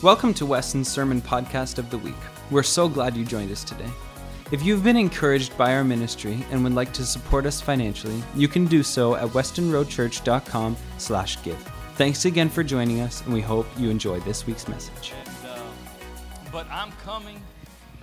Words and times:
Welcome 0.00 0.32
to 0.34 0.46
Weston's 0.46 0.86
Sermon 0.86 1.20
Podcast 1.20 1.78
of 1.78 1.90
the 1.90 1.98
Week. 1.98 2.14
We're 2.52 2.62
so 2.62 2.88
glad 2.88 3.16
you 3.16 3.24
joined 3.24 3.50
us 3.50 3.64
today. 3.64 3.90
If 4.52 4.62
you've 4.62 4.84
been 4.84 4.96
encouraged 4.96 5.58
by 5.58 5.74
our 5.74 5.82
ministry 5.82 6.46
and 6.52 6.62
would 6.62 6.74
like 6.74 6.92
to 6.92 7.04
support 7.04 7.46
us 7.46 7.60
financially, 7.60 8.22
you 8.32 8.46
can 8.46 8.66
do 8.66 8.84
so 8.84 9.16
at 9.16 9.26
westonroadchurch.com 9.30 10.76
slash 10.98 11.42
give. 11.42 11.58
Thanks 11.96 12.26
again 12.26 12.48
for 12.48 12.62
joining 12.62 13.00
us, 13.00 13.22
and 13.22 13.34
we 13.34 13.40
hope 13.40 13.66
you 13.76 13.90
enjoy 13.90 14.20
this 14.20 14.46
week's 14.46 14.68
message. 14.68 15.14
And, 15.18 15.50
uh, 15.50 15.62
but 16.52 16.68
I'm 16.70 16.92
coming, 17.02 17.42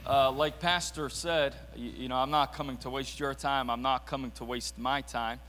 uh, 0.06 0.32
like 0.32 0.60
Pastor 0.60 1.08
said, 1.08 1.56
you, 1.78 1.92
you, 1.92 2.10
know, 2.10 2.18
I'm 2.18 2.30
not 2.30 2.52
coming 2.52 2.76
to 2.80 2.90
waste 2.90 3.22
your 3.22 3.34
time. 3.34 3.70
I'm 3.70 3.82
not 3.82 4.06
coming 4.06 4.32
to 4.32 4.44
waste 4.44 4.78
my 4.78 5.00
time. 5.00 5.40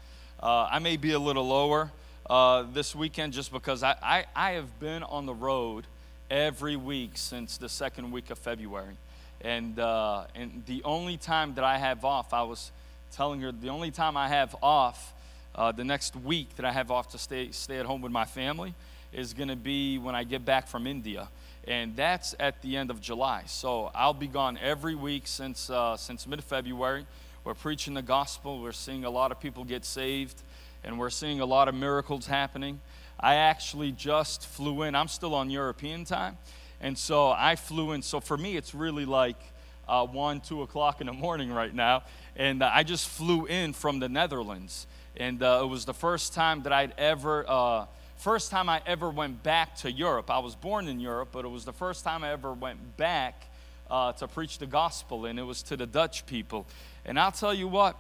Uh, 0.41 0.69
I 0.71 0.79
may 0.79 0.97
be 0.97 1.11
a 1.11 1.19
little 1.19 1.49
lower 1.49 1.91
uh, 2.31 2.63
this 2.73 2.95
weekend 2.95 3.33
just 3.33 3.51
because 3.51 3.83
I, 3.83 3.97
I, 4.01 4.25
I 4.37 4.51
have 4.53 4.79
been 4.79 5.03
on 5.03 5.27
the 5.27 5.35
road 5.35 5.89
every 6.31 6.77
week 6.77 7.13
since 7.15 7.57
the 7.57 7.69
second 7.69 8.11
week 8.11 8.31
of 8.31 8.39
February. 8.39 8.97
And, 9.41 9.79
uh, 9.79 10.25
and 10.35 10.63
the 10.67 10.83
only 10.85 11.17
time 11.17 11.55
that 11.55 11.65
I 11.65 11.79
have 11.79 12.05
off, 12.05 12.33
I 12.33 12.43
was 12.43 12.73
telling 13.13 13.41
her, 13.43 13.53
the 13.53 13.69
only 13.69 13.91
time 13.91 14.17
I 14.17 14.29
have 14.29 14.57
off 14.63 15.15
uh, 15.55 15.73
the 15.73 15.85
next 15.85 16.17
week 16.17 16.57
that 16.57 16.67
I 16.67 16.73
have 16.73 16.91
off 16.91 17.11
to 17.11 17.19
stay, 17.19 17.51
stay 17.53 17.79
at 17.79 17.87
home 17.87 18.03
with 18.03 18.13
my 18.13 18.25
family 18.25 18.75
is 19.13 19.33
going 19.33 19.49
to 19.49 19.57
be 19.57 19.99
when 19.99 20.15
I 20.15 20.25
get 20.25 20.45
back 20.45 20.69
from 20.69 20.87
India. 20.87 21.29
And 21.67 21.97
that's 21.97 22.35
at 22.39 22.61
the 22.63 22.77
end 22.77 22.91
of 22.91 23.01
July. 23.01 23.45
So 23.47 23.91
I'll 23.95 24.15
be 24.15 24.27
gone 24.27 24.59
every 24.63 24.95
week 24.95 25.27
since, 25.27 25.71
uh, 25.71 25.97
since 25.97 26.27
mid 26.27 26.45
February. 26.45 27.07
We're 27.45 27.55
preaching 27.55 27.95
the 27.95 28.03
gospel, 28.03 28.61
we're 28.61 28.73
seeing 28.73 29.05
a 29.05 29.11
lot 29.11 29.31
of 29.31 29.41
people 29.41 29.63
get 29.65 29.85
saved, 29.85 30.43
and 30.83 30.99
we're 30.99 31.11
seeing 31.11 31.41
a 31.41 31.47
lot 31.47 31.69
of 31.69 31.75
miracles 31.75 32.27
happening. 32.27 32.81
I 33.19 33.37
actually 33.37 33.93
just 33.93 34.47
flew 34.47 34.83
in, 34.83 34.95
I'm 34.95 35.09
still 35.09 35.35
on 35.35 35.51
European 35.51 36.05
time. 36.05 36.39
And 36.81 36.97
so 36.97 37.31
I 37.31 37.57
flew 37.57 37.93
in. 37.93 38.03
So 38.03 38.21
for 38.21 38.37
me, 38.37 38.57
it's 38.57 38.75
really 38.75 39.07
like 39.07 39.41
uh, 39.89 40.07
1, 40.07 40.41
2 40.41 40.63
o'clock 40.63 41.01
in 41.01 41.07
the 41.07 41.13
morning 41.13 41.53
right 41.53 41.75
now. 41.75 42.03
And 42.37 42.63
uh, 42.63 42.71
I 42.73 42.83
just 42.83 43.09
flew 43.09 43.47
in 43.47 43.73
from 43.73 43.99
the 43.99 44.09
Netherlands. 44.09 44.87
And 45.17 45.43
uh, 45.43 45.61
it 45.65 45.67
was 45.67 45.85
the 45.85 45.95
first 45.95 46.35
time 46.35 46.63
that 46.65 46.73
I'd 46.73 46.93
ever, 46.99 47.45
uh, 47.49 47.87
first 48.19 48.51
time 48.51 48.69
I 48.69 48.83
ever 48.87 49.09
went 49.09 49.43
back 49.43 49.77
to 49.77 49.91
Europe. 49.91 50.31
I 50.31 50.39
was 50.41 50.55
born 50.55 50.89
in 50.89 51.01
Europe, 51.01 51.31
but 51.33 51.45
it 51.45 51.49
was 51.49 51.65
the 51.65 51.73
first 51.73 52.05
time 52.05 52.23
I 52.23 52.33
ever 52.33 52.53
went 52.53 52.97
back 52.99 53.47
uh, 53.91 54.13
to 54.13 54.29
preach 54.29 54.59
the 54.59 54.67
gospel. 54.67 55.25
And 55.25 55.39
it 55.39 55.45
was 55.45 55.63
to 55.65 55.77
the 55.77 55.87
Dutch 55.87 56.27
people. 56.27 56.67
And 57.07 57.19
I'll 57.19 57.33
tell 57.33 57.55
you 57.55 57.69
what, 57.69 57.97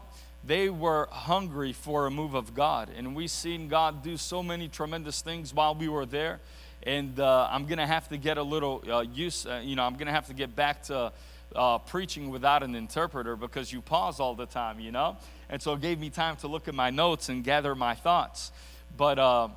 they 0.47 0.71
were 0.71 1.09
hungry 1.11 1.73
for 1.73 2.07
a 2.07 2.11
move 2.11 2.35
of 2.35 2.55
God. 2.55 2.91
And 2.97 3.17
we've 3.17 3.31
seen 3.31 3.69
God 3.69 4.03
do 4.03 4.17
so 4.17 4.43
many 4.43 4.69
tremendous 4.69 5.21
things 5.21 5.53
while 5.53 5.75
we 5.75 5.89
were 5.89 6.07
there 6.07 6.41
and 6.87 7.19
uh, 7.19 7.49
I'm 7.51 7.67
going 7.67 7.79
to 7.79 7.87
have 7.87 8.09
to 8.11 8.17
get 8.17 8.39
a 8.39 8.43
little 8.43 8.83
uh, 8.89 9.01
use, 9.01 9.45
uh, 9.45 9.61
you 9.63 9.75
know, 9.75 9.83
I'm 9.83 9.95
going 9.95 10.07
to 10.07 10.13
have 10.13 10.29
to 10.29 10.35
get 10.35 10.55
back 10.55 10.85
to 10.85 11.13
uh, 11.55 11.79
preaching 11.79 12.31
without 12.31 12.63
an 12.63 12.77
interpreter 12.77 13.35
because 13.35 13.73
you 13.73 13.83
pause 13.83 14.21
all 14.21 14.37
the 14.37 14.47
time, 14.47 14.79
you 14.79 14.93
know? 14.93 15.17
And 15.51 15.61
so 15.61 15.75
it 15.75 15.81
gave 15.81 15.99
me 15.99 16.11
time 16.11 16.37
to 16.37 16.49
look 16.49 16.69
at 16.69 16.75
my 16.75 16.91
notes 16.91 17.29
and 17.29 17.43
gather 17.43 17.75
my 17.75 17.95
thoughts. 17.97 18.53
But 18.97 19.19
uh, 19.19 19.49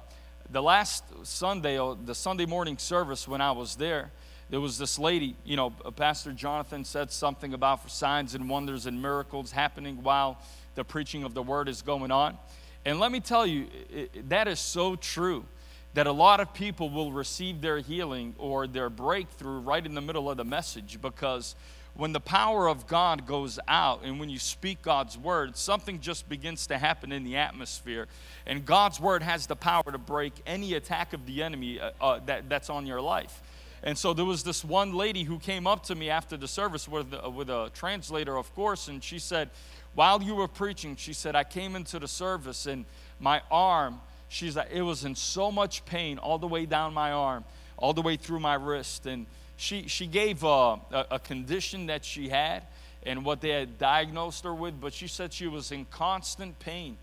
the 0.50 0.62
last 0.62 1.04
Sunday, 1.24 1.78
uh, 1.78 1.96
the 2.04 2.16
Sunday 2.16 2.48
morning 2.48 2.80
service 2.80 3.28
when 3.28 3.42
I 3.42 3.52
was 3.52 3.76
there, 3.76 4.12
there 4.50 4.60
was 4.60 4.80
this 4.80 4.98
lady, 4.98 5.36
you 5.46 5.56
know, 5.56 5.70
Pastor 5.70 6.32
Jonathan 6.32 6.84
said 6.84 7.12
something 7.12 7.54
about 7.54 7.92
signs 7.92 8.34
and 8.34 8.50
wonders 8.50 8.88
and 8.88 9.00
miracles 9.00 9.52
happening 9.52 10.02
while 10.02 10.40
the 10.76 10.84
preaching 10.84 11.24
of 11.24 11.34
the 11.34 11.44
word 11.44 11.68
is 11.68 11.82
going 11.82 12.12
on. 12.12 12.38
And 12.86 13.00
let 13.00 13.12
me 13.12 13.20
tell 13.20 13.46
you, 13.46 13.68
it, 13.90 14.30
that 14.30 14.48
is 14.48 14.60
so 14.60 14.96
true 14.96 15.46
that 15.94 16.08
a 16.08 16.12
lot 16.12 16.40
of 16.40 16.54
people 16.54 16.90
will 16.90 17.12
receive 17.12 17.62
their 17.62 17.80
healing 17.80 18.36
or 18.38 18.68
their 18.68 18.90
breakthrough 18.90 19.60
right 19.60 19.86
in 19.86 19.96
the 19.96 20.02
middle 20.02 20.30
of 20.30 20.38
the 20.38 20.46
message 20.46 21.00
because 21.02 21.56
when 21.96 22.14
the 22.14 22.20
power 22.20 22.70
of 22.70 22.88
God 22.88 23.26
goes 23.26 23.60
out 23.68 24.04
and 24.04 24.20
when 24.20 24.30
you 24.30 24.40
speak 24.40 24.82
God's 24.82 25.18
word, 25.18 25.58
something 25.58 26.00
just 26.00 26.30
begins 26.30 26.68
to 26.68 26.78
happen 26.78 27.12
in 27.12 27.24
the 27.24 27.36
atmosphere. 27.36 28.08
And 28.46 28.66
God's 28.66 29.00
word 29.00 29.24
has 29.24 29.48
the 29.48 29.56
power 29.56 29.84
to 29.92 29.98
break 29.98 30.34
any 30.46 30.76
attack 30.76 31.14
of 31.14 31.26
the 31.26 31.44
enemy 31.44 31.80
uh, 31.80 31.92
uh, 32.00 32.20
that, 32.28 32.48
that's 32.48 32.70
on 32.70 32.86
your 32.86 33.02
life. 33.02 33.42
And 33.84 33.98
so 33.98 34.14
there 34.14 34.26
was 34.26 34.44
this 34.44 34.64
one 34.64 34.94
lady 34.94 35.24
who 35.24 35.40
came 35.40 35.66
up 35.66 35.84
to 35.84 35.96
me 35.96 36.10
after 36.10 36.38
the 36.38 36.48
service 36.48 36.88
with, 36.88 37.14
uh, 37.14 37.30
with 37.30 37.50
a 37.50 37.72
translator, 37.74 38.38
of 38.38 38.54
course, 38.56 38.88
and 38.88 39.04
she 39.04 39.20
said, 39.20 39.50
While 39.96 40.22
you 40.22 40.36
were 40.36 40.48
preaching, 40.48 40.96
she 40.96 41.14
said, 41.14 41.36
I 41.36 41.44
came 41.44 41.76
into 41.76 42.00
the 42.00 42.08
service 42.08 42.66
and 42.66 42.86
my 43.20 43.42
arm 43.50 44.02
she's 44.30 44.56
like, 44.56 44.70
it 44.72 44.84
was 44.84 45.04
in 45.04 45.16
so 45.16 45.52
much 45.52 45.84
pain 45.86 46.18
all 46.20 46.38
the 46.38 46.48
way 46.48 46.66
down 46.66 46.94
my 46.94 47.12
arm, 47.12 47.44
all 47.78 47.94
the 47.94 48.02
way 48.02 48.16
through 48.16 48.40
my 48.40 48.54
wrist. 48.54 49.06
And 49.06 49.26
she, 49.58 49.88
she 49.88 50.08
gave 50.08 50.44
a, 50.44 50.48
a, 50.48 51.06
a 51.12 51.20
condition 51.20 51.88
that 51.88 52.06
she 52.06 52.30
had 52.30 52.64
and 53.04 53.26
what 53.26 53.42
they 53.42 53.50
had 53.50 53.78
diagnosed 53.78 54.44
her 54.44 54.54
with, 54.54 54.80
but 54.80 54.94
she 54.94 55.08
said 55.08 55.34
she 55.34 55.48
was 55.48 55.72
in 55.72 55.86
constant 55.86 56.60
pain. 56.60 56.98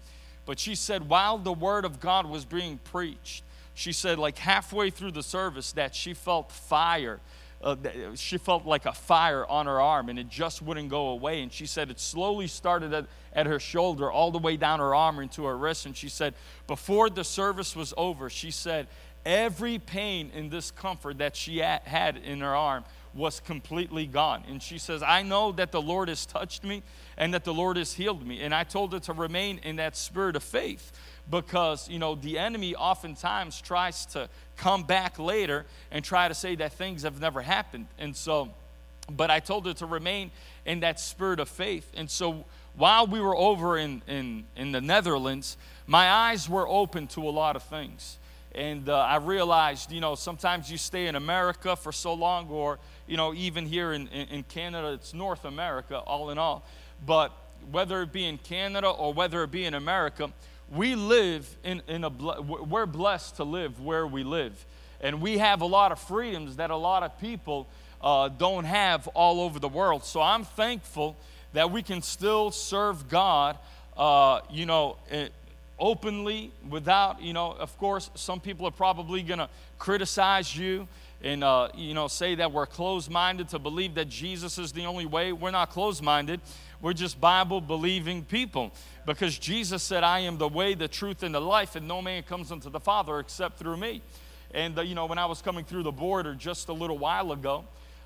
But 0.47 0.61
she 0.61 0.75
said, 0.75 1.09
while 1.09 1.39
the 1.39 1.53
word 1.53 1.85
of 1.85 2.01
God 2.01 2.27
was 2.27 2.45
being 2.45 2.79
preached, 2.79 3.43
she 3.77 3.93
said, 3.93 4.19
like 4.19 4.39
halfway 4.39 4.91
through 4.91 5.13
the 5.13 5.23
service, 5.23 5.73
that 5.73 5.95
she 5.95 6.15
felt 6.15 6.51
fire 6.51 7.21
uh, 7.63 7.75
she 8.15 8.39
felt 8.39 8.67
like 8.67 8.87
a 8.87 8.93
fire 8.93 9.47
on 9.47 9.67
her 9.67 9.81
arm 9.81 10.09
and 10.09 10.19
it 10.19 10.29
just 10.29 10.63
wouldn't 10.63 10.89
go 10.89 11.09
away. 11.09 11.43
And 11.43 11.53
she 11.53 11.67
said 11.67 11.91
it 11.91 11.99
slowly 11.99 12.47
started 12.47 12.93
at, 12.93 13.07
at 13.33 13.47
her 13.47 13.59
shoulder, 13.59 14.11
all 14.11 14.31
the 14.31 14.39
way 14.39 14.57
down 14.57 14.79
her 14.79 14.95
arm 14.95 15.19
into 15.19 15.45
her 15.47 15.57
wrist. 15.57 15.87
And 15.87 15.97
she 15.97 16.09
said, 16.09 16.35
before 16.67 17.09
the 17.09 17.25
service 17.25 17.75
was 17.75 17.95
over, 17.97 18.29
she 18.29 18.51
said, 18.51 18.89
every 19.25 19.79
pain 19.79 20.31
and 20.35 20.51
discomfort 20.51 21.19
that 21.19 21.35
she 21.35 21.59
had 21.59 22.17
in 22.19 22.41
her 22.41 22.55
arm 22.55 22.85
was 23.15 23.41
completely 23.41 24.07
gone. 24.07 24.45
And 24.47 24.63
she 24.63 24.79
says, 24.79 25.03
I 25.03 25.23
know 25.23 25.51
that 25.53 25.73
the 25.73 25.81
Lord 25.81 26.09
has 26.09 26.27
touched 26.27 26.63
me 26.63 26.83
and 27.17 27.33
that 27.33 27.45
the 27.45 27.55
Lord 27.55 27.79
has 27.79 27.95
healed 27.95 28.27
me. 28.27 28.43
And 28.43 28.55
I 28.55 28.63
told 28.63 28.93
her 28.93 29.01
to 29.01 29.13
remain 29.15 29.59
in 29.65 29.77
that 29.77 29.97
spirit 29.97 30.37
of 30.37 30.43
faith 30.43 30.93
because, 31.31 31.89
you 31.89 31.99
know, 31.99 32.15
the 32.15 32.39
enemy 32.39 32.75
oftentimes 32.75 33.61
tries 33.61 34.07
to 34.07 34.29
come 34.57 34.85
back 34.85 35.19
later 35.19 35.67
and 35.91 36.05
try 36.05 36.29
to 36.29 36.35
say 36.35 36.55
that 36.57 36.73
things 36.73 37.03
have 37.03 37.21
never 37.21 37.43
happened. 37.43 37.87
And 37.99 38.15
so, 38.15 38.51
but 39.11 39.31
I 39.31 39.41
told 39.41 39.67
her 39.67 39.75
to 39.75 39.87
remain 39.87 40.31
in 40.65 40.81
that 40.81 41.01
spirit 41.01 41.41
of 41.41 41.49
faith. 41.49 41.91
And 41.97 42.11
so, 42.11 42.45
while 42.77 43.07
we 43.07 43.21
were 43.21 43.35
over 43.35 43.79
in, 43.79 44.03
in, 44.07 44.45
in 44.55 44.73
the 44.73 44.81
Netherlands, 44.81 45.57
my 45.87 46.11
eyes 46.11 46.49
were 46.49 46.69
open 46.69 47.07
to 47.09 47.23
a 47.23 47.31
lot 47.31 47.57
of 47.57 47.63
things. 47.63 48.19
And 48.55 48.89
uh, 48.89 48.99
I 48.99 49.17
realized, 49.17 49.93
you 49.93 50.01
know, 50.01 50.15
sometimes 50.15 50.71
you 50.71 50.79
stay 50.79 51.07
in 51.07 51.15
America 51.15 51.77
for 51.77 51.93
so 51.93 52.15
long, 52.15 52.49
or, 52.49 52.79
you 53.07 53.17
know, 53.17 53.35
even 53.35 53.67
here 53.67 53.93
in, 53.93 54.09
in, 54.09 54.29
in 54.29 54.43
Canada, 54.45 54.93
it's 54.93 55.15
North 55.15 55.45
America, 55.45 55.99
all 55.99 56.31
in 56.31 56.39
all. 56.39 56.65
But 57.05 57.33
whether 57.71 58.03
it 58.03 58.13
be 58.13 58.25
in 58.25 58.39
Canada 58.39 58.89
or 58.89 59.13
whether 59.13 59.43
it 59.43 59.51
be 59.51 59.65
in 59.65 59.75
America, 59.75 60.31
we 60.71 60.95
live 60.95 61.49
in, 61.65 61.83
in 61.89 62.05
a, 62.05 62.09
we're 62.09 62.87
blessed 62.87 63.37
to 63.37 63.45
live 63.45 63.81
where 63.81 64.07
we 64.07 64.25
live. 64.25 64.65
And 65.01 65.21
we 65.21 65.39
have 65.39 65.61
a 65.61 65.67
lot 65.67 65.93
of 65.93 66.01
freedoms 66.01 66.57
that 66.57 66.71
a 66.71 66.77
lot 66.77 67.03
of 67.03 67.19
people 67.19 67.69
uh, 68.01 68.29
don't 68.29 68.65
have 68.65 69.07
all 69.09 69.41
over 69.41 69.59
the 69.59 69.69
world. 69.69 70.05
So 70.05 70.21
I'm 70.21 70.45
thankful 70.45 71.17
that 71.53 71.71
we 71.71 71.83
can 71.83 72.03
still 72.03 72.51
serve 72.51 73.09
God, 73.09 73.59
uh, 73.97 74.41
you 74.51 74.67
know, 74.67 74.97
eh, 75.11 75.29
openly 75.79 76.53
without, 76.69 77.23
you 77.23 77.33
know, 77.33 77.53
of 77.53 77.77
course, 77.79 78.11
some 78.15 78.41
people 78.41 78.67
are 78.67 78.73
probably 78.73 79.23
going 79.23 79.39
to 79.39 79.49
criticize 79.79 80.57
you 80.57 80.89
and, 81.23 81.43
uh, 81.43 81.69
you 81.75 81.95
know, 81.95 82.09
say 82.09 82.35
that 82.35 82.53
we're 82.53 82.67
closed 82.67 83.11
minded 83.11 83.49
to 83.51 83.59
believe 83.59 83.95
that 83.95 84.09
Jesus 84.09 84.59
is 84.59 84.73
the 84.73 84.85
only 84.85 85.07
way. 85.07 85.33
We're 85.33 85.51
not 85.51 85.71
closed 85.71 86.03
minded. 86.03 86.41
We're 86.83 86.93
just 86.93 87.21
Bible 87.21 87.61
believing 87.61 88.25
people 88.25 88.73
because 89.07 89.39
Jesus 89.39 89.83
said, 89.83 90.05
I 90.05 90.21
am 90.21 90.39
the 90.39 90.49
way, 90.49 90.75
the 90.75 90.89
truth, 90.89 91.23
and 91.23 91.35
the 91.35 91.41
life, 91.41 91.75
and 91.77 91.89
no 91.89 92.03
man 92.03 92.23
comes 92.23 92.53
unto 92.53 92.69
the 92.69 92.81
Father 92.81 93.19
except 93.19 93.59
through 93.59 93.79
me. 93.79 94.03
And, 94.53 94.79
uh, 94.79 94.83
you 94.83 94.95
know, 94.95 95.07
when 95.07 95.19
I 95.19 95.27
was 95.27 95.43
coming 95.43 95.65
through 95.65 95.85
the 95.85 95.93
border 95.93 96.35
just 96.35 96.69
a 96.69 96.73
little 96.73 96.99
while 96.99 97.33
ago, 97.33 97.65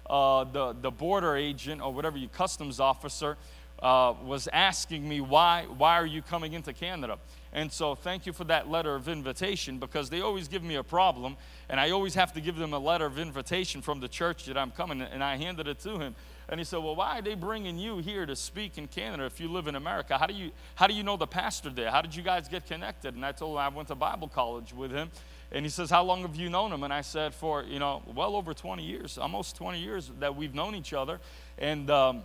uh, 0.08 0.44
the, 0.44 0.72
the 0.80 0.90
border 0.90 1.36
agent 1.36 1.80
or 1.82 1.92
whatever 1.92 2.16
you 2.16 2.28
customs 2.28 2.80
officer 2.80 3.36
uh, 3.82 4.14
was 4.24 4.48
asking 4.52 5.08
me, 5.08 5.20
why, 5.20 5.66
why 5.76 5.96
are 5.96 6.06
you 6.06 6.22
coming 6.22 6.52
into 6.52 6.72
Canada? 6.72 7.18
And 7.52 7.72
so, 7.72 7.94
thank 7.94 8.26
you 8.26 8.32
for 8.32 8.44
that 8.44 8.70
letter 8.70 8.94
of 8.94 9.08
invitation 9.08 9.78
because 9.78 10.10
they 10.10 10.20
always 10.20 10.46
give 10.46 10.62
me 10.62 10.76
a 10.76 10.84
problem, 10.84 11.36
and 11.68 11.80
I 11.80 11.90
always 11.90 12.14
have 12.14 12.32
to 12.34 12.40
give 12.40 12.56
them 12.56 12.72
a 12.72 12.78
letter 12.78 13.06
of 13.06 13.18
invitation 13.18 13.82
from 13.82 13.98
the 13.98 14.06
church 14.06 14.44
that 14.44 14.56
I'm 14.56 14.70
coming. 14.70 15.00
And 15.00 15.24
I 15.24 15.36
handed 15.36 15.66
it 15.66 15.80
to 15.80 15.98
him, 15.98 16.14
and 16.50 16.60
he 16.60 16.64
said, 16.64 16.80
"Well, 16.80 16.94
why 16.96 17.18
are 17.18 17.22
they 17.22 17.34
bringing 17.34 17.78
you 17.78 17.98
here 17.98 18.26
to 18.26 18.36
speak 18.36 18.76
in 18.76 18.88
Canada 18.88 19.24
if 19.24 19.40
you 19.40 19.48
live 19.48 19.68
in 19.68 19.76
America? 19.76 20.18
How 20.18 20.26
do 20.26 20.34
you 20.34 20.50
how 20.74 20.86
do 20.86 20.92
you 20.94 21.02
know 21.02 21.16
the 21.16 21.26
pastor 21.26 21.70
there? 21.70 21.90
How 21.90 22.02
did 22.02 22.14
you 22.14 22.22
guys 22.22 22.48
get 22.48 22.66
connected?" 22.66 23.14
And 23.14 23.24
I 23.24 23.32
told 23.32 23.52
him 23.52 23.58
I 23.58 23.68
went 23.68 23.88
to 23.88 23.94
Bible 23.94 24.28
college 24.28 24.74
with 24.74 24.90
him, 24.90 25.10
and 25.52 25.64
he 25.64 25.70
says, 25.70 25.88
"How 25.88 26.02
long 26.02 26.22
have 26.22 26.36
you 26.36 26.50
known 26.50 26.72
him?" 26.72 26.82
And 26.82 26.92
I 26.92 27.00
said, 27.00 27.34
"For 27.34 27.62
you 27.62 27.78
know, 27.78 28.02
well 28.14 28.36
over 28.36 28.52
20 28.52 28.84
years, 28.84 29.16
almost 29.16 29.56
20 29.56 29.80
years 29.80 30.10
that 30.18 30.36
we've 30.36 30.54
known 30.54 30.74
each 30.74 30.92
other." 30.92 31.20
And 31.56 31.90
um, 31.90 32.22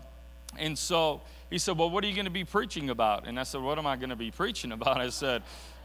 and 0.58 0.78
so 0.78 1.22
he 1.50 1.58
said, 1.58 1.78
Well, 1.78 1.90
what 1.90 2.04
are 2.04 2.08
you 2.08 2.16
going 2.16 2.26
to 2.26 2.32
be 2.32 2.44
preaching 2.44 2.90
about? 2.90 3.28
And 3.28 3.40
I 3.40 3.44
said, 3.44 3.62
What 3.62 3.78
am 3.78 3.88
I 3.88 3.96
going 3.96 4.10
to 4.10 4.16
be 4.16 4.32
preaching 4.32 4.72
about? 4.72 4.98
I 4.98 5.10
said, 5.10 5.44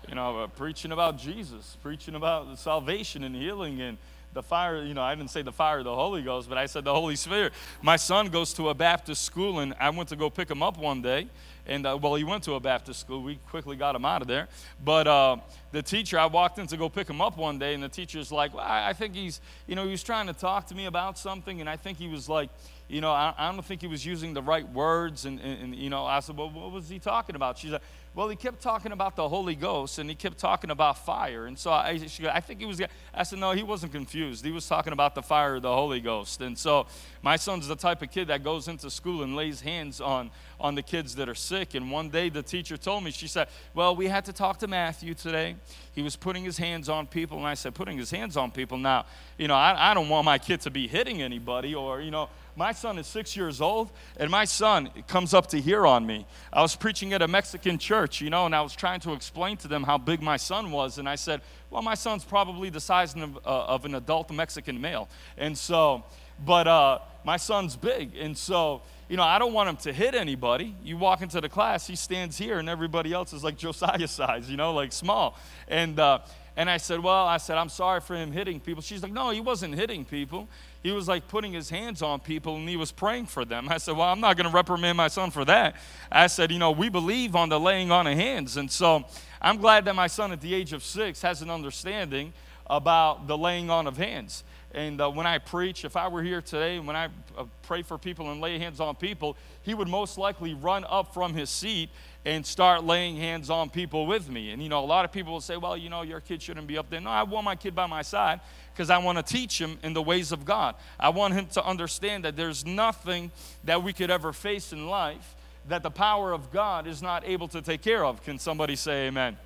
You 0.08 0.14
know, 0.14 0.40
uh, 0.40 0.46
preaching 0.46 0.92
about 0.92 1.18
Jesus, 1.18 1.76
preaching 1.82 2.14
about 2.14 2.58
salvation 2.58 3.24
and 3.24 3.34
healing 3.34 3.80
and 3.80 3.98
the 4.32 4.42
fire, 4.42 4.82
you 4.82 4.94
know, 4.94 5.02
I 5.02 5.14
didn't 5.14 5.30
say 5.30 5.42
the 5.42 5.52
fire 5.52 5.78
of 5.78 5.84
the 5.84 5.94
Holy 5.94 6.22
Ghost, 6.22 6.48
but 6.48 6.56
I 6.56 6.66
said 6.66 6.84
the 6.84 6.94
Holy 6.94 7.16
Spirit. 7.16 7.52
My 7.82 7.96
son 7.96 8.28
goes 8.28 8.52
to 8.54 8.68
a 8.68 8.74
Baptist 8.74 9.24
school, 9.24 9.60
and 9.60 9.74
I 9.80 9.90
went 9.90 10.08
to 10.10 10.16
go 10.16 10.30
pick 10.30 10.50
him 10.50 10.62
up 10.62 10.78
one 10.78 11.02
day. 11.02 11.28
And 11.66 11.86
uh, 11.86 11.98
well, 12.00 12.14
he 12.14 12.24
went 12.24 12.42
to 12.44 12.54
a 12.54 12.60
Baptist 12.60 13.00
school. 13.00 13.22
We 13.22 13.36
quickly 13.48 13.76
got 13.76 13.94
him 13.94 14.04
out 14.04 14.22
of 14.22 14.28
there. 14.28 14.48
But 14.84 15.06
uh, 15.06 15.36
the 15.72 15.82
teacher, 15.82 16.18
I 16.18 16.26
walked 16.26 16.58
in 16.58 16.66
to 16.68 16.76
go 16.76 16.88
pick 16.88 17.08
him 17.08 17.20
up 17.20 17.36
one 17.36 17.58
day, 17.58 17.74
and 17.74 17.82
the 17.82 17.88
teacher's 17.88 18.32
like, 18.32 18.54
well, 18.54 18.64
I, 18.64 18.90
I 18.90 18.92
think 18.92 19.14
he's, 19.14 19.40
you 19.66 19.74
know, 19.74 19.84
he 19.84 19.90
was 19.90 20.02
trying 20.02 20.26
to 20.26 20.32
talk 20.32 20.66
to 20.68 20.74
me 20.74 20.86
about 20.86 21.18
something, 21.18 21.60
and 21.60 21.68
I 21.68 21.76
think 21.76 21.98
he 21.98 22.08
was 22.08 22.28
like, 22.28 22.50
you 22.88 23.00
know, 23.00 23.12
I, 23.12 23.34
I 23.38 23.52
don't 23.52 23.64
think 23.64 23.80
he 23.80 23.86
was 23.86 24.04
using 24.04 24.34
the 24.34 24.42
right 24.42 24.68
words. 24.72 25.24
And, 25.24 25.38
and, 25.40 25.62
and, 25.62 25.74
you 25.76 25.90
know, 25.90 26.04
I 26.06 26.20
said, 26.20 26.36
well, 26.36 26.50
what 26.50 26.72
was 26.72 26.88
he 26.88 26.98
talking 26.98 27.36
about? 27.36 27.58
She's 27.58 27.70
like, 27.70 27.82
well, 28.12 28.28
he 28.28 28.34
kept 28.34 28.60
talking 28.60 28.90
about 28.90 29.14
the 29.14 29.28
Holy 29.28 29.54
Ghost 29.54 30.00
and 30.00 30.10
he 30.10 30.16
kept 30.16 30.36
talking 30.36 30.70
about 30.70 31.04
fire. 31.06 31.46
And 31.46 31.56
so 31.56 31.70
I, 31.70 32.00
I 32.32 32.40
think 32.40 32.58
he 32.58 32.66
was, 32.66 32.82
I 33.14 33.22
said, 33.22 33.38
no, 33.38 33.52
he 33.52 33.62
wasn't 33.62 33.92
confused. 33.92 34.44
He 34.44 34.50
was 34.50 34.66
talking 34.66 34.92
about 34.92 35.14
the 35.14 35.22
fire 35.22 35.54
of 35.54 35.62
the 35.62 35.72
Holy 35.72 36.00
Ghost. 36.00 36.40
And 36.40 36.58
so 36.58 36.86
my 37.22 37.36
son's 37.36 37.68
the 37.68 37.76
type 37.76 38.02
of 38.02 38.10
kid 38.10 38.26
that 38.26 38.42
goes 38.42 38.66
into 38.66 38.90
school 38.90 39.22
and 39.22 39.36
lays 39.36 39.60
hands 39.60 40.00
on, 40.00 40.32
on 40.58 40.74
the 40.74 40.82
kids 40.82 41.14
that 41.16 41.28
are 41.28 41.36
sick. 41.36 41.74
And 41.74 41.88
one 41.88 42.08
day 42.08 42.30
the 42.30 42.42
teacher 42.42 42.76
told 42.76 43.04
me, 43.04 43.12
she 43.12 43.28
said, 43.28 43.46
well, 43.74 43.94
we 43.94 44.08
had 44.08 44.24
to 44.24 44.32
talk 44.32 44.58
to 44.58 44.66
Matthew 44.66 45.14
today. 45.14 45.54
He 45.92 46.02
was 46.02 46.16
putting 46.16 46.42
his 46.42 46.58
hands 46.58 46.88
on 46.88 47.06
people. 47.06 47.38
And 47.38 47.46
I 47.46 47.54
said, 47.54 47.76
putting 47.76 47.96
his 47.96 48.10
hands 48.10 48.36
on 48.36 48.50
people. 48.50 48.76
Now, 48.76 49.06
you 49.38 49.46
know, 49.46 49.54
I, 49.54 49.92
I 49.92 49.94
don't 49.94 50.08
want 50.08 50.24
my 50.24 50.38
kid 50.38 50.60
to 50.62 50.70
be 50.70 50.88
hitting 50.88 51.22
anybody 51.22 51.76
or, 51.76 52.00
you 52.00 52.10
know, 52.10 52.28
my 52.60 52.72
son 52.72 52.98
is 52.98 53.06
six 53.06 53.34
years 53.34 53.62
old, 53.62 53.90
and 54.18 54.30
my 54.30 54.44
son 54.44 54.90
comes 55.08 55.32
up 55.32 55.46
to 55.46 55.58
here 55.58 55.86
on 55.86 56.06
me. 56.06 56.26
I 56.52 56.60
was 56.60 56.76
preaching 56.76 57.14
at 57.14 57.22
a 57.22 57.26
Mexican 57.26 57.78
church, 57.78 58.20
you 58.20 58.28
know, 58.28 58.44
and 58.44 58.54
I 58.54 58.60
was 58.60 58.76
trying 58.76 59.00
to 59.00 59.14
explain 59.14 59.56
to 59.58 59.68
them 59.68 59.82
how 59.82 59.96
big 59.96 60.20
my 60.20 60.36
son 60.36 60.70
was. 60.70 60.98
And 60.98 61.08
I 61.08 61.14
said, 61.14 61.40
Well, 61.70 61.80
my 61.80 61.94
son's 61.94 62.22
probably 62.22 62.68
the 62.68 62.78
size 62.78 63.14
of, 63.16 63.38
uh, 63.38 63.74
of 63.74 63.86
an 63.86 63.94
adult 63.94 64.30
Mexican 64.30 64.78
male. 64.78 65.08
And 65.38 65.56
so, 65.56 66.04
but 66.44 66.68
uh, 66.68 66.98
my 67.24 67.38
son's 67.38 67.76
big. 67.76 68.14
And 68.14 68.36
so, 68.36 68.82
you 69.08 69.16
know, 69.16 69.22
I 69.22 69.38
don't 69.38 69.54
want 69.54 69.70
him 69.70 69.76
to 69.78 69.92
hit 69.94 70.14
anybody. 70.14 70.76
You 70.84 70.98
walk 70.98 71.22
into 71.22 71.40
the 71.40 71.48
class, 71.48 71.86
he 71.86 71.96
stands 71.96 72.36
here, 72.36 72.58
and 72.58 72.68
everybody 72.68 73.14
else 73.14 73.32
is 73.32 73.42
like 73.42 73.56
Josiah 73.56 74.06
size, 74.06 74.50
you 74.50 74.58
know, 74.58 74.74
like 74.74 74.92
small. 74.92 75.38
And, 75.66 75.98
uh, 75.98 76.18
and 76.58 76.68
I 76.68 76.76
said, 76.76 77.00
Well, 77.00 77.26
I 77.26 77.38
said, 77.38 77.56
I'm 77.56 77.70
sorry 77.70 78.02
for 78.02 78.14
him 78.14 78.32
hitting 78.32 78.60
people. 78.60 78.82
She's 78.82 79.02
like, 79.02 79.12
No, 79.12 79.30
he 79.30 79.40
wasn't 79.40 79.74
hitting 79.76 80.04
people 80.04 80.46
he 80.82 80.92
was 80.92 81.08
like 81.08 81.28
putting 81.28 81.52
his 81.52 81.68
hands 81.68 82.00
on 82.00 82.20
people 82.20 82.56
and 82.56 82.68
he 82.68 82.76
was 82.76 82.90
praying 82.90 83.26
for 83.26 83.44
them. 83.44 83.68
I 83.68 83.78
said, 83.78 83.96
Well, 83.96 84.08
I'm 84.08 84.20
not 84.20 84.36
going 84.36 84.48
to 84.48 84.54
reprimand 84.54 84.96
my 84.96 85.08
son 85.08 85.30
for 85.30 85.44
that. 85.44 85.76
I 86.10 86.26
said, 86.26 86.50
You 86.50 86.58
know, 86.58 86.70
we 86.70 86.88
believe 86.88 87.36
on 87.36 87.48
the 87.48 87.60
laying 87.60 87.90
on 87.90 88.06
of 88.06 88.16
hands. 88.16 88.56
And 88.56 88.70
so 88.70 89.04
I'm 89.42 89.58
glad 89.58 89.84
that 89.84 89.94
my 89.94 90.06
son 90.06 90.32
at 90.32 90.40
the 90.40 90.54
age 90.54 90.72
of 90.72 90.82
six 90.82 91.20
has 91.22 91.42
an 91.42 91.50
understanding 91.50 92.32
about 92.66 93.26
the 93.26 93.36
laying 93.36 93.68
on 93.68 93.86
of 93.86 93.96
hands. 93.96 94.44
And 94.72 95.00
uh, 95.00 95.10
when 95.10 95.26
I 95.26 95.38
preach, 95.38 95.84
if 95.84 95.96
I 95.96 96.06
were 96.06 96.22
here 96.22 96.40
today, 96.40 96.78
when 96.78 96.94
I 96.94 97.06
uh, 97.36 97.44
pray 97.62 97.82
for 97.82 97.98
people 97.98 98.30
and 98.30 98.40
lay 98.40 98.58
hands 98.58 98.78
on 98.78 98.94
people, 98.94 99.36
he 99.62 99.74
would 99.74 99.88
most 99.88 100.16
likely 100.16 100.54
run 100.54 100.84
up 100.88 101.12
from 101.12 101.34
his 101.34 101.50
seat 101.50 101.90
and 102.24 102.46
start 102.46 102.84
laying 102.84 103.16
hands 103.16 103.50
on 103.50 103.68
people 103.68 104.06
with 104.06 104.28
me. 104.28 104.52
And 104.52 104.62
you 104.62 104.68
know, 104.68 104.84
a 104.84 104.86
lot 104.86 105.04
of 105.04 105.10
people 105.10 105.32
will 105.32 105.40
say, 105.40 105.56
well, 105.56 105.76
you 105.76 105.90
know, 105.90 106.02
your 106.02 106.20
kid 106.20 106.40
shouldn't 106.40 106.68
be 106.68 106.78
up 106.78 106.88
there. 106.88 107.00
No, 107.00 107.10
I 107.10 107.24
want 107.24 107.44
my 107.44 107.56
kid 107.56 107.74
by 107.74 107.86
my 107.86 108.02
side 108.02 108.40
because 108.72 108.90
I 108.90 108.98
want 108.98 109.18
to 109.18 109.22
teach 109.22 109.60
him 109.60 109.78
in 109.82 109.92
the 109.92 110.02
ways 110.02 110.32
of 110.32 110.44
God. 110.44 110.74
I 110.98 111.10
want 111.10 111.34
him 111.34 111.46
to 111.48 111.64
understand 111.64 112.24
that 112.24 112.36
there's 112.36 112.64
nothing 112.64 113.30
that 113.64 113.82
we 113.82 113.92
could 113.92 114.10
ever 114.10 114.32
face 114.32 114.72
in 114.72 114.88
life 114.88 115.34
that 115.68 115.82
the 115.82 115.90
power 115.90 116.32
of 116.32 116.50
God 116.50 116.86
is 116.86 117.02
not 117.02 117.26
able 117.26 117.48
to 117.48 117.62
take 117.62 117.82
care 117.82 118.04
of. 118.04 118.22
Can 118.22 118.38
somebody 118.38 118.76
say 118.76 119.08
amen? 119.08 119.36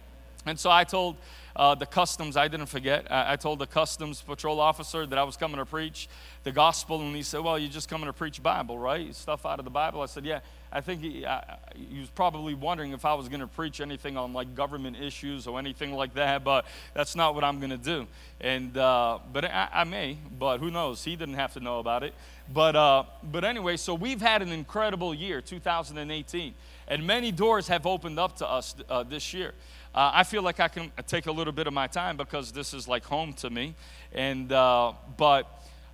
And 0.46 0.58
so 0.58 0.70
I 0.70 0.84
told 0.84 1.16
uh, 1.56 1.74
the 1.74 1.86
customs, 1.86 2.36
I 2.36 2.48
didn't 2.48 2.66
forget. 2.66 3.10
I, 3.10 3.32
I, 3.32 3.36
told 3.36 3.58
the 3.58 3.66
customs 3.66 4.20
patrol 4.20 4.60
officer 4.60 5.06
that 5.06 5.18
I 5.18 5.22
was 5.22 5.36
coming 5.36 5.56
to 5.56 5.64
preach 5.64 6.08
the 6.42 6.52
gospel, 6.52 7.00
and 7.00 7.14
he 7.14 7.22
said, 7.22 7.40
Well, 7.40 7.58
you're 7.58 7.70
just 7.70 7.88
coming 7.88 8.06
to 8.06 8.12
preach 8.12 8.42
Bible, 8.42 8.78
right? 8.78 9.14
Stuff 9.14 9.46
out 9.46 9.58
of 9.58 9.64
the 9.64 9.70
Bible. 9.70 10.02
I 10.02 10.06
said, 10.06 10.26
Yeah. 10.26 10.40
I 10.74 10.80
think 10.80 11.02
he, 11.02 11.24
I, 11.24 11.56
he 11.76 12.00
was 12.00 12.10
probably 12.10 12.52
wondering 12.52 12.92
if 12.92 13.04
I 13.04 13.14
was 13.14 13.28
going 13.28 13.40
to 13.40 13.46
preach 13.46 13.80
anything 13.80 14.16
on 14.16 14.32
like 14.32 14.56
government 14.56 14.96
issues 15.00 15.46
or 15.46 15.56
anything 15.60 15.94
like 15.94 16.14
that, 16.14 16.42
but 16.42 16.66
that's 16.94 17.14
not 17.14 17.36
what 17.36 17.44
I'm 17.44 17.60
going 17.60 17.70
to 17.70 17.76
do. 17.76 18.08
And, 18.40 18.76
uh, 18.76 19.20
but 19.32 19.44
I, 19.44 19.68
I, 19.72 19.84
may, 19.84 20.18
but 20.36 20.58
who 20.58 20.72
knows? 20.72 21.04
He 21.04 21.14
didn't 21.14 21.34
have 21.34 21.52
to 21.52 21.60
know 21.60 21.78
about 21.78 22.02
it. 22.02 22.12
But, 22.52 22.74
uh, 22.74 23.04
but 23.22 23.44
anyway, 23.44 23.76
so 23.76 23.94
we've 23.94 24.20
had 24.20 24.42
an 24.42 24.50
incredible 24.50 25.14
year, 25.14 25.40
2018, 25.40 26.54
and 26.88 27.06
many 27.06 27.30
doors 27.30 27.68
have 27.68 27.86
opened 27.86 28.18
up 28.18 28.36
to 28.38 28.48
us 28.48 28.74
uh, 28.90 29.04
this 29.04 29.32
year. 29.32 29.54
Uh, 29.94 30.10
I 30.12 30.24
feel 30.24 30.42
like 30.42 30.58
I 30.58 30.66
can 30.66 30.90
take 31.06 31.26
a 31.26 31.32
little 31.32 31.52
bit 31.52 31.68
of 31.68 31.72
my 31.72 31.86
time 31.86 32.16
because 32.16 32.50
this 32.50 32.74
is 32.74 32.88
like 32.88 33.04
home 33.04 33.32
to 33.34 33.48
me. 33.48 33.76
And, 34.12 34.50
uh, 34.50 34.92
but 35.16 35.46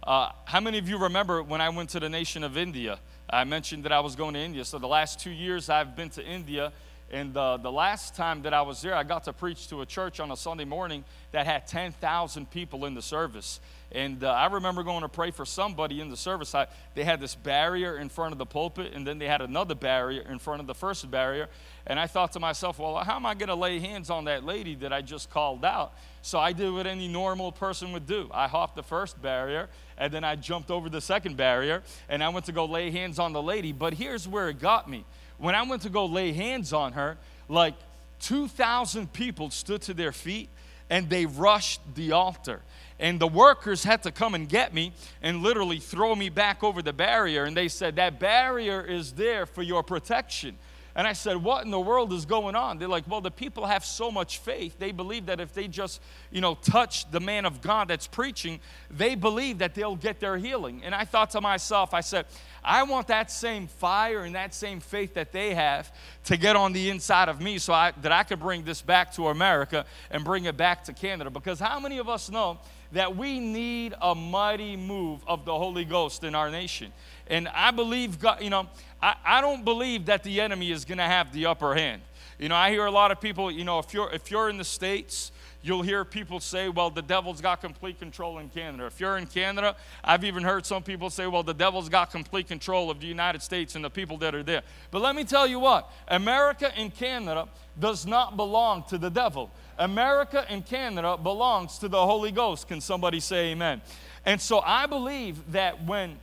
uh, 0.03 0.31
how 0.47 0.61
many 0.61 0.79
of 0.79 0.89
you 0.89 0.97
remember 0.97 1.43
when 1.43 1.61
I 1.61 1.69
went 1.69 1.91
to 1.91 2.01
the 2.01 2.09
nation 2.09 2.43
of 2.43 2.57
India? 2.57 2.99
I 3.33 3.45
mentioned 3.45 3.85
that 3.85 3.93
I 3.93 4.01
was 4.01 4.17
going 4.17 4.35
to 4.35 4.41
India. 4.41 4.65
So 4.65 4.79
the 4.79 4.89
last 4.89 5.21
two 5.21 5.31
years 5.31 5.71
I've 5.71 5.95
been 5.95 6.11
to 6.11 6.25
India. 6.25 6.73
And 7.13 7.37
uh, 7.37 7.57
the 7.57 7.73
last 7.73 8.15
time 8.15 8.43
that 8.43 8.55
I 8.55 8.63
was 8.63 8.83
there, 8.83 8.95
I 8.95 9.03
got 9.03 9.25
to 9.25 9.33
preach 9.33 9.69
to 9.69 9.81
a 9.81 9.87
church 9.87 10.21
on 10.21 10.31
a 10.31 10.37
Sunday 10.37 10.65
morning 10.65 11.05
that 11.33 11.45
had 11.45 11.67
10,000 11.67 12.51
people 12.51 12.85
in 12.85 12.95
the 12.95 13.03
service. 13.03 13.59
And 13.91 14.23
uh, 14.23 14.31
I 14.31 14.47
remember 14.47 14.85
going 14.85 15.03
to 15.03 15.09
pray 15.09 15.33
for 15.33 15.45
somebody 15.45 16.01
in 16.01 16.09
the 16.09 16.17
service. 16.17 16.55
I, 16.55 16.69
they 16.95 17.03
had 17.03 17.21
this 17.21 17.35
barrier 17.35 17.99
in 17.99 18.09
front 18.09 18.31
of 18.31 18.39
the 18.39 18.47
pulpit, 18.47 18.93
and 18.95 19.05
then 19.05 19.19
they 19.19 19.27
had 19.27 19.41
another 19.41 19.75
barrier 19.75 20.23
in 20.23 20.39
front 20.39 20.61
of 20.61 20.69
the 20.69 20.75
first 20.75 21.11
barrier. 21.11 21.49
And 21.85 21.99
I 21.99 22.07
thought 22.07 22.31
to 22.33 22.41
myself, 22.41 22.79
well, 22.79 22.97
how 22.99 23.17
am 23.17 23.27
I 23.27 23.35
going 23.35 23.49
to 23.49 23.57
lay 23.57 23.81
hands 23.81 24.09
on 24.09 24.27
that 24.27 24.45
lady 24.45 24.77
that 24.77 24.93
I 24.93 25.03
just 25.03 25.31
called 25.31 25.65
out? 25.65 25.95
So 26.23 26.39
I 26.39 26.53
did 26.53 26.71
what 26.71 26.87
any 26.87 27.09
normal 27.09 27.51
person 27.51 27.91
would 27.93 28.07
do. 28.07 28.31
I 28.33 28.47
hopped 28.47 28.77
the 28.77 28.85
first 28.85 29.21
barrier, 29.21 29.69
and 29.99 30.13
then 30.13 30.23
I 30.23 30.37
jumped 30.37 30.71
over 30.71 30.89
the 30.89 31.01
second 31.01 31.37
barrier, 31.37 31.83
and 32.09 32.23
I 32.23 32.29
went 32.29 32.47
to 32.47 32.53
go 32.53 32.67
lay 32.67 32.93
hands 32.93 33.19
on 33.19 33.33
the 33.33 33.43
lady. 33.43 33.73
But 33.73 33.95
here's 33.95 34.29
where 34.29 34.49
it 34.49 34.61
got 34.61 34.89
me. 34.89 35.05
When 35.41 35.55
I 35.55 35.63
went 35.63 35.83
to 35.83 35.89
go 35.89 36.05
lay 36.05 36.33
hands 36.33 36.73
on 36.73 36.93
her, 36.93 37.17
like 37.49 37.75
2,000 38.21 39.13
people 39.13 39.51
stood 39.51 39.81
to 39.83 39.95
their 39.95 40.13
feet 40.13 40.51
and 40.91 41.09
they 41.09 41.25
rushed 41.25 41.81
the 41.95 42.13
altar. 42.13 42.61
And 42.99 43.19
the 43.19 43.27
workers 43.27 43.83
had 43.83 44.03
to 44.03 44.13
come 44.13 44.35
and 44.35 44.47
get 44.47 44.75
me 44.75 44.93
and 45.23 45.43
literally 45.43 45.79
throw 45.79 46.15
me 46.15 46.29
back 46.29 46.63
over 46.63 46.83
the 46.83 46.93
barrier. 46.93 47.45
And 47.45 47.57
they 47.57 47.69
said, 47.69 47.97
That 47.97 48.21
barrier 48.21 48.83
is 48.83 49.13
there 49.13 49.47
for 49.47 49.63
your 49.63 49.83
protection. 49.83 50.59
And 51.01 51.09
I 51.09 51.15
said, 51.15 51.39
What 51.39 51.65
in 51.65 51.71
the 51.71 51.81
world 51.81 52.13
is 52.13 52.27
going 52.27 52.55
on? 52.55 52.77
They're 52.77 52.87
like, 52.87 53.09
Well, 53.09 53.23
the 53.23 53.31
people 53.31 53.65
have 53.65 53.87
so 53.87 54.11
much 54.11 54.37
faith. 54.37 54.79
They 54.79 54.93
believe 54.93 55.25
that 55.27 55.41
if 55.41 55.55
they 55.55 55.67
just, 55.67 55.99
you 56.31 56.43
know, 56.43 56.57
touch 56.57 57.11
the 57.11 57.21
man 57.21 57.47
of 57.47 57.63
God 57.63 57.89
that's 57.89 58.07
preaching, 58.07 58.61
they 58.91 59.15
believe 59.15 59.61
that 59.61 59.75
they'll 59.75 59.97
get 59.97 60.21
their 60.21 60.37
healing. 60.37 60.83
And 60.85 60.95
I 60.95 61.07
thought 61.07 61.31
to 61.31 61.41
myself, 61.41 61.95
I 61.95 62.03
said, 62.03 62.27
I 62.63 62.83
want 62.83 63.07
that 63.07 63.31
same 63.31 63.67
fire 63.67 64.25
and 64.25 64.35
that 64.35 64.53
same 64.53 64.79
faith 64.79 65.15
that 65.15 65.33
they 65.33 65.55
have 65.55 65.91
to 66.25 66.37
get 66.37 66.55
on 66.55 66.75
the 66.75 66.91
inside 66.91 67.31
of 67.31 67.41
me 67.41 67.57
so 67.57 67.73
I, 67.73 67.95
that 68.03 68.13
I 68.13 68.23
could 68.23 68.39
bring 68.39 68.65
this 68.65 68.83
back 68.83 69.15
to 69.15 69.29
America 69.29 69.87
and 70.11 70.23
bring 70.23 70.45
it 70.45 70.59
back 70.59 70.85
to 70.85 70.93
Canada. 70.93 71.31
Because 71.31 71.59
how 71.59 71.81
many 71.81 71.97
of 71.97 72.11
us 72.11 72.31
know 72.31 72.59
that 72.93 73.17
we 73.17 73.41
need 73.41 73.95
a 74.03 74.15
mighty 74.15 74.77
move 74.77 75.25
of 75.27 75.47
the 75.47 75.57
Holy 75.57 75.87
Ghost 75.87 76.25
in 76.25 76.35
our 76.35 76.51
nation? 76.51 76.93
And 77.27 77.49
I 77.49 77.71
believe, 77.71 78.19
God, 78.19 78.43
you 78.43 78.51
know, 78.51 78.69
I, 79.03 79.15
I 79.25 79.41
don't 79.41 79.65
believe 79.65 80.07
that 80.07 80.23
the 80.23 80.41
enemy 80.41 80.71
is 80.71 80.85
going 80.85 80.99
to 80.99 81.05
have 81.05 81.33
the 81.33 81.47
upper 81.47 81.75
hand. 81.75 82.03
You 82.39 82.49
know, 82.49 82.57
I 82.57 82.71
hear 82.71 82.87
a 82.87 82.91
lot 82.91 83.11
of 83.11 83.21
people, 83.21 83.51
you 83.51 83.65
know, 83.65 83.79
if 83.79 83.93
you're, 83.93 84.11
if 84.13 84.31
you're 84.31 84.49
in 84.49 84.57
the 84.57 84.65
States, 84.65 85.31
you'll 85.63 85.83
hear 85.83 86.05
people 86.05 86.41
say, 86.41 86.69
well, 86.69 86.89
the 86.91 87.03
devil's 87.03 87.41
got 87.41 87.61
complete 87.61 87.99
control 87.99 88.39
in 88.39 88.49
Canada. 88.49 88.87
If 88.87 88.99
you're 88.99 89.19
in 89.19 89.27
Canada, 89.27 89.77
I've 90.03 90.25
even 90.25 90.43
heard 90.43 90.65
some 90.65 90.83
people 90.83 91.11
say, 91.11 91.27
well, 91.27 91.43
the 91.43 91.53
devil's 91.53 91.89
got 91.89 92.11
complete 92.11 92.49
control 92.49 92.91
of 92.91 93.01
the 93.01 93.07
United 93.07 93.43
States 93.43 93.75
and 93.75 93.85
the 93.85 93.91
people 93.91 94.17
that 94.19 94.35
are 94.35 94.43
there. 94.43 94.63
But 94.91 95.03
let 95.03 95.15
me 95.15 95.25
tell 95.25 95.47
you 95.47 95.59
what 95.59 95.91
America 96.09 96.73
and 96.79 96.95
Canada 96.95 97.47
does 97.79 98.07
not 98.07 98.37
belong 98.37 98.85
to 98.85 98.97
the 98.97 99.11
devil. 99.11 99.51
America 99.79 100.47
and 100.49 100.65
Canada 100.65 101.17
belongs 101.17 101.79
to 101.79 101.89
the 101.89 102.07
Holy 102.07 102.33
Ghost. 102.33 102.69
Can 102.69 102.81
somebody 102.81 103.21
say 103.21 103.53
amen? 103.53 103.83
And 104.25 104.41
so 104.41 104.61
I 104.61 104.87
believe 104.87 105.53
that 105.53 105.85
when, 105.85 106.19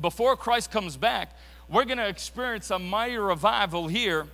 before 0.00 0.36
Christ 0.36 0.70
comes 0.70 0.96
back, 0.96 1.30
we're 1.68 1.84
going 1.84 1.98
to 1.98 2.08
experience 2.08 2.70
a 2.70 2.78
mighty 2.78 3.16
revival 3.16 3.88
here 3.88 4.26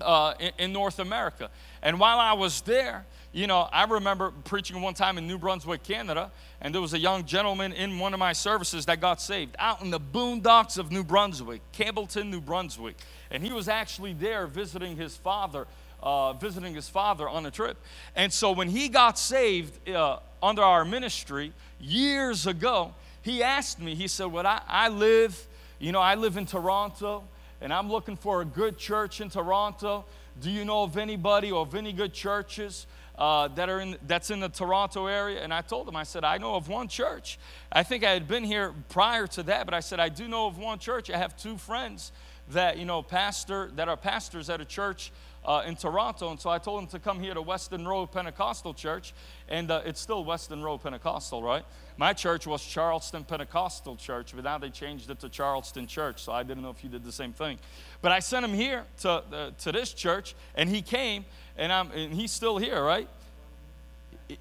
uh, 0.00 0.34
in, 0.38 0.52
in 0.58 0.72
North 0.72 0.98
America. 0.98 1.50
And 1.82 2.00
while 2.00 2.18
I 2.18 2.32
was 2.32 2.60
there, 2.62 3.04
you 3.32 3.46
know, 3.46 3.68
I 3.72 3.84
remember 3.84 4.32
preaching 4.44 4.80
one 4.80 4.94
time 4.94 5.16
in 5.16 5.28
New 5.28 5.38
Brunswick, 5.38 5.84
Canada, 5.84 6.32
and 6.60 6.74
there 6.74 6.82
was 6.82 6.94
a 6.94 6.98
young 6.98 7.24
gentleman 7.24 7.72
in 7.72 7.98
one 7.98 8.12
of 8.12 8.18
my 8.18 8.32
services 8.32 8.86
that 8.86 9.00
got 9.00 9.20
saved 9.20 9.54
out 9.58 9.82
in 9.82 9.90
the 9.90 10.00
boondocks 10.00 10.78
of 10.78 10.90
New 10.90 11.04
Brunswick, 11.04 11.60
Campbellton, 11.72 12.28
New 12.28 12.40
Brunswick. 12.40 12.96
And 13.30 13.42
he 13.42 13.52
was 13.52 13.68
actually 13.68 14.14
there 14.14 14.46
visiting 14.48 14.96
his 14.96 15.16
father, 15.16 15.68
uh, 16.02 16.32
visiting 16.32 16.74
his 16.74 16.88
father 16.88 17.28
on 17.28 17.46
a 17.46 17.50
trip. 17.52 17.76
And 18.16 18.32
so 18.32 18.50
when 18.50 18.68
he 18.68 18.88
got 18.88 19.16
saved 19.16 19.88
uh, 19.88 20.18
under 20.42 20.62
our 20.62 20.84
ministry 20.84 21.52
years 21.78 22.48
ago, 22.48 22.94
he 23.22 23.42
asked 23.42 23.80
me, 23.80 23.94
he 23.94 24.08
said, 24.08 24.26
Well, 24.26 24.46
I, 24.46 24.62
I 24.66 24.88
live, 24.88 25.46
you 25.80 25.92
know, 25.92 26.00
I 26.00 26.14
live 26.14 26.36
in 26.36 26.44
Toronto, 26.44 27.24
and 27.62 27.72
I'm 27.72 27.90
looking 27.90 28.14
for 28.14 28.42
a 28.42 28.44
good 28.44 28.76
church 28.76 29.22
in 29.22 29.30
Toronto 29.30 30.04
Do 30.38 30.50
you 30.50 30.64
know 30.64 30.82
of 30.82 30.98
anybody 30.98 31.50
or 31.50 31.62
of 31.62 31.74
any 31.74 31.92
good 31.92 32.12
churches 32.12 32.86
uh, 33.18 33.48
that 33.48 33.68
are 33.68 33.80
in 33.80 33.96
that's 34.06 34.30
in 34.30 34.40
the 34.40 34.50
Toronto 34.50 35.06
area? 35.06 35.42
And 35.42 35.52
I 35.52 35.62
told 35.62 35.88
him, 35.88 35.96
I 35.96 36.04
said, 36.04 36.22
I 36.22 36.36
know 36.36 36.54
of 36.54 36.68
one 36.68 36.86
church. 36.86 37.38
I 37.72 37.82
think 37.82 38.04
I 38.04 38.10
had 38.10 38.28
been 38.28 38.44
here 38.44 38.74
prior 38.90 39.26
to 39.28 39.42
that, 39.44 39.64
but 39.64 39.74
I 39.74 39.80
said, 39.80 40.00
I 40.00 40.10
do 40.10 40.28
know 40.28 40.46
of 40.46 40.58
one 40.58 40.78
church. 40.78 41.10
I 41.10 41.16
have 41.16 41.36
two 41.36 41.56
friends 41.56 42.12
that 42.50 42.76
you 42.78 42.84
know 42.84 43.02
pastor 43.02 43.70
that 43.76 43.88
are 43.88 43.96
pastors 43.96 44.50
at 44.50 44.60
a 44.60 44.64
church 44.64 45.12
uh, 45.44 45.62
in 45.66 45.76
Toronto. 45.76 46.30
And 46.30 46.40
so 46.40 46.50
I 46.50 46.58
told 46.58 46.82
him 46.82 46.88
to 46.88 46.98
come 46.98 47.20
here 47.20 47.34
to 47.34 47.42
Weston 47.42 47.86
Road 47.86 48.12
Pentecostal 48.12 48.74
Church. 48.74 49.14
And 49.48 49.70
uh, 49.70 49.82
it's 49.84 50.00
still 50.00 50.24
Weston 50.24 50.62
Road 50.62 50.78
Pentecostal, 50.78 51.42
right? 51.42 51.64
My 52.00 52.14
church 52.14 52.46
was 52.46 52.64
Charleston 52.64 53.24
Pentecostal 53.24 53.94
Church, 53.94 54.32
but 54.34 54.42
now 54.42 54.56
they 54.56 54.70
changed 54.70 55.10
it 55.10 55.20
to 55.20 55.28
Charleston 55.28 55.86
Church. 55.86 56.22
So 56.22 56.32
I 56.32 56.42
didn't 56.42 56.62
know 56.62 56.70
if 56.70 56.82
you 56.82 56.88
did 56.88 57.04
the 57.04 57.12
same 57.12 57.34
thing. 57.34 57.58
But 58.00 58.10
I 58.10 58.20
sent 58.20 58.42
him 58.42 58.54
here 58.54 58.84
to, 59.00 59.10
uh, 59.10 59.50
to 59.58 59.70
this 59.70 59.92
church, 59.92 60.34
and 60.54 60.70
he 60.70 60.80
came, 60.80 61.26
and, 61.58 61.70
I'm, 61.70 61.90
and 61.90 62.14
he's 62.14 62.32
still 62.32 62.56
here, 62.56 62.82
right? 62.82 63.06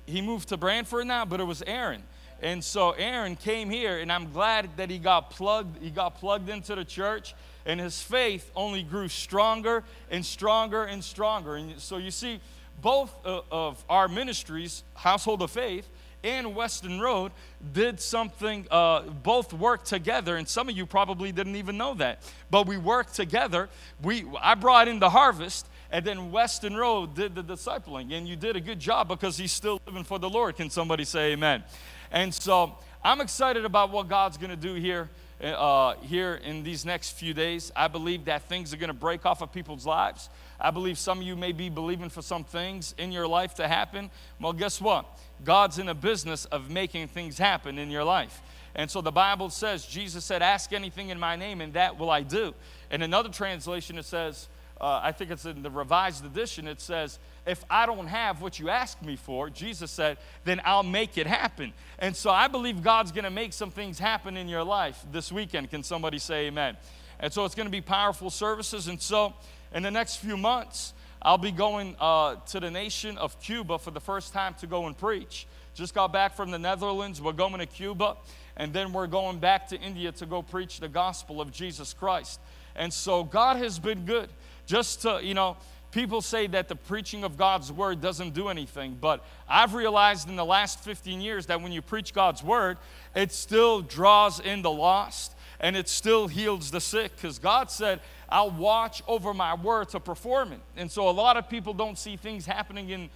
He 0.05 0.21
moved 0.21 0.47
to 0.49 0.57
Brantford 0.57 1.05
now, 1.05 1.25
but 1.25 1.41
it 1.41 1.43
was 1.43 1.61
Aaron. 1.63 2.03
And 2.41 2.63
so 2.63 2.91
Aaron 2.91 3.35
came 3.35 3.69
here, 3.69 3.99
and 3.99 4.09
I'm 4.09 4.31
glad 4.31 4.77
that 4.77 4.89
he 4.89 4.97
got 4.97 5.29
plugged. 5.29 5.83
He 5.83 5.89
got 5.89 6.17
plugged 6.17 6.47
into 6.47 6.75
the 6.75 6.85
church, 6.85 7.35
and 7.65 7.77
his 7.77 8.01
faith 8.01 8.49
only 8.55 8.83
grew 8.83 9.09
stronger 9.09 9.83
and 10.09 10.25
stronger 10.25 10.85
and 10.85 11.03
stronger. 11.03 11.57
And 11.57 11.77
so 11.77 11.97
you 11.97 12.11
see, 12.11 12.39
both 12.81 13.13
uh, 13.25 13.41
of 13.51 13.83
our 13.89 14.07
ministries, 14.07 14.85
Household 14.93 15.41
of 15.41 15.51
Faith 15.51 15.89
and 16.23 16.55
Weston 16.55 16.99
Road, 16.99 17.31
did 17.73 17.99
something, 17.99 18.67
uh, 18.71 19.01
both 19.01 19.53
worked 19.53 19.85
together. 19.85 20.35
And 20.37 20.47
some 20.47 20.69
of 20.69 20.75
you 20.75 20.85
probably 20.85 21.31
didn't 21.31 21.55
even 21.55 21.77
know 21.77 21.93
that. 21.95 22.23
But 22.49 22.67
we 22.67 22.77
worked 22.77 23.15
together. 23.15 23.69
We, 24.01 24.25
I 24.41 24.55
brought 24.55 24.87
in 24.87 24.99
the 24.99 25.09
harvest, 25.09 25.67
and 25.91 26.05
then 26.05 26.31
Weston 26.31 26.75
Road 26.75 27.15
did 27.15 27.35
the 27.35 27.43
discipling. 27.43 28.13
And 28.13 28.27
you 28.27 28.35
did 28.35 28.55
a 28.55 28.61
good 28.61 28.79
job 28.79 29.07
because 29.07 29.37
he's 29.37 29.51
still 29.51 29.81
living 29.85 30.03
for 30.03 30.19
the 30.19 30.29
Lord. 30.29 30.55
Can 30.55 30.69
somebody 30.69 31.05
say 31.05 31.33
amen? 31.33 31.63
And 32.11 32.33
so 32.33 32.77
I'm 33.03 33.21
excited 33.21 33.65
about 33.65 33.91
what 33.91 34.07
God's 34.07 34.37
going 34.37 34.51
to 34.51 34.55
do 34.55 34.73
here 34.73 35.09
uh, 35.41 35.95
here 36.01 36.35
in 36.35 36.63
these 36.63 36.85
next 36.85 37.11
few 37.11 37.33
days. 37.33 37.71
I 37.75 37.87
believe 37.87 38.25
that 38.25 38.43
things 38.43 38.73
are 38.73 38.77
going 38.77 38.89
to 38.89 38.93
break 38.93 39.25
off 39.25 39.41
of 39.41 39.51
people's 39.51 39.85
lives. 39.85 40.29
I 40.59 40.71
believe 40.71 40.97
some 40.97 41.19
of 41.19 41.23
you 41.25 41.35
may 41.35 41.51
be 41.51 41.69
believing 41.69 42.09
for 42.09 42.21
some 42.21 42.43
things 42.43 42.93
in 42.97 43.11
your 43.11 43.27
life 43.27 43.55
to 43.55 43.67
happen. 43.67 44.11
Well, 44.39 44.53
guess 44.53 44.81
what? 44.81 45.05
God's 45.43 45.79
in 45.79 45.87
a 45.87 45.93
business 45.93 46.45
of 46.45 46.69
making 46.69 47.07
things 47.07 47.37
happen 47.37 47.77
in 47.77 47.89
your 47.89 48.03
life. 48.03 48.41
And 48.75 48.89
so 48.89 49.01
the 49.01 49.11
Bible 49.11 49.49
says, 49.49 49.85
Jesus 49.85 50.25
said, 50.25 50.41
Ask 50.41 50.73
anything 50.73 51.09
in 51.09 51.19
my 51.19 51.35
name, 51.35 51.61
and 51.61 51.73
that 51.73 51.97
will 51.97 52.09
I 52.09 52.23
do. 52.23 52.53
In 52.91 53.01
another 53.01 53.29
translation, 53.29 53.97
it 53.97 54.05
says, 54.05 54.47
uh, 54.81 55.01
I 55.03 55.11
think 55.11 55.31
it's 55.31 55.45
in 55.45 55.61
the 55.61 55.69
revised 55.69 56.25
edition, 56.25 56.67
it 56.67 56.79
says, 56.79 57.19
if 57.45 57.65
I 57.69 57.85
don't 57.85 58.07
have 58.07 58.41
what 58.41 58.59
you 58.59 58.69
ask 58.69 59.01
me 59.01 59.17
for, 59.17 59.49
Jesus 59.49 59.91
said, 59.91 60.17
then 60.45 60.61
I'll 60.63 60.83
make 60.83 61.17
it 61.17 61.27
happen. 61.27 61.73
And 61.97 62.15
so 62.15 62.29
I 62.29 62.47
believe 62.47 62.81
God's 62.81 63.11
going 63.11 63.25
to 63.25 63.29
make 63.29 63.51
some 63.51 63.71
things 63.71 63.99
happen 63.99 64.37
in 64.37 64.47
your 64.47 64.63
life 64.63 65.03
this 65.11 65.31
weekend. 65.31 65.69
Can 65.69 65.83
somebody 65.83 66.17
say 66.17 66.47
amen? 66.47 66.77
And 67.19 67.33
so 67.33 67.43
it's 67.43 67.55
going 67.55 67.65
to 67.67 67.71
be 67.71 67.81
powerful 67.81 68.29
services. 68.29 68.87
And 68.87 69.01
so 69.01 69.33
in 69.73 69.83
the 69.83 69.91
next 69.91 70.17
few 70.17 70.37
months, 70.37 70.93
I'll 71.21 71.37
be 71.37 71.51
going 71.51 71.95
uh, 71.99 72.35
to 72.47 72.59
the 72.59 72.71
nation 72.71 73.17
of 73.17 73.39
Cuba 73.41 73.77
for 73.77 73.91
the 73.91 73.99
first 73.99 74.33
time 74.33 74.53
to 74.55 74.67
go 74.67 74.87
and 74.87 74.97
preach. 74.97 75.47
Just 75.73 75.93
got 75.93 76.11
back 76.11 76.35
from 76.35 76.51
the 76.51 76.59
Netherlands. 76.59 77.21
We're 77.21 77.33
going 77.33 77.59
to 77.59 77.65
Cuba. 77.65 78.17
And 78.57 78.73
then 78.73 78.93
we're 78.93 79.07
going 79.07 79.39
back 79.39 79.67
to 79.69 79.79
India 79.79 80.11
to 80.13 80.25
go 80.25 80.41
preach 80.41 80.79
the 80.79 80.89
gospel 80.89 81.41
of 81.41 81.51
Jesus 81.51 81.93
Christ. 81.93 82.39
And 82.75 82.91
so 82.91 83.23
God 83.23 83.57
has 83.57 83.79
been 83.79 84.05
good. 84.05 84.29
Just 84.65 85.01
to, 85.03 85.19
you 85.21 85.33
know, 85.33 85.57
People 85.91 86.21
say 86.21 86.45
that 86.47 86.67
the 86.67 86.75
preaching 86.75 87.23
of 87.23 87.35
God's 87.35 87.71
word 87.71 87.99
doesn't 87.99 88.35
do 88.35 88.49
anything, 88.49 88.95
but 89.01 89.25
I've 89.47 89.73
realized 89.73 90.29
in 90.29 90.35
the 90.35 90.45
last 90.45 90.83
15 90.83 91.19
years 91.19 91.47
that 91.47 91.61
when 91.61 91.71
you 91.71 91.81
preach 91.81 92.13
God's 92.13 92.43
word, 92.43 92.77
it 93.15 93.31
still 93.31 93.81
draws 93.81 94.39
in 94.39 94.61
the 94.61 94.69
lost 94.69 95.33
and 95.59 95.75
it 95.75 95.89
still 95.89 96.27
heals 96.27 96.71
the 96.71 96.81
sick 96.81 97.15
because 97.15 97.39
God 97.39 97.69
said, 97.69 97.99
I'll 98.29 98.51
watch 98.51 99.01
over 99.07 99.33
my 99.33 99.55
word 99.55 99.89
to 99.89 99.99
perform 99.99 100.53
it. 100.53 100.59
And 100.77 100.91
so 100.91 101.09
a 101.09 101.11
lot 101.11 101.37
of 101.37 101.49
people 101.49 101.73
don't 101.73 101.97
see 101.97 102.15
things 102.15 102.45
happening 102.45 102.89
in 102.89 103.09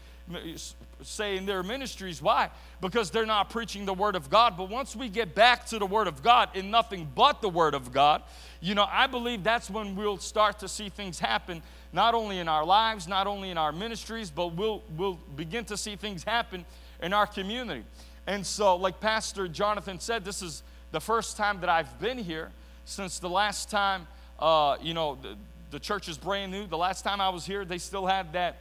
say 1.02 1.38
in 1.38 1.46
their 1.46 1.64
ministries. 1.64 2.22
Why? 2.22 2.50
Because 2.82 3.12
they're 3.12 3.26
not 3.26 3.50
preaching 3.50 3.86
the 3.86 3.94
Word 3.94 4.16
of 4.16 4.30
God. 4.30 4.58
But 4.58 4.70
once 4.70 4.96
we 4.96 5.10
get 5.10 5.36
back 5.36 5.66
to 5.68 5.80
the 5.80 5.86
Word 5.86 6.08
of 6.08 6.24
God 6.24 6.50
in 6.56 6.72
nothing 6.72 7.12
but 7.14 7.42
the 7.42 7.50
Word 7.50 7.74
of 7.74 7.92
God, 7.92 8.24
you 8.62 8.76
know, 8.76 8.86
I 8.90 9.08
believe 9.08 9.44
that's 9.44 9.70
when 9.70 9.96
we'll 9.96 10.18
start 10.18 10.60
to 10.60 10.68
see 10.68 10.90
things 10.90 11.20
happen, 11.20 11.62
not 11.92 12.14
only 12.14 12.40
in 12.40 12.48
our 12.48 12.66
lives, 12.66 13.08
not 13.08 13.28
only 13.28 13.50
in 13.50 13.58
our 13.58 13.72
ministries, 13.72 14.30
but 14.30 14.54
we'll, 14.54 14.82
we'll 14.96 15.20
begin 15.36 15.66
to 15.66 15.78
see 15.78 15.96
things 15.96 16.24
happen 16.24 16.66
in 17.02 17.14
our 17.14 17.28
community. 17.28 17.84
And 18.26 18.46
so, 18.46 18.78
like 18.78 19.02
Pastor 19.02 19.48
Jonathan 19.50 20.00
said, 20.00 20.24
this 20.24 20.42
is 20.42 20.64
the 20.94 21.02
first 21.02 21.38
time 21.38 21.60
that 21.62 21.70
I've 21.70 22.00
been 22.00 22.20
here 22.20 22.52
since 22.86 23.18
the 23.18 23.28
last 23.28 23.72
time, 23.72 24.06
uh, 24.40 24.78
you 24.80 24.94
know, 24.94 25.18
the, 25.24 25.36
the 25.72 25.80
church 25.80 26.08
is 26.08 26.20
brand 26.20 26.52
new. 26.52 26.68
The 26.68 26.78
last 26.78 27.04
time 27.04 27.20
I 27.20 27.30
was 27.30 27.48
here, 27.48 27.66
they 27.66 27.80
still 27.80 28.06
had 28.06 28.34
that 28.34 28.58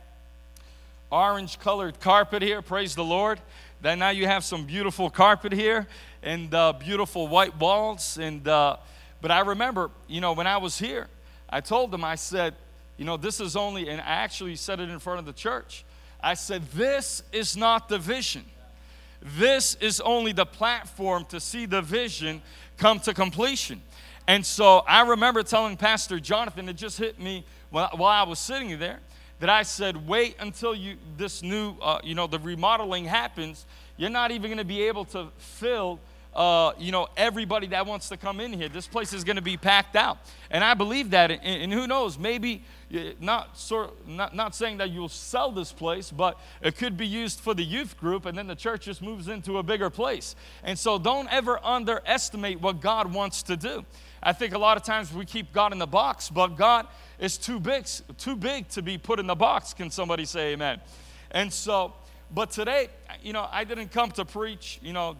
orange 1.10 1.60
colored 1.60 2.00
carpet 2.00 2.40
here. 2.40 2.62
Praise 2.62 2.94
the 2.94 3.04
Lord. 3.04 3.38
Then 3.82 3.98
now 3.98 4.08
you 4.08 4.26
have 4.26 4.44
some 4.44 4.64
beautiful 4.64 5.10
carpet 5.10 5.52
here 5.52 5.86
and 6.22 6.54
uh, 6.54 6.72
beautiful 6.72 7.28
white 7.28 7.60
walls. 7.60 8.16
And 8.16 8.48
uh, 8.48 8.78
but 9.20 9.30
I 9.30 9.40
remember, 9.40 9.90
you 10.08 10.22
know, 10.22 10.32
when 10.32 10.46
I 10.46 10.56
was 10.56 10.78
here, 10.78 11.08
I 11.50 11.60
told 11.60 11.90
them, 11.90 12.02
I 12.02 12.14
said, 12.14 12.54
you 12.96 13.04
know, 13.04 13.18
this 13.18 13.40
is 13.40 13.56
only, 13.56 13.90
and 13.90 14.00
I 14.00 14.04
actually 14.04 14.56
said 14.56 14.80
it 14.80 14.88
in 14.88 14.98
front 15.00 15.18
of 15.18 15.26
the 15.26 15.34
church. 15.34 15.84
I 16.22 16.32
said, 16.32 16.62
this 16.72 17.24
is 17.30 17.58
not 17.58 17.90
the 17.90 17.98
vision. 17.98 18.46
This 19.22 19.76
is 19.80 20.00
only 20.00 20.32
the 20.32 20.46
platform 20.46 21.24
to 21.26 21.38
see 21.38 21.66
the 21.66 21.80
vision 21.80 22.42
come 22.76 22.98
to 23.00 23.14
completion. 23.14 23.80
And 24.26 24.44
so 24.44 24.78
I 24.86 25.02
remember 25.02 25.42
telling 25.42 25.76
Pastor 25.76 26.18
Jonathan, 26.20 26.68
it 26.68 26.74
just 26.74 26.98
hit 26.98 27.20
me 27.20 27.44
while, 27.70 28.04
I 28.04 28.22
was 28.24 28.38
sitting 28.38 28.78
there 28.78 29.00
that 29.40 29.48
I 29.48 29.62
said, 29.62 30.06
wait 30.06 30.36
until 30.38 30.74
you 30.74 30.96
this 31.16 31.42
new, 31.42 31.74
uh, 31.80 31.98
you 32.04 32.14
know, 32.14 32.26
the 32.26 32.38
remodeling 32.38 33.04
happens. 33.04 33.66
You're 33.96 34.10
not 34.10 34.30
even 34.30 34.50
going 34.50 34.58
to 34.58 34.64
be 34.64 34.82
able 34.82 35.04
to 35.06 35.28
fill, 35.38 35.98
uh, 36.34 36.72
you 36.78 36.92
know, 36.92 37.08
everybody 37.16 37.66
that 37.68 37.86
wants 37.86 38.08
to 38.08 38.16
come 38.16 38.40
in 38.40 38.52
here. 38.52 38.68
This 38.68 38.86
place 38.86 39.12
is 39.12 39.22
going 39.22 39.36
to 39.36 39.42
be 39.42 39.56
packed 39.56 39.96
out, 39.96 40.18
and 40.50 40.64
I 40.64 40.74
believe 40.74 41.10
that. 41.10 41.30
And, 41.30 41.42
and 41.42 41.72
who 41.72 41.86
knows? 41.86 42.18
Maybe 42.18 42.64
not 43.20 43.58
sort, 43.58 44.06
not 44.08 44.34
not 44.34 44.54
saying 44.54 44.78
that 44.78 44.90
you'll 44.90 45.08
sell 45.08 45.50
this 45.50 45.72
place, 45.72 46.10
but 46.10 46.40
it 46.62 46.76
could 46.76 46.96
be 46.96 47.06
used 47.06 47.40
for 47.40 47.54
the 47.54 47.62
youth 47.62 47.98
group, 47.98 48.24
and 48.24 48.36
then 48.36 48.46
the 48.46 48.54
church 48.54 48.84
just 48.86 49.02
moves 49.02 49.28
into 49.28 49.58
a 49.58 49.62
bigger 49.62 49.90
place. 49.90 50.34
And 50.62 50.78
so, 50.78 50.98
don't 50.98 51.30
ever 51.30 51.60
underestimate 51.64 52.60
what 52.60 52.80
God 52.80 53.12
wants 53.12 53.42
to 53.44 53.56
do. 53.56 53.84
I 54.22 54.32
think 54.32 54.54
a 54.54 54.58
lot 54.58 54.76
of 54.76 54.84
times 54.84 55.12
we 55.12 55.24
keep 55.24 55.52
God 55.52 55.72
in 55.72 55.78
the 55.78 55.86
box, 55.86 56.30
but 56.30 56.56
God 56.56 56.86
is 57.18 57.36
too 57.36 57.60
big, 57.60 57.86
too 58.18 58.36
big 58.36 58.68
to 58.68 58.80
be 58.82 58.96
put 58.96 59.18
in 59.18 59.26
the 59.26 59.34
box. 59.34 59.74
Can 59.74 59.90
somebody 59.90 60.24
say 60.24 60.52
amen? 60.52 60.80
And 61.30 61.52
so, 61.52 61.94
but 62.30 62.50
today, 62.50 62.88
you 63.22 63.32
know, 63.32 63.48
I 63.50 63.64
didn't 63.64 63.90
come 63.90 64.10
to 64.12 64.24
preach. 64.24 64.78
You 64.82 64.92
know, 64.92 65.16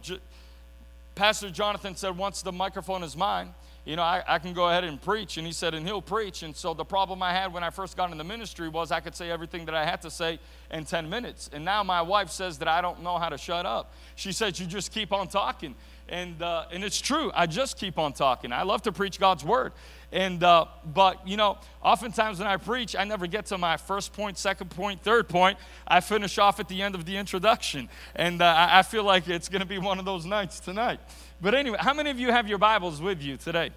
Pastor 1.15 1.51
Jonathan 1.51 1.95
said, 1.95 2.17
once 2.17 2.43
the 2.43 2.53
microphone 2.53 3.03
is 3.03 3.17
mine, 3.17 3.55
you 3.85 3.97
know, 3.97 4.03
I, 4.03 4.23
I, 4.27 4.39
can 4.39 4.53
go 4.53 4.69
ahead 4.69 4.85
and 4.85 5.01
preach. 5.03 5.39
And 5.39 5.47
he 5.47 5.53
said, 5.53 5.75
and 5.75 5.85
he'll 5.85 6.01
preach. 6.01 6.45
And 6.45 6.55
so 6.55 6.73
the 6.73 6.85
problem 6.85 7.21
I 7.23 7.33
had 7.33 7.53
when 7.53 7.65
I 7.65 7.71
first 7.71 7.97
got 7.97 8.13
in 8.13 8.19
the 8.19 8.25
ministry 8.25 8.69
was 8.69 8.93
I 8.93 9.01
could 9.01 9.15
say 9.17 9.29
everything 9.29 9.65
that 9.67 9.75
I 9.75 9.85
had 9.85 10.01
to 10.03 10.11
say 10.11 10.39
in 10.71 10.85
10 10.85 11.11
minutes. 11.11 11.51
And 11.53 11.65
now 11.65 11.83
my 11.83 12.01
wife 12.01 12.31
says 12.31 12.59
that 12.59 12.69
I 12.69 12.81
don't 12.81 13.03
know 13.03 13.19
how 13.19 13.29
to 13.29 13.37
shut 13.37 13.67
up. 13.67 13.93
She 14.15 14.31
says, 14.31 14.61
you 14.61 14.67
just 14.67 14.93
keep 14.93 15.13
on 15.13 15.27
talking. 15.27 15.75
And, 16.09 16.41
uh, 16.41 16.67
and 16.71 16.85
it's 16.85 17.01
true. 17.01 17.33
I 17.35 17.47
just 17.47 17.77
keep 17.77 17.99
on 17.99 18.13
talking. 18.13 18.53
I 18.53 18.63
love 18.63 18.83
to 18.83 18.93
preach 18.93 19.19
God's 19.19 19.45
word. 19.45 19.73
And, 20.13 20.45
uh, 20.45 20.67
but, 20.85 21.27
you 21.27 21.39
know, 21.39 21.57
oftentimes 21.83 22.39
when 22.39 22.47
I 22.47 22.59
preach, 22.59 22.95
I 22.95 23.05
never 23.05 23.27
get 23.27 23.47
to 23.47 23.57
my 23.57 23.79
first 23.79 24.13
point, 24.13 24.37
second 24.37 24.71
point, 24.71 25.03
third 25.03 25.27
point. 25.27 25.57
I 25.89 26.01
finish 26.01 26.37
off 26.37 26.61
at 26.61 26.69
the 26.69 26.83
end 26.83 26.95
of 26.95 27.07
the 27.07 27.17
introduction. 27.17 27.89
And 28.15 28.43
uh, 28.43 28.69
I 28.71 28.83
feel 28.83 29.05
like 29.05 29.27
it's 29.27 29.49
going 29.49 29.61
to 29.61 29.67
be 29.67 29.79
one 29.79 29.99
of 29.99 30.05
those 30.05 30.27
nights 30.27 30.61
tonight. 30.61 31.01
But 31.41 31.55
anyway, 31.55 31.79
how 31.81 31.95
many 31.95 32.11
of 32.11 32.21
you 32.21 32.31
have 32.31 32.47
your 32.47 32.59
Bibles 32.59 33.01
with 33.01 33.23
you 33.23 33.39
today? 33.39 33.71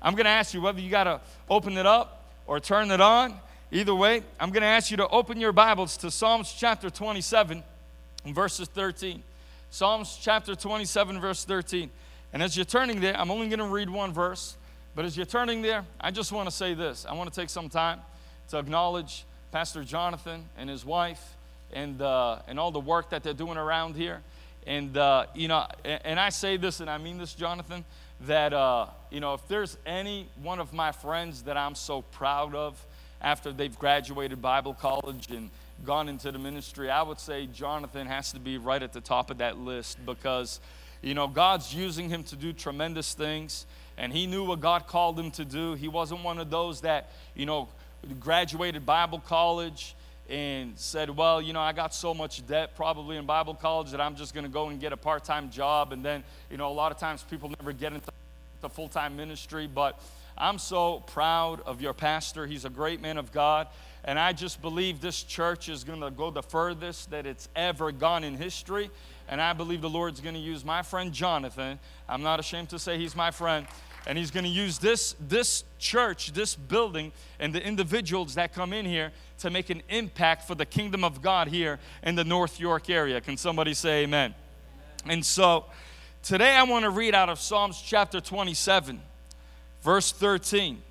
I'm 0.00 0.14
going 0.14 0.24
to 0.24 0.30
ask 0.30 0.54
you 0.54 0.62
whether 0.62 0.80
you 0.80 0.90
got 0.90 1.04
to 1.04 1.20
open 1.50 1.76
it 1.76 1.86
up 1.86 2.24
or 2.46 2.58
turn 2.58 2.90
it 2.90 3.00
on. 3.02 3.34
Either 3.70 3.94
way, 3.94 4.22
I'm 4.40 4.50
going 4.50 4.62
to 4.62 4.66
ask 4.68 4.90
you 4.90 4.96
to 4.96 5.08
open 5.08 5.38
your 5.38 5.52
Bibles 5.52 5.98
to 5.98 6.10
Psalms 6.10 6.54
chapter 6.58 6.88
27, 6.88 7.62
verses 8.26 8.66
13. 8.68 9.22
Psalms 9.70 10.18
chapter 10.20 10.54
27, 10.54 11.20
verse 11.20 11.44
13. 11.44 11.90
And 12.32 12.42
as 12.42 12.56
you're 12.56 12.64
turning 12.64 13.00
there, 13.00 13.14
I'm 13.18 13.30
only 13.30 13.48
going 13.48 13.58
to 13.58 13.66
read 13.66 13.90
one 13.90 14.12
verse. 14.12 14.56
But 14.94 15.04
as 15.04 15.16
you're 15.16 15.26
turning 15.26 15.62
there, 15.62 15.84
I 16.00 16.10
just 16.10 16.32
want 16.32 16.48
to 16.48 16.54
say 16.54 16.74
this. 16.74 17.06
I 17.06 17.14
want 17.14 17.32
to 17.32 17.40
take 17.40 17.50
some 17.50 17.68
time 17.68 18.00
to 18.48 18.58
acknowledge 18.58 19.24
Pastor 19.50 19.84
Jonathan 19.84 20.44
and 20.56 20.68
his 20.68 20.84
wife 20.84 21.36
and, 21.72 22.00
uh, 22.02 22.40
and 22.46 22.60
all 22.60 22.70
the 22.70 22.80
work 22.80 23.10
that 23.10 23.22
they're 23.22 23.32
doing 23.32 23.56
around 23.56 23.96
here. 23.96 24.20
And, 24.66 24.96
uh, 24.96 25.26
you 25.34 25.48
know, 25.48 25.66
and 25.84 26.20
I 26.20 26.28
say 26.28 26.56
this, 26.56 26.80
and 26.80 26.88
I 26.88 26.98
mean 26.98 27.18
this, 27.18 27.34
Jonathan, 27.34 27.84
that, 28.22 28.52
uh, 28.52 28.86
you 29.10 29.20
know, 29.20 29.34
if 29.34 29.48
there's 29.48 29.76
any 29.86 30.28
one 30.42 30.60
of 30.60 30.72
my 30.72 30.92
friends 30.92 31.42
that 31.44 31.56
I'm 31.56 31.74
so 31.74 32.02
proud 32.02 32.54
of, 32.54 32.84
after 33.22 33.52
they've 33.52 33.78
graduated 33.78 34.42
Bible 34.42 34.74
college 34.74 35.30
and 35.30 35.50
gone 35.84 36.08
into 36.08 36.30
the 36.30 36.38
ministry, 36.38 36.90
I 36.90 37.02
would 37.02 37.20
say 37.20 37.46
Jonathan 37.46 38.06
has 38.06 38.32
to 38.32 38.40
be 38.40 38.58
right 38.58 38.82
at 38.82 38.92
the 38.92 39.00
top 39.00 39.30
of 39.30 39.38
that 39.38 39.58
list 39.58 40.04
because, 40.04 40.60
you 41.00 41.14
know, 41.14 41.28
God's 41.28 41.74
using 41.74 42.08
him 42.08 42.24
to 42.24 42.36
do 42.36 42.52
tremendous 42.52 43.14
things, 43.14 43.66
and 43.98 44.12
he 44.12 44.26
knew 44.26 44.44
what 44.44 44.60
God 44.60 44.86
called 44.86 45.18
him 45.18 45.30
to 45.32 45.44
do. 45.44 45.74
He 45.74 45.88
wasn't 45.88 46.22
one 46.22 46.38
of 46.38 46.50
those 46.50 46.80
that, 46.82 47.10
you 47.34 47.46
know, 47.46 47.68
graduated 48.20 48.84
Bible 48.84 49.20
college 49.20 49.94
and 50.28 50.78
said, 50.78 51.10
Well, 51.10 51.42
you 51.42 51.52
know, 51.52 51.60
I 51.60 51.72
got 51.72 51.94
so 51.94 52.14
much 52.14 52.46
debt 52.46 52.74
probably 52.74 53.16
in 53.16 53.26
Bible 53.26 53.54
college 53.54 53.90
that 53.90 54.00
I'm 54.00 54.16
just 54.16 54.34
going 54.34 54.44
to 54.44 54.52
go 54.52 54.68
and 54.68 54.80
get 54.80 54.92
a 54.92 54.96
part 54.96 55.24
time 55.24 55.50
job. 55.50 55.92
And 55.92 56.04
then, 56.04 56.24
you 56.50 56.56
know, 56.56 56.70
a 56.70 56.72
lot 56.72 56.92
of 56.92 56.98
times 56.98 57.22
people 57.22 57.52
never 57.60 57.72
get 57.72 57.92
into 57.92 58.10
the 58.60 58.68
full 58.68 58.88
time 58.88 59.16
ministry. 59.16 59.66
But 59.72 60.00
I'm 60.38 60.58
so 60.58 61.00
proud 61.00 61.60
of 61.62 61.80
your 61.80 61.92
pastor. 61.92 62.46
He's 62.46 62.64
a 62.64 62.70
great 62.70 63.00
man 63.00 63.18
of 63.18 63.32
God. 63.32 63.68
And 64.04 64.18
I 64.18 64.32
just 64.32 64.60
believe 64.60 65.00
this 65.00 65.22
church 65.22 65.68
is 65.68 65.84
going 65.84 66.00
to 66.00 66.10
go 66.10 66.30
the 66.30 66.42
furthest 66.42 67.10
that 67.10 67.26
it's 67.26 67.48
ever 67.54 67.92
gone 67.92 68.24
in 68.24 68.36
history. 68.36 68.90
And 69.32 69.40
I 69.40 69.54
believe 69.54 69.80
the 69.80 69.88
Lord's 69.88 70.20
going 70.20 70.34
to 70.34 70.40
use 70.40 70.62
my 70.62 70.82
friend 70.82 71.10
Jonathan. 71.10 71.78
I'm 72.06 72.22
not 72.22 72.38
ashamed 72.38 72.68
to 72.68 72.78
say 72.78 72.98
he's 72.98 73.16
my 73.16 73.30
friend 73.30 73.66
and 74.06 74.18
he's 74.18 74.30
going 74.30 74.44
to 74.44 74.50
use 74.50 74.78
this, 74.78 75.16
this 75.26 75.64
church, 75.78 76.34
this 76.34 76.54
building, 76.54 77.12
and 77.40 77.54
the 77.54 77.66
individuals 77.66 78.34
that 78.34 78.52
come 78.52 78.74
in 78.74 78.84
here 78.84 79.10
to 79.38 79.48
make 79.48 79.70
an 79.70 79.82
impact 79.88 80.46
for 80.46 80.54
the 80.54 80.66
kingdom 80.66 81.02
of 81.02 81.22
God 81.22 81.48
here 81.48 81.78
in 82.02 82.14
the 82.14 82.24
North 82.24 82.60
York 82.60 82.90
area. 82.90 83.22
Can 83.22 83.38
somebody 83.38 83.72
say 83.72 84.02
amen? 84.02 84.34
amen. 85.04 85.14
And 85.14 85.24
so 85.24 85.64
today 86.22 86.54
I 86.54 86.64
want 86.64 86.82
to 86.82 86.90
read 86.90 87.14
out 87.14 87.30
of 87.30 87.40
Psalms 87.40 87.80
chapter 87.80 88.20
27, 88.20 89.00
verse 89.80 90.12
13. 90.12 90.82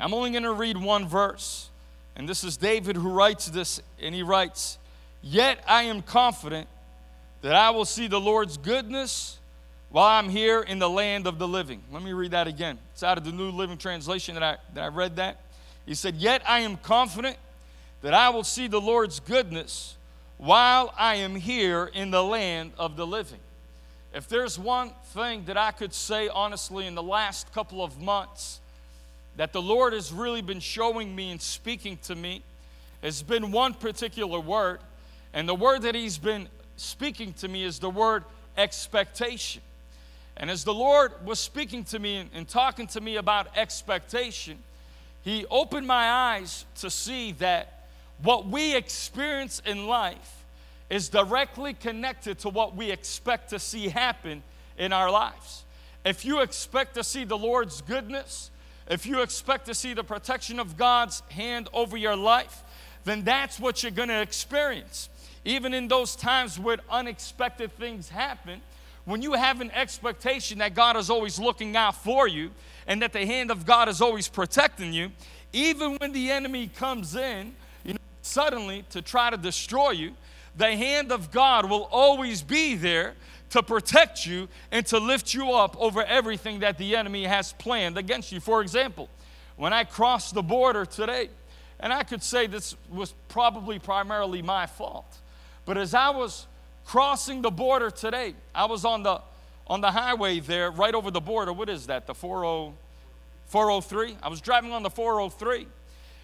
I'm 0.00 0.14
only 0.14 0.30
going 0.30 0.44
to 0.44 0.54
read 0.54 0.78
one 0.78 1.06
verse, 1.06 1.68
and 2.16 2.26
this 2.26 2.42
is 2.42 2.56
David 2.56 2.96
who 2.96 3.10
writes 3.10 3.50
this, 3.50 3.82
and 4.00 4.14
he 4.14 4.22
writes, 4.22 4.78
Yet 5.20 5.62
I 5.68 5.82
am 5.82 6.00
confident 6.00 6.68
that 7.42 7.54
I 7.54 7.70
will 7.70 7.84
see 7.84 8.06
the 8.06 8.20
Lord's 8.20 8.56
goodness 8.56 9.38
while 9.90 10.06
I'm 10.06 10.28
here 10.28 10.62
in 10.62 10.78
the 10.78 10.88
land 10.88 11.26
of 11.26 11.38
the 11.38 11.46
living. 11.46 11.82
Let 11.92 12.02
me 12.02 12.12
read 12.12 12.30
that 12.30 12.46
again. 12.46 12.78
It's 12.92 13.02
out 13.02 13.18
of 13.18 13.24
the 13.24 13.32
New 13.32 13.50
Living 13.50 13.76
Translation 13.76 14.34
that 14.34 14.42
I, 14.42 14.56
that 14.74 14.84
I 14.84 14.88
read 14.88 15.16
that. 15.16 15.40
He 15.84 15.94
said, 15.94 16.14
Yet 16.14 16.42
I 16.48 16.60
am 16.60 16.76
confident 16.76 17.36
that 18.00 18.14
I 18.14 18.30
will 18.30 18.44
see 18.44 18.68
the 18.68 18.80
Lord's 18.80 19.20
goodness 19.20 19.96
while 20.38 20.94
I 20.96 21.16
am 21.16 21.34
here 21.34 21.90
in 21.92 22.10
the 22.10 22.22
land 22.22 22.72
of 22.78 22.96
the 22.96 23.06
living. 23.06 23.40
If 24.14 24.28
there's 24.28 24.58
one 24.58 24.92
thing 25.06 25.44
that 25.46 25.56
I 25.56 25.72
could 25.72 25.94
say 25.94 26.28
honestly 26.28 26.86
in 26.86 26.94
the 26.94 27.02
last 27.02 27.52
couple 27.52 27.82
of 27.82 28.00
months 28.00 28.60
that 29.36 29.52
the 29.52 29.62
Lord 29.62 29.94
has 29.94 30.12
really 30.12 30.42
been 30.42 30.60
showing 30.60 31.14
me 31.14 31.30
and 31.30 31.40
speaking 31.40 31.98
to 32.04 32.14
me, 32.14 32.42
it's 33.02 33.22
been 33.22 33.50
one 33.50 33.74
particular 33.74 34.38
word. 34.38 34.80
And 35.32 35.48
the 35.48 35.54
word 35.54 35.82
that 35.82 35.94
He's 35.94 36.18
been 36.18 36.48
speaking 36.82 37.32
to 37.34 37.48
me 37.48 37.64
is 37.64 37.78
the 37.78 37.90
word 37.90 38.24
expectation. 38.56 39.62
And 40.36 40.50
as 40.50 40.64
the 40.64 40.74
Lord 40.74 41.12
was 41.24 41.38
speaking 41.38 41.84
to 41.84 41.98
me 41.98 42.28
and, 42.34 42.48
talking 42.48 42.86
to 42.88 43.00
me 43.00 43.16
about 43.16 43.56
expectation, 43.56 44.58
He 45.22 45.46
opened 45.50 45.86
my 45.86 46.10
eyes 46.10 46.64
to 46.76 46.90
see 46.90 47.32
that 47.32 47.86
what 48.22 48.46
we 48.46 48.74
experience 48.74 49.62
in 49.64 49.86
life 49.86 50.44
is 50.90 51.08
directly 51.08 51.74
connected 51.74 52.38
to 52.40 52.48
what 52.48 52.76
we 52.76 52.90
expect 52.90 53.50
to 53.50 53.58
see 53.58 53.88
happen 53.88 54.42
in 54.78 54.92
our 54.92 55.10
lives. 55.10 55.64
If 56.04 56.24
you 56.24 56.40
expect 56.40 56.94
to 56.94 57.04
see 57.04 57.24
the 57.24 57.38
Lord's 57.38 57.80
goodness, 57.80 58.50
if 58.88 59.06
you 59.06 59.22
expect 59.22 59.66
to 59.66 59.74
see 59.74 59.94
the 59.94 60.04
protection 60.04 60.58
of 60.58 60.76
God's 60.76 61.20
hand 61.30 61.68
over 61.72 61.96
your 61.96 62.16
life, 62.16 62.62
then 63.04 63.24
that's 63.24 63.58
what 63.58 63.82
you're 63.82 63.92
going 63.92 64.08
to 64.08 64.20
experience. 64.20 65.08
Even 65.44 65.74
in 65.74 65.88
those 65.88 66.14
times 66.14 66.58
when 66.58 66.78
unexpected 66.88 67.72
things 67.72 68.08
happen, 68.08 68.60
when 69.04 69.22
you 69.22 69.32
have 69.32 69.60
an 69.60 69.70
expectation 69.72 70.58
that 70.58 70.74
God 70.74 70.96
is 70.96 71.10
always 71.10 71.38
looking 71.38 71.76
out 71.76 71.96
for 71.96 72.28
you 72.28 72.50
and 72.86 73.02
that 73.02 73.12
the 73.12 73.26
hand 73.26 73.50
of 73.50 73.66
God 73.66 73.88
is 73.88 74.00
always 74.00 74.28
protecting 74.28 74.92
you, 74.92 75.10
even 75.52 75.96
when 75.96 76.12
the 76.12 76.30
enemy 76.30 76.68
comes 76.68 77.16
in, 77.16 77.54
you 77.84 77.94
know, 77.94 78.00
suddenly 78.22 78.84
to 78.90 79.02
try 79.02 79.30
to 79.30 79.36
destroy 79.36 79.90
you, 79.90 80.12
the 80.56 80.76
hand 80.76 81.10
of 81.10 81.30
God 81.30 81.68
will 81.68 81.88
always 81.90 82.42
be 82.42 82.76
there 82.76 83.14
to 83.50 83.62
protect 83.62 84.24
you 84.24 84.48
and 84.70 84.86
to 84.86 84.98
lift 84.98 85.34
you 85.34 85.52
up 85.52 85.76
over 85.78 86.02
everything 86.04 86.60
that 86.60 86.78
the 86.78 86.96
enemy 86.96 87.24
has 87.24 87.52
planned 87.54 87.98
against 87.98 88.32
you. 88.32 88.40
For 88.40 88.62
example, 88.62 89.08
when 89.56 89.72
I 89.72 89.84
crossed 89.84 90.34
the 90.34 90.42
border 90.42 90.86
today, 90.86 91.28
and 91.82 91.92
I 91.92 92.04
could 92.04 92.22
say 92.22 92.46
this 92.46 92.76
was 92.90 93.14
probably 93.28 93.78
primarily 93.78 94.40
my 94.40 94.66
fault, 94.66 95.18
but 95.66 95.76
as 95.76 95.92
I 95.92 96.10
was 96.10 96.46
crossing 96.84 97.42
the 97.42 97.50
border 97.50 97.90
today. 97.90 98.34
I 98.54 98.66
was 98.66 98.84
on 98.84 99.02
the 99.02 99.20
on 99.66 99.80
the 99.80 99.90
highway 99.90 100.40
there, 100.40 100.70
right 100.70 100.94
over 100.94 101.10
the 101.10 101.20
border. 101.20 101.52
What 101.52 101.68
is 101.68 101.86
that? 101.86 102.06
The 102.06 102.14
40, 102.14 102.74
403? 103.46 104.16
I 104.22 104.28
was 104.28 104.40
driving 104.40 104.72
on 104.72 104.82
the 104.82 104.90
403. 104.90 105.66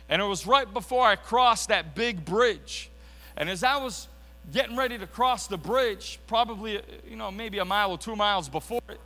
And 0.09 0.21
it 0.21 0.25
was 0.25 0.47
right 0.47 0.71
before 0.71 1.07
I 1.07 1.15
crossed 1.17 1.69
that 1.69 1.95
big 1.95 2.25
bridge. 2.25 2.91
And 3.37 3.49
as 3.49 3.63
I 3.63 3.77
was 3.77 4.09
getting 4.53 4.77
ready 4.77 4.99
to 4.99 5.07
cross 5.07 5.47
the 5.47 5.57
bridge, 5.57 6.19
probably, 6.27 6.81
you 7.09 7.17
know, 7.17 7.31
maybe 7.31 7.59
a 7.59 7.65
mile 7.65 7.93
or 7.93 7.99
two 7.99 8.17
miles 8.17 8.49
before 8.49 8.83
it, 8.89 9.01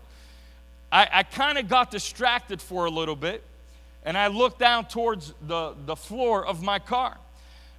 I, 0.91 1.09
I 1.13 1.23
kind 1.25 1.59
of 1.59 1.69
got 1.69 1.91
distracted 1.91 2.63
for 2.63 2.87
a 2.87 2.91
little 2.91 3.17
bit. 3.17 3.45
And 4.05 4.19
I 4.19 4.27
looked 4.27 4.59
down 4.59 4.87
towards 4.87 5.33
the, 5.47 5.75
the 5.87 5.97
floor 5.97 6.45
of 6.45 6.63
my 6.63 6.79
car 6.79 7.19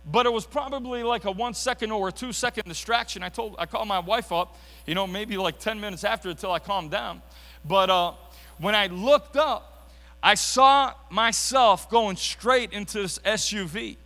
but 0.05 0.25
it 0.25 0.33
was 0.33 0.45
probably 0.45 1.03
like 1.03 1.25
a 1.25 1.31
one 1.31 1.53
second 1.53 1.91
or 1.91 2.09
a 2.09 2.11
two 2.11 2.33
second 2.33 2.65
distraction. 2.65 3.23
I 3.23 3.29
told, 3.29 3.55
I 3.57 3.65
called 3.65 3.87
my 3.87 3.99
wife 3.99 4.31
up, 4.31 4.57
you 4.85 4.95
know, 4.95 5.07
maybe 5.07 5.37
like 5.37 5.59
10 5.59 5.79
minutes 5.79 6.03
after 6.03 6.29
until 6.29 6.51
I 6.51 6.59
calmed 6.59 6.91
down. 6.91 7.21
But 7.63 7.89
uh, 7.89 8.13
when 8.57 8.75
I 8.75 8.87
looked 8.87 9.37
up, 9.37 9.89
I 10.21 10.35
saw 10.35 10.93
myself 11.09 11.89
going 11.89 12.17
straight 12.17 12.73
into 12.73 13.01
this 13.01 13.19
SUV. 13.19 13.97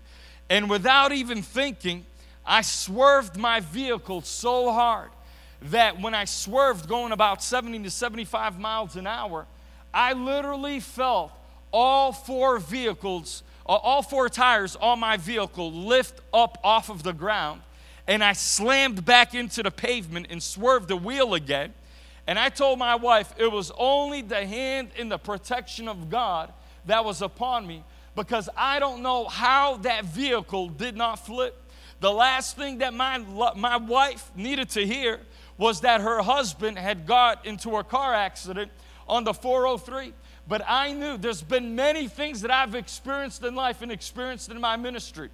And 0.49 0.69
without 0.69 1.11
even 1.11 1.41
thinking, 1.41 2.05
I 2.45 2.61
swerved 2.61 3.35
my 3.37 3.59
vehicle 3.59 4.21
so 4.21 4.71
hard 4.71 5.09
that 5.63 5.99
when 5.99 6.13
I 6.13 6.25
swerved 6.25 6.87
going 6.87 7.11
about 7.11 7.43
70 7.43 7.83
to 7.83 7.91
75 7.91 8.59
miles 8.59 8.95
an 8.95 9.07
hour, 9.07 9.47
I 9.93 10.13
literally 10.13 10.79
felt 10.79 11.31
all 11.71 12.11
four 12.11 12.59
vehicles 12.59 13.43
uh, 13.67 13.73
all 13.73 14.01
four 14.01 14.29
tires 14.29 14.77
on 14.77 14.99
my 14.99 15.17
vehicle 15.17 15.71
lift 15.71 16.21
up 16.33 16.57
off 16.63 16.89
of 16.89 17.03
the 17.03 17.11
ground, 17.11 17.61
and 18.07 18.23
I 18.23 18.33
slammed 18.33 19.03
back 19.03 19.35
into 19.35 19.61
the 19.61 19.71
pavement 19.71 20.27
and 20.29 20.41
swerved 20.41 20.87
the 20.87 20.95
wheel 20.95 21.33
again. 21.33 21.73
And 22.27 22.37
I 22.37 22.49
told 22.49 22.79
my 22.79 22.95
wife 22.95 23.33
it 23.37 23.51
was 23.51 23.71
only 23.77 24.21
the 24.21 24.45
hand 24.45 24.91
and 24.97 25.11
the 25.11 25.17
protection 25.17 25.87
of 25.87 26.09
God 26.09 26.53
that 26.85 27.03
was 27.03 27.21
upon 27.21 27.67
me 27.67 27.83
because 28.15 28.49
I 28.55 28.79
don't 28.79 29.01
know 29.01 29.25
how 29.25 29.77
that 29.77 30.05
vehicle 30.05 30.69
did 30.69 30.95
not 30.95 31.25
flip. 31.25 31.61
The 31.99 32.11
last 32.11 32.57
thing 32.57 32.79
that 32.79 32.93
my, 32.93 33.17
my 33.55 33.77
wife 33.77 34.31
needed 34.35 34.69
to 34.71 34.85
hear 34.85 35.19
was 35.57 35.81
that 35.81 36.01
her 36.01 36.21
husband 36.21 36.77
had 36.77 37.05
got 37.05 37.45
into 37.45 37.77
a 37.77 37.83
car 37.83 38.13
accident 38.13 38.71
on 39.07 39.23
the 39.23 39.33
403. 39.33 40.13
But 40.47 40.63
I 40.67 40.93
knew 40.93 41.17
there's 41.17 41.41
been 41.41 41.75
many 41.75 42.07
things 42.07 42.41
that 42.41 42.51
I've 42.51 42.75
experienced 42.75 43.43
in 43.43 43.55
life 43.55 43.81
and 43.81 43.91
experienced 43.91 44.49
in 44.49 44.61
my 44.61 44.77
ministry. 44.77 45.29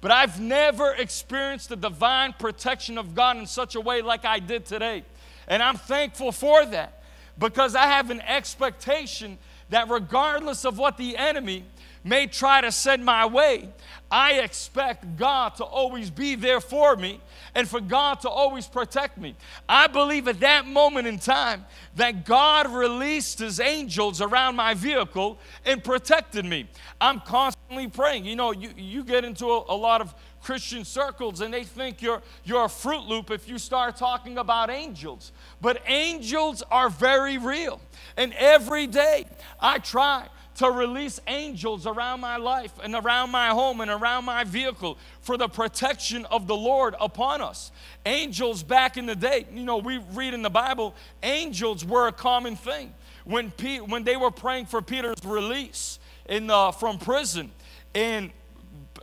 But 0.00 0.10
I've 0.10 0.40
never 0.40 0.92
experienced 0.92 1.68
the 1.70 1.76
divine 1.76 2.34
protection 2.38 2.98
of 2.98 3.14
God 3.14 3.36
in 3.36 3.46
such 3.46 3.74
a 3.74 3.80
way 3.80 4.02
like 4.02 4.24
I 4.24 4.38
did 4.38 4.64
today. 4.64 5.04
And 5.48 5.62
I'm 5.62 5.76
thankful 5.76 6.32
for 6.32 6.64
that 6.66 7.02
because 7.38 7.74
I 7.74 7.86
have 7.86 8.10
an 8.10 8.20
expectation 8.22 9.38
that 9.70 9.88
regardless 9.88 10.64
of 10.64 10.78
what 10.78 10.96
the 10.96 11.16
enemy 11.16 11.64
may 12.02 12.26
try 12.26 12.60
to 12.60 12.70
send 12.70 13.04
my 13.04 13.26
way, 13.26 13.68
I 14.10 14.34
expect 14.34 15.16
God 15.16 15.56
to 15.56 15.64
always 15.64 16.10
be 16.10 16.34
there 16.34 16.60
for 16.60 16.96
me 16.96 17.20
and 17.54 17.68
for 17.68 17.80
God 17.80 18.20
to 18.20 18.28
always 18.28 18.66
protect 18.66 19.18
me. 19.18 19.34
I 19.68 19.86
believe 19.86 20.28
at 20.28 20.40
that 20.40 20.66
moment 20.66 21.06
in 21.06 21.18
time 21.18 21.64
that 21.96 22.24
God 22.24 22.72
released 22.72 23.38
his 23.38 23.60
angels 23.60 24.20
around 24.20 24.56
my 24.56 24.74
vehicle 24.74 25.38
and 25.64 25.82
protected 25.82 26.44
me. 26.44 26.68
I'm 27.00 27.20
constantly 27.20 27.88
praying. 27.88 28.24
You 28.24 28.36
know, 28.36 28.52
you, 28.52 28.70
you 28.76 29.04
get 29.04 29.24
into 29.24 29.46
a, 29.46 29.64
a 29.68 29.76
lot 29.76 30.00
of 30.00 30.14
Christian 30.42 30.84
circles 30.84 31.40
and 31.40 31.54
they 31.54 31.64
think 31.64 32.02
you're, 32.02 32.22
you're 32.44 32.64
a 32.64 32.68
Fruit 32.68 33.04
Loop 33.04 33.30
if 33.30 33.48
you 33.48 33.58
start 33.58 33.96
talking 33.96 34.38
about 34.38 34.68
angels. 34.68 35.32
But 35.60 35.82
angels 35.86 36.62
are 36.70 36.90
very 36.90 37.38
real. 37.38 37.80
And 38.16 38.34
every 38.34 38.86
day 38.86 39.26
I 39.60 39.78
try 39.78 40.28
to 40.56 40.70
release 40.70 41.20
angels 41.26 41.86
around 41.86 42.20
my 42.20 42.36
life 42.36 42.72
and 42.82 42.94
around 42.94 43.30
my 43.30 43.48
home 43.48 43.80
and 43.80 43.90
around 43.90 44.24
my 44.24 44.44
vehicle 44.44 44.98
for 45.20 45.36
the 45.36 45.48
protection 45.48 46.24
of 46.26 46.46
the 46.46 46.56
Lord 46.56 46.94
upon 47.00 47.40
us. 47.40 47.72
Angels 48.06 48.62
back 48.62 48.96
in 48.96 49.06
the 49.06 49.16
day, 49.16 49.46
you 49.52 49.64
know, 49.64 49.78
we 49.78 49.98
read 50.12 50.34
in 50.34 50.42
the 50.42 50.50
Bible, 50.50 50.94
angels 51.22 51.84
were 51.84 52.06
a 52.06 52.12
common 52.12 52.56
thing. 52.56 52.94
When, 53.24 53.52
when 53.86 54.04
they 54.04 54.16
were 54.16 54.30
praying 54.30 54.66
for 54.66 54.82
Peter's 54.82 55.24
release 55.24 55.98
in, 56.26 56.50
uh, 56.50 56.72
from 56.72 56.98
prison, 56.98 57.50
and 57.94 58.30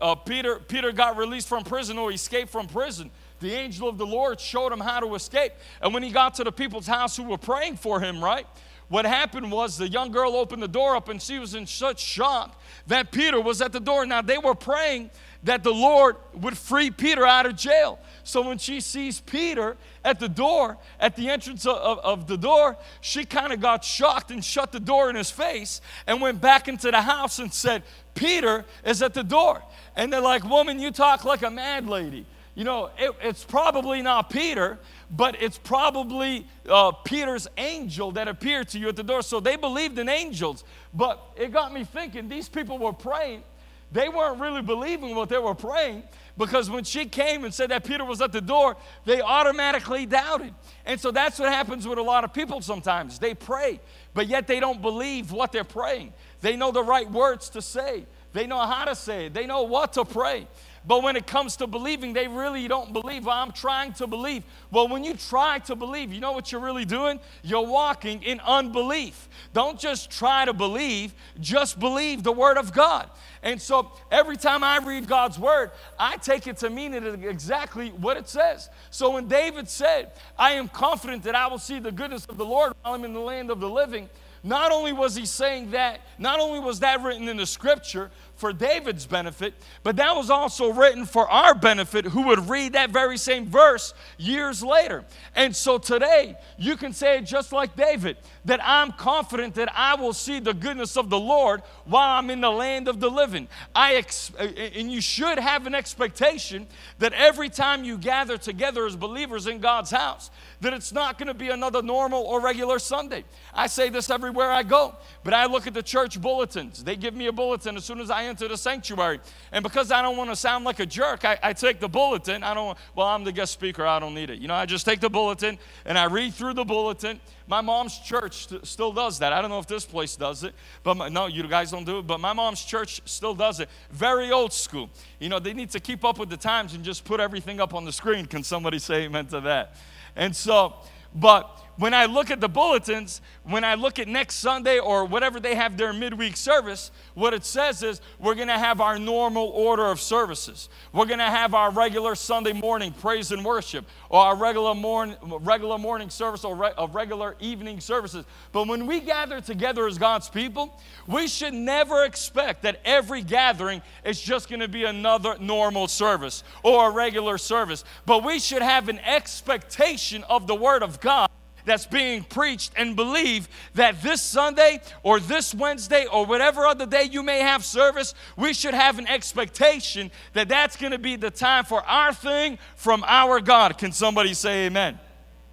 uh, 0.02 0.16
Peter, 0.16 0.60
Peter 0.60 0.92
got 0.92 1.18
released 1.18 1.48
from 1.48 1.64
prison 1.64 1.98
or 1.98 2.12
escaped 2.12 2.50
from 2.50 2.68
prison. 2.68 3.12
The 3.40 3.54
angel 3.54 3.90
of 3.90 3.98
the 3.98 4.06
Lord 4.06 4.40
showed 4.40 4.72
him 4.72 4.80
how 4.80 5.00
to 5.00 5.16
escape. 5.16 5.54
And 5.82 5.94
when 5.94 6.04
he 6.04 6.12
got 6.12 6.36
to 6.36 6.44
the 6.44 6.52
people's 6.52 6.88
house 6.88 7.18
who 7.18 7.24
were 7.24 7.38
praying 7.38 7.78
for 7.78 8.00
him, 8.00 8.24
right? 8.24 8.46
What 8.92 9.06
happened 9.06 9.50
was 9.54 9.78
the 9.78 9.88
young 9.88 10.12
girl 10.12 10.36
opened 10.36 10.62
the 10.62 10.68
door 10.68 10.98
up 10.98 11.08
and 11.08 11.22
she 11.22 11.40
was 11.40 11.56
in 11.56 11.66
such 11.66 11.98
shock 11.98 12.62
that 12.88 13.14
Peter 13.14 13.40
was 13.40 13.62
at 13.62 13.72
the 13.72 13.80
door. 13.80 14.06
Now 14.06 14.22
they 14.22 14.38
were 14.38 14.54
praying 14.54 15.12
that 15.44 15.64
the 15.64 15.72
Lord 15.72 16.18
would 16.34 16.58
free 16.58 16.92
Peter 16.92 17.26
out 17.26 17.46
of 17.46 17.56
jail. 17.56 18.00
So 18.26 18.42
when 18.42 18.58
she 18.58 18.82
sees 18.82 19.22
Peter 19.22 19.78
at 20.04 20.20
the 20.20 20.28
door, 20.28 20.78
at 21.00 21.16
the 21.16 21.30
entrance 21.30 21.66
of, 21.66 21.78
of, 21.78 22.00
of 22.00 22.28
the 22.28 22.36
door, 22.36 22.76
she 23.00 23.24
kind 23.24 23.54
of 23.54 23.62
got 23.62 23.86
shocked 23.86 24.30
and 24.30 24.44
shut 24.44 24.74
the 24.74 24.80
door 24.82 25.10
in 25.10 25.16
his 25.16 25.32
face 25.32 25.80
and 26.06 26.20
went 26.20 26.42
back 26.42 26.68
into 26.68 26.92
the 26.92 27.02
house 27.02 27.40
and 27.40 27.54
said, 27.54 27.84
Peter 28.14 28.66
is 28.84 29.02
at 29.02 29.14
the 29.14 29.24
door. 29.24 29.64
And 29.96 30.12
they're 30.12 30.20
like, 30.20 30.44
Woman, 30.44 30.80
you 30.80 30.92
talk 30.92 31.24
like 31.24 31.44
a 31.44 31.50
mad 31.50 31.88
lady. 31.88 32.26
You 32.56 32.66
know, 32.66 32.90
it, 32.98 33.16
it's 33.22 33.46
probably 33.46 34.02
not 34.02 34.30
Peter, 34.30 34.78
but 35.12 35.42
it's 35.42 35.58
probably 35.58 36.48
uh, 36.70 36.92
Peter's 36.92 37.48
angel 37.58 38.12
that 38.14 38.28
appeared 38.28 38.70
to 38.70 38.80
you 38.80 38.88
at 38.88 38.96
the 38.96 39.04
door. 39.04 39.22
So 39.22 39.40
they 39.40 39.58
believed 39.58 40.00
in 40.00 40.08
angels. 40.08 40.64
But 40.94 41.22
it 41.36 41.52
got 41.52 41.74
me 41.74 41.84
thinking 41.84 42.30
these 42.30 42.48
people 42.50 42.80
were 42.80 42.94
praying 42.94 43.44
they 43.92 44.08
weren't 44.08 44.40
really 44.40 44.62
believing 44.62 45.16
what 45.16 45.28
they 45.28 45.38
were 45.38 45.56
praying 45.56 46.04
because 46.38 46.70
when 46.70 46.86
she 46.86 47.06
came 47.06 47.44
and 47.44 47.54
said 47.54 47.72
that 47.72 47.84
Peter 47.84 48.06
was 48.06 48.22
at 48.22 48.32
the 48.32 48.40
door, 48.40 48.78
they 49.06 49.22
automatically 49.22 50.06
doubted. 50.06 50.54
And 50.86 51.00
so 51.00 51.12
that's 51.12 51.38
what 51.38 51.50
happens 51.50 51.86
with 51.86 51.98
a 51.98 52.02
lot 52.02 52.24
of 52.24 52.34
people 52.34 52.62
sometimes. 52.62 53.20
They 53.20 53.34
pray, 53.34 53.82
but 54.14 54.28
yet 54.28 54.48
they 54.48 54.62
don't 54.62 54.82
believe 54.82 55.32
what 55.32 55.52
they're 55.52 55.66
praying. 55.66 56.14
They 56.40 56.56
know 56.56 56.72
the 56.72 56.84
right 56.84 57.10
words 57.10 57.50
to 57.50 57.62
say, 57.62 58.06
they 58.32 58.48
know 58.48 58.60
how 58.60 58.86
to 58.86 58.96
say 58.96 59.26
it, 59.26 59.34
they 59.34 59.46
know 59.46 59.64
what 59.64 59.94
to 59.94 60.06
pray. 60.06 60.48
But 60.86 61.04
when 61.04 61.16
it 61.16 61.28
comes 61.28 61.56
to 61.58 61.68
believing, 61.68 62.14
they 62.14 62.28
really 62.28 62.68
don't 62.68 62.92
believe. 62.92 63.26
Well, 63.26 63.38
I'm 63.38 63.52
trying 63.52 63.94
to 63.94 64.08
believe. 64.08 64.44
Well, 64.72 64.88
when 64.88 65.04
you 65.04 65.14
try 65.14 65.60
to 65.60 65.76
believe, 65.76 66.12
you 66.12 66.20
know 66.20 66.32
what 66.32 66.52
you're 66.52 66.62
really 66.62 66.86
doing? 66.86 67.20
You're 67.44 67.66
walking 67.66 68.24
in 68.24 68.40
unbelief. 68.40 69.30
Don't 69.54 69.80
just 69.80 70.10
try 70.10 70.46
to 70.46 70.54
believe, 70.54 71.14
just 71.40 71.80
believe 71.80 72.24
the 72.24 72.32
Word 72.32 72.58
of 72.58 72.74
God. 72.74 73.10
And 73.44 73.62
so 73.62 73.92
every 74.12 74.38
time 74.38 74.64
I 74.64 74.78
read 74.78 75.08
God's 75.08 75.38
Word, 75.38 75.72
I 76.00 76.18
take 76.18 76.48
it 76.48 76.58
to 76.58 76.70
mean 76.70 76.94
it 76.94 77.04
exactly 77.26 77.90
what 77.90 78.18
it 78.18 78.28
says. 78.28 78.70
So 78.90 79.12
when 79.12 79.28
David 79.28 79.70
said, 79.70 80.12
I 80.38 80.54
am 80.54 80.68
confident 80.68 81.24
that 81.24 81.36
I 81.36 81.48
will 81.48 81.60
see 81.60 81.80
the 81.80 81.92
goodness 81.92 82.26
of 82.26 82.38
the 82.38 82.46
Lord 82.46 82.74
while 82.82 82.96
I'm 82.96 83.06
in 83.06 83.14
the 83.14 83.20
land 83.20 83.52
of 83.52 83.60
the 83.60 83.70
living, 83.70 84.10
not 84.44 84.72
only 84.72 84.92
was 84.92 85.16
he 85.16 85.26
saying 85.26 85.72
that, 85.72 86.02
not 86.18 86.40
only 86.40 86.60
was 86.60 86.80
that 86.80 87.04
written 87.04 87.28
in 87.30 87.38
the 87.38 87.46
scripture 87.46 88.10
for 88.42 88.52
David's 88.52 89.06
benefit, 89.06 89.54
but 89.84 89.98
that 89.98 90.16
was 90.16 90.32
also 90.32 90.74
written 90.74 91.06
for 91.06 91.30
our 91.30 91.54
benefit 91.54 92.06
who 92.06 92.24
would 92.24 92.50
read 92.50 92.74
that 92.74 92.90
very 92.90 93.16
same 93.16 93.46
verse 93.46 93.94
years 94.18 94.64
later. 94.64 95.06
And 95.36 95.56
so 95.56 95.78
today, 95.78 96.36
you 96.58 96.76
can 96.76 96.92
say 96.92 97.22
just 97.22 97.54
like 97.54 97.76
David 97.76 98.18
that 98.46 98.60
I'm 98.64 98.94
confident 98.94 99.54
that 99.56 99.72
I 99.76 99.94
will 99.94 100.14
see 100.14 100.40
the 100.40 100.56
goodness 100.56 100.98
of 100.98 101.12
the 101.12 101.20
Lord 101.20 101.62
while 101.86 102.18
I'm 102.18 102.32
in 102.32 102.42
the 102.42 102.50
land 102.50 102.88
of 102.88 103.00
the 103.00 103.12
living. 103.12 103.48
I 103.76 103.94
ex- 103.94 104.32
and 104.40 104.92
you 104.92 105.02
should 105.02 105.38
have 105.38 105.68
an 105.68 105.76
expectation 105.76 106.66
that 106.98 107.14
every 107.14 107.50
time 107.50 107.84
you 107.84 107.96
gather 107.96 108.40
together 108.40 108.88
as 108.88 108.96
believers 108.96 109.46
in 109.46 109.60
God's 109.60 109.92
house, 109.92 110.32
that 110.62 110.74
it's 110.74 110.92
not 110.92 111.20
going 111.20 111.28
to 111.28 111.36
be 111.36 111.50
another 111.50 111.84
normal 111.84 112.24
or 112.24 112.42
regular 112.42 112.80
Sunday. 112.80 113.24
I 113.54 113.68
say 113.68 113.90
this 113.90 114.10
everywhere 114.10 114.52
I 114.52 114.64
go, 114.64 114.96
but 115.24 115.34
I 115.34 115.46
look 115.46 115.68
at 115.68 115.74
the 115.74 115.84
church 115.84 116.20
bulletins. 116.20 116.84
They 116.84 116.96
give 116.96 117.14
me 117.14 117.28
a 117.28 117.32
bulletin 117.32 117.78
as 117.78 117.86
soon 117.86 118.00
as 118.00 118.10
I 118.10 118.26
enter 118.26 118.48
the 118.48 118.58
sanctuary. 118.58 119.20
And 119.52 119.62
because 119.62 119.92
I 119.92 120.02
don't 120.02 120.18
want 120.18 120.32
to 120.32 120.36
sound 120.36 120.66
like 120.66 120.80
a 120.80 120.86
jerk, 120.86 121.26
I, 121.26 121.38
I 121.44 121.54
take 121.54 121.80
the 121.80 121.88
bulletin. 121.88 122.44
I 122.44 122.54
don't, 122.54 122.78
well, 122.96 123.08
I'm 123.08 123.24
the 123.24 123.32
guest 123.32 123.54
speaker, 123.54 123.86
I 123.86 124.00
don't 124.00 124.16
need 124.16 124.30
it. 124.32 124.40
You 124.40 124.48
know, 124.48 124.56
I 124.56 124.66
just 124.66 124.86
take 124.86 125.00
the 125.00 125.10
bulletin 125.10 125.60
and 125.86 125.98
I 125.98 126.06
read 126.06 126.34
through 126.34 126.56
the 126.56 126.66
bulletin. 126.66 127.20
My 127.48 127.62
mom's 127.62 128.00
church 128.00 128.48
st- 128.48 128.66
still 128.66 128.94
does 128.94 129.20
that. 129.20 129.34
I 129.34 129.42
don't 129.42 129.52
know 129.52 129.60
if 129.60 129.68
this 129.68 129.86
place 129.86 130.16
does 130.16 130.44
it, 130.44 130.56
but 130.84 130.96
my, 130.98 131.10
no, 131.10 131.28
you 131.28 131.48
guys 131.48 131.70
don't 131.70 131.86
do 131.86 132.00
it, 132.00 132.08
but 132.08 132.20
my 132.20 132.34
mom's 132.34 132.64
church 132.64 133.02
still 133.06 133.36
does 133.36 133.60
it. 133.60 133.70
Very 133.92 134.32
old 134.32 134.54
school. 134.54 134.90
You 135.20 135.30
know, 135.30 135.38
they 135.40 135.54
need 135.54 135.70
to 135.72 135.80
keep 135.80 136.04
up 136.04 136.18
with 136.18 136.30
the 136.30 136.38
times 136.38 136.74
and 136.74 136.84
just 136.84 137.04
put 137.04 137.20
everything 137.20 137.60
up 137.60 137.74
on 137.74 137.86
the 137.86 137.92
screen. 137.92 138.26
Can 138.26 138.44
somebody 138.44 138.80
say 138.80 139.04
amen 139.04 139.28
to 139.28 139.42
that? 139.42 139.76
And 140.16 140.36
so, 140.36 140.76
but 141.14 141.62
when 141.78 141.94
I 141.94 142.06
look 142.06 142.30
at 142.30 142.40
the 142.40 142.50
bulletins, 142.50 143.22
when 143.44 143.64
I 143.64 143.76
look 143.76 143.98
at 143.98 144.08
next 144.08 144.36
Sunday 144.36 144.78
or 144.78 145.06
whatever 145.06 145.40
they 145.40 145.56
have 145.56 145.78
their 145.78 145.94
midweek 145.94 146.38
service, 146.38 146.92
what 147.14 147.34
it 147.34 147.46
says 147.46 147.82
is 147.82 148.02
we're 148.20 148.36
going 148.36 148.50
to 148.50 148.58
have 148.58 148.82
our 148.82 149.00
normal 149.00 149.48
order 149.48 149.88
of 149.88 150.00
services. 150.00 150.70
We're 150.94 151.06
going 151.06 151.20
to 151.20 151.26
have 151.26 151.54
our 151.54 151.72
regular 151.72 152.16
Sunday 152.16 152.54
morning 152.54 152.92
praise 152.92 153.32
and 153.32 153.44
worship, 153.44 153.86
or 154.10 154.22
our 154.22 154.36
regular 154.36 154.76
morning, 154.76 155.16
regular 155.22 155.78
morning 155.78 156.10
service, 156.10 156.44
or 156.44 156.56
re- 156.56 156.74
regular 156.92 157.36
evening 157.40 157.80
services. 157.80 158.26
But 158.52 158.68
when 158.68 158.86
we 158.86 159.00
gather 159.00 159.42
together 159.42 159.88
as 159.88 159.98
God's 159.98 160.30
people, 160.30 160.80
we 161.08 161.28
should 161.28 161.54
never 161.54 162.04
expect 162.04 162.64
that 162.64 162.80
every 162.86 163.22
gathering 163.22 163.82
is 164.06 164.22
just 164.22 164.50
going 164.50 164.60
to 164.60 164.68
be 164.68 164.84
another 164.84 165.38
normal 165.40 165.88
service 165.88 166.44
or 166.64 166.90
a 166.90 166.92
regular 166.92 167.38
service. 167.38 167.84
But 168.06 168.24
we 168.24 168.40
should 168.40 168.62
have 168.62 168.90
an 168.90 169.00
expectation 169.00 170.24
of 170.26 170.48
the 170.48 170.56
Word 170.56 170.84
of 170.84 171.00
God 171.00 171.30
that's 171.66 171.86
being 171.86 172.24
preached 172.24 172.72
and 172.76 172.96
believe 172.96 173.48
that 173.76 174.02
this 174.02 174.22
Sunday 174.22 174.82
or 175.04 175.20
this 175.20 175.54
Wednesday 175.54 176.06
or 176.06 176.26
whatever 176.26 176.66
other 176.66 176.86
day 176.86 177.04
you 177.04 177.24
may 177.24 177.40
have 177.40 177.66
service, 177.66 178.14
we 178.36 178.54
should 178.54 178.74
have 178.74 179.00
an 179.00 179.08
expectation 179.08 180.12
that 180.34 180.50
that's 180.50 180.76
going 180.76 180.92
to 180.92 181.00
be 181.00 181.16
the 181.16 181.32
time 181.32 181.66
for 181.66 181.82
our 181.84 182.14
thing 182.14 182.58
from 182.76 183.04
our 183.08 183.40
God. 183.40 183.78
Can 183.78 183.92
somebody 183.92 184.34
say 184.34 184.66
amen? 184.66 185.00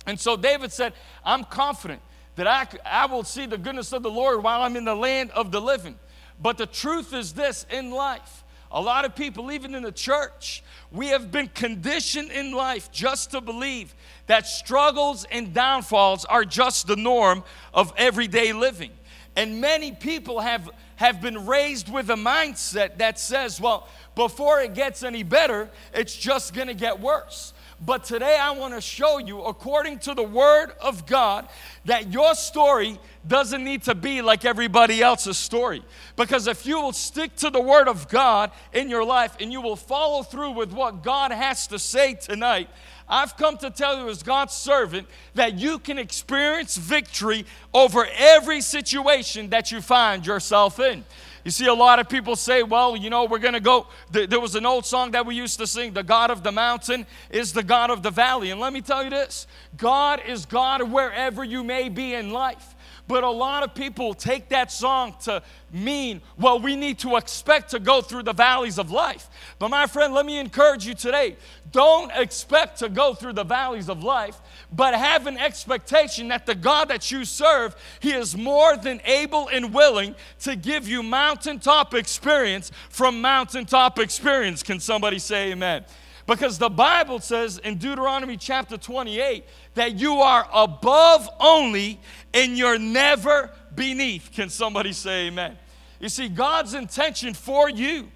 And 0.07 0.19
so 0.19 0.37
David 0.37 0.73
said, 0.73 0.95
I'm 1.25 1.45
confident 1.45 2.01
that 2.37 2.47
I, 2.47 2.67
I 2.87 3.07
will 3.07 3.25
see 3.25 3.47
the 3.47 3.59
goodness 3.59 3.93
of 3.93 4.03
the 4.03 4.11
Lord 4.11 4.43
while 4.43 4.63
I'm 4.63 4.77
in 4.77 4.85
the 4.85 4.95
land 4.95 5.31
of 5.33 5.51
the 5.51 5.61
living. 5.61 5.99
But 6.41 6.57
the 6.57 6.67
truth 6.67 7.13
is 7.13 7.35
this 7.35 7.67
in 7.71 7.91
life, 7.91 8.45
a 8.71 8.81
lot 8.81 9.05
of 9.05 9.17
people, 9.17 9.51
even 9.51 9.75
in 9.75 9.83
the 9.83 9.93
church, 9.93 10.63
we 10.93 11.09
have 11.09 11.31
been 11.31 11.49
conditioned 11.49 12.31
in 12.31 12.53
life 12.53 12.93
just 12.93 13.31
to 13.33 13.41
believe 13.41 13.95
that 14.29 14.47
struggles 14.47 15.25
and 15.31 15.53
downfalls 15.53 16.25
are 16.25 16.45
just 16.45 16.87
the 16.87 16.97
norm 16.97 17.43
of 17.75 17.93
everyday 17.97 18.53
living. 18.53 18.93
And 19.37 19.61
many 19.61 19.93
people 19.93 20.41
have, 20.41 20.71
have 20.97 21.21
been 21.21 21.47
raised 21.47 21.93
with 21.93 22.11
a 22.11 22.15
mindset 22.15 22.99
that 22.99 23.19
says, 23.19 23.61
well, 23.61 23.89
before 24.15 24.61
it 24.61 24.75
gets 24.75 25.03
any 25.03 25.23
better, 25.23 25.69
it's 25.93 26.17
just 26.17 26.55
gonna 26.55 26.75
get 26.75 27.01
worse. 27.01 27.53
But 27.81 28.03
today 28.03 28.37
I 28.37 28.51
want 28.51 28.75
to 28.75 28.81
show 28.81 29.19
you, 29.19 29.43
according 29.43 30.01
to 30.01 30.15
the 30.15 30.23
Word 30.23 30.73
of 30.81 31.07
God, 31.07 31.49
that 31.85 32.13
your 32.13 32.35
story 32.35 32.99
doesn't 33.27 33.63
need 33.63 33.85
to 33.85 33.95
be 33.95 34.21
like 34.21 34.45
everybody 34.45 35.01
else's 35.01 35.39
story. 35.39 35.85
Because 36.17 36.49
if 36.49 36.67
you 36.67 36.81
will 36.81 36.93
stick 36.93 37.37
to 37.37 37.51
the 37.51 37.61
Word 37.61 37.87
of 37.87 38.09
God 38.09 38.51
in 38.73 38.91
your 38.91 39.05
life 39.05 39.37
and 39.39 39.53
you 39.53 39.61
will 39.61 39.77
follow 39.77 40.25
through 40.25 40.53
with 40.53 40.73
what 40.73 41.05
God 41.05 41.31
has 41.31 41.69
to 41.69 41.79
say 41.79 42.15
tonight, 42.15 42.69
I've 43.09 43.37
come 43.37 43.57
to 43.59 43.71
tell 43.71 43.99
you, 43.99 44.09
as 44.09 44.23
God's 44.23 44.55
servant, 44.55 45.09
that 45.35 45.59
you 45.59 45.79
can 45.79 45.99
experience 45.99 46.77
victory 46.77 47.47
over 47.73 48.07
every 48.17 48.61
situation 48.61 49.51
that 49.51 49.73
you 49.73 49.81
find 49.81 50.27
yourself 50.27 50.79
in. 50.79 51.05
You 51.45 51.51
see, 51.51 51.67
a 51.67 51.73
lot 51.75 51.99
of 51.99 52.09
people 52.09 52.37
say, 52.37 52.63
well, 52.63 52.95
you 52.97 53.09
know, 53.09 53.25
we're 53.25 53.39
going 53.39 53.55
to 53.55 53.61
go. 53.61 53.87
There 54.11 54.41
was 54.41 54.55
an 54.55 54.67
old 54.67 54.85
song 54.85 55.13
that 55.13 55.25
we 55.25 55.35
used 55.35 55.59
to 55.61 55.67
sing 55.67 55.95
the 55.95 56.03
God 56.03 56.31
of 56.31 56.43
the 56.43 56.53
mountain 56.53 57.07
is 57.31 57.55
the 57.55 57.63
God 57.63 57.91
of 57.91 58.03
the 58.03 58.11
valley. 58.11 58.51
And 58.51 58.61
let 58.61 58.73
me 58.73 58.83
tell 58.83 59.03
you 59.03 59.09
this 59.09 59.47
God 59.77 60.21
is 60.27 60.45
God 60.45 60.91
wherever 60.91 61.43
you 61.43 61.65
may 61.65 61.89
be 61.89 62.13
in 62.13 62.33
life. 62.33 62.75
But 63.09 63.25
a 63.25 63.31
lot 63.31 63.63
of 63.63 63.75
people 63.75 64.13
take 64.13 64.51
that 64.51 64.71
song 64.71 65.17
to 65.23 65.43
mean, 65.73 66.21
well, 66.39 66.61
we 66.61 66.77
need 66.77 66.99
to 67.01 67.17
expect 67.17 67.71
to 67.71 67.79
go 67.79 68.03
through 68.03 68.25
the 68.25 68.35
valleys 68.35 68.79
of 68.79 68.91
life. 68.91 69.29
But 69.59 69.71
my 69.71 69.87
friend, 69.87 70.13
let 70.13 70.27
me 70.27 70.39
encourage 70.39 70.87
you 70.87 70.95
today 70.95 71.37
don't 71.73 72.11
expect 72.15 72.79
to 72.79 72.89
go 72.89 73.15
through 73.15 73.35
the 73.35 73.45
valleys 73.45 73.89
of 73.89 74.03
life, 74.03 74.41
but 74.73 74.95
have 74.95 75.27
an 75.27 75.37
expectation 75.37 76.29
that 76.29 76.47
the 76.47 76.55
God 76.55 76.89
that 76.89 77.11
you 77.11 77.25
serve, 77.25 77.77
He 78.01 78.13
is 78.13 78.37
more 78.37 78.77
than 78.77 79.01
able 79.05 79.49
and 79.49 79.73
willing 79.75 80.15
to 80.41 80.57
give 80.57 80.89
you 80.89 81.03
mountaintop 81.03 81.95
experience 81.95 82.71
from 82.89 83.21
mountaintop 83.21 83.99
experience. 83.99 84.63
Can 84.63 84.81
somebody 84.81 85.19
say 85.19 85.53
amen? 85.53 85.85
Because 86.29 86.59
the 86.59 86.69
Bible 86.69 87.21
says 87.21 87.57
in 87.57 87.79
Deuteronomy 87.79 88.37
chapter 88.37 88.77
28 88.77 89.47
that 89.73 89.99
you 89.99 90.17
are 90.17 90.47
above 90.53 91.27
only 91.41 91.99
and 92.35 92.59
you're 92.59 92.79
never 92.79 93.51
beneath. 93.75 94.31
Can 94.31 94.51
somebody 94.51 94.93
say 94.93 95.29
amen? 95.29 95.57
You 95.99 96.11
see, 96.11 96.29
God's 96.29 96.75
intention 96.75 97.33
for 97.33 97.71
you 97.71 98.09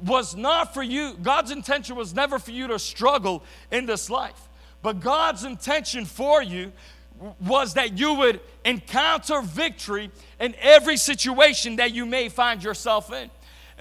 was 0.00 0.36
not 0.36 0.72
for 0.72 0.84
you, 0.84 1.16
God's 1.20 1.50
intention 1.50 1.96
was 1.96 2.14
never 2.14 2.38
for 2.38 2.52
you 2.52 2.68
to 2.68 2.78
struggle 2.78 3.42
in 3.72 3.86
this 3.86 4.08
life. 4.08 4.48
But 4.80 5.00
God's 5.00 5.42
intention 5.42 6.04
for 6.04 6.40
you 6.40 6.72
was 7.44 7.74
that 7.74 7.98
you 7.98 8.14
would 8.14 8.38
encounter 8.64 9.42
victory 9.42 10.12
in 10.38 10.54
every 10.60 10.96
situation 10.96 11.74
that 11.76 11.90
you 11.92 12.06
may 12.06 12.28
find 12.28 12.62
yourself 12.62 13.12
in. 13.12 13.28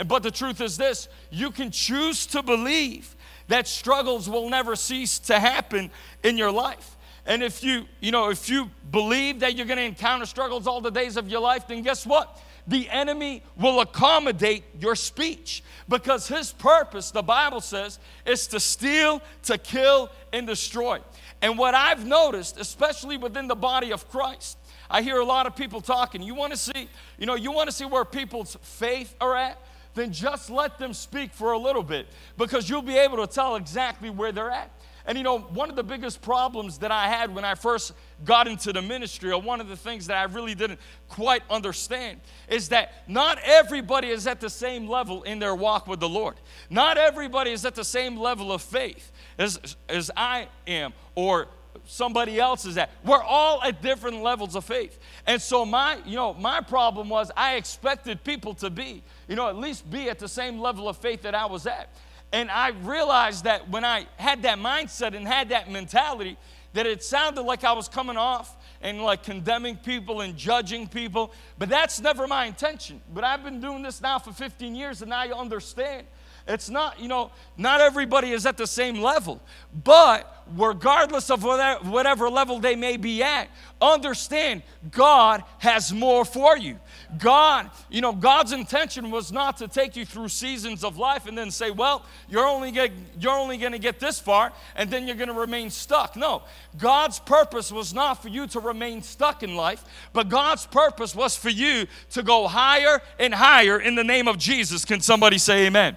But 0.07 0.23
the 0.23 0.31
truth 0.31 0.61
is 0.61 0.77
this 0.77 1.09
you 1.29 1.51
can 1.51 1.69
choose 1.69 2.25
to 2.27 2.41
believe 2.41 3.15
that 3.47 3.67
struggles 3.67 4.29
will 4.29 4.49
never 4.49 4.75
cease 4.75 5.19
to 5.19 5.39
happen 5.39 5.91
in 6.23 6.37
your 6.37 6.51
life. 6.51 6.97
And 7.25 7.43
if 7.43 7.63
you, 7.63 7.85
you 7.99 8.11
know, 8.11 8.29
if 8.29 8.49
you 8.49 8.71
believe 8.89 9.41
that 9.41 9.55
you're 9.55 9.65
going 9.65 9.77
to 9.77 9.83
encounter 9.83 10.25
struggles 10.25 10.65
all 10.65 10.79
the 10.79 10.91
days 10.91 11.17
of 11.17 11.27
your 11.27 11.41
life, 11.41 11.67
then 11.67 11.81
guess 11.81 12.05
what? 12.05 12.41
The 12.67 12.89
enemy 12.89 13.43
will 13.57 13.81
accommodate 13.81 14.63
your 14.79 14.95
speech 14.95 15.63
because 15.87 16.27
his 16.27 16.51
purpose, 16.53 17.11
the 17.11 17.21
Bible 17.21 17.61
says, 17.61 17.99
is 18.25 18.47
to 18.47 18.59
steal, 18.59 19.21
to 19.43 19.57
kill, 19.57 20.09
and 20.33 20.47
destroy. 20.47 20.99
And 21.41 21.57
what 21.57 21.75
I've 21.75 22.05
noticed, 22.05 22.59
especially 22.59 23.17
within 23.17 23.47
the 23.47 23.55
body 23.55 23.91
of 23.91 24.09
Christ, 24.09 24.57
I 24.89 25.01
hear 25.01 25.19
a 25.19 25.25
lot 25.25 25.47
of 25.47 25.55
people 25.55 25.81
talking. 25.81 26.21
You 26.21 26.33
want 26.33 26.53
to 26.53 26.57
see, 26.57 26.89
you 27.17 27.25
know, 27.25 27.35
you 27.35 27.51
want 27.51 27.69
to 27.69 27.75
see 27.75 27.85
where 27.85 28.05
people's 28.05 28.57
faith 28.61 29.15
are 29.19 29.35
at? 29.35 29.61
Then 29.97 30.11
just 30.11 30.51
let 30.51 30.77
them 30.77 30.93
speak 30.93 31.33
for 31.33 31.53
a 31.53 31.57
little 31.57 31.81
bit 31.81 32.05
because 32.37 32.69
you'll 32.69 32.83
be 32.83 32.97
able 32.97 33.17
to 33.17 33.25
tell 33.25 33.55
exactly 33.55 34.11
where 34.11 34.31
they're 34.31 34.51
at. 34.51 34.71
And 35.07 35.17
you 35.17 35.23
know, 35.23 35.39
one 35.39 35.71
of 35.71 35.75
the 35.75 35.83
biggest 35.83 36.21
problems 36.21 36.77
that 36.79 36.91
I 36.91 37.07
had 37.07 37.33
when 37.33 37.43
I 37.43 37.55
first 37.55 37.93
got 38.23 38.47
into 38.47 38.71
the 38.71 38.81
ministry, 38.81 39.31
or 39.31 39.41
one 39.41 39.59
of 39.59 39.69
the 39.69 39.75
things 39.75 40.05
that 40.07 40.17
I 40.17 40.31
really 40.31 40.53
didn't 40.53 40.79
quite 41.09 41.41
understand, 41.49 42.19
is 42.47 42.69
that 42.69 43.05
not 43.07 43.39
everybody 43.43 44.09
is 44.09 44.27
at 44.27 44.39
the 44.39 44.51
same 44.51 44.87
level 44.87 45.23
in 45.23 45.39
their 45.39 45.55
walk 45.55 45.87
with 45.87 45.99
the 45.99 46.09
Lord. 46.09 46.35
Not 46.69 46.99
everybody 46.99 47.51
is 47.51 47.65
at 47.65 47.73
the 47.73 47.85
same 47.85 48.17
level 48.17 48.51
of 48.51 48.61
faith 48.61 49.11
as, 49.39 49.77
as 49.89 50.11
I 50.15 50.47
am, 50.67 50.93
or 51.15 51.47
somebody 51.85 52.39
else 52.39 52.65
is 52.65 52.77
at. 52.77 52.91
We're 53.03 53.23
all 53.23 53.63
at 53.63 53.81
different 53.81 54.21
levels 54.21 54.55
of 54.55 54.63
faith. 54.63 54.99
And 55.25 55.41
so 55.41 55.65
my, 55.65 55.97
you 56.05 56.17
know, 56.17 56.35
my 56.35 56.61
problem 56.61 57.09
was 57.09 57.31
I 57.35 57.55
expected 57.55 58.23
people 58.23 58.53
to 58.55 58.69
be, 58.69 59.01
you 59.27 59.35
know, 59.35 59.47
at 59.47 59.55
least 59.55 59.89
be 59.89 60.09
at 60.09 60.19
the 60.19 60.27
same 60.27 60.59
level 60.59 60.87
of 60.87 60.97
faith 60.97 61.23
that 61.23 61.35
I 61.35 61.45
was 61.45 61.67
at. 61.67 61.89
And 62.31 62.51
I 62.51 62.69
realized 62.69 63.45
that 63.45 63.69
when 63.69 63.85
I 63.85 64.07
had 64.17 64.43
that 64.43 64.57
mindset 64.57 65.15
and 65.15 65.27
had 65.27 65.49
that 65.49 65.71
mentality, 65.71 66.37
that 66.73 66.85
it 66.85 67.03
sounded 67.03 67.41
like 67.41 67.63
I 67.63 67.73
was 67.73 67.87
coming 67.87 68.17
off 68.17 68.55
and 68.81 69.01
like 69.01 69.23
condemning 69.23 69.77
people 69.77 70.21
and 70.21 70.35
judging 70.35 70.87
people, 70.87 71.31
but 71.57 71.69
that's 71.69 71.99
never 71.99 72.27
my 72.27 72.45
intention. 72.45 73.01
But 73.13 73.23
I've 73.23 73.43
been 73.43 73.61
doing 73.61 73.81
this 73.81 74.01
now 74.01 74.19
for 74.19 74.31
15 74.31 74.75
years 74.75 75.01
and 75.01 75.13
I 75.13 75.29
understand 75.29 76.05
it's 76.47 76.69
not, 76.69 76.99
you 76.99 77.07
know, 77.07 77.31
not 77.57 77.81
everybody 77.81 78.31
is 78.31 78.45
at 78.45 78.55
the 78.55 78.67
same 78.67 79.01
level. 79.01 79.41
But 79.83 80.45
regardless 80.55 81.29
of 81.29 81.43
whatever 81.43 82.29
level 82.29 82.59
they 82.59 82.75
may 82.75 82.95
be 82.97 83.21
at, 83.21 83.49
understand 83.81 84.63
God 84.89 85.43
has 85.59 85.91
more 85.91 86.23
for 86.23 86.57
you. 86.57 86.79
God, 87.17 87.69
you 87.89 88.01
know, 88.01 88.11
God's 88.11 88.51
intention 88.51 89.11
was 89.11 89.31
not 89.31 89.57
to 89.57 89.67
take 89.67 89.95
you 89.95 90.05
through 90.05 90.27
seasons 90.27 90.83
of 90.83 90.97
life 90.97 91.25
and 91.25 91.37
then 91.37 91.51
say, 91.51 91.71
well, 91.71 92.05
you're 92.27 92.45
only, 92.45 92.71
get, 92.71 92.91
you're 93.19 93.37
only 93.37 93.57
going 93.57 93.71
to 93.71 93.79
get 93.79 93.99
this 93.99 94.19
far 94.19 94.51
and 94.75 94.89
then 94.89 95.07
you're 95.07 95.15
going 95.15 95.29
to 95.29 95.33
remain 95.33 95.69
stuck. 95.69 96.17
No, 96.17 96.43
God's 96.77 97.19
purpose 97.19 97.71
was 97.71 97.93
not 97.93 98.21
for 98.21 98.27
you 98.27 98.45
to 98.47 98.59
remain 98.59 99.01
stuck 99.01 99.41
in 99.41 99.55
life, 99.55 99.85
but 100.11 100.27
God's 100.27 100.65
purpose 100.65 101.15
was 101.15 101.35
for 101.35 101.49
you 101.49 101.87
to 102.11 102.23
go 102.23 102.47
higher 102.47 103.01
and 103.19 103.33
higher 103.33 103.79
in 103.79 103.95
the 103.95 104.03
name 104.03 104.27
of 104.27 104.37
Jesus. 104.37 104.83
Can 104.83 104.99
somebody 104.99 105.37
say 105.37 105.67
amen? 105.67 105.95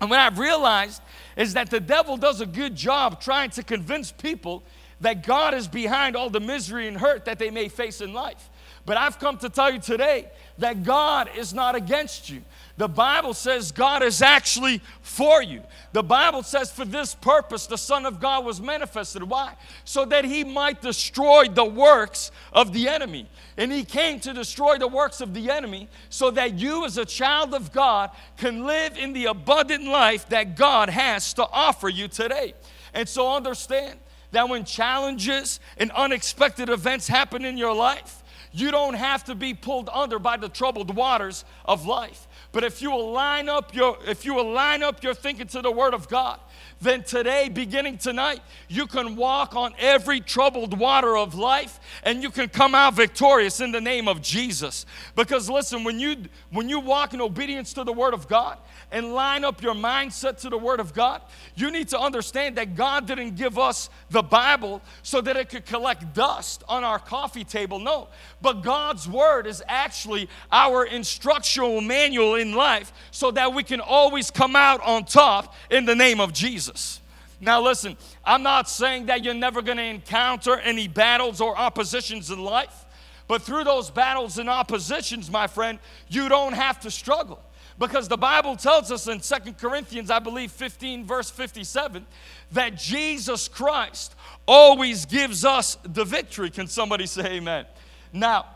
And 0.00 0.10
what 0.10 0.18
I've 0.18 0.38
realized 0.38 1.00
is 1.36 1.54
that 1.54 1.70
the 1.70 1.80
devil 1.80 2.16
does 2.16 2.40
a 2.40 2.46
good 2.46 2.76
job 2.76 3.20
trying 3.20 3.50
to 3.50 3.62
convince 3.62 4.12
people 4.12 4.64
that 5.00 5.26
God 5.26 5.54
is 5.54 5.66
behind 5.66 6.16
all 6.16 6.30
the 6.30 6.40
misery 6.40 6.88
and 6.88 6.96
hurt 6.96 7.24
that 7.24 7.38
they 7.38 7.50
may 7.50 7.68
face 7.68 8.00
in 8.00 8.12
life. 8.12 8.50
But 8.84 8.96
I've 8.96 9.18
come 9.18 9.38
to 9.38 9.48
tell 9.48 9.72
you 9.72 9.78
today 9.78 10.28
that 10.58 10.82
God 10.82 11.30
is 11.36 11.54
not 11.54 11.76
against 11.76 12.28
you. 12.28 12.42
The 12.78 12.88
Bible 12.88 13.32
says 13.32 13.70
God 13.70 14.02
is 14.02 14.22
actually 14.22 14.80
for 15.02 15.40
you. 15.42 15.62
The 15.92 16.02
Bible 16.02 16.42
says, 16.42 16.72
for 16.72 16.84
this 16.84 17.14
purpose, 17.14 17.66
the 17.66 17.78
Son 17.78 18.06
of 18.06 18.18
God 18.18 18.44
was 18.44 18.60
manifested. 18.60 19.22
Why? 19.22 19.54
So 19.84 20.04
that 20.06 20.24
he 20.24 20.42
might 20.42 20.82
destroy 20.82 21.46
the 21.46 21.64
works 21.64 22.32
of 22.52 22.72
the 22.72 22.88
enemy. 22.88 23.28
And 23.56 23.70
he 23.70 23.84
came 23.84 24.18
to 24.20 24.32
destroy 24.32 24.78
the 24.78 24.88
works 24.88 25.20
of 25.20 25.32
the 25.32 25.50
enemy 25.50 25.88
so 26.08 26.30
that 26.32 26.54
you, 26.54 26.84
as 26.84 26.98
a 26.98 27.04
child 27.04 27.54
of 27.54 27.72
God, 27.72 28.10
can 28.36 28.64
live 28.64 28.96
in 28.96 29.12
the 29.12 29.26
abundant 29.26 29.84
life 29.84 30.28
that 30.30 30.56
God 30.56 30.88
has 30.88 31.34
to 31.34 31.46
offer 31.52 31.88
you 31.88 32.08
today. 32.08 32.54
And 32.94 33.08
so 33.08 33.32
understand 33.32 34.00
that 34.32 34.48
when 34.48 34.64
challenges 34.64 35.60
and 35.76 35.90
unexpected 35.92 36.68
events 36.68 37.06
happen 37.06 37.44
in 37.44 37.56
your 37.58 37.74
life, 37.74 38.21
you 38.52 38.70
don't 38.70 38.94
have 38.94 39.24
to 39.24 39.34
be 39.34 39.54
pulled 39.54 39.88
under 39.92 40.18
by 40.18 40.36
the 40.36 40.48
troubled 40.48 40.94
waters 40.94 41.44
of 41.64 41.86
life. 41.86 42.28
But 42.52 42.64
if 42.64 42.82
you 42.82 42.90
will 42.90 43.12
line 43.12 43.48
up 43.48 43.74
your 43.74 43.98
if 44.06 44.24
you 44.24 44.34
will 44.34 44.50
line 44.50 44.82
up 44.82 45.02
your 45.02 45.14
thinking 45.14 45.46
to 45.48 45.62
the 45.62 45.70
word 45.70 45.94
of 45.94 46.08
God, 46.08 46.38
then 46.80 47.02
today, 47.02 47.48
beginning 47.48 47.98
tonight, 47.98 48.40
you 48.68 48.86
can 48.86 49.16
walk 49.16 49.56
on 49.56 49.72
every 49.78 50.20
troubled 50.20 50.78
water 50.78 51.16
of 51.16 51.34
life 51.34 51.80
and 52.02 52.22
you 52.22 52.30
can 52.30 52.48
come 52.48 52.74
out 52.74 52.94
victorious 52.94 53.60
in 53.60 53.72
the 53.72 53.80
name 53.80 54.06
of 54.06 54.20
Jesus. 54.20 54.84
Because 55.14 55.48
listen, 55.48 55.82
when 55.84 55.98
you 55.98 56.16
when 56.50 56.68
you 56.68 56.80
walk 56.80 57.14
in 57.14 57.20
obedience 57.20 57.72
to 57.74 57.84
the 57.84 57.92
word 57.92 58.12
of 58.14 58.28
God 58.28 58.58
and 58.92 59.14
line 59.14 59.44
up 59.44 59.62
your 59.62 59.74
mindset 59.74 60.38
to 60.42 60.50
the 60.50 60.58
word 60.58 60.78
of 60.78 60.94
God, 60.94 61.22
you 61.56 61.70
need 61.70 61.88
to 61.88 61.98
understand 61.98 62.56
that 62.56 62.76
God 62.76 63.06
didn't 63.06 63.34
give 63.36 63.58
us 63.58 63.90
the 64.10 64.22
Bible 64.22 64.82
so 65.02 65.20
that 65.22 65.36
it 65.36 65.48
could 65.48 65.66
collect 65.66 66.14
dust 66.14 66.62
on 66.68 66.84
our 66.84 66.98
coffee 66.98 67.44
table. 67.44 67.78
No, 67.78 68.08
but 68.40 68.62
God's 68.62 69.08
word 69.08 69.46
is 69.46 69.62
actually 69.66 70.28
our 70.52 70.84
instructional 70.84 71.80
manual 71.80 72.34
in 72.34 72.54
life 72.54 72.92
so 73.10 73.30
that 73.32 73.52
we 73.54 73.62
can 73.62 73.80
always 73.80 74.30
come 74.30 74.54
out 74.54 74.80
on 74.82 75.04
top 75.04 75.54
in 75.70 75.86
the 75.86 75.96
name 75.96 76.20
of 76.20 76.32
Jesus. 76.32 77.00
Now, 77.40 77.60
listen, 77.60 77.96
I'm 78.24 78.44
not 78.44 78.68
saying 78.68 79.06
that 79.06 79.24
you're 79.24 79.34
never 79.34 79.62
going 79.62 79.78
to 79.78 79.82
encounter 79.82 80.58
any 80.58 80.86
battles 80.86 81.40
or 81.40 81.58
oppositions 81.58 82.30
in 82.30 82.44
life, 82.44 82.84
but 83.26 83.42
through 83.42 83.64
those 83.64 83.90
battles 83.90 84.38
and 84.38 84.48
oppositions, 84.48 85.28
my 85.28 85.48
friend, 85.48 85.80
you 86.08 86.28
don't 86.28 86.52
have 86.52 86.78
to 86.80 86.90
struggle. 86.90 87.42
Because 87.82 88.06
the 88.06 88.16
Bible 88.16 88.54
tells 88.54 88.92
us 88.92 89.08
in 89.08 89.20
Second 89.20 89.58
Corinthians, 89.58 90.08
I 90.08 90.20
believe 90.20 90.52
15, 90.52 91.04
verse 91.04 91.30
57, 91.30 92.06
that 92.52 92.76
Jesus 92.76 93.48
Christ 93.48 94.14
always 94.46 95.04
gives 95.04 95.44
us 95.44 95.76
the 95.82 96.04
victory. 96.04 96.48
Can 96.48 96.68
somebody 96.68 97.06
say 97.06 97.24
amen? 97.24 97.66
Now, 98.12 98.46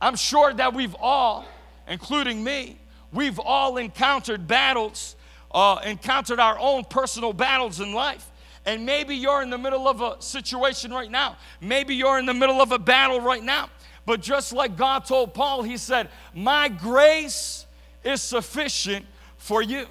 I'm 0.00 0.16
sure 0.16 0.52
that 0.52 0.74
we've 0.74 0.96
all, 0.98 1.44
including 1.86 2.42
me, 2.42 2.80
we've 3.12 3.38
all 3.38 3.76
encountered 3.76 4.48
battles 4.48 5.14
uh, 5.52 5.80
encountered 5.84 6.40
our 6.40 6.58
own 6.58 6.82
personal 6.84 7.32
battles 7.32 7.78
in 7.78 7.92
life. 7.92 8.32
And 8.66 8.84
maybe 8.84 9.14
you're 9.14 9.42
in 9.42 9.50
the 9.50 9.58
middle 9.58 9.86
of 9.86 10.00
a 10.00 10.20
situation 10.20 10.92
right 10.92 11.10
now. 11.10 11.36
Maybe 11.60 11.94
you're 11.94 12.18
in 12.18 12.26
the 12.26 12.34
middle 12.34 12.60
of 12.60 12.72
a 12.72 12.80
battle 12.80 13.20
right 13.20 13.44
now. 13.44 13.70
But 14.06 14.20
just 14.20 14.52
like 14.52 14.76
God 14.76 15.04
told 15.04 15.34
Paul, 15.34 15.62
He 15.62 15.76
said, 15.76 16.10
My 16.34 16.68
grace 16.68 17.65
is 18.06 18.22
sufficient 18.22 19.04
for 19.38 19.62
you. 19.62 19.86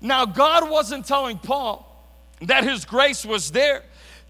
Now, 0.00 0.26
God 0.26 0.68
wasn't 0.68 1.06
telling 1.06 1.38
Paul 1.38 1.88
that 2.42 2.64
His 2.64 2.84
grace 2.84 3.24
was 3.24 3.50
there 3.50 3.82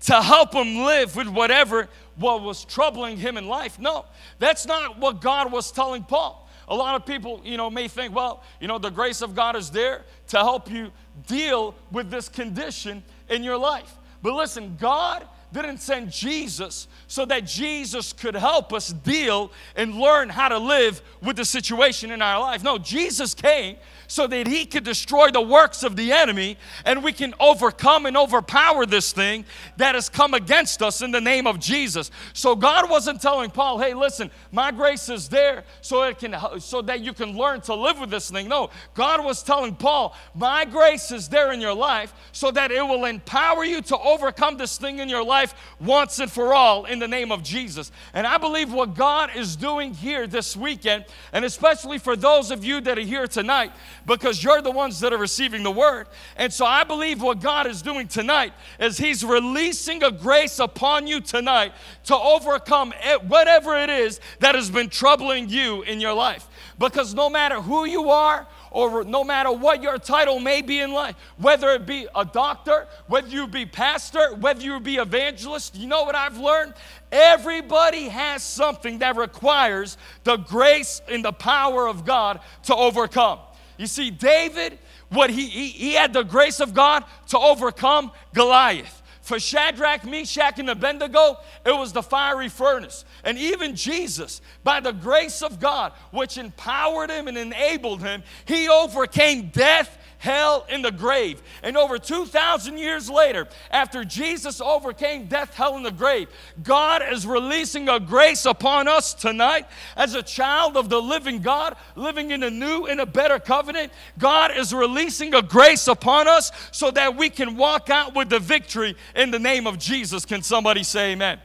to 0.02 0.20
help 0.20 0.54
him 0.54 0.78
live 0.84 1.14
with 1.14 1.28
whatever 1.28 1.88
what 2.16 2.42
was 2.42 2.64
troubling 2.64 3.16
him 3.16 3.36
in 3.36 3.46
life. 3.46 3.78
No, 3.78 4.04
that's 4.38 4.66
not 4.66 4.98
what 4.98 5.20
God 5.20 5.52
was 5.52 5.70
telling 5.70 6.02
Paul. 6.02 6.48
A 6.68 6.74
lot 6.74 6.94
of 6.94 7.06
people, 7.06 7.40
you 7.44 7.56
know, 7.56 7.70
may 7.70 7.88
think, 7.88 8.14
well, 8.14 8.42
you 8.60 8.68
know, 8.68 8.78
the 8.78 8.90
grace 8.90 9.22
of 9.22 9.34
God 9.34 9.56
is 9.56 9.70
there 9.70 10.04
to 10.28 10.38
help 10.38 10.70
you 10.70 10.92
deal 11.26 11.74
with 11.90 12.10
this 12.10 12.28
condition 12.28 13.02
in 13.28 13.42
your 13.42 13.56
life. 13.56 13.94
But 14.22 14.34
listen, 14.34 14.76
God 14.80 15.26
didn't 15.52 15.78
send 15.78 16.10
Jesus 16.10 16.88
so 17.12 17.26
that 17.26 17.44
Jesus 17.44 18.14
could 18.14 18.34
help 18.34 18.72
us 18.72 18.88
deal 18.88 19.52
and 19.76 19.96
learn 19.96 20.30
how 20.30 20.48
to 20.48 20.56
live 20.56 21.02
with 21.20 21.36
the 21.36 21.44
situation 21.44 22.10
in 22.10 22.22
our 22.22 22.40
life. 22.40 22.64
No, 22.64 22.78
Jesus 22.78 23.34
came 23.34 23.76
so 24.06 24.26
that 24.26 24.46
he 24.46 24.64
could 24.64 24.84
destroy 24.84 25.30
the 25.30 25.40
works 25.40 25.82
of 25.82 25.94
the 25.94 26.10
enemy 26.10 26.56
and 26.86 27.04
we 27.04 27.12
can 27.12 27.34
overcome 27.38 28.06
and 28.06 28.16
overpower 28.16 28.86
this 28.86 29.12
thing 29.12 29.44
that 29.76 29.94
has 29.94 30.08
come 30.08 30.32
against 30.32 30.82
us 30.82 31.02
in 31.02 31.10
the 31.10 31.20
name 31.20 31.46
of 31.46 31.58
Jesus. 31.60 32.10
So 32.32 32.56
God 32.56 32.88
wasn't 32.88 33.20
telling 33.20 33.50
Paul, 33.50 33.78
"Hey, 33.78 33.92
listen, 33.92 34.30
my 34.50 34.70
grace 34.70 35.10
is 35.10 35.28
there 35.28 35.64
so 35.82 36.04
it 36.04 36.18
can 36.18 36.34
so 36.60 36.80
that 36.80 37.00
you 37.00 37.12
can 37.12 37.36
learn 37.36 37.60
to 37.62 37.74
live 37.74 37.98
with 37.98 38.08
this 38.08 38.30
thing." 38.30 38.48
No, 38.48 38.70
God 38.94 39.22
was 39.22 39.42
telling 39.42 39.74
Paul, 39.74 40.16
"My 40.34 40.64
grace 40.64 41.10
is 41.10 41.28
there 41.28 41.52
in 41.52 41.60
your 41.60 41.74
life 41.74 42.14
so 42.32 42.50
that 42.52 42.70
it 42.70 42.86
will 42.86 43.04
empower 43.04 43.64
you 43.64 43.82
to 43.82 43.98
overcome 43.98 44.56
this 44.56 44.78
thing 44.78 44.98
in 44.98 45.10
your 45.10 45.24
life 45.24 45.54
once 45.78 46.18
and 46.18 46.32
for 46.32 46.54
all 46.54 46.86
in 46.86 47.01
the 47.02 47.08
name 47.08 47.32
of 47.32 47.42
Jesus." 47.42 47.90
And 48.14 48.26
I 48.26 48.38
believe 48.38 48.72
what 48.72 48.94
God 48.94 49.30
is 49.34 49.56
doing 49.56 49.92
here 49.92 50.26
this 50.26 50.56
weekend, 50.56 51.04
and 51.32 51.44
especially 51.44 51.98
for 51.98 52.16
those 52.16 52.50
of 52.50 52.64
you 52.64 52.80
that 52.80 52.96
are 52.96 53.02
here 53.02 53.26
tonight, 53.26 53.72
because 54.06 54.42
you're 54.42 54.62
the 54.62 54.70
ones 54.70 55.00
that 55.00 55.12
are 55.12 55.18
receiving 55.18 55.64
the 55.64 55.70
word. 55.70 56.06
And 56.36 56.52
so 56.52 56.64
I 56.64 56.84
believe 56.84 57.20
what 57.20 57.40
God 57.40 57.66
is 57.66 57.82
doing 57.82 58.06
tonight 58.08 58.52
is 58.78 58.96
He's 58.96 59.24
releasing 59.24 60.02
a 60.02 60.10
grace 60.10 60.60
upon 60.60 61.06
you 61.06 61.20
tonight 61.20 61.72
to 62.04 62.16
overcome 62.16 62.94
it, 63.02 63.24
whatever 63.24 63.76
it 63.76 63.90
is 63.90 64.20
that 64.38 64.54
has 64.54 64.70
been 64.70 64.88
troubling 64.88 65.48
you 65.48 65.82
in 65.82 66.00
your 66.00 66.14
life. 66.14 66.46
Because 66.78 67.14
no 67.14 67.28
matter 67.28 67.60
who 67.60 67.84
you 67.84 68.10
are, 68.10 68.46
or 68.72 69.04
no 69.04 69.22
matter 69.22 69.52
what 69.52 69.82
your 69.82 69.98
title 69.98 70.40
may 70.40 70.62
be 70.62 70.80
in 70.80 70.92
life, 70.92 71.14
whether 71.36 71.70
it 71.70 71.86
be 71.86 72.06
a 72.14 72.24
doctor, 72.24 72.88
whether 73.06 73.28
you 73.28 73.46
be 73.46 73.66
pastor, 73.66 74.34
whether 74.34 74.62
you 74.62 74.80
be 74.80 74.96
evangelist, 74.96 75.76
you 75.76 75.86
know 75.86 76.02
what 76.02 76.14
I've 76.14 76.38
learned? 76.38 76.74
Everybody 77.10 78.08
has 78.08 78.42
something 78.42 78.98
that 79.00 79.16
requires 79.16 79.98
the 80.24 80.38
grace 80.38 81.02
and 81.08 81.24
the 81.24 81.32
power 81.32 81.86
of 81.86 82.06
God 82.06 82.40
to 82.64 82.74
overcome. 82.74 83.38
You 83.76 83.86
see, 83.86 84.10
David, 84.10 84.78
what 85.10 85.28
he, 85.30 85.46
he, 85.46 85.68
he 85.68 85.92
had 85.92 86.12
the 86.12 86.22
grace 86.22 86.60
of 86.60 86.72
God 86.72 87.04
to 87.28 87.38
overcome 87.38 88.10
Goliath. 88.32 89.02
For 89.20 89.38
Shadrach, 89.38 90.04
Meshach, 90.04 90.58
and 90.58 90.68
Abednego, 90.68 91.36
it 91.64 91.76
was 91.76 91.92
the 91.92 92.02
fiery 92.02 92.48
furnace. 92.48 93.04
And 93.24 93.38
even 93.38 93.76
Jesus, 93.76 94.40
by 94.64 94.80
the 94.80 94.92
grace 94.92 95.42
of 95.42 95.60
God, 95.60 95.92
which 96.10 96.38
empowered 96.38 97.10
him 97.10 97.28
and 97.28 97.38
enabled 97.38 98.02
him, 98.02 98.22
he 98.46 98.68
overcame 98.68 99.48
death 99.48 99.98
hell, 100.22 100.64
and 100.68 100.84
the 100.84 100.92
grave. 100.92 101.42
And 101.64 101.76
over 101.76 101.98
2,000 101.98 102.78
years 102.78 103.10
later, 103.10 103.48
after 103.72 104.04
Jesus 104.04 104.60
overcame 104.60 105.26
death, 105.26 105.52
hell, 105.52 105.74
and 105.74 105.84
the 105.84 105.90
grave, 105.90 106.28
God 106.62 107.02
is 107.10 107.26
releasing 107.26 107.88
a 107.88 107.98
grace 107.98 108.46
upon 108.46 108.86
us 108.86 109.14
tonight 109.14 109.66
as 109.96 110.14
a 110.14 110.22
child 110.22 110.76
of 110.76 110.88
the 110.88 111.02
living 111.02 111.40
God, 111.40 111.74
living 111.96 112.30
in 112.30 112.44
a 112.44 112.50
new 112.50 112.86
and 112.86 113.00
a 113.00 113.06
better 113.06 113.40
covenant. 113.40 113.92
God 114.16 114.56
is 114.56 114.72
releasing 114.72 115.34
a 115.34 115.42
grace 115.42 115.88
upon 115.88 116.28
us 116.28 116.52
so 116.70 116.92
that 116.92 117.16
we 117.16 117.28
can 117.28 117.56
walk 117.56 117.90
out 117.90 118.14
with 118.14 118.30
the 118.30 118.38
victory 118.38 118.94
in 119.16 119.32
the 119.32 119.40
name 119.40 119.66
of 119.66 119.76
Jesus. 119.76 120.24
Can 120.24 120.42
somebody 120.42 120.84
say 120.84 121.14
amen? 121.14 121.40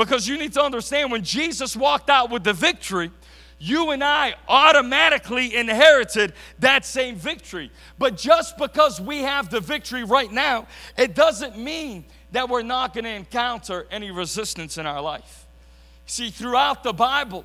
Because 0.00 0.26
you 0.26 0.38
need 0.38 0.54
to 0.54 0.62
understand 0.62 1.12
when 1.12 1.22
Jesus 1.22 1.76
walked 1.76 2.08
out 2.08 2.30
with 2.30 2.42
the 2.42 2.54
victory, 2.54 3.10
you 3.58 3.90
and 3.90 4.02
I 4.02 4.34
automatically 4.48 5.54
inherited 5.54 6.32
that 6.60 6.86
same 6.86 7.16
victory. 7.16 7.70
But 7.98 8.16
just 8.16 8.56
because 8.56 8.98
we 8.98 9.18
have 9.18 9.50
the 9.50 9.60
victory 9.60 10.02
right 10.04 10.32
now, 10.32 10.68
it 10.96 11.14
doesn't 11.14 11.58
mean 11.58 12.06
that 12.32 12.48
we're 12.48 12.62
not 12.62 12.94
going 12.94 13.04
to 13.04 13.10
encounter 13.10 13.86
any 13.90 14.10
resistance 14.10 14.78
in 14.78 14.86
our 14.86 15.02
life. 15.02 15.44
See, 16.06 16.30
throughout 16.30 16.82
the 16.82 16.94
Bible, 16.94 17.44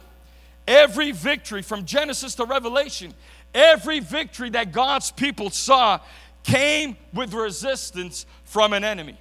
every 0.66 1.12
victory 1.12 1.62
from 1.62 1.84
Genesis 1.84 2.36
to 2.36 2.46
Revelation, 2.46 3.14
every 3.54 4.00
victory 4.00 4.52
that 4.52 4.72
God's 4.72 5.12
people 5.12 5.50
saw 5.50 6.00
came 6.44 6.96
with 7.14 7.34
resistance 7.34 8.26
from 8.46 8.72
an 8.72 8.86
enemy. 8.86 9.20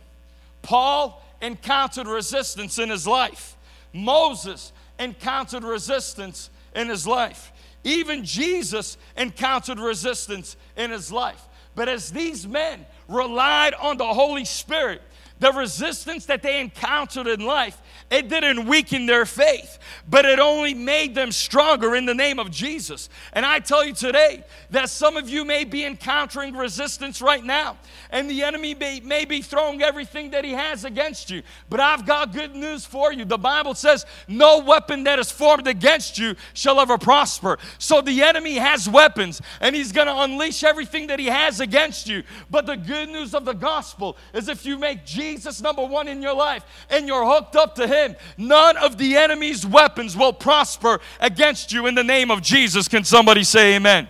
Paul 0.63 1.21
encountered 1.45 2.07
resistance 2.07 2.79
in 2.79 2.89
his 2.89 3.07
life. 3.07 3.57
Moses 3.93 4.73
encountered 4.99 5.65
resistance 5.65 6.51
in 6.75 6.89
his 6.89 7.07
life. 7.07 7.53
Even 7.85 8.25
Jesus 8.25 8.97
encountered 9.17 9.79
resistance 9.79 10.57
in 10.77 10.91
his 10.91 11.13
life. 11.13 11.49
But 11.75 11.89
as 11.89 12.11
these 12.11 12.47
men 12.47 12.87
relied 13.09 13.75
on 13.75 13.99
the 13.99 14.07
Holy 14.07 14.45
Spirit, 14.45 15.03
the 15.41 15.53
resistance 15.53 16.27
that 16.27 16.43
they 16.43 16.61
encountered 16.61 17.27
in 17.27 17.45
life 17.45 17.81
it 18.11 18.29
didn't 18.29 18.67
weaken 18.67 19.07
their 19.07 19.27
faith, 19.27 19.79
but 20.09 20.27
it 20.27 20.39
only 20.39 20.75
made 20.75 21.15
them 21.15 21.33
stronger 21.33 21.97
in 21.97 22.05
the 22.05 22.15
name 22.15 22.39
of 22.39 22.51
Jesus. 22.51 23.09
And 23.33 23.47
I 23.47 23.59
tell 23.59 23.85
you 23.85 23.95
today 23.95 24.45
that 24.71 24.91
some 24.91 25.17
of 25.17 25.29
you 25.29 25.45
may 25.45 25.65
be 25.65 25.85
encountering 25.85 26.55
resistance 26.55 27.23
right 27.23 27.43
now, 27.43 27.79
and 28.11 28.29
the 28.29 28.43
enemy 28.43 28.75
may, 28.75 29.01
may 29.01 29.25
be 29.25 29.41
throwing 29.41 29.83
everything 29.83 30.31
that 30.31 30.45
he 30.45 30.53
has 30.53 30.85
against 30.85 31.31
you. 31.31 31.43
But 31.71 31.81
I've 31.81 32.05
got 32.05 32.33
good 32.33 32.55
news 32.55 32.85
for 32.85 33.13
you. 33.13 33.25
The 33.25 33.39
Bible 33.39 33.75
says, 33.75 34.05
No 34.29 34.59
weapon 34.59 35.05
that 35.05 35.19
is 35.19 35.31
formed 35.31 35.67
against 35.67 36.19
you 36.19 36.37
shall 36.53 36.79
ever 36.79 36.99
prosper. 36.99 37.59
So 37.79 38.03
the 38.03 38.23
enemy 38.23 38.57
has 38.57 38.89
weapons, 38.89 39.41
and 39.61 39.75
he's 39.75 39.93
going 39.93 40.09
to 40.09 40.23
unleash 40.23 40.63
everything 40.63 41.07
that 41.07 41.19
he 41.19 41.27
has 41.27 41.61
against 41.61 42.07
you. 42.07 42.23
But 42.51 42.67
the 42.67 42.77
good 42.77 43.09
news 43.09 43.35
of 43.35 43.45
the 43.45 43.55
gospel 43.55 44.19
is 44.35 44.49
if 44.49 44.67
you 44.67 44.79
make 44.79 45.07
Jesus 45.07 45.63
number 45.63 45.85
one 45.85 46.07
in 46.07 46.21
your 46.21 46.35
life 46.35 46.65
and 46.91 47.09
you're 47.09 47.25
hooked 47.25 47.57
up 47.57 47.75
to 47.77 47.87
him, 47.87 47.95
him, 47.95 48.17
none 48.37 48.77
of 48.77 48.99
the 48.99 49.17
enemy's 49.17 49.67
weapons 49.67 49.94
will 50.17 50.33
prosper 50.33 51.01
against 51.21 51.73
you 51.73 51.87
in 51.87 51.95
the 51.95 52.05
name 52.05 52.31
of 52.31 52.43
Jesus. 52.43 52.89
Can 52.89 53.05
somebody 53.05 53.45
say 53.45 53.77
amen? 53.77 54.09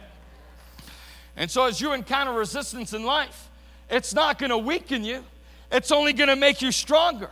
And 1.37 1.51
so, 1.51 1.65
as 1.65 1.81
you 1.81 1.93
encounter 1.93 2.33
resistance 2.33 2.93
in 2.93 3.05
life, 3.05 3.49
it's 3.91 4.15
not 4.15 4.39
going 4.39 4.51
to 4.51 4.59
weaken 4.59 5.05
you, 5.05 5.25
it's 5.71 5.91
only 5.91 6.13
going 6.13 6.29
to 6.29 6.37
make 6.37 6.63
you 6.63 6.73
stronger. 6.73 7.31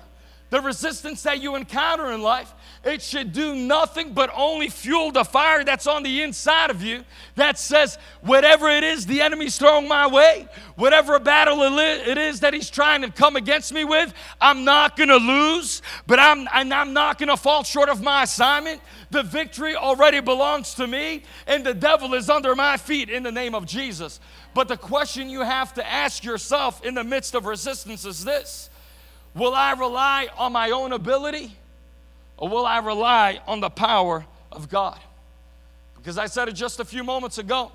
The 0.50 0.60
resistance 0.60 1.22
that 1.22 1.40
you 1.40 1.56
encounter 1.56 2.12
in 2.12 2.20
life, 2.20 2.52
it 2.85 3.01
should 3.01 3.33
do 3.33 3.55
nothing 3.55 4.12
but 4.12 4.31
only 4.35 4.68
fuel 4.68 5.12
the 5.12 5.25
fire 5.25 5.62
that's 5.62 5.87
on 5.87 6.03
the 6.03 6.23
inside 6.23 6.68
of 6.68 6.83
you 6.83 7.05
that 7.37 7.57
says, 7.57 7.97
whatever 8.23 8.68
it 8.68 8.83
is 8.83 9.07
the 9.07 9.21
enemy's 9.21 9.57
throwing 9.57 9.87
my 9.87 10.09
way, 10.09 10.49
whatever 10.75 11.21
battle 11.21 11.62
it 11.62 12.18
is 12.18 12.40
that 12.40 12.55
he's 12.55 12.71
trying 12.71 13.03
to 13.03 13.11
come 13.11 13.37
against 13.37 13.73
me 13.73 13.85
with, 13.85 14.12
I'm 14.40 14.64
not 14.64 14.97
going 14.97 15.11
to 15.11 15.16
lose, 15.16 15.81
but 16.09 16.18
I'm, 16.18 16.49
and 16.53 16.75
I'm 16.75 16.92
not 16.92 17.18
going 17.18 17.29
to 17.29 17.37
fall 17.37 17.62
short 17.62 17.88
of 17.88 18.03
my 18.03 18.25
assignment. 18.25 18.81
The 19.11 19.23
victory 19.23 19.77
already 19.77 20.21
belongs 20.21 20.75
to 20.75 20.87
me, 20.88 21.23
and 21.47 21.64
the 21.64 21.75
devil 21.75 22.14
is 22.14 22.29
under 22.29 22.57
my 22.57 22.77
feet 22.77 23.11
in 23.11 23.23
the 23.23 23.33
name 23.33 23.55
of 23.55 23.64
Jesus. 23.64 24.18
But 24.55 24.66
the 24.66 24.77
question 24.77 25.31
you 25.31 25.42
have 25.42 25.73
to 25.75 25.88
ask 25.88 26.25
yourself 26.25 26.85
in 26.85 26.95
the 26.95 27.05
midst 27.05 27.37
of 27.37 27.47
resistance 27.47 28.05
is 28.05 28.25
this 28.25 28.71
Will 29.35 29.55
I 29.55 29.73
rely 29.73 30.29
on 30.37 30.53
my 30.53 30.71
own 30.71 30.92
ability 30.92 31.57
or 32.42 32.48
will 32.48 32.66
I 32.66 32.78
rely 32.78 33.40
on 33.46 33.61
the 33.61 33.70
power 33.70 34.26
of 34.50 34.68
God? 34.68 34.98
Because 35.96 36.18
I 36.18 36.26
said 36.26 36.48
it 36.48 36.55
just 36.55 36.81
a 36.81 36.85
few 36.85 37.05
moments 37.05 37.38
ago 37.38 37.70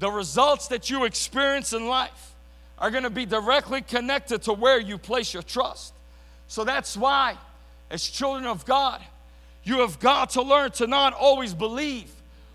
the 0.00 0.10
results 0.10 0.66
that 0.66 0.90
you 0.90 1.04
experience 1.04 1.72
in 1.72 1.86
life 1.86 2.34
are 2.76 2.90
going 2.90 3.04
to 3.04 3.10
be 3.10 3.24
directly 3.24 3.82
connected 3.82 4.42
to 4.42 4.52
where 4.52 4.80
you 4.80 4.98
place 4.98 5.32
your 5.32 5.44
trust. 5.44 5.94
So 6.48 6.64
that's 6.64 6.96
why, 6.96 7.38
as 7.88 8.02
children 8.02 8.46
of 8.46 8.64
God, 8.64 9.00
you 9.62 9.78
have 9.78 10.00
got 10.00 10.30
to 10.30 10.42
learn 10.42 10.72
to 10.72 10.88
not 10.88 11.12
always 11.12 11.54
believe 11.54 12.10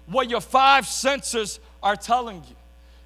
what 0.08 0.30
your 0.30 0.42
five 0.42 0.86
senses 0.88 1.62
are 1.82 1.96
telling 1.96 2.44
you. 2.50 2.56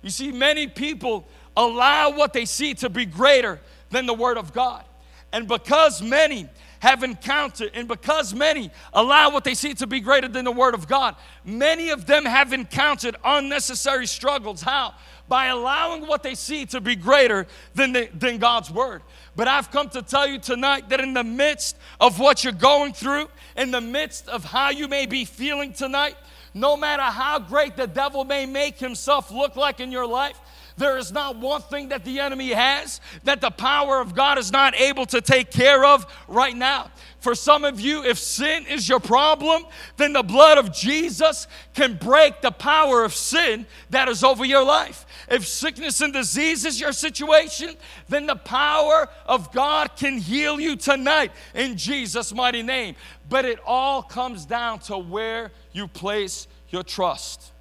You 0.02 0.10
see, 0.10 0.32
many 0.32 0.66
people 0.66 1.28
allow 1.56 2.10
what 2.10 2.34
they 2.34 2.46
see 2.46 2.74
to 2.74 2.90
be 2.90 3.06
greater 3.06 3.60
than 3.92 4.08
the 4.08 4.16
Word 4.16 4.40
of 4.40 4.54
God. 4.54 4.84
And 5.32 5.48
because 5.48 6.02
many 6.02 6.50
have 6.84 7.02
encountered, 7.02 7.72
and 7.74 7.88
because 7.88 8.34
many 8.34 8.70
allow 8.92 9.32
what 9.32 9.46
they 9.46 9.54
see 9.54 9.74
to 9.74 9.88
be 9.88 10.02
greater 10.02 10.28
than 10.28 10.44
the 10.44 10.52
Word 10.52 10.74
of 10.74 10.86
God, 10.86 11.16
many 11.46 11.92
of 11.92 12.06
them 12.06 12.26
have 12.26 12.52
encountered 12.52 13.16
unnecessary 13.24 14.06
struggles. 14.06 14.62
How? 14.62 14.94
By 15.30 15.46
allowing 15.46 16.06
what 16.06 16.24
they 16.24 16.36
see 16.36 16.66
to 16.66 16.82
be 16.82 16.98
greater 16.98 17.48
than, 17.74 17.94
the, 17.94 18.10
than 18.14 18.38
God's 18.38 18.70
Word. 18.70 19.02
But 19.34 19.48
I've 19.48 19.72
come 19.72 19.88
to 19.92 20.02
tell 20.02 20.28
you 20.28 20.40
tonight 20.40 20.90
that 20.90 21.00
in 21.00 21.14
the 21.14 21.24
midst 21.24 21.78
of 22.02 22.20
what 22.20 22.44
you're 22.44 22.52
going 22.52 22.92
through, 22.92 23.30
in 23.56 23.72
the 23.72 23.80
midst 23.80 24.28
of 24.28 24.44
how 24.44 24.70
you 24.70 24.90
may 24.90 25.06
be 25.06 25.24
feeling 25.24 25.72
tonight, 25.72 26.18
no 26.54 26.76
matter 26.76 27.04
how 27.04 27.40
great 27.40 27.78
the 27.78 27.88
devil 27.88 28.26
may 28.26 28.46
make 28.46 28.78
himself 28.78 29.32
look 29.32 29.56
like 29.56 29.80
in 29.80 29.90
your 29.90 30.06
life, 30.06 30.38
there 30.78 30.98
is 30.98 31.12
not 31.12 31.38
one 31.38 31.62
thing 31.62 31.90
that 31.90 32.04
the 32.04 32.20
enemy 32.20 32.50
has 32.50 33.00
that 33.24 33.42
the 33.42 33.52
power 33.52 34.02
of 34.02 34.16
God 34.16 34.38
is 34.38 34.52
not 34.52 34.76
able 34.76 35.06
to 35.08 35.22
take 35.22 35.52
care 35.52 35.86
of 35.86 36.06
right 36.28 36.56
now. 36.56 36.92
For 37.20 37.36
some 37.36 37.64
of 37.64 37.80
you, 37.80 38.04
if 38.04 38.20
sin 38.20 38.66
is 38.68 38.90
your 38.90 39.00
problem, 39.00 39.66
then 39.96 40.12
the 40.12 40.24
blood 40.24 40.58
of 40.58 40.74
Jesus 40.74 41.48
can 41.74 41.96
break 41.96 42.42
the 42.42 42.52
power 42.52 43.06
of 43.06 43.14
sin 43.14 43.66
that 43.92 44.10
is 44.10 44.26
over 44.26 44.44
your 44.44 44.66
life. 44.66 45.06
If 45.30 45.48
sickness 45.48 46.02
and 46.02 46.12
disease 46.12 46.66
is 46.66 46.82
your 46.82 46.92
situation, 46.92 47.76
then 48.10 48.26
the 48.26 48.36
power 48.36 49.08
of 49.26 49.54
God 49.54 49.96
can 49.96 50.18
heal 50.18 50.60
you 50.60 50.76
tonight 50.76 51.32
in 51.56 51.78
Jesus' 51.78 52.34
mighty 52.34 52.62
name. 52.62 52.96
But 53.30 53.46
it 53.46 53.60
all 53.66 54.04
comes 54.04 54.46
down 54.46 54.80
to 54.80 54.98
where 54.98 55.52
you 55.72 55.88
place 55.88 56.48
your 56.72 56.84
trust. 56.84 57.53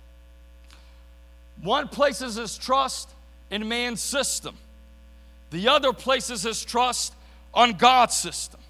One 1.63 1.89
places 1.89 2.35
his 2.35 2.59
trust 2.59 3.09
in 3.51 3.69
man's 3.69 4.01
system, 4.01 4.57
the 5.51 5.69
other 5.69 5.93
places 5.93 6.43
his 6.43 6.65
trust 6.65 7.15
on 7.55 7.73
God's 7.75 8.15
system. 8.17 8.61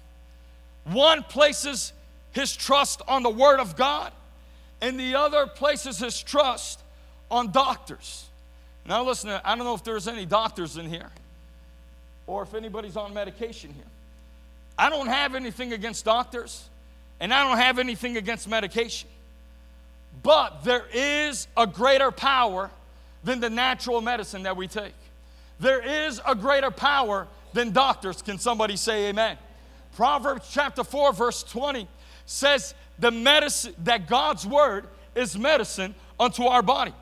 One 0.85 1.23
places 1.23 1.91
his 2.31 2.55
trust 2.55 3.01
on 3.07 3.23
the 3.23 3.29
Word 3.29 3.59
of 3.59 3.75
God, 3.75 4.11
and 4.81 4.99
the 4.99 5.15
other 5.15 5.47
places 5.47 5.97
his 5.97 6.21
trust 6.21 6.79
on 7.31 7.51
doctors. 7.51 8.25
Now, 8.85 9.03
listen, 9.03 9.29
I 9.43 9.55
don't 9.55 9.65
know 9.65 9.75
if 9.75 9.83
there's 9.83 10.07
any 10.07 10.25
doctors 10.25 10.77
in 10.77 10.87
here 10.87 11.09
or 12.27 12.43
if 12.43 12.53
anybody's 12.53 12.97
on 12.97 13.13
medication 13.13 13.73
here. 13.73 13.83
I 14.77 14.89
don't 14.89 15.07
have 15.07 15.35
anything 15.35 15.73
against 15.73 16.05
doctors, 16.05 16.67
and 17.19 17.33
I 17.33 17.47
don't 17.47 17.57
have 17.57 17.79
anything 17.79 18.17
against 18.17 18.47
medication. 18.47 19.09
But 20.21 20.63
there 20.63 20.85
is 20.93 21.47
a 21.55 21.65
greater 21.65 22.11
power 22.11 22.69
than 23.23 23.39
the 23.39 23.49
natural 23.49 24.01
medicine 24.01 24.43
that 24.43 24.57
we 24.57 24.67
take. 24.67 24.93
There 25.59 25.81
is 25.81 26.19
a 26.27 26.35
greater 26.35 26.71
power 26.71 27.27
than 27.53 27.71
doctors. 27.71 28.21
Can 28.21 28.37
somebody 28.37 28.75
say 28.75 29.09
amen? 29.09 29.37
Proverbs 29.95 30.49
chapter 30.51 30.83
4, 30.83 31.13
verse 31.13 31.43
20 31.43 31.87
says 32.25 32.73
the 32.99 33.11
medicine 33.11 33.73
that 33.83 34.07
God's 34.07 34.45
word 34.45 34.87
is 35.15 35.37
medicine 35.37 35.93
unto 36.19 36.43
our 36.43 36.61
body. 36.61 36.93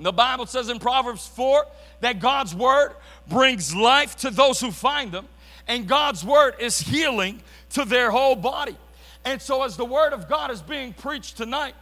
The 0.00 0.12
Bible 0.12 0.46
says 0.46 0.68
in 0.68 0.78
Proverbs 0.78 1.26
4 1.26 1.66
that 2.00 2.20
God's 2.20 2.54
word 2.54 2.94
brings 3.26 3.74
life 3.74 4.16
to 4.16 4.30
those 4.30 4.60
who 4.60 4.70
find 4.70 5.10
them, 5.10 5.26
and 5.66 5.88
God's 5.88 6.24
word 6.24 6.54
is 6.60 6.78
healing 6.78 7.42
to 7.70 7.84
their 7.84 8.10
whole 8.10 8.36
body. 8.36 8.76
And 9.24 9.42
so, 9.42 9.64
as 9.64 9.76
the 9.76 9.84
word 9.84 10.12
of 10.12 10.28
God 10.28 10.50
is 10.52 10.62
being 10.62 10.92
preached 10.92 11.36
tonight, 11.36 11.74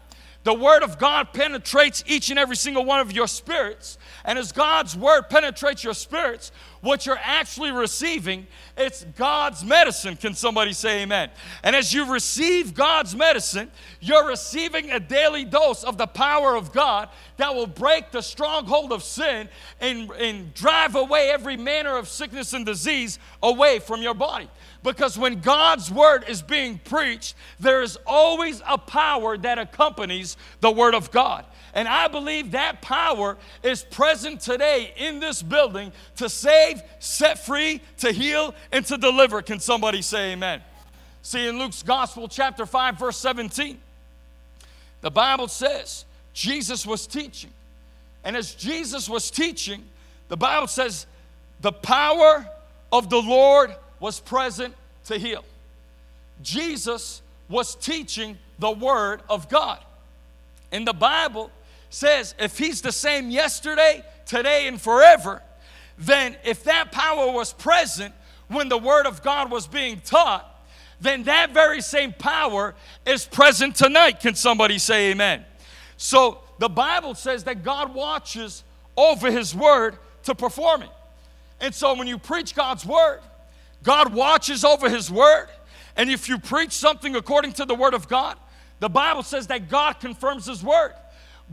the 0.47 0.55
word 0.55 0.85
of 0.85 0.97
God 0.97 1.33
penetrates 1.33 2.05
each 2.07 2.31
and 2.31 2.39
every 2.39 2.55
single 2.55 2.85
one 2.85 3.01
of 3.01 3.11
your 3.11 3.27
spirits. 3.27 3.99
And 4.25 4.39
as 4.39 4.53
God's 4.53 4.97
word 4.97 5.23
penetrates 5.29 5.83
your 5.83 5.93
spirits, 5.93 6.53
what 6.83 7.05
you're 7.05 7.19
actually 7.21 7.73
receiving, 7.73 8.47
it's 8.77 9.03
God's 9.17 9.65
medicine. 9.65 10.15
Can 10.15 10.35
somebody 10.35 10.73
say 10.73 11.03
amen? 11.03 11.31
And 11.65 11.75
as 11.75 11.93
you 11.93 12.13
receive 12.13 12.75
God's 12.75 13.17
medicine, 13.17 13.73
you're 14.01 14.29
receiving 14.29 14.93
a 14.93 15.01
daily 15.01 15.45
dose 15.45 15.83
of 15.83 15.99
the 15.99 16.07
power 16.07 16.55
of 16.55 16.73
God 16.73 17.09
that 17.39 17.53
will 17.53 17.67
break 17.67 18.13
the 18.13 18.23
stronghold 18.23 18.93
of 18.93 19.03
sin 19.03 19.49
and, 19.81 20.13
and 20.13 20.55
drive 20.55 20.95
away 20.95 21.29
every 21.29 21.57
manner 21.57 21.97
of 21.97 22.09
sickness 22.09 22.53
and 22.53 22.65
disease 22.65 23.19
away 23.43 23.81
from 23.81 24.01
your 24.01 24.15
body. 24.15 24.49
Because 24.87 25.18
when 25.18 25.41
God's 25.41 25.91
word 25.91 26.24
is 26.28 26.43
being 26.43 26.78
preached, 26.78 27.34
there 27.59 27.82
is 27.82 27.99
always 28.07 28.62
a 28.68 28.78
power 28.78 29.37
that 29.37 29.59
accompanies 29.59 30.37
the 30.61 30.70
word 30.70 30.95
of 30.95 31.11
God. 31.11 31.45
And 31.74 31.89
I 31.89 32.07
believe 32.07 32.53
that 32.53 32.82
power 32.82 33.37
is 33.64 33.82
present 33.82 34.41
today 34.41 34.95
in 34.97 35.18
this 35.18 35.43
building 35.43 35.91
to 36.18 36.28
save, 36.28 36.80
set 37.01 37.45
free, 37.45 37.80
to 37.99 38.12
heal, 38.12 38.55
and 38.70 38.87
to 38.87 38.97
deliver. 38.97 39.43
Can 39.43 39.59
somebody 39.59 40.03
say 40.03 40.34
amen? 40.34 40.62
See, 41.20 41.49
in 41.49 41.59
Luke's 41.59 41.82
Gospel, 41.82 42.28
chapter 42.28 42.64
5, 42.64 42.97
verse 42.97 43.16
17, 43.16 43.78
the 45.01 45.11
Bible 45.11 45.49
says 45.49 46.05
Jesus 46.32 46.87
was 46.87 47.09
teaching. 47.09 47.51
And 48.22 48.37
as 48.37 48.55
Jesus 48.55 49.09
was 49.09 49.32
teaching, 49.32 49.82
the 50.28 50.37
Bible 50.37 50.68
says 50.68 51.09
the 51.61 51.72
power 51.72 52.49
of 52.93 53.11
the 53.11 53.20
Lord 53.20 53.74
was 54.01 54.21
present 54.21 54.75
to 55.07 55.19
heal. 55.19 55.45
Jesus 56.43 57.23
was 57.49 57.75
teaching 57.75 58.37
the 58.59 58.71
Word 58.71 59.21
of 59.29 59.49
God. 59.49 59.79
And 60.73 60.87
the 60.87 60.93
Bible 60.93 61.51
says 61.91 62.35
if 62.39 62.59
He's 62.59 62.83
the 62.83 62.93
same 62.93 63.31
yesterday, 63.31 64.05
today, 64.27 64.67
and 64.67 64.81
forever, 64.81 65.43
then 65.99 66.37
if 66.45 66.65
that 66.65 66.93
power 66.93 67.33
was 67.33 67.53
present 67.53 68.15
when 68.49 68.69
the 68.69 68.79
Word 68.79 69.07
of 69.07 69.23
God 69.23 69.51
was 69.51 69.67
being 69.67 70.01
taught, 70.05 70.53
then 71.01 71.25
that 71.25 71.53
very 71.53 71.81
same 71.81 72.13
power 72.13 72.75
is 73.05 73.27
present 73.27 73.77
tonight. 73.77 74.21
Can 74.21 74.35
somebody 74.35 74.79
say 74.79 75.11
amen? 75.11 75.45
So 75.97 76.41
the 76.59 76.69
Bible 76.69 77.15
says 77.15 77.45
that 77.45 77.63
God 77.63 77.95
watches 77.95 78.65
over 78.97 79.31
His 79.31 79.55
Word 79.55 79.97
to 80.25 80.35
perform 80.35 80.83
it. 80.83 80.91
And 81.61 81.75
so 81.75 81.95
when 81.95 82.07
you 82.07 82.19
preach 82.19 82.55
God's 82.55 82.85
Word, 82.85 83.21
God 83.87 84.12
watches 84.12 84.64
over 84.64 84.91
His 84.91 85.12
Word. 85.12 85.47
And 85.97 86.11
if 86.11 86.28
you 86.28 86.39
preach 86.39 86.72
something 86.72 87.14
according 87.14 87.53
to 87.53 87.64
the 87.64 87.74
Word 87.74 87.95
of 87.95 88.09
God, 88.09 88.37
the 88.80 88.89
Bible 88.89 89.22
says 89.22 89.47
that 89.47 89.68
God 89.70 90.01
confirms 90.01 90.47
His 90.47 90.62
Word. 90.62 90.93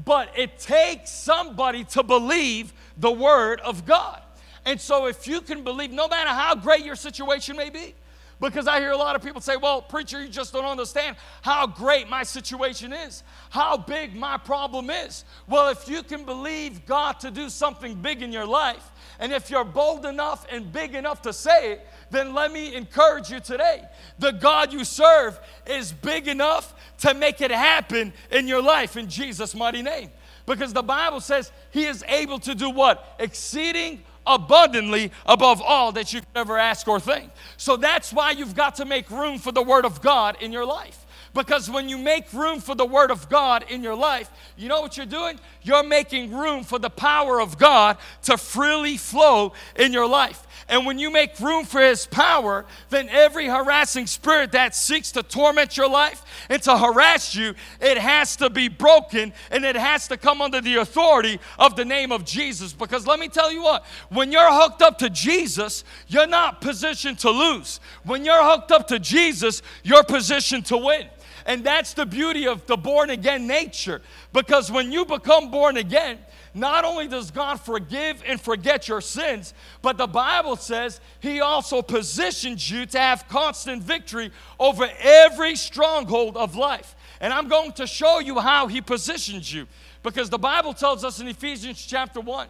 But 0.03 0.29
it 0.35 0.57
takes 0.57 1.11
somebody 1.11 1.83
to 1.85 2.01
believe 2.01 2.73
the 2.97 3.11
Word 3.11 3.61
of 3.61 3.85
God. 3.85 4.19
And 4.65 4.81
so 4.81 5.05
if 5.05 5.27
you 5.27 5.41
can 5.41 5.63
believe, 5.63 5.91
no 5.91 6.07
matter 6.07 6.31
how 6.31 6.55
great 6.55 6.83
your 6.83 6.95
situation 6.95 7.55
may 7.55 7.69
be, 7.69 7.93
because 8.39 8.67
I 8.67 8.79
hear 8.79 8.91
a 8.91 8.97
lot 8.97 9.15
of 9.15 9.21
people 9.21 9.39
say, 9.39 9.55
well, 9.55 9.81
preacher, 9.81 10.21
you 10.21 10.27
just 10.27 10.51
don't 10.51 10.65
understand 10.65 11.15
how 11.43 11.65
great 11.65 12.09
my 12.09 12.23
situation 12.23 12.91
is, 12.91 13.23
how 13.49 13.77
big 13.77 14.15
my 14.15 14.37
problem 14.37 14.89
is. 14.89 15.23
Well, 15.47 15.69
if 15.69 15.87
you 15.87 16.03
can 16.03 16.25
believe 16.25 16.85
God 16.85 17.19
to 17.21 17.31
do 17.31 17.47
something 17.47 17.95
big 17.95 18.21
in 18.21 18.33
your 18.33 18.45
life, 18.45 18.91
and 19.19 19.31
if 19.31 19.49
you're 19.49 19.63
bold 19.63 20.05
enough 20.05 20.45
and 20.51 20.73
big 20.73 20.93
enough 20.95 21.21
to 21.21 21.31
say 21.31 21.73
it, 21.73 21.87
then 22.13 22.33
let 22.33 22.51
me 22.53 22.75
encourage 22.75 23.29
you 23.29 23.39
today. 23.39 23.83
The 24.19 24.31
God 24.31 24.71
you 24.71 24.85
serve 24.85 25.39
is 25.65 25.91
big 25.91 26.27
enough 26.27 26.73
to 26.99 27.13
make 27.13 27.41
it 27.41 27.51
happen 27.51 28.13
in 28.31 28.47
your 28.47 28.61
life 28.61 28.95
in 28.95 29.09
Jesus' 29.09 29.53
mighty 29.53 29.81
name. 29.81 30.11
Because 30.45 30.73
the 30.73 30.83
Bible 30.83 31.19
says 31.19 31.51
He 31.71 31.85
is 31.85 32.03
able 32.07 32.39
to 32.39 32.55
do 32.55 32.69
what? 32.69 33.15
Exceeding 33.19 34.03
abundantly 34.25 35.11
above 35.25 35.61
all 35.61 35.91
that 35.93 36.13
you 36.13 36.21
could 36.21 36.29
ever 36.35 36.57
ask 36.57 36.87
or 36.87 36.99
think. 36.99 37.29
So 37.57 37.75
that's 37.75 38.13
why 38.13 38.31
you've 38.31 38.55
got 38.55 38.75
to 38.75 38.85
make 38.85 39.09
room 39.09 39.37
for 39.37 39.51
the 39.51 39.61
Word 39.61 39.85
of 39.85 40.01
God 40.01 40.37
in 40.41 40.51
your 40.51 40.65
life. 40.65 41.05
Because 41.33 41.69
when 41.69 41.89
you 41.89 41.97
make 41.97 42.31
room 42.31 42.59
for 42.59 42.75
the 42.75 42.85
Word 42.85 43.09
of 43.09 43.27
God 43.27 43.65
in 43.69 43.81
your 43.81 43.95
life, 43.95 44.29
you 44.55 44.69
know 44.69 44.81
what 44.81 44.97
you're 44.97 45.05
doing? 45.05 45.39
You're 45.63 45.83
making 45.83 46.31
room 46.31 46.63
for 46.63 46.77
the 46.77 46.91
power 46.91 47.41
of 47.41 47.57
God 47.57 47.97
to 48.23 48.37
freely 48.37 48.97
flow 48.97 49.53
in 49.75 49.91
your 49.91 50.07
life. 50.07 50.45
And 50.67 50.85
when 50.85 50.97
you 50.97 51.11
make 51.11 51.39
room 51.39 51.65
for 51.65 51.81
His 51.81 52.05
power, 52.05 52.65
then 52.89 53.09
every 53.09 53.47
harassing 53.47 54.07
spirit 54.07 54.51
that 54.53 54.75
seeks 54.75 55.11
to 55.13 55.23
torment 55.23 55.77
your 55.77 55.89
life 55.89 56.23
and 56.49 56.61
to 56.63 56.77
harass 56.77 57.35
you, 57.35 57.53
it 57.81 57.97
has 57.97 58.35
to 58.37 58.49
be 58.49 58.67
broken 58.67 59.33
and 59.51 59.65
it 59.65 59.75
has 59.75 60.07
to 60.07 60.17
come 60.17 60.41
under 60.41 60.61
the 60.61 60.75
authority 60.75 61.39
of 61.59 61.75
the 61.75 61.85
name 61.85 62.11
of 62.11 62.25
Jesus. 62.25 62.73
Because 62.73 63.05
let 63.05 63.19
me 63.19 63.27
tell 63.27 63.51
you 63.51 63.63
what, 63.63 63.85
when 64.09 64.31
you're 64.31 64.51
hooked 64.51 64.81
up 64.81 64.97
to 64.99 65.09
Jesus, 65.09 65.83
you're 66.07 66.27
not 66.27 66.61
positioned 66.61 67.19
to 67.19 67.29
lose. 67.29 67.79
When 68.03 68.25
you're 68.25 68.43
hooked 68.43 68.71
up 68.71 68.87
to 68.87 68.99
Jesus, 68.99 69.61
you're 69.83 70.03
positioned 70.03 70.65
to 70.67 70.77
win. 70.77 71.07
And 71.45 71.63
that's 71.63 71.93
the 71.93 72.05
beauty 72.05 72.47
of 72.47 72.65
the 72.67 72.77
born 72.77 73.09
again 73.09 73.47
nature. 73.47 74.01
Because 74.31 74.71
when 74.71 74.91
you 74.91 75.05
become 75.05 75.51
born 75.51 75.77
again, 75.77 76.19
not 76.53 76.85
only 76.85 77.07
does 77.07 77.31
God 77.31 77.59
forgive 77.59 78.21
and 78.25 78.39
forget 78.39 78.87
your 78.87 79.01
sins, 79.01 79.53
but 79.81 79.97
the 79.97 80.07
Bible 80.07 80.55
says 80.55 81.01
He 81.19 81.41
also 81.41 81.81
positions 81.81 82.69
you 82.69 82.85
to 82.87 82.99
have 82.99 83.27
constant 83.27 83.81
victory 83.81 84.31
over 84.59 84.87
every 84.99 85.55
stronghold 85.55 86.37
of 86.37 86.55
life. 86.55 86.95
And 87.19 87.33
I'm 87.33 87.47
going 87.47 87.71
to 87.73 87.87
show 87.87 88.19
you 88.19 88.39
how 88.39 88.67
He 88.67 88.81
positions 88.81 89.51
you. 89.51 89.67
Because 90.03 90.29
the 90.29 90.37
Bible 90.37 90.73
tells 90.73 91.03
us 91.03 91.19
in 91.19 91.27
Ephesians 91.27 91.83
chapter 91.83 92.19
1 92.19 92.47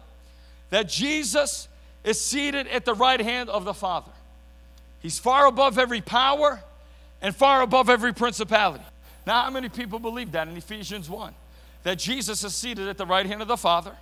that 0.70 0.88
Jesus 0.88 1.68
is 2.02 2.20
seated 2.20 2.66
at 2.66 2.84
the 2.84 2.94
right 2.94 3.20
hand 3.20 3.48
of 3.48 3.64
the 3.64 3.74
Father. 3.74 4.10
He's 5.00 5.18
far 5.18 5.46
above 5.46 5.78
every 5.78 6.00
power 6.00 6.62
and 7.22 7.34
far 7.34 7.62
above 7.62 7.88
every 7.88 8.12
principality. 8.12 8.84
Now, 9.26 9.42
how 9.42 9.50
many 9.50 9.68
people 9.68 9.98
believe 9.98 10.32
that 10.32 10.48
in 10.48 10.56
Ephesians 10.56 11.08
1? 11.08 11.34
That 11.84 11.98
Jesus 11.98 12.42
is 12.44 12.54
seated 12.54 12.88
at 12.88 12.98
the 12.98 13.06
right 13.06 13.24
hand 13.24 13.40
of 13.40 13.48
the 13.48 13.56
Father, 13.56 13.96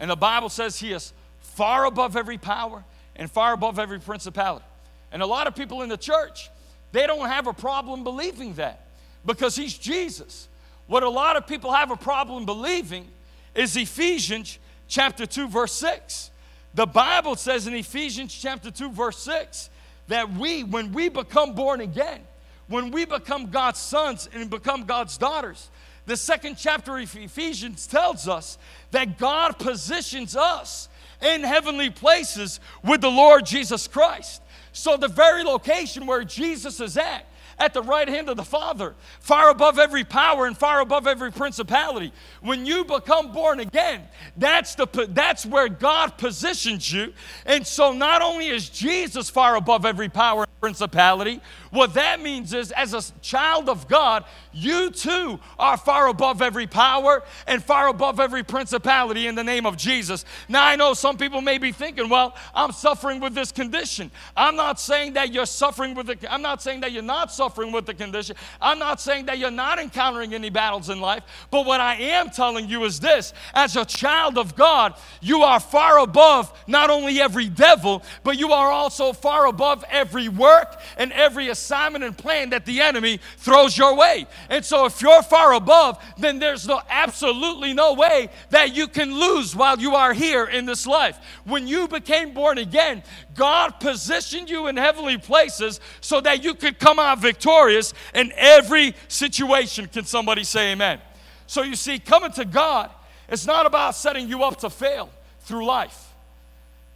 and 0.00 0.10
the 0.10 0.16
Bible 0.16 0.48
says 0.48 0.78
he 0.78 0.92
is 0.92 1.12
far 1.40 1.84
above 1.84 2.16
every 2.16 2.38
power 2.38 2.84
and 3.16 3.30
far 3.30 3.52
above 3.52 3.78
every 3.78 4.00
principality. 4.00 4.64
And 5.12 5.22
a 5.22 5.26
lot 5.26 5.46
of 5.46 5.54
people 5.54 5.82
in 5.82 5.88
the 5.88 5.96
church, 5.96 6.50
they 6.92 7.06
don't 7.06 7.28
have 7.28 7.46
a 7.46 7.52
problem 7.52 8.02
believing 8.02 8.54
that 8.54 8.86
because 9.24 9.54
he's 9.54 9.76
Jesus. 9.76 10.48
What 10.86 11.02
a 11.02 11.08
lot 11.08 11.36
of 11.36 11.46
people 11.46 11.72
have 11.72 11.90
a 11.90 11.96
problem 11.96 12.44
believing 12.44 13.08
is 13.54 13.76
Ephesians 13.76 14.58
chapter 14.88 15.26
2, 15.26 15.48
verse 15.48 15.72
6. 15.72 16.30
The 16.74 16.86
Bible 16.86 17.36
says 17.36 17.66
in 17.66 17.74
Ephesians 17.74 18.34
chapter 18.34 18.70
2, 18.70 18.90
verse 18.90 19.18
6, 19.18 19.70
that 20.08 20.32
we, 20.32 20.64
when 20.64 20.92
we 20.92 21.08
become 21.08 21.54
born 21.54 21.80
again, 21.80 22.20
when 22.66 22.90
we 22.90 23.04
become 23.04 23.50
God's 23.50 23.78
sons 23.78 24.28
and 24.32 24.50
become 24.50 24.84
God's 24.84 25.16
daughters, 25.16 25.70
the 26.06 26.16
second 26.16 26.56
chapter 26.56 26.98
of 26.98 27.16
Ephesians 27.16 27.86
tells 27.86 28.28
us 28.28 28.58
that 28.90 29.18
God 29.18 29.58
positions 29.58 30.36
us 30.36 30.88
in 31.22 31.42
heavenly 31.42 31.90
places 31.90 32.60
with 32.82 33.00
the 33.00 33.10
Lord 33.10 33.46
Jesus 33.46 33.88
Christ. 33.88 34.42
So, 34.72 34.96
the 34.96 35.08
very 35.08 35.44
location 35.44 36.06
where 36.06 36.24
Jesus 36.24 36.80
is 36.80 36.96
at, 36.96 37.26
at 37.58 37.72
the 37.72 37.82
right 37.82 38.08
hand 38.08 38.28
of 38.28 38.36
the 38.36 38.44
Father, 38.44 38.94
far 39.20 39.50
above 39.50 39.78
every 39.78 40.04
power 40.04 40.46
and 40.46 40.58
far 40.58 40.80
above 40.80 41.06
every 41.06 41.30
principality. 41.30 42.12
When 42.40 42.66
you 42.66 42.84
become 42.84 43.32
born 43.32 43.60
again, 43.60 44.02
that's, 44.36 44.74
the, 44.74 45.08
that's 45.10 45.46
where 45.46 45.68
God 45.68 46.18
positions 46.18 46.92
you. 46.92 47.12
And 47.46 47.66
so, 47.66 47.92
not 47.92 48.20
only 48.20 48.48
is 48.48 48.68
Jesus 48.68 49.30
far 49.30 49.56
above 49.56 49.86
every 49.86 50.08
power 50.08 50.43
principality, 50.64 51.42
what 51.72 51.92
that 51.92 52.22
means 52.22 52.54
is, 52.54 52.72
as 52.72 52.94
a 52.94 53.02
child 53.20 53.68
of 53.68 53.86
God, 53.86 54.24
you 54.54 54.90
too 54.90 55.38
are 55.58 55.76
far 55.76 56.08
above 56.08 56.40
every 56.40 56.66
power 56.66 57.22
and 57.46 57.62
far 57.62 57.88
above 57.88 58.18
every 58.18 58.42
principality 58.42 59.26
in 59.26 59.34
the 59.34 59.44
name 59.44 59.66
of 59.66 59.76
Jesus. 59.76 60.24
Now, 60.48 60.64
I 60.64 60.76
know 60.76 60.94
some 60.94 61.18
people 61.18 61.42
may 61.42 61.58
be 61.58 61.70
thinking, 61.70 62.08
well, 62.08 62.34
I'm 62.54 62.72
suffering 62.72 63.20
with 63.20 63.34
this 63.34 63.52
condition. 63.52 64.10
I'm 64.34 64.56
not 64.56 64.80
saying 64.80 65.12
that 65.14 65.34
you're 65.34 65.44
suffering 65.44 65.94
with 65.94 66.08
it, 66.08 66.24
I'm 66.30 66.40
not 66.40 66.62
saying 66.62 66.80
that 66.80 66.92
you're 66.92 67.02
not 67.02 67.30
suffering 67.30 67.70
with 67.70 67.84
the 67.84 67.92
condition. 67.92 68.34
I'm 68.58 68.78
not 68.78 69.02
saying 69.02 69.26
that 69.26 69.36
you're 69.36 69.50
not 69.50 69.78
encountering 69.78 70.32
any 70.32 70.48
battles 70.48 70.88
in 70.88 70.98
life. 70.98 71.24
But 71.50 71.66
what 71.66 71.80
I 71.80 71.96
am 71.96 72.30
telling 72.30 72.70
you 72.70 72.84
is 72.84 73.00
this 73.00 73.34
as 73.52 73.76
a 73.76 73.84
child 73.84 74.38
of 74.38 74.56
God, 74.56 74.94
you 75.20 75.42
are 75.42 75.60
far 75.60 75.98
above 75.98 76.50
not 76.66 76.88
only 76.88 77.20
every 77.20 77.50
devil, 77.50 78.02
but 78.22 78.38
you 78.38 78.52
are 78.52 78.70
also 78.70 79.12
far 79.12 79.46
above 79.46 79.84
every 79.90 80.30
word 80.30 80.53
work 80.54 80.80
and 80.96 81.12
every 81.12 81.48
assignment 81.48 82.04
and 82.04 82.16
plan 82.16 82.50
that 82.50 82.64
the 82.64 82.80
enemy 82.80 83.18
throws 83.38 83.76
your 83.76 83.96
way. 83.96 84.26
And 84.48 84.64
so 84.64 84.86
if 84.86 85.00
you're 85.02 85.22
far 85.22 85.54
above, 85.54 86.02
then 86.18 86.38
there's 86.38 86.66
no 86.66 86.80
absolutely 86.88 87.72
no 87.72 87.94
way 87.94 88.30
that 88.50 88.74
you 88.74 88.88
can 88.88 89.14
lose 89.14 89.54
while 89.54 89.78
you 89.78 89.94
are 89.94 90.12
here 90.12 90.44
in 90.44 90.66
this 90.66 90.86
life. 90.86 91.18
When 91.44 91.66
you 91.66 91.88
became 91.88 92.34
born 92.34 92.58
again, 92.58 93.02
God 93.34 93.80
positioned 93.80 94.48
you 94.48 94.68
in 94.68 94.76
heavenly 94.76 95.18
places 95.18 95.80
so 96.00 96.20
that 96.20 96.42
you 96.44 96.54
could 96.54 96.78
come 96.78 96.98
out 96.98 97.18
victorious 97.18 97.94
in 98.14 98.32
every 98.36 98.94
situation. 99.08 99.86
Can 99.86 100.04
somebody 100.04 100.44
say 100.44 100.72
amen? 100.72 101.00
So 101.46 101.62
you 101.62 101.76
see, 101.76 101.98
coming 101.98 102.32
to 102.32 102.44
God, 102.44 102.90
it's 103.28 103.46
not 103.46 103.66
about 103.66 103.94
setting 103.94 104.28
you 104.28 104.44
up 104.44 104.60
to 104.60 104.70
fail 104.70 105.10
through 105.40 105.66
life. 105.66 106.12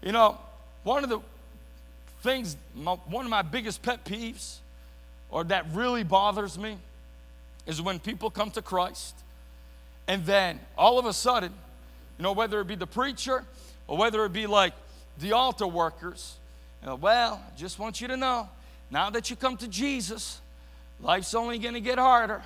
You 0.02 0.12
know, 0.12 0.38
one 0.84 1.04
of 1.04 1.10
the 1.10 1.20
things, 2.22 2.56
my, 2.74 2.92
one 2.92 3.24
of 3.24 3.30
my 3.30 3.42
biggest 3.42 3.82
pet 3.82 4.04
peeves, 4.04 4.58
or 5.30 5.44
that 5.44 5.66
really 5.72 6.04
bothers 6.04 6.58
me, 6.58 6.78
is 7.66 7.82
when 7.82 7.98
people 7.98 8.30
come 8.30 8.50
to 8.52 8.62
Christ 8.62 9.14
and 10.06 10.24
then 10.24 10.58
all 10.76 10.98
of 10.98 11.04
a 11.04 11.12
sudden, 11.12 11.52
you 12.18 12.22
know, 12.22 12.32
whether 12.32 12.60
it 12.60 12.66
be 12.66 12.74
the 12.74 12.86
preacher 12.86 13.44
or 13.86 13.98
whether 13.98 14.24
it 14.24 14.32
be 14.32 14.46
like 14.46 14.72
the 15.18 15.32
altar 15.32 15.66
workers, 15.66 16.36
you 16.82 16.88
know, 16.88 16.94
well, 16.94 17.42
I 17.46 17.56
just 17.58 17.78
want 17.78 18.00
you 18.00 18.08
to 18.08 18.16
know, 18.16 18.48
now 18.90 19.10
that 19.10 19.28
you 19.28 19.36
come 19.36 19.56
to 19.58 19.68
Jesus, 19.68 20.40
life's 21.00 21.34
only 21.34 21.58
going 21.58 21.74
to 21.74 21.80
get 21.80 21.98
harder. 21.98 22.42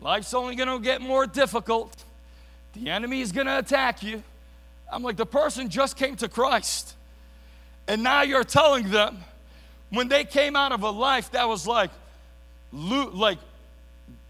Life's 0.00 0.34
only 0.34 0.56
going 0.56 0.68
to 0.68 0.78
get 0.82 1.00
more 1.00 1.26
difficult. 1.26 2.04
The 2.74 2.90
enemy 2.90 3.20
is 3.20 3.32
going 3.32 3.46
to 3.46 3.58
attack 3.58 4.02
you. 4.02 4.22
I'm 4.92 5.02
like, 5.02 5.16
the 5.16 5.26
person 5.26 5.68
just 5.68 5.96
came 5.96 6.16
to 6.16 6.28
Christ. 6.28 6.94
And 7.88 8.02
now 8.02 8.22
you're 8.22 8.44
telling 8.44 8.90
them 8.90 9.18
when 9.90 10.08
they 10.08 10.24
came 10.24 10.54
out 10.54 10.72
of 10.72 10.82
a 10.82 10.90
life 10.90 11.32
that 11.32 11.48
was 11.48 11.66
like, 11.66 11.90
like 12.70 13.38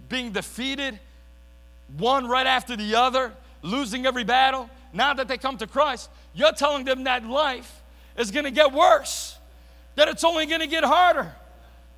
being 0.08 0.30
defeated, 0.30 0.98
one 1.96 2.28
right 2.28 2.46
after 2.46 2.76
the 2.76 2.94
other, 2.94 3.32
losing 3.62 4.06
every 4.06 4.24
battle. 4.24 4.70
Now 4.92 5.12
that 5.14 5.26
they 5.28 5.36
come 5.36 5.58
to 5.58 5.66
Christ, 5.66 6.08
you're 6.34 6.52
telling 6.52 6.84
them 6.84 7.04
that 7.04 7.26
life 7.26 7.82
is 8.16 8.30
going 8.30 8.44
to 8.44 8.50
get 8.52 8.72
worse, 8.72 9.36
that 9.96 10.08
it's 10.08 10.24
only 10.24 10.46
going 10.46 10.60
to 10.60 10.66
get 10.66 10.84
harder. 10.84 11.32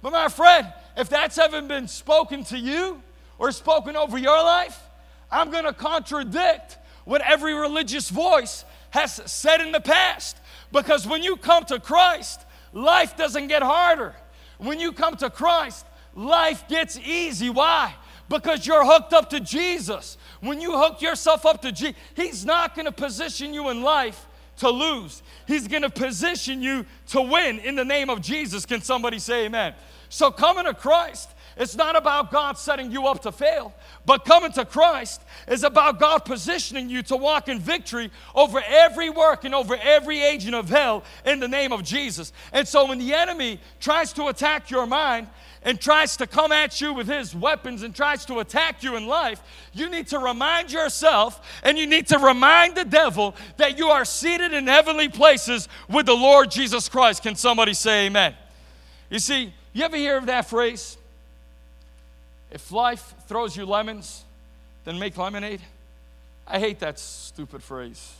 But 0.02 0.12
my 0.12 0.28
friend, 0.28 0.66
if 0.96 1.10
that's 1.10 1.36
ever 1.36 1.60
been 1.60 1.88
spoken 1.88 2.42
to 2.44 2.58
you 2.58 3.02
or 3.38 3.52
spoken 3.52 3.96
over 3.96 4.16
your 4.16 4.42
life, 4.42 4.80
I'm 5.30 5.50
going 5.50 5.64
to 5.64 5.74
contradict 5.74 6.78
what 7.04 7.20
every 7.20 7.54
religious 7.54 8.08
voice 8.08 8.64
has 8.90 9.20
said 9.30 9.60
in 9.60 9.72
the 9.72 9.80
past. 9.80 10.38
Because 10.72 11.06
when 11.06 11.22
you 11.22 11.36
come 11.36 11.64
to 11.66 11.80
Christ, 11.80 12.44
life 12.72 13.16
doesn't 13.16 13.48
get 13.48 13.62
harder. 13.62 14.14
When 14.58 14.78
you 14.78 14.92
come 14.92 15.16
to 15.16 15.30
Christ, 15.30 15.86
life 16.14 16.68
gets 16.68 16.98
easy. 16.98 17.50
Why? 17.50 17.94
Because 18.28 18.66
you're 18.66 18.84
hooked 18.84 19.12
up 19.12 19.30
to 19.30 19.40
Jesus. 19.40 20.16
When 20.40 20.60
you 20.60 20.78
hook 20.78 21.02
yourself 21.02 21.44
up 21.44 21.62
to 21.62 21.72
Jesus, 21.72 21.96
He's 22.14 22.44
not 22.44 22.74
going 22.74 22.86
to 22.86 22.92
position 22.92 23.52
you 23.52 23.70
in 23.70 23.82
life 23.82 24.26
to 24.58 24.70
lose. 24.70 25.22
He's 25.46 25.66
going 25.66 25.82
to 25.82 25.90
position 25.90 26.62
you 26.62 26.86
to 27.08 27.20
win 27.20 27.58
in 27.58 27.74
the 27.74 27.84
name 27.84 28.10
of 28.10 28.20
Jesus. 28.20 28.66
Can 28.66 28.82
somebody 28.82 29.18
say 29.18 29.46
amen? 29.46 29.74
So 30.08 30.30
coming 30.30 30.64
to 30.64 30.74
Christ 30.74 31.30
it's 31.56 31.74
not 31.74 31.96
about 31.96 32.30
God 32.30 32.58
setting 32.58 32.90
you 32.90 33.06
up 33.06 33.22
to 33.22 33.32
fail, 33.32 33.74
but 34.06 34.24
coming 34.24 34.52
to 34.52 34.64
Christ 34.64 35.22
is 35.48 35.64
about 35.64 35.98
God 35.98 36.24
positioning 36.24 36.88
you 36.88 37.02
to 37.04 37.16
walk 37.16 37.48
in 37.48 37.58
victory 37.58 38.10
over 38.34 38.62
every 38.66 39.10
work 39.10 39.44
and 39.44 39.54
over 39.54 39.76
every 39.76 40.22
agent 40.22 40.54
of 40.54 40.68
hell 40.68 41.04
in 41.24 41.40
the 41.40 41.48
name 41.48 41.72
of 41.72 41.82
Jesus. 41.82 42.32
And 42.52 42.66
so 42.66 42.86
when 42.86 42.98
the 42.98 43.12
enemy 43.12 43.60
tries 43.80 44.12
to 44.14 44.26
attack 44.26 44.70
your 44.70 44.86
mind, 44.86 45.28
and 45.62 45.80
tries 45.80 46.16
to 46.16 46.26
come 46.26 46.52
at 46.52 46.80
you 46.80 46.92
with 46.92 47.06
his 47.06 47.34
weapons 47.34 47.82
and 47.82 47.94
tries 47.94 48.24
to 48.26 48.38
attack 48.38 48.82
you 48.82 48.96
in 48.96 49.06
life, 49.06 49.42
you 49.72 49.90
need 49.90 50.06
to 50.08 50.18
remind 50.18 50.72
yourself 50.72 51.60
and 51.62 51.76
you 51.76 51.86
need 51.86 52.06
to 52.06 52.18
remind 52.18 52.74
the 52.74 52.84
devil 52.84 53.34
that 53.58 53.76
you 53.76 53.88
are 53.88 54.04
seated 54.04 54.52
in 54.52 54.66
heavenly 54.66 55.08
places 55.08 55.68
with 55.88 56.06
the 56.06 56.14
Lord 56.14 56.50
Jesus 56.50 56.88
Christ. 56.88 57.22
Can 57.22 57.34
somebody 57.34 57.74
say 57.74 58.06
amen? 58.06 58.34
You 59.10 59.18
see, 59.18 59.52
you 59.72 59.84
ever 59.84 59.96
hear 59.96 60.16
of 60.16 60.26
that 60.26 60.48
phrase? 60.48 60.96
If 62.50 62.72
life 62.72 63.14
throws 63.28 63.56
you 63.56 63.64
lemons, 63.64 64.24
then 64.84 64.98
make 64.98 65.16
lemonade. 65.16 65.60
I 66.46 66.58
hate 66.58 66.80
that 66.80 66.98
stupid 66.98 67.62
phrase. 67.62 68.12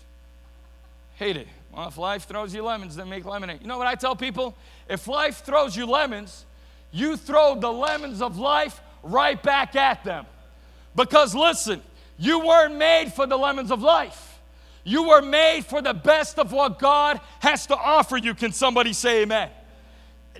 Hate 1.16 1.36
it. 1.36 1.48
Well, 1.74 1.88
if 1.88 1.98
life 1.98 2.26
throws 2.26 2.54
you 2.54 2.62
lemons, 2.62 2.96
then 2.96 3.08
make 3.08 3.24
lemonade. 3.24 3.60
You 3.60 3.66
know 3.66 3.78
what 3.78 3.86
I 3.86 3.94
tell 3.94 4.16
people? 4.16 4.54
If 4.88 5.08
life 5.08 5.44
throws 5.44 5.76
you 5.76 5.86
lemons, 5.86 6.44
you 6.92 7.16
throw 7.16 7.54
the 7.54 7.72
lemons 7.72 8.22
of 8.22 8.38
life 8.38 8.80
right 9.02 9.40
back 9.42 9.76
at 9.76 10.04
them. 10.04 10.26
Because 10.94 11.34
listen, 11.34 11.82
you 12.18 12.40
weren't 12.40 12.76
made 12.76 13.12
for 13.12 13.26
the 13.26 13.36
lemons 13.36 13.70
of 13.70 13.82
life. 13.82 14.38
You 14.82 15.08
were 15.08 15.22
made 15.22 15.66
for 15.66 15.82
the 15.82 15.94
best 15.94 16.38
of 16.38 16.52
what 16.52 16.78
God 16.78 17.20
has 17.40 17.66
to 17.66 17.76
offer 17.76 18.16
you. 18.16 18.34
Can 18.34 18.52
somebody 18.52 18.92
say 18.92 19.22
amen? 19.22 19.50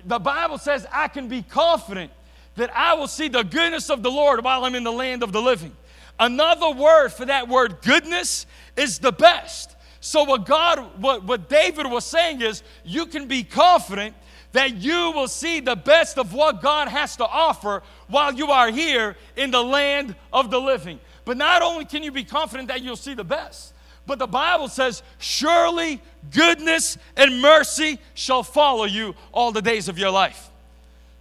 The 0.05 0.19
Bible 0.19 0.57
says, 0.57 0.85
I 0.91 1.07
can 1.07 1.27
be 1.27 1.43
confident 1.43 2.11
that 2.55 2.75
I 2.75 2.93
will 2.93 3.07
see 3.07 3.27
the 3.27 3.43
goodness 3.43 3.89
of 3.89 4.03
the 4.03 4.11
Lord 4.11 4.43
while 4.43 4.65
I'm 4.65 4.75
in 4.75 4.83
the 4.83 4.91
land 4.91 5.23
of 5.23 5.31
the 5.31 5.41
living. 5.41 5.75
Another 6.19 6.69
word 6.69 7.09
for 7.09 7.25
that 7.25 7.47
word 7.47 7.81
goodness 7.81 8.45
is 8.75 8.99
the 8.99 9.11
best. 9.11 9.75
So, 10.01 10.23
what 10.23 10.45
God, 10.45 11.01
what, 11.01 11.23
what 11.23 11.49
David 11.49 11.85
was 11.85 12.05
saying 12.05 12.41
is, 12.41 12.63
you 12.83 13.05
can 13.05 13.27
be 13.27 13.43
confident 13.43 14.15
that 14.51 14.75
you 14.75 15.11
will 15.11 15.27
see 15.27 15.59
the 15.59 15.75
best 15.75 16.17
of 16.17 16.33
what 16.33 16.61
God 16.61 16.87
has 16.87 17.15
to 17.17 17.25
offer 17.25 17.83
while 18.07 18.33
you 18.33 18.47
are 18.51 18.69
here 18.69 19.15
in 19.35 19.51
the 19.51 19.63
land 19.63 20.15
of 20.33 20.51
the 20.51 20.59
living. 20.59 20.99
But 21.25 21.37
not 21.37 21.61
only 21.61 21.85
can 21.85 22.03
you 22.03 22.11
be 22.11 22.23
confident 22.23 22.67
that 22.67 22.81
you'll 22.81 22.95
see 22.95 23.13
the 23.13 23.23
best, 23.23 23.73
but 24.05 24.19
the 24.19 24.27
Bible 24.27 24.67
says, 24.67 25.03
surely 25.19 26.01
goodness 26.31 26.97
and 27.15 27.41
mercy 27.41 27.99
shall 28.13 28.43
follow 28.43 28.85
you 28.85 29.15
all 29.31 29.51
the 29.51 29.61
days 29.61 29.87
of 29.87 29.97
your 29.97 30.09
life. 30.09 30.50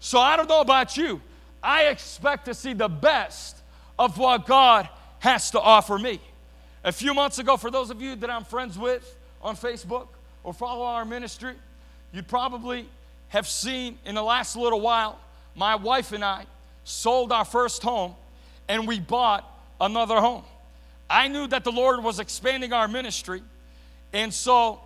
So 0.00 0.18
I 0.18 0.36
don't 0.36 0.48
know 0.48 0.60
about 0.60 0.96
you. 0.96 1.20
I 1.62 1.84
expect 1.84 2.46
to 2.46 2.54
see 2.54 2.72
the 2.72 2.88
best 2.88 3.58
of 3.98 4.16
what 4.18 4.46
God 4.46 4.88
has 5.18 5.50
to 5.50 5.60
offer 5.60 5.98
me. 5.98 6.20
A 6.82 6.90
few 6.90 7.12
months 7.12 7.38
ago, 7.38 7.58
for 7.58 7.70
those 7.70 7.90
of 7.90 8.00
you 8.00 8.16
that 8.16 8.30
I'm 8.30 8.44
friends 8.44 8.78
with 8.78 9.16
on 9.42 9.54
Facebook 9.54 10.08
or 10.42 10.54
follow 10.54 10.84
our 10.84 11.04
ministry, 11.04 11.54
you'd 12.12 12.26
probably 12.26 12.88
have 13.28 13.46
seen 13.46 13.98
in 14.06 14.14
the 14.14 14.22
last 14.22 14.56
little 14.56 14.80
while, 14.80 15.20
my 15.54 15.74
wife 15.74 16.12
and 16.12 16.24
I 16.24 16.46
sold 16.84 17.30
our 17.30 17.44
first 17.44 17.82
home 17.82 18.14
and 18.68 18.88
we 18.88 18.98
bought 18.98 19.44
another 19.80 20.18
home. 20.20 20.44
I 21.10 21.28
knew 21.28 21.46
that 21.48 21.64
the 21.64 21.72
Lord 21.72 22.02
was 22.02 22.20
expanding 22.20 22.72
our 22.72 22.88
ministry, 22.88 23.42
and 24.12 24.32
so 24.32 24.80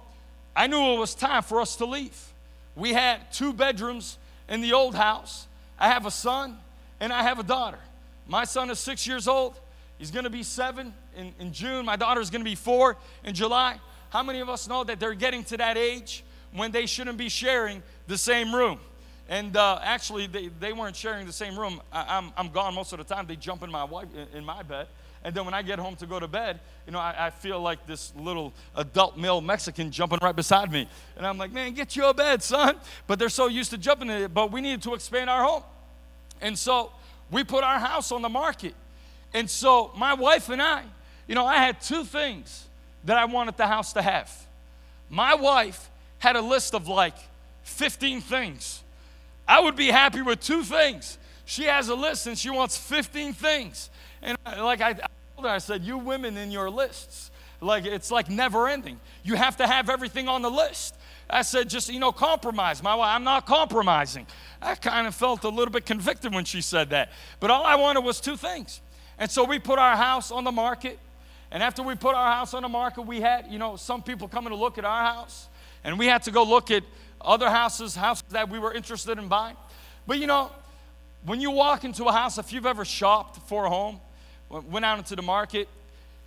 I 0.56 0.66
knew 0.66 0.94
it 0.94 0.98
was 0.98 1.14
time 1.14 1.42
for 1.42 1.60
us 1.60 1.76
to 1.76 1.84
leave. 1.84 2.32
We 2.74 2.92
had 2.92 3.30
two 3.30 3.52
bedrooms 3.52 4.18
in 4.48 4.60
the 4.60 4.72
old 4.72 4.94
house. 4.94 5.46
I 5.78 5.88
have 5.88 6.06
a 6.06 6.10
son 6.10 6.56
and 7.00 7.12
I 7.12 7.22
have 7.22 7.38
a 7.38 7.42
daughter. 7.42 7.78
My 8.26 8.44
son 8.44 8.70
is 8.70 8.78
six 8.78 9.06
years 9.06 9.28
old. 9.28 9.58
He's 9.98 10.10
going 10.10 10.24
to 10.24 10.30
be 10.30 10.42
seven 10.42 10.94
in, 11.16 11.32
in 11.38 11.52
June. 11.52 11.84
My 11.84 11.96
daughter 11.96 12.20
is 12.20 12.30
going 12.30 12.40
to 12.40 12.50
be 12.50 12.54
four 12.54 12.96
in 13.24 13.34
July. 13.34 13.78
How 14.10 14.22
many 14.22 14.40
of 14.40 14.48
us 14.48 14.68
know 14.68 14.84
that 14.84 15.00
they're 15.00 15.14
getting 15.14 15.44
to 15.44 15.56
that 15.56 15.76
age 15.76 16.24
when 16.52 16.70
they 16.70 16.86
shouldn't 16.86 17.18
be 17.18 17.28
sharing 17.28 17.82
the 18.06 18.18
same 18.18 18.54
room? 18.54 18.78
And 19.28 19.56
uh, 19.56 19.78
actually, 19.82 20.26
they, 20.26 20.48
they 20.48 20.72
weren't 20.72 20.96
sharing 20.96 21.26
the 21.26 21.32
same 21.32 21.58
room. 21.58 21.80
I, 21.92 22.02
am 22.02 22.06
I'm, 22.08 22.46
I'm 22.46 22.52
gone 22.52 22.74
most 22.74 22.92
of 22.92 22.98
the 22.98 23.04
time. 23.04 23.26
They 23.26 23.36
jump 23.36 23.62
in 23.62 23.70
my 23.70 23.84
wife 23.84 24.08
in, 24.14 24.38
in 24.38 24.44
my 24.44 24.62
bed. 24.62 24.86
And 25.24 25.34
then 25.34 25.46
when 25.46 25.54
I 25.54 25.62
get 25.62 25.78
home 25.78 25.96
to 25.96 26.06
go 26.06 26.20
to 26.20 26.28
bed, 26.28 26.60
you 26.86 26.92
know, 26.92 26.98
I, 26.98 27.26
I, 27.26 27.30
feel 27.30 27.58
like 27.58 27.86
this 27.86 28.12
little 28.14 28.52
adult 28.76 29.16
male 29.16 29.40
Mexican 29.40 29.90
jumping 29.90 30.18
right 30.20 30.36
beside 30.36 30.70
me. 30.70 30.86
And 31.16 31.26
I'm 31.26 31.38
like, 31.38 31.50
man, 31.50 31.72
get 31.72 31.96
your 31.96 32.12
bed, 32.12 32.42
son. 32.42 32.76
But 33.06 33.18
they're 33.18 33.30
so 33.30 33.46
used 33.46 33.70
to 33.70 33.78
jumping 33.78 34.10
in 34.10 34.22
it. 34.24 34.34
But 34.34 34.52
we 34.52 34.60
needed 34.60 34.82
to 34.82 34.92
expand 34.92 35.30
our 35.30 35.42
home. 35.42 35.62
And 36.42 36.58
so 36.58 36.92
we 37.30 37.42
put 37.42 37.64
our 37.64 37.78
house 37.78 38.12
on 38.12 38.20
the 38.20 38.28
market. 38.28 38.74
And 39.32 39.48
so 39.48 39.90
my 39.96 40.12
wife 40.12 40.50
and 40.50 40.60
I, 40.60 40.84
you 41.26 41.34
know, 41.34 41.46
I 41.46 41.56
had 41.56 41.80
two 41.80 42.04
things 42.04 42.66
that 43.04 43.16
I 43.16 43.24
wanted 43.24 43.56
the 43.56 43.66
house 43.66 43.94
to 43.94 44.02
have. 44.02 44.30
My 45.08 45.34
wife 45.34 45.90
had 46.18 46.36
a 46.36 46.42
list 46.42 46.74
of 46.74 46.86
like 46.86 47.16
15 47.62 48.20
things. 48.20 48.82
I 49.48 49.60
would 49.60 49.76
be 49.76 49.88
happy 49.88 50.20
with 50.20 50.40
two 50.40 50.62
things. 50.62 51.18
She 51.46 51.64
has 51.64 51.88
a 51.88 51.94
list 51.94 52.26
and 52.26 52.38
she 52.38 52.50
wants 52.50 52.76
15 52.76 53.32
things. 53.32 53.90
And 54.24 54.36
like 54.58 54.80
I, 54.80 54.94
told 54.94 55.06
her, 55.42 55.48
I 55.48 55.58
said, 55.58 55.84
you 55.84 55.98
women 55.98 56.36
in 56.36 56.50
your 56.50 56.70
lists, 56.70 57.30
like 57.60 57.84
it's 57.84 58.10
like 58.10 58.28
never 58.28 58.68
ending. 58.68 58.98
You 59.22 59.34
have 59.34 59.56
to 59.58 59.66
have 59.66 59.88
everything 59.90 60.28
on 60.28 60.42
the 60.42 60.50
list. 60.50 60.96
I 61.28 61.42
said, 61.42 61.68
just, 61.68 61.92
you 61.92 62.00
know, 62.00 62.12
compromise. 62.12 62.82
My 62.82 62.94
wife, 62.94 63.14
I'm 63.14 63.24
not 63.24 63.46
compromising. 63.46 64.26
I 64.60 64.74
kind 64.74 65.06
of 65.06 65.14
felt 65.14 65.44
a 65.44 65.48
little 65.48 65.72
bit 65.72 65.86
convicted 65.86 66.34
when 66.34 66.44
she 66.44 66.60
said 66.60 66.90
that. 66.90 67.12
But 67.40 67.50
all 67.50 67.64
I 67.64 67.76
wanted 67.76 68.00
was 68.00 68.20
two 68.20 68.36
things. 68.36 68.80
And 69.18 69.30
so 69.30 69.44
we 69.44 69.58
put 69.58 69.78
our 69.78 69.96
house 69.96 70.30
on 70.30 70.44
the 70.44 70.52
market. 70.52 70.98
And 71.50 71.62
after 71.62 71.82
we 71.82 71.94
put 71.94 72.14
our 72.14 72.32
house 72.32 72.52
on 72.52 72.62
the 72.62 72.68
market, 72.68 73.02
we 73.02 73.20
had, 73.20 73.46
you 73.48 73.58
know, 73.58 73.76
some 73.76 74.02
people 74.02 74.26
coming 74.26 74.50
to 74.50 74.56
look 74.56 74.76
at 74.76 74.84
our 74.84 75.04
house. 75.04 75.48
And 75.84 75.98
we 75.98 76.06
had 76.06 76.22
to 76.24 76.30
go 76.30 76.42
look 76.42 76.70
at 76.70 76.82
other 77.20 77.48
houses, 77.48 77.94
houses 77.94 78.24
that 78.30 78.48
we 78.50 78.58
were 78.58 78.72
interested 78.72 79.18
in 79.18 79.28
buying. 79.28 79.56
But 80.06 80.18
you 80.18 80.26
know, 80.26 80.50
when 81.24 81.40
you 81.40 81.50
walk 81.50 81.84
into 81.84 82.04
a 82.04 82.12
house, 82.12 82.38
if 82.38 82.52
you've 82.52 82.66
ever 82.66 82.84
shopped 82.84 83.48
for 83.48 83.64
a 83.64 83.70
home, 83.70 84.00
went 84.48 84.84
out 84.84 84.98
into 84.98 85.16
the 85.16 85.22
market, 85.22 85.68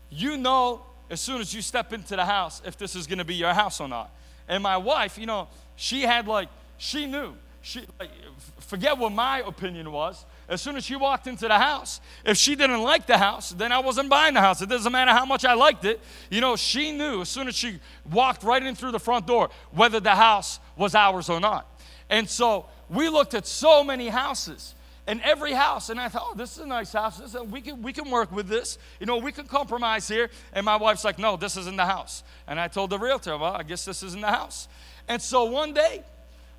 you 0.09 0.37
know 0.37 0.81
as 1.09 1.21
soon 1.21 1.41
as 1.41 1.53
you 1.53 1.61
step 1.61 1.93
into 1.93 2.15
the 2.15 2.25
house 2.25 2.61
if 2.65 2.77
this 2.77 2.95
is 2.95 3.07
going 3.07 3.19
to 3.19 3.25
be 3.25 3.35
your 3.35 3.53
house 3.53 3.79
or 3.79 3.87
not. 3.87 4.11
And 4.47 4.63
my 4.63 4.77
wife, 4.77 5.17
you 5.17 5.25
know, 5.25 5.47
she 5.75 6.01
had 6.01 6.27
like, 6.27 6.49
she 6.77 7.05
knew. 7.05 7.33
She, 7.61 7.81
like, 7.99 8.11
forget 8.59 8.97
what 8.97 9.11
my 9.11 9.39
opinion 9.39 9.91
was. 9.91 10.25
As 10.49 10.61
soon 10.61 10.77
as 10.77 10.85
she 10.85 10.95
walked 10.95 11.27
into 11.27 11.47
the 11.47 11.57
house, 11.57 11.99
if 12.23 12.37
she 12.37 12.55
didn't 12.55 12.81
like 12.81 13.05
the 13.05 13.17
house, 13.17 13.49
then 13.51 13.73
I 13.73 13.79
wasn't 13.79 14.09
buying 14.09 14.33
the 14.33 14.39
house. 14.39 14.61
It 14.61 14.69
doesn't 14.69 14.91
matter 14.91 15.11
how 15.11 15.25
much 15.25 15.43
I 15.43 15.53
liked 15.53 15.83
it. 15.83 15.99
You 16.29 16.39
know, 16.39 16.55
she 16.55 16.93
knew 16.93 17.21
as 17.21 17.29
soon 17.29 17.49
as 17.49 17.55
she 17.55 17.79
walked 18.09 18.43
right 18.43 18.63
in 18.63 18.73
through 18.73 18.93
the 18.93 18.99
front 18.99 19.27
door 19.27 19.49
whether 19.71 19.99
the 19.99 20.15
house 20.15 20.59
was 20.77 20.95
ours 20.95 21.29
or 21.29 21.41
not. 21.41 21.67
And 22.09 22.29
so 22.29 22.67
we 22.89 23.09
looked 23.09 23.33
at 23.33 23.45
so 23.45 23.83
many 23.83 24.07
houses 24.07 24.73
and 25.07 25.21
every 25.21 25.53
house. 25.53 25.89
And 25.89 25.99
I 25.99 26.09
thought, 26.09 26.27
oh, 26.31 26.35
this 26.35 26.57
is 26.57 26.63
a 26.63 26.67
nice 26.67 26.91
house. 26.91 27.17
This 27.17 27.33
is, 27.33 27.41
we, 27.43 27.61
can, 27.61 27.81
we 27.81 27.93
can 27.93 28.11
work 28.11 28.31
with 28.31 28.47
this. 28.47 28.77
You 28.99 29.05
know, 29.05 29.17
we 29.17 29.31
can 29.31 29.47
compromise 29.47 30.07
here. 30.07 30.29
And 30.53 30.65
my 30.65 30.75
wife's 30.75 31.05
like, 31.05 31.17
no, 31.17 31.37
this 31.37 31.55
isn't 31.55 31.77
the 31.77 31.85
house. 31.85 32.23
And 32.45 32.59
I 32.59 32.67
told 32.67 32.89
the 32.89 32.99
realtor, 32.99 33.37
well, 33.37 33.53
I 33.53 33.63
guess 33.63 33.85
this 33.85 34.03
isn't 34.03 34.21
the 34.21 34.27
house. 34.27 34.67
And 35.07 35.21
so 35.21 35.45
one 35.45 35.73
day, 35.73 36.03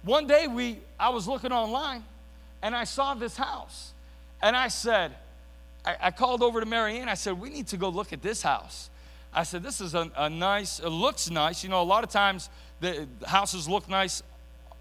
one 0.03 0.27
day 0.27 0.47
we, 0.47 0.79
I 0.99 1.11
was 1.11 1.29
looking 1.29 1.53
online 1.53 2.03
and 2.63 2.75
I 2.75 2.85
saw 2.85 3.15
this 3.15 3.37
house. 3.37 3.93
And 4.43 4.57
I 4.57 4.69
said, 4.69 5.13
I, 5.85 5.97
I 6.01 6.11
called 6.11 6.43
over 6.43 6.61
to 6.61 6.67
Marianne. 6.67 7.09
I 7.09 7.15
said, 7.15 7.39
we 7.39 7.51
need 7.51 7.67
to 7.69 7.77
go 7.77 7.91
look 7.91 8.13
at 8.15 8.23
this 8.23 8.43
house. 8.43 8.89
I 9.35 9.43
said, 9.43 9.63
this 9.63 9.83
is 9.83 9.95
a, 9.95 10.11
a 10.17 10.31
nice, 10.31 10.81
it 10.81 10.89
looks 10.89 11.31
nice. 11.31 11.63
You 11.63 11.69
know, 11.69 11.83
a 11.83 11.85
lot 11.85 12.03
of 12.03 12.09
times 12.09 12.49
the 12.81 13.07
houses 13.27 13.69
look 13.69 13.91
nice 13.91 14.23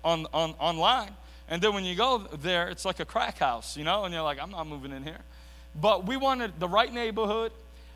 on, 0.06 0.26
on, 0.34 0.52
online. 0.60 1.10
And 1.50 1.62
then 1.62 1.74
when 1.74 1.86
you 1.86 1.96
go 1.96 2.20
there, 2.42 2.68
it's 2.70 2.84
like 2.84 3.00
a 3.00 3.06
crack 3.06 3.38
house, 3.40 3.78
you 3.78 3.84
know, 3.84 4.04
and 4.04 4.14
you're 4.14 4.24
like, 4.24 4.42
I'm 4.42 4.52
not 4.52 4.68
moving 4.68 4.92
in 4.92 5.04
here. 5.04 5.20
But 5.80 6.06
we 6.06 6.18
wanted 6.18 6.60
the 6.60 6.68
right 6.68 6.94
neighborhood. 6.94 7.52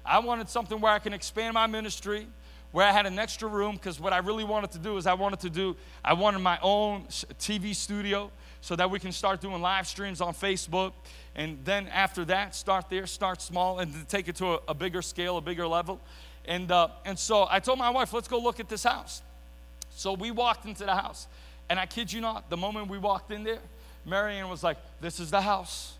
I 0.05 0.19
wanted 0.19 0.49
something 0.49 0.79
where 0.79 0.93
I 0.93 0.99
can 0.99 1.13
expand 1.13 1.53
my 1.53 1.67
ministry, 1.67 2.27
where 2.71 2.87
I 2.87 2.91
had 2.91 3.05
an 3.05 3.19
extra 3.19 3.49
room, 3.49 3.75
because 3.75 3.99
what 3.99 4.13
I 4.13 4.19
really 4.19 4.43
wanted 4.43 4.71
to 4.71 4.79
do 4.79 4.97
is 4.97 5.05
I 5.05 5.13
wanted 5.13 5.41
to 5.41 5.49
do, 5.49 5.75
I 6.03 6.13
wanted 6.13 6.39
my 6.39 6.59
own 6.61 7.03
TV 7.39 7.75
studio 7.75 8.31
so 8.61 8.75
that 8.75 8.89
we 8.89 8.99
can 8.99 9.11
start 9.11 9.41
doing 9.41 9.61
live 9.61 9.87
streams 9.87 10.21
on 10.21 10.33
Facebook. 10.33 10.93
And 11.35 11.57
then 11.65 11.87
after 11.87 12.23
that, 12.25 12.55
start 12.55 12.89
there, 12.89 13.07
start 13.07 13.41
small, 13.41 13.79
and 13.79 14.07
take 14.07 14.27
it 14.27 14.35
to 14.37 14.53
a, 14.53 14.59
a 14.69 14.73
bigger 14.73 15.01
scale, 15.01 15.37
a 15.37 15.41
bigger 15.41 15.67
level. 15.67 15.99
And, 16.45 16.71
uh, 16.71 16.89
and 17.05 17.17
so 17.17 17.47
I 17.49 17.59
told 17.59 17.79
my 17.79 17.89
wife, 17.89 18.13
let's 18.13 18.27
go 18.27 18.39
look 18.39 18.59
at 18.59 18.69
this 18.69 18.83
house. 18.83 19.21
So 19.95 20.13
we 20.13 20.31
walked 20.31 20.65
into 20.65 20.85
the 20.85 20.95
house. 20.95 21.27
And 21.71 21.79
I 21.79 21.85
kid 21.85 22.11
you 22.11 22.19
not, 22.19 22.49
the 22.49 22.57
moment 22.57 22.89
we 22.89 22.97
walked 22.97 23.31
in 23.31 23.45
there, 23.45 23.59
Marianne 24.05 24.49
was 24.49 24.61
like, 24.61 24.75
This 24.99 25.21
is 25.21 25.31
the 25.31 25.39
house. 25.39 25.93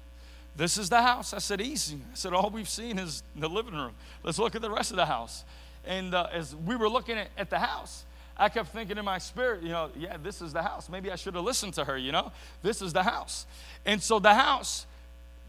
This 0.57 0.78
is 0.78 0.89
the 0.89 1.01
house. 1.01 1.34
I 1.34 1.38
said, 1.38 1.61
Easy. 1.61 1.95
I 1.95 2.13
said, 2.13 2.34
All 2.34 2.49
we've 2.49 2.67
seen 2.67 2.99
is 2.99 3.24
the 3.38 3.47
living 3.47 3.76
room. 3.76 3.93
Let's 4.22 4.38
look 4.38 4.53
at 4.53 4.61
the 4.61 4.69
rest 4.69 4.91
of 4.91 4.97
the 4.97 5.05
house. 5.05 5.45
And 5.86 6.13
uh, 6.13 6.28
as 6.34 6.53
we 6.53 6.76
were 6.76 6.89
looking 6.89 7.17
at, 7.17 7.30
at 7.38 7.49
the 7.49 7.59
house, 7.59 8.03
I 8.36 8.49
kept 8.49 8.74
thinking 8.74 8.97
in 8.97 9.05
my 9.05 9.17
spirit, 9.17 9.63
you 9.63 9.69
know, 9.69 9.91
yeah, 9.97 10.17
this 10.22 10.41
is 10.41 10.51
the 10.51 10.61
house. 10.61 10.89
Maybe 10.89 11.09
I 11.09 11.15
should 11.15 11.36
have 11.36 11.43
listened 11.45 11.76
to 11.76 11.86
her, 11.86 11.97
you 11.97 12.11
know? 12.11 12.34
This 12.63 12.82
is 12.82 12.91
the 12.91 13.03
house. 13.03 13.45
And 13.86 14.03
so 14.03 14.19
the 14.19 14.34
house, 14.34 14.86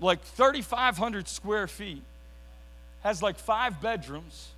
like 0.00 0.22
3,500 0.22 1.26
square 1.26 1.66
feet, 1.66 2.02
has 3.02 3.24
like 3.24 3.40
five 3.40 3.80
bedrooms, 3.82 4.50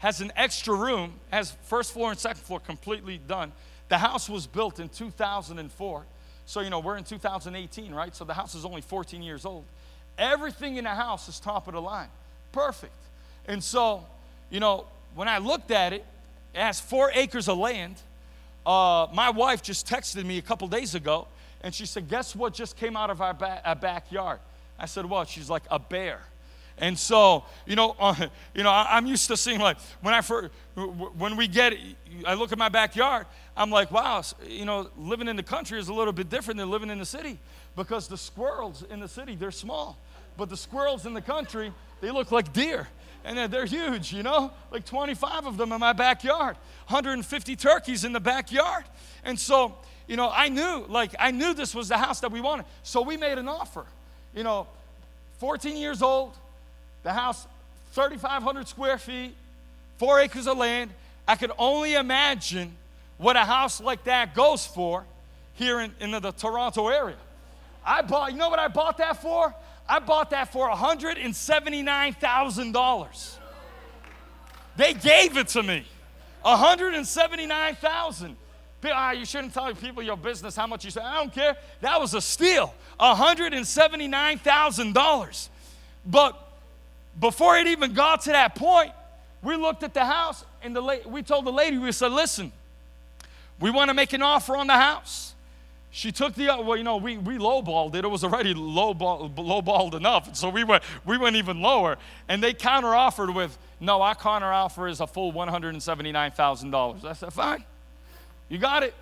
has 0.00 0.20
an 0.20 0.32
extra 0.36 0.74
room, 0.74 1.14
has 1.30 1.52
first 1.62 1.94
floor 1.94 2.10
and 2.10 2.18
second 2.18 2.42
floor 2.42 2.60
completely 2.60 3.18
done, 3.26 3.52
the 3.88 3.98
house 3.98 4.28
was 4.28 4.46
built 4.46 4.80
in 4.80 4.88
2004. 4.88 6.04
So, 6.46 6.60
you 6.60 6.70
know, 6.70 6.80
we're 6.80 6.96
in 6.96 7.04
2018, 7.04 7.94
right? 7.94 8.14
So 8.14 8.24
the 8.24 8.34
house 8.34 8.54
is 8.54 8.64
only 8.64 8.80
14 8.80 9.22
years 9.22 9.44
old. 9.44 9.64
Everything 10.16 10.76
in 10.76 10.84
the 10.84 10.90
house 10.90 11.28
is 11.28 11.38
top 11.38 11.68
of 11.68 11.74
the 11.74 11.80
line. 11.80 12.08
Perfect. 12.52 12.92
And 13.46 13.62
so, 13.62 14.04
you 14.50 14.60
know, 14.60 14.86
when 15.14 15.28
I 15.28 15.38
looked 15.38 15.70
at 15.70 15.92
it, 15.92 16.04
it 16.54 16.60
has 16.60 16.80
four 16.80 17.10
acres 17.14 17.48
of 17.48 17.58
land. 17.58 17.96
Uh, 18.66 19.06
my 19.12 19.30
wife 19.30 19.62
just 19.62 19.86
texted 19.86 20.24
me 20.24 20.38
a 20.38 20.42
couple 20.42 20.68
days 20.68 20.94
ago, 20.94 21.26
and 21.62 21.74
she 21.74 21.86
said, 21.86 22.08
Guess 22.08 22.34
what 22.34 22.54
just 22.54 22.76
came 22.76 22.96
out 22.96 23.10
of 23.10 23.20
our, 23.20 23.34
ba- 23.34 23.62
our 23.64 23.76
backyard? 23.76 24.40
I 24.78 24.86
said, 24.86 25.06
What? 25.06 25.28
She's 25.28 25.48
like, 25.48 25.62
A 25.70 25.78
bear. 25.78 26.20
And 26.80 26.98
so, 26.98 27.44
you 27.66 27.76
know, 27.76 27.96
uh, 28.00 28.14
you 28.54 28.62
know, 28.62 28.70
I, 28.70 28.98
am 28.98 29.06
used 29.06 29.28
to 29.28 29.36
seeing 29.36 29.60
like 29.60 29.78
when 30.00 30.14
I 30.14 30.20
first, 30.20 30.50
when 30.74 31.36
we 31.36 31.48
get, 31.48 31.74
I 32.26 32.34
look 32.34 32.52
at 32.52 32.58
my 32.58 32.68
backyard, 32.68 33.26
I'm 33.56 33.70
like, 33.70 33.90
wow, 33.90 34.22
you 34.46 34.64
know, 34.64 34.88
living 34.96 35.28
in 35.28 35.36
the 35.36 35.42
country 35.42 35.78
is 35.78 35.88
a 35.88 35.94
little 35.94 36.12
bit 36.12 36.28
different 36.28 36.58
than 36.58 36.70
living 36.70 36.90
in 36.90 36.98
the 36.98 37.06
city 37.06 37.38
because 37.76 38.08
the 38.08 38.16
squirrels 38.16 38.84
in 38.90 39.00
the 39.00 39.08
city 39.08 39.34
they're 39.34 39.50
small, 39.50 39.98
but 40.36 40.48
the 40.48 40.56
squirrels 40.56 41.06
in 41.06 41.14
the 41.14 41.22
country 41.22 41.72
they 42.00 42.10
look 42.10 42.30
like 42.30 42.52
deer 42.52 42.88
and 43.24 43.52
they're 43.52 43.66
huge, 43.66 44.12
you 44.12 44.22
know, 44.22 44.52
like 44.70 44.84
25 44.84 45.46
of 45.46 45.56
them 45.56 45.72
in 45.72 45.80
my 45.80 45.92
backyard, 45.92 46.56
150 46.86 47.56
turkeys 47.56 48.04
in 48.04 48.12
the 48.12 48.20
backyard, 48.20 48.84
and 49.24 49.38
so, 49.38 49.76
you 50.06 50.16
know, 50.16 50.30
I 50.32 50.48
knew, 50.48 50.86
like, 50.88 51.14
I 51.18 51.32
knew 51.32 51.52
this 51.52 51.74
was 51.74 51.88
the 51.88 51.98
house 51.98 52.20
that 52.20 52.30
we 52.30 52.40
wanted, 52.40 52.66
so 52.82 53.02
we 53.02 53.16
made 53.16 53.36
an 53.36 53.48
offer, 53.48 53.84
you 54.34 54.44
know, 54.44 54.66
14 55.38 55.76
years 55.76 56.00
old 56.00 56.36
the 57.02 57.12
house, 57.12 57.46
3,500 57.92 58.68
square 58.68 58.98
feet, 58.98 59.34
four 59.98 60.20
acres 60.20 60.46
of 60.46 60.58
land. 60.58 60.90
I 61.26 61.36
could 61.36 61.52
only 61.58 61.94
imagine 61.94 62.76
what 63.18 63.36
a 63.36 63.44
house 63.44 63.80
like 63.80 64.04
that 64.04 64.34
goes 64.34 64.66
for 64.66 65.04
here 65.54 65.80
in, 65.80 65.92
in 66.00 66.12
the, 66.12 66.20
the 66.20 66.32
Toronto 66.32 66.88
area. 66.88 67.16
I 67.84 68.00
bought, 68.02 68.32
you 68.32 68.38
know 68.38 68.48
what 68.48 68.58
I 68.58 68.68
bought 68.68 68.96
that 68.98 69.20
for? 69.20 69.54
I 69.88 69.98
bought 69.98 70.30
that 70.30 70.52
for 70.52 70.70
$179,000. 70.70 73.34
They 74.76 74.94
gave 74.94 75.36
it 75.36 75.48
to 75.48 75.62
me. 75.62 75.84
179,000. 76.42 78.36
Ah, 78.84 79.10
you 79.10 79.24
shouldn't 79.24 79.52
tell 79.52 79.74
people 79.74 80.04
your 80.04 80.16
business 80.16 80.54
how 80.54 80.68
much 80.68 80.84
you 80.84 80.92
say. 80.92 81.00
I 81.00 81.16
don't 81.16 81.32
care. 81.32 81.56
That 81.80 82.00
was 82.00 82.14
a 82.14 82.20
steal. 82.20 82.72
$179,000. 83.00 85.48
But 86.06 86.47
before 87.20 87.56
it 87.56 87.66
even 87.66 87.92
got 87.94 88.22
to 88.22 88.30
that 88.30 88.54
point, 88.54 88.92
we 89.42 89.56
looked 89.56 89.82
at 89.82 89.94
the 89.94 90.04
house 90.04 90.44
and 90.62 90.74
the 90.74 90.80
la- 90.80 91.06
we 91.06 91.22
told 91.22 91.44
the 91.44 91.52
lady, 91.52 91.78
we 91.78 91.92
said, 91.92 92.12
listen, 92.12 92.52
we 93.60 93.70
want 93.70 93.88
to 93.88 93.94
make 93.94 94.12
an 94.12 94.22
offer 94.22 94.56
on 94.56 94.66
the 94.66 94.74
house. 94.74 95.34
She 95.90 96.12
took 96.12 96.34
the, 96.34 96.52
uh, 96.52 96.62
well, 96.62 96.76
you 96.76 96.84
know, 96.84 96.98
we, 96.98 97.16
we 97.16 97.38
lowballed 97.38 97.94
it. 97.94 98.04
It 98.04 98.08
was 98.08 98.22
already 98.22 98.54
lowball, 98.54 99.34
lowballed 99.34 99.94
enough. 99.94 100.36
So 100.36 100.48
we 100.48 100.62
went, 100.62 100.82
we 101.04 101.16
went 101.16 101.34
even 101.36 101.60
lower. 101.60 101.96
And 102.28 102.42
they 102.42 102.52
counter 102.52 102.94
offered 102.94 103.30
with, 103.30 103.56
no, 103.80 104.02
our 104.02 104.14
counter 104.14 104.52
offer 104.52 104.86
is 104.86 105.00
a 105.00 105.06
full 105.06 105.32
$179,000. 105.32 107.04
I 107.04 107.12
said, 107.14 107.32
fine, 107.32 107.64
you 108.48 108.58
got 108.58 108.82
it. 108.82 108.94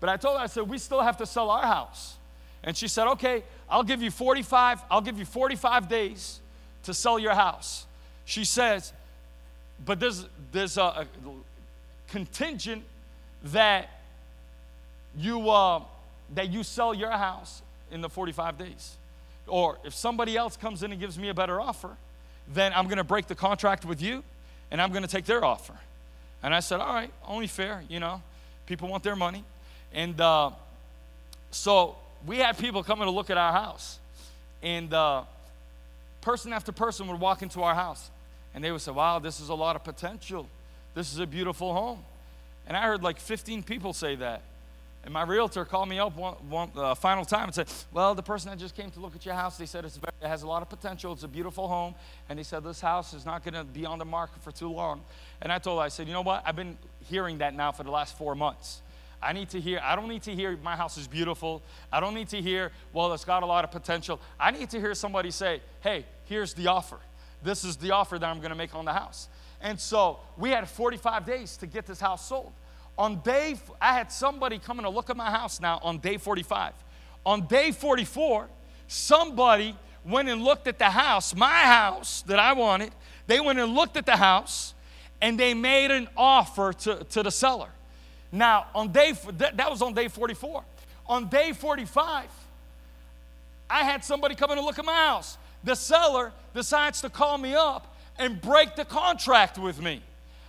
But 0.00 0.10
I 0.10 0.16
told 0.16 0.38
her, 0.38 0.42
I 0.42 0.46
said, 0.46 0.68
we 0.68 0.78
still 0.78 1.00
have 1.00 1.16
to 1.18 1.26
sell 1.26 1.50
our 1.50 1.62
house. 1.62 2.16
And 2.62 2.76
she 2.76 2.88
said, 2.88 3.06
okay, 3.12 3.44
I'll 3.70 3.82
give 3.82 4.02
you 4.02 4.10
45, 4.10 4.82
I'll 4.90 5.00
give 5.00 5.18
you 5.18 5.24
45 5.24 5.88
days 5.88 6.40
to 6.84 6.94
sell 6.94 7.18
your 7.18 7.34
house. 7.34 7.86
She 8.24 8.44
says, 8.44 8.92
but 9.84 10.00
there's, 10.00 10.26
there's 10.52 10.78
a, 10.78 10.82
a 10.82 11.06
contingent 12.08 12.84
that 13.44 13.90
you, 15.18 15.50
uh, 15.50 15.82
that 16.34 16.50
you 16.50 16.62
sell 16.62 16.94
your 16.94 17.10
house 17.10 17.62
in 17.90 18.00
the 18.00 18.08
45 18.08 18.58
days. 18.58 18.96
Or 19.46 19.78
if 19.84 19.94
somebody 19.94 20.36
else 20.36 20.56
comes 20.56 20.82
in 20.82 20.92
and 20.92 21.00
gives 21.00 21.18
me 21.18 21.28
a 21.28 21.34
better 21.34 21.60
offer, 21.60 21.96
then 22.52 22.72
I'm 22.74 22.86
going 22.86 22.98
to 22.98 23.04
break 23.04 23.26
the 23.26 23.34
contract 23.34 23.84
with 23.84 24.00
you 24.00 24.22
and 24.70 24.80
I'm 24.80 24.90
going 24.90 25.02
to 25.02 25.08
take 25.08 25.26
their 25.26 25.44
offer. 25.44 25.74
And 26.42 26.54
I 26.54 26.60
said, 26.60 26.80
all 26.80 26.94
right, 26.94 27.10
only 27.26 27.46
fair, 27.46 27.82
you 27.88 28.00
know, 28.00 28.22
people 28.66 28.88
want 28.88 29.02
their 29.02 29.16
money. 29.16 29.44
And 29.92 30.20
uh, 30.20 30.50
so 31.50 31.96
we 32.26 32.38
had 32.38 32.58
people 32.58 32.82
coming 32.82 33.06
to 33.06 33.10
look 33.10 33.30
at 33.30 33.38
our 33.38 33.52
house. 33.52 33.98
And 34.62 34.92
uh, 34.92 35.22
person 36.24 36.52
after 36.52 36.72
person 36.72 37.06
would 37.06 37.20
walk 37.20 37.42
into 37.42 37.62
our 37.62 37.74
house 37.74 38.10
and 38.54 38.64
they 38.64 38.72
would 38.72 38.80
say, 38.80 38.90
Wow, 38.90 39.18
this 39.18 39.40
is 39.40 39.50
a 39.50 39.54
lot 39.54 39.76
of 39.76 39.84
potential. 39.84 40.48
This 40.94 41.12
is 41.12 41.18
a 41.18 41.26
beautiful 41.26 41.72
home. 41.72 42.00
And 42.66 42.76
I 42.76 42.82
heard 42.82 43.02
like 43.02 43.20
15 43.20 43.62
people 43.62 43.92
say 43.92 44.16
that. 44.16 44.42
And 45.04 45.12
my 45.12 45.22
realtor 45.22 45.66
called 45.66 45.90
me 45.90 45.98
up 45.98 46.16
one, 46.16 46.34
one 46.48 46.70
uh, 46.74 46.94
final 46.94 47.26
time 47.26 47.44
and 47.44 47.54
said, 47.54 47.68
Well, 47.92 48.14
the 48.14 48.22
person 48.22 48.50
that 48.50 48.58
just 48.58 48.74
came 48.74 48.90
to 48.92 49.00
look 49.00 49.14
at 49.14 49.26
your 49.26 49.34
house, 49.34 49.58
they 49.58 49.66
said 49.66 49.82
very, 49.82 50.12
it 50.22 50.28
has 50.28 50.42
a 50.42 50.46
lot 50.46 50.62
of 50.62 50.70
potential. 50.70 51.12
It's 51.12 51.24
a 51.24 51.28
beautiful 51.28 51.68
home. 51.68 51.94
And 52.30 52.38
they 52.38 52.42
said, 52.42 52.64
This 52.64 52.80
house 52.80 53.12
is 53.12 53.26
not 53.26 53.44
going 53.44 53.54
to 53.54 53.64
be 53.64 53.84
on 53.84 53.98
the 53.98 54.06
market 54.06 54.42
for 54.42 54.50
too 54.50 54.72
long. 54.72 55.02
And 55.42 55.52
I 55.52 55.58
told 55.58 55.78
her, 55.78 55.84
I 55.84 55.88
said, 55.88 56.06
You 56.06 56.14
know 56.14 56.22
what? 56.22 56.42
I've 56.46 56.56
been 56.56 56.78
hearing 57.10 57.38
that 57.38 57.54
now 57.54 57.70
for 57.70 57.82
the 57.82 57.90
last 57.90 58.16
four 58.16 58.34
months. 58.34 58.80
I 59.24 59.32
need 59.32 59.48
to 59.50 59.60
hear, 59.60 59.80
I 59.82 59.96
don't 59.96 60.08
need 60.08 60.22
to 60.24 60.34
hear 60.34 60.56
my 60.62 60.76
house 60.76 60.98
is 60.98 61.08
beautiful. 61.08 61.62
I 61.90 61.98
don't 61.98 62.14
need 62.14 62.28
to 62.28 62.42
hear, 62.42 62.72
well, 62.92 63.12
it's 63.14 63.24
got 63.24 63.42
a 63.42 63.46
lot 63.46 63.64
of 63.64 63.70
potential. 63.70 64.20
I 64.38 64.50
need 64.50 64.68
to 64.70 64.78
hear 64.78 64.94
somebody 64.94 65.30
say, 65.30 65.62
hey, 65.80 66.04
here's 66.24 66.52
the 66.52 66.66
offer. 66.66 66.98
This 67.42 67.64
is 67.64 67.76
the 67.76 67.92
offer 67.92 68.18
that 68.18 68.26
I'm 68.26 68.38
going 68.38 68.50
to 68.50 68.56
make 68.56 68.74
on 68.74 68.84
the 68.84 68.92
house. 68.92 69.28
And 69.62 69.80
so 69.80 70.18
we 70.36 70.50
had 70.50 70.68
45 70.68 71.24
days 71.24 71.56
to 71.56 71.66
get 71.66 71.86
this 71.86 72.00
house 72.00 72.26
sold. 72.26 72.52
On 72.98 73.20
day, 73.20 73.56
I 73.80 73.94
had 73.94 74.12
somebody 74.12 74.58
coming 74.58 74.84
to 74.84 74.90
look 74.90 75.08
at 75.08 75.16
my 75.16 75.30
house 75.30 75.58
now 75.58 75.80
on 75.82 75.98
day 75.98 76.18
45. 76.18 76.74
On 77.24 77.46
day 77.46 77.72
44, 77.72 78.48
somebody 78.86 79.74
went 80.04 80.28
and 80.28 80.42
looked 80.42 80.68
at 80.68 80.78
the 80.78 80.90
house, 80.90 81.34
my 81.34 81.60
house 81.62 82.22
that 82.22 82.38
I 82.38 82.52
wanted. 82.52 82.92
They 83.26 83.40
went 83.40 83.58
and 83.58 83.74
looked 83.74 83.96
at 83.96 84.04
the 84.04 84.16
house 84.16 84.74
and 85.20 85.40
they 85.40 85.54
made 85.54 85.90
an 85.90 86.08
offer 86.16 86.74
to, 86.74 87.04
to 87.04 87.22
the 87.22 87.30
seller. 87.30 87.70
Now, 88.34 88.66
on 88.74 88.90
day, 88.90 89.12
that, 89.38 89.70
was 89.70 89.80
on 89.80 89.94
day 89.94 90.08
44. 90.08 90.64
On 91.06 91.28
day 91.28 91.52
45, 91.52 92.26
I 93.70 93.84
had 93.84 94.04
somebody 94.04 94.34
come 94.34 94.50
in 94.50 94.58
and 94.58 94.66
look 94.66 94.80
at 94.80 94.84
my 94.84 94.92
house. 94.92 95.38
The 95.62 95.76
seller 95.76 96.32
decides 96.52 97.00
to 97.02 97.10
call 97.10 97.38
me 97.38 97.54
up 97.54 97.96
and 98.18 98.40
break 98.40 98.74
the 98.74 98.84
contract 98.84 99.56
with 99.56 99.80
me. 99.80 100.02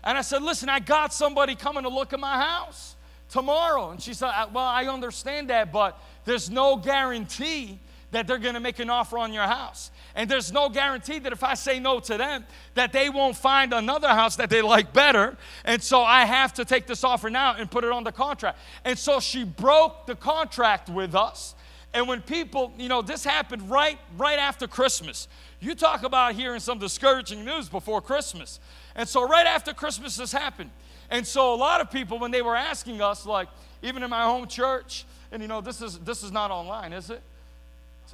And 0.03 0.17
I 0.17 0.21
said, 0.21 0.41
Listen, 0.41 0.67
I 0.67 0.79
got 0.79 1.13
somebody 1.13 1.53
coming 1.53 1.83
to 1.83 1.89
look 1.89 2.11
at 2.11 2.19
my 2.19 2.39
house 2.39 2.95
tomorrow. 3.29 3.91
And 3.91 4.01
she 4.01 4.15
said, 4.15 4.29
uh, 4.29 4.47
Well, 4.51 4.65
I 4.65 4.85
understand 4.85 5.51
that, 5.51 5.71
but 5.71 5.99
there's 6.25 6.49
no 6.49 6.77
guarantee 6.77 7.77
that 8.09 8.25
they're 8.25 8.39
going 8.39 8.55
to 8.55 8.59
make 8.59 8.79
an 8.79 8.89
offer 8.89 9.19
on 9.19 9.31
your 9.31 9.43
house. 9.43 9.91
And 10.15 10.31
there's 10.31 10.51
no 10.51 10.69
guarantee 10.69 11.19
that 11.19 11.33
if 11.33 11.43
I 11.43 11.55
say 11.55 11.77
no 11.77 11.99
to 11.99 12.17
them, 12.17 12.45
that 12.73 12.93
they 12.93 13.09
won't 13.09 13.35
find 13.35 13.73
another 13.73 14.07
house 14.07 14.37
that 14.37 14.49
they 14.49 14.61
like 14.61 14.93
better. 14.93 15.35
And 15.65 15.83
so 15.83 16.01
I 16.01 16.23
have 16.23 16.53
to 16.53 16.65
take 16.65 16.87
this 16.87 17.03
offer 17.03 17.29
now 17.29 17.55
and 17.55 17.69
put 17.69 17.83
it 17.83 17.91
on 17.91 18.05
the 18.05 18.13
contract. 18.13 18.57
And 18.85 18.97
so 18.97 19.19
she 19.19 19.43
broke 19.43 20.07
the 20.07 20.15
contract 20.15 20.89
with 20.89 21.15
us. 21.15 21.53
And 21.93 22.07
when 22.07 22.21
people, 22.21 22.73
you 22.77 22.89
know, 22.89 23.01
this 23.01 23.23
happened 23.23 23.69
right 23.69 23.97
right 24.17 24.39
after 24.39 24.67
Christmas. 24.67 25.27
You 25.59 25.75
talk 25.75 26.03
about 26.03 26.35
hearing 26.35 26.59
some 26.59 26.79
discouraging 26.79 27.45
news 27.45 27.69
before 27.69 28.01
Christmas. 28.01 28.59
And 28.95 29.07
so 29.07 29.27
right 29.27 29.47
after 29.47 29.73
Christmas 29.73 30.17
this 30.17 30.31
happened. 30.31 30.71
And 31.09 31.25
so 31.27 31.53
a 31.53 31.55
lot 31.55 31.81
of 31.81 31.91
people 31.91 32.19
when 32.19 32.31
they 32.31 32.41
were 32.41 32.55
asking 32.55 33.01
us 33.01 33.25
like 33.25 33.47
even 33.81 34.01
in 34.01 34.09
my 34.09 34.23
home 34.23 34.47
church, 34.47 35.05
and 35.31 35.41
you 35.41 35.47
know, 35.47 35.61
this 35.61 35.81
is 35.81 35.99
this 35.99 36.23
is 36.23 36.31
not 36.31 36.51
online, 36.51 36.93
is 36.93 37.09
it? 37.09 37.21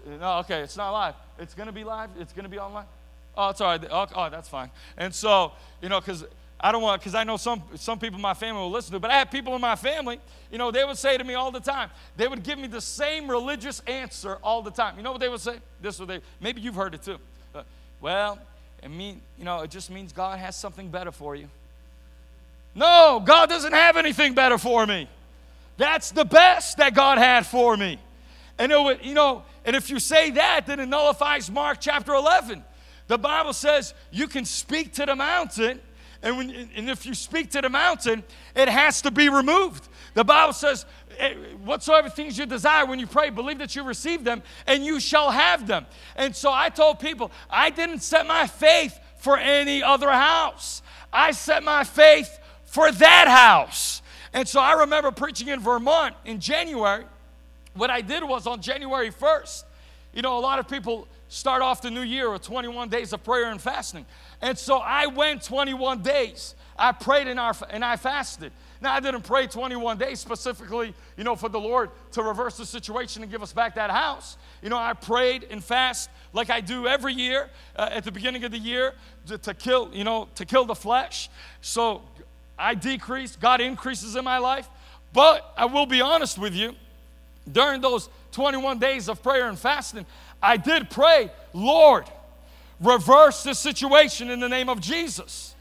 No, 0.06 0.40
okay, 0.40 0.62
it's 0.62 0.78
not 0.78 0.92
live. 0.92 1.16
It's 1.40 1.54
going 1.54 1.68
to 1.68 1.74
be 1.74 1.84
live. 1.84 2.10
It's 2.20 2.34
going 2.34 2.44
to 2.44 2.50
be 2.50 2.60
online. 2.60 2.86
Oh, 3.38 3.50
it's 3.50 3.62
all 3.62 3.68
right. 3.68 3.86
Oh, 3.90 4.08
oh 4.16 4.30
that's 4.30 4.50
fine. 4.50 4.70
And 4.98 5.14
so, 5.14 5.54
you 5.82 5.90
know, 5.90 6.00
because 6.00 6.26
I 6.60 6.72
don't 6.72 6.82
want, 6.82 7.02
because 7.02 7.16
I 7.16 7.24
know 7.24 7.38
some, 7.38 7.64
some 7.76 7.98
people 7.98 8.18
in 8.18 8.22
my 8.22 8.34
family 8.34 8.62
will 8.62 8.72
listen 8.72 8.94
to, 8.94 9.00
but 9.00 9.10
I 9.10 9.18
have 9.18 9.32
people 9.32 9.56
in 9.56 9.62
my 9.62 9.76
family, 9.76 10.20
you 10.52 10.58
know, 10.58 10.70
they 10.70 10.84
would 10.84 10.98
say 10.98 11.18
to 11.18 11.24
me 11.24 11.34
all 11.34 11.52
the 11.52 11.60
time, 11.60 11.90
they 12.18 12.28
would 12.28 12.44
give 12.44 12.60
me 12.60 12.68
the 12.68 12.82
same 12.82 13.30
religious 13.30 13.80
answer 13.88 14.38
all 14.44 14.62
the 14.62 14.72
time. 14.72 14.96
You 14.98 15.04
know 15.04 15.12
what 15.12 15.22
they 15.22 15.30
would 15.30 15.40
say? 15.40 15.56
This 15.82 15.98
what 15.98 16.08
they, 16.08 16.22
maybe 16.40 16.62
you've 16.62 16.76
heard 16.76 16.94
it 16.94 17.04
too. 17.04 17.18
Uh, 17.56 17.64
well, 18.00 18.38
it 18.84 18.90
mean, 18.90 19.22
you 19.38 19.46
know, 19.46 19.62
it 19.62 19.72
just 19.72 19.90
means 19.90 20.12
God 20.12 20.38
has 20.40 20.56
something 20.56 20.90
better 20.90 21.12
for 21.12 21.36
you. 21.36 21.48
No, 22.76 23.22
God 23.26 23.50
doesn't 23.50 23.74
have 23.74 23.98
anything 23.98 24.34
better 24.34 24.58
for 24.58 24.86
me. 24.86 25.10
That's 25.78 26.12
the 26.12 26.26
best 26.26 26.78
that 26.78 26.94
God 26.94 27.18
had 27.18 27.46
for 27.46 27.76
me. 27.76 28.00
And 28.60 28.72
it 28.72 28.80
would, 28.80 29.04
you 29.04 29.16
know, 29.16 29.44
and 29.66 29.76
if 29.76 29.90
you 29.90 30.00
say 30.00 30.32
that, 30.32 30.66
then 30.66 30.80
it 30.80 30.88
nullifies 30.88 31.50
Mark 31.52 31.78
chapter 31.80 32.14
11. 32.14 32.64
The 33.08 33.18
Bible 33.18 33.54
says 33.54 33.94
you 34.12 34.28
can 34.28 34.46
speak 34.46 34.94
to 34.94 35.06
the 35.06 35.16
mountain, 35.16 35.80
and, 36.24 36.38
when, 36.38 36.50
and 36.76 36.90
if 36.90 37.06
you 37.06 37.14
speak 37.14 37.52
to 37.52 37.62
the 37.62 37.70
mountain, 37.70 38.24
it 38.56 38.70
has 38.70 39.02
to 39.02 39.12
be 39.12 39.30
removed. 39.30 39.88
The 40.14 40.24
Bible 40.24 40.54
says, 40.54 40.86
eh, 41.18 41.34
whatsoever 41.64 42.10
things 42.10 42.38
you 42.38 42.46
desire 42.46 42.86
when 42.86 43.00
you 43.00 43.08
pray, 43.08 43.30
believe 43.30 43.58
that 43.60 43.76
you 43.76 43.84
receive 43.84 44.24
them, 44.24 44.44
and 44.68 44.86
you 44.86 45.00
shall 45.00 45.32
have 45.32 45.68
them. 45.68 45.86
And 46.16 46.36
so 46.36 46.52
I 46.54 46.70
told 46.70 47.00
people, 47.00 47.32
I 47.50 47.70
didn't 47.70 48.00
set 48.00 48.28
my 48.28 48.48
faith 48.48 49.00
for 49.18 49.38
any 49.38 49.84
other 49.84 50.12
house. 50.12 50.82
I 51.12 51.32
set 51.32 51.64
my 51.64 51.84
faith 51.84 52.40
for 52.66 52.92
that 52.92 53.28
house. 53.28 54.02
And 54.34 54.48
so 54.48 54.60
I 54.60 54.74
remember 54.74 55.12
preaching 55.12 55.50
in 55.50 55.60
Vermont 55.60 56.16
in 56.24 56.40
January 56.40 57.06
what 57.74 57.90
I 57.90 58.02
did 58.02 58.24
was 58.24 58.48
on 58.48 58.62
January 58.62 59.12
1st, 59.12 59.64
you 60.14 60.22
know, 60.22 60.38
a 60.38 60.42
lot 60.42 60.60
of 60.60 60.68
people 60.68 61.08
start 61.30 61.62
off 61.62 61.82
the 61.82 61.90
new 61.90 62.02
year 62.02 62.30
with 62.30 62.42
21 62.42 62.90
days 62.90 63.14
of 63.14 63.24
prayer 63.24 63.50
and 63.50 63.62
fasting. 63.62 64.06
And 64.42 64.58
so 64.58 64.80
I 64.80 65.08
went 65.08 65.44
21 65.44 66.02
days. 66.02 66.56
I 66.78 66.92
prayed 66.92 67.28
and, 67.28 67.40
our, 67.40 67.56
and 67.70 67.86
I 67.86 67.96
fasted. 67.96 68.52
Now, 68.82 68.94
I 68.94 69.00
didn't 69.00 69.22
pray 69.22 69.46
21 69.46 70.00
days 70.00 70.20
specifically, 70.20 70.94
you 71.16 71.24
know, 71.24 71.36
for 71.36 71.48
the 71.48 71.60
Lord 71.60 71.92
to 72.14 72.24
reverse 72.24 72.58
the 72.58 72.66
situation 72.66 73.22
and 73.22 73.32
give 73.32 73.44
us 73.44 73.54
back 73.54 73.76
that 73.76 73.92
house. 73.92 74.38
You 74.64 74.70
know, 74.70 74.78
I 74.78 74.94
prayed 74.94 75.46
and 75.50 75.64
fast 75.64 76.10
like 76.34 76.50
I 76.50 76.62
do 76.62 76.88
every 76.88 77.14
year 77.14 77.50
uh, 77.76 77.90
at 77.92 78.04
the 78.04 78.12
beginning 78.12 78.44
of 78.44 78.52
the 78.52 78.58
year 78.58 78.96
to, 79.28 79.38
to 79.38 79.54
kill, 79.54 79.92
you 79.94 80.04
know, 80.04 80.28
to 80.36 80.46
kill 80.46 80.66
the 80.66 80.76
flesh. 80.76 81.30
So 81.62 82.02
I 82.58 82.74
decrease, 82.74 83.36
God 83.36 83.62
increases 83.62 84.16
in 84.16 84.26
my 84.26 84.40
life. 84.40 84.68
But 85.14 85.54
I 85.56 85.66
will 85.66 85.86
be 85.86 86.02
honest 86.02 86.40
with 86.40 86.56
you, 86.56 86.74
during 87.50 87.82
those 87.82 88.10
21 88.32 88.80
days 88.80 89.08
of 89.10 89.22
prayer 89.24 89.48
and 89.48 89.58
fasting, 89.58 90.06
I 90.42 90.58
did 90.58 90.90
pray, 90.90 91.32
Lord, 91.54 92.06
reverse 92.80 93.44
this 93.44 93.60
situation 93.60 94.30
in 94.30 94.40
the 94.40 94.50
name 94.50 94.70
of 94.70 94.82
Jesus. 94.82 95.56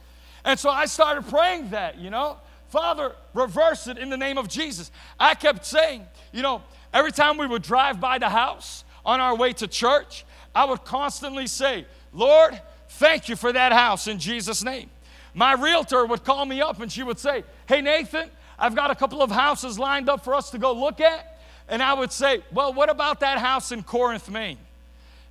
And 0.44 0.58
so 0.58 0.70
I 0.70 0.86
started 0.86 1.26
praying 1.28 1.70
that, 1.70 1.98
you 1.98 2.10
know, 2.10 2.38
Father, 2.68 3.14
reverse 3.34 3.88
it 3.88 3.98
in 3.98 4.10
the 4.10 4.16
name 4.16 4.38
of 4.38 4.48
Jesus. 4.48 4.90
I 5.18 5.34
kept 5.34 5.66
saying, 5.66 6.06
you 6.32 6.42
know, 6.42 6.62
every 6.94 7.12
time 7.12 7.36
we 7.36 7.46
would 7.46 7.62
drive 7.62 8.00
by 8.00 8.18
the 8.18 8.28
house 8.28 8.84
on 9.04 9.20
our 9.20 9.36
way 9.36 9.52
to 9.54 9.66
church, 9.66 10.24
I 10.54 10.64
would 10.64 10.84
constantly 10.84 11.46
say, 11.46 11.86
Lord, 12.12 12.60
thank 12.90 13.28
you 13.28 13.36
for 13.36 13.52
that 13.52 13.72
house 13.72 14.06
in 14.06 14.18
Jesus' 14.18 14.62
name. 14.62 14.88
My 15.34 15.54
realtor 15.54 16.06
would 16.06 16.24
call 16.24 16.44
me 16.44 16.60
up 16.60 16.80
and 16.80 16.90
she 16.90 17.02
would 17.02 17.18
say, 17.18 17.44
Hey, 17.66 17.80
Nathan, 17.80 18.30
I've 18.58 18.74
got 18.74 18.90
a 18.90 18.94
couple 18.94 19.22
of 19.22 19.30
houses 19.30 19.78
lined 19.78 20.08
up 20.08 20.24
for 20.24 20.34
us 20.34 20.50
to 20.50 20.58
go 20.58 20.72
look 20.72 21.00
at. 21.00 21.29
And 21.70 21.82
I 21.82 21.94
would 21.94 22.12
say, 22.12 22.42
Well, 22.52 22.74
what 22.74 22.90
about 22.90 23.20
that 23.20 23.38
house 23.38 23.72
in 23.72 23.82
Corinth, 23.82 24.28
Maine? 24.28 24.58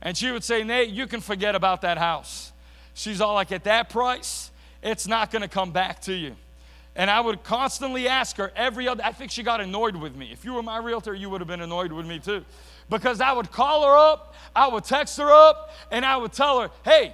And 0.01 0.17
she 0.17 0.31
would 0.31 0.43
say, 0.43 0.63
Nate, 0.63 0.89
you 0.89 1.05
can 1.05 1.19
forget 1.19 1.53
about 1.53 1.81
that 1.81 1.97
house. 1.97 2.51
She's 2.95 3.21
all 3.21 3.35
like, 3.35 3.51
At 3.51 3.65
that 3.65 3.89
price, 3.89 4.49
it's 4.81 5.05
not 5.05 5.29
going 5.29 5.41
to 5.43 5.49
come 5.49 5.71
back 5.71 6.01
to 6.03 6.13
you. 6.13 6.35
And 6.95 7.11
I 7.11 7.19
would 7.19 7.43
constantly 7.43 8.07
ask 8.07 8.37
her 8.37 8.51
every 8.55 8.87
other, 8.87 9.03
I 9.05 9.11
think 9.11 9.31
she 9.31 9.43
got 9.43 9.61
annoyed 9.61 9.95
with 9.95 10.15
me. 10.15 10.31
If 10.31 10.43
you 10.43 10.53
were 10.53 10.63
my 10.63 10.77
realtor, 10.77 11.13
you 11.13 11.29
would 11.29 11.41
have 11.41 11.47
been 11.47 11.61
annoyed 11.61 11.91
with 11.91 12.05
me 12.05 12.19
too. 12.19 12.43
Because 12.89 13.21
I 13.21 13.33
would 13.33 13.51
call 13.51 13.85
her 13.85 13.95
up, 13.95 14.33
I 14.55 14.67
would 14.67 14.83
text 14.83 15.17
her 15.17 15.31
up, 15.31 15.71
and 15.91 16.03
I 16.05 16.17
would 16.17 16.33
tell 16.33 16.59
her, 16.61 16.71
hey, 16.83 17.13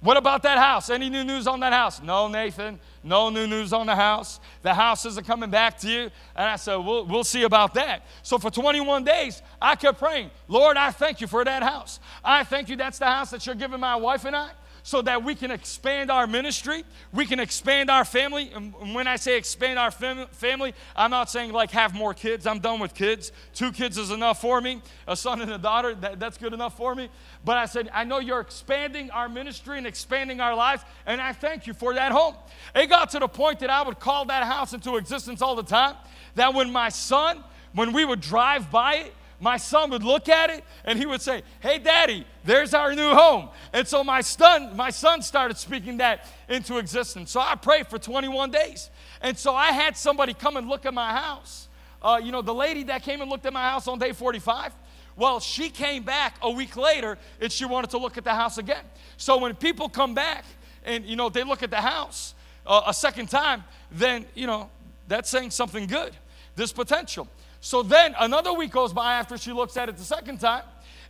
what 0.00 0.16
about 0.16 0.42
that 0.42 0.58
house? 0.58 0.90
Any 0.90 1.08
new 1.08 1.24
news 1.24 1.46
on 1.46 1.60
that 1.60 1.72
house? 1.72 2.02
No, 2.02 2.28
Nathan. 2.28 2.78
No 3.02 3.30
new 3.30 3.46
news 3.46 3.72
on 3.72 3.86
the 3.86 3.96
house. 3.96 4.40
The 4.62 4.74
house 4.74 5.06
isn't 5.06 5.26
coming 5.26 5.50
back 5.50 5.78
to 5.78 5.88
you. 5.88 6.10
And 6.34 6.46
I 6.48 6.56
said, 6.56 6.76
we'll, 6.76 7.06
we'll 7.06 7.24
see 7.24 7.44
about 7.44 7.74
that. 7.74 8.06
So 8.22 8.38
for 8.38 8.50
21 8.50 9.04
days, 9.04 9.42
I 9.60 9.74
kept 9.74 9.98
praying, 9.98 10.30
Lord, 10.48 10.76
I 10.76 10.90
thank 10.90 11.20
you 11.20 11.26
for 11.26 11.44
that 11.44 11.62
house. 11.62 11.98
I 12.22 12.44
thank 12.44 12.68
you 12.68 12.76
that's 12.76 12.98
the 12.98 13.06
house 13.06 13.30
that 13.30 13.46
you're 13.46 13.54
giving 13.54 13.80
my 13.80 13.96
wife 13.96 14.24
and 14.24 14.36
I 14.36 14.50
so 14.86 15.02
that 15.02 15.24
we 15.24 15.34
can 15.34 15.50
expand 15.50 16.12
our 16.12 16.28
ministry, 16.28 16.84
we 17.12 17.26
can 17.26 17.40
expand 17.40 17.90
our 17.90 18.04
family. 18.04 18.52
And 18.54 18.72
when 18.94 19.08
I 19.08 19.16
say 19.16 19.36
expand 19.36 19.80
our 19.80 19.90
fam- 19.90 20.28
family, 20.28 20.74
I'm 20.94 21.10
not 21.10 21.28
saying 21.28 21.50
like 21.50 21.72
have 21.72 21.92
more 21.92 22.14
kids. 22.14 22.46
I'm 22.46 22.60
done 22.60 22.78
with 22.78 22.94
kids. 22.94 23.32
Two 23.52 23.72
kids 23.72 23.98
is 23.98 24.12
enough 24.12 24.40
for 24.40 24.60
me. 24.60 24.80
A 25.08 25.16
son 25.16 25.40
and 25.40 25.50
a 25.50 25.58
daughter, 25.58 25.92
that, 25.96 26.20
that's 26.20 26.38
good 26.38 26.52
enough 26.52 26.76
for 26.76 26.94
me. 26.94 27.08
But 27.44 27.58
I 27.58 27.66
said, 27.66 27.90
I 27.92 28.04
know 28.04 28.20
you're 28.20 28.38
expanding 28.38 29.10
our 29.10 29.28
ministry 29.28 29.76
and 29.76 29.88
expanding 29.88 30.40
our 30.40 30.54
lives, 30.54 30.84
and 31.04 31.20
I 31.20 31.32
thank 31.32 31.66
you 31.66 31.74
for 31.74 31.92
that 31.94 32.12
home. 32.12 32.36
It 32.72 32.88
got 32.88 33.10
to 33.10 33.18
the 33.18 33.26
point 33.26 33.58
that 33.58 33.70
I 33.70 33.82
would 33.82 33.98
call 33.98 34.26
that 34.26 34.44
house 34.44 34.72
into 34.72 34.98
existence 34.98 35.42
all 35.42 35.56
the 35.56 35.64
time. 35.64 35.96
That 36.36 36.54
when 36.54 36.70
my 36.70 36.90
son, 36.90 37.42
when 37.74 37.92
we 37.92 38.04
would 38.04 38.20
drive 38.20 38.70
by 38.70 38.94
it, 38.94 39.14
my 39.40 39.56
son 39.56 39.90
would 39.90 40.02
look 40.02 40.28
at 40.28 40.50
it 40.50 40.64
and 40.84 40.98
he 40.98 41.06
would 41.06 41.20
say, 41.20 41.42
Hey, 41.60 41.78
daddy, 41.78 42.26
there's 42.44 42.74
our 42.74 42.94
new 42.94 43.10
home. 43.10 43.50
And 43.72 43.86
so 43.86 44.02
my 44.02 44.20
son, 44.20 44.76
my 44.76 44.90
son 44.90 45.22
started 45.22 45.58
speaking 45.58 45.98
that 45.98 46.26
into 46.48 46.78
existence. 46.78 47.30
So 47.30 47.40
I 47.40 47.54
prayed 47.54 47.86
for 47.88 47.98
21 47.98 48.50
days. 48.50 48.90
And 49.20 49.36
so 49.36 49.54
I 49.54 49.72
had 49.72 49.96
somebody 49.96 50.32
come 50.34 50.56
and 50.56 50.68
look 50.68 50.86
at 50.86 50.94
my 50.94 51.12
house. 51.12 51.68
Uh, 52.00 52.20
you 52.22 52.32
know, 52.32 52.42
the 52.42 52.54
lady 52.54 52.84
that 52.84 53.02
came 53.02 53.20
and 53.20 53.30
looked 53.30 53.46
at 53.46 53.52
my 53.52 53.68
house 53.68 53.88
on 53.88 53.98
day 53.98 54.12
45, 54.12 54.72
well, 55.16 55.40
she 55.40 55.70
came 55.70 56.02
back 56.02 56.36
a 56.42 56.50
week 56.50 56.76
later 56.76 57.18
and 57.40 57.50
she 57.50 57.64
wanted 57.64 57.90
to 57.90 57.98
look 57.98 58.18
at 58.18 58.24
the 58.24 58.34
house 58.34 58.58
again. 58.58 58.84
So 59.16 59.38
when 59.38 59.54
people 59.54 59.88
come 59.88 60.14
back 60.14 60.44
and, 60.84 61.04
you 61.04 61.16
know, 61.16 61.28
they 61.28 61.42
look 61.42 61.62
at 61.62 61.70
the 61.70 61.80
house 61.80 62.34
uh, 62.66 62.82
a 62.86 62.94
second 62.94 63.28
time, 63.28 63.64
then, 63.90 64.26
you 64.34 64.46
know, 64.46 64.70
that's 65.08 65.30
saying 65.30 65.50
something 65.50 65.86
good. 65.86 66.14
There's 66.54 66.72
potential. 66.72 67.28
So 67.60 67.82
then 67.82 68.14
another 68.18 68.52
week 68.52 68.72
goes 68.72 68.92
by 68.92 69.14
after 69.14 69.36
she 69.36 69.52
looks 69.52 69.76
at 69.76 69.88
it 69.88 69.96
the 69.96 70.04
second 70.04 70.38
time, 70.38 70.62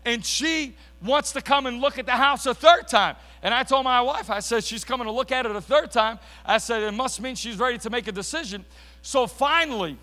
and 0.05 0.25
she 0.25 0.75
wants 1.03 1.33
to 1.33 1.41
come 1.41 1.67
and 1.67 1.81
look 1.81 1.99
at 1.99 2.07
the 2.07 2.13
house 2.13 2.47
a 2.47 2.55
third 2.55 2.89
time. 2.89 3.17
And 3.43 3.53
I 3.53 3.63
told 3.63 3.85
my 3.85 4.01
wife, 4.01 4.31
I 4.31 4.41
said, 4.41 4.65
she's 4.65 4.85
coming 4.85 5.07
to 5.07 5.13
look 5.13 5.31
at 5.33 5.47
it 5.47 5.55
a 5.55 5.61
third 5.61 5.91
time. 5.91 6.19
I 6.45 6.59
said, 6.59 6.83
it 6.83 6.93
must 6.93 7.21
mean 7.21 7.35
she's 7.35 7.59
ready 7.59 7.79
to 7.79 7.91
make 7.91 8.09
a 8.09 8.13
decision. 8.13 8.65
So 9.03 9.27
finally, 9.27 9.99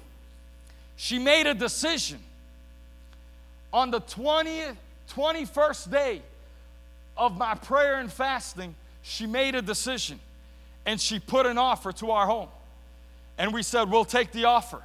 she 0.95 1.19
made 1.19 1.47
a 1.47 1.53
decision. 1.53 2.19
On 3.71 3.89
the 3.89 4.01
20th, 4.01 4.75
21st 5.09 5.91
day 5.91 6.21
of 7.17 7.37
my 7.37 7.55
prayer 7.55 7.99
and 7.99 8.11
fasting, 8.11 8.75
she 9.01 9.25
made 9.25 9.55
a 9.55 9.61
decision 9.61 10.19
and 10.85 10.99
she 10.99 11.19
put 11.19 11.45
an 11.45 11.57
offer 11.57 11.91
to 11.93 12.11
our 12.11 12.25
home. 12.25 12.49
And 13.37 13.53
we 13.53 13.63
said, 13.63 13.89
We'll 13.89 14.05
take 14.05 14.31
the 14.31 14.45
offer. 14.45 14.81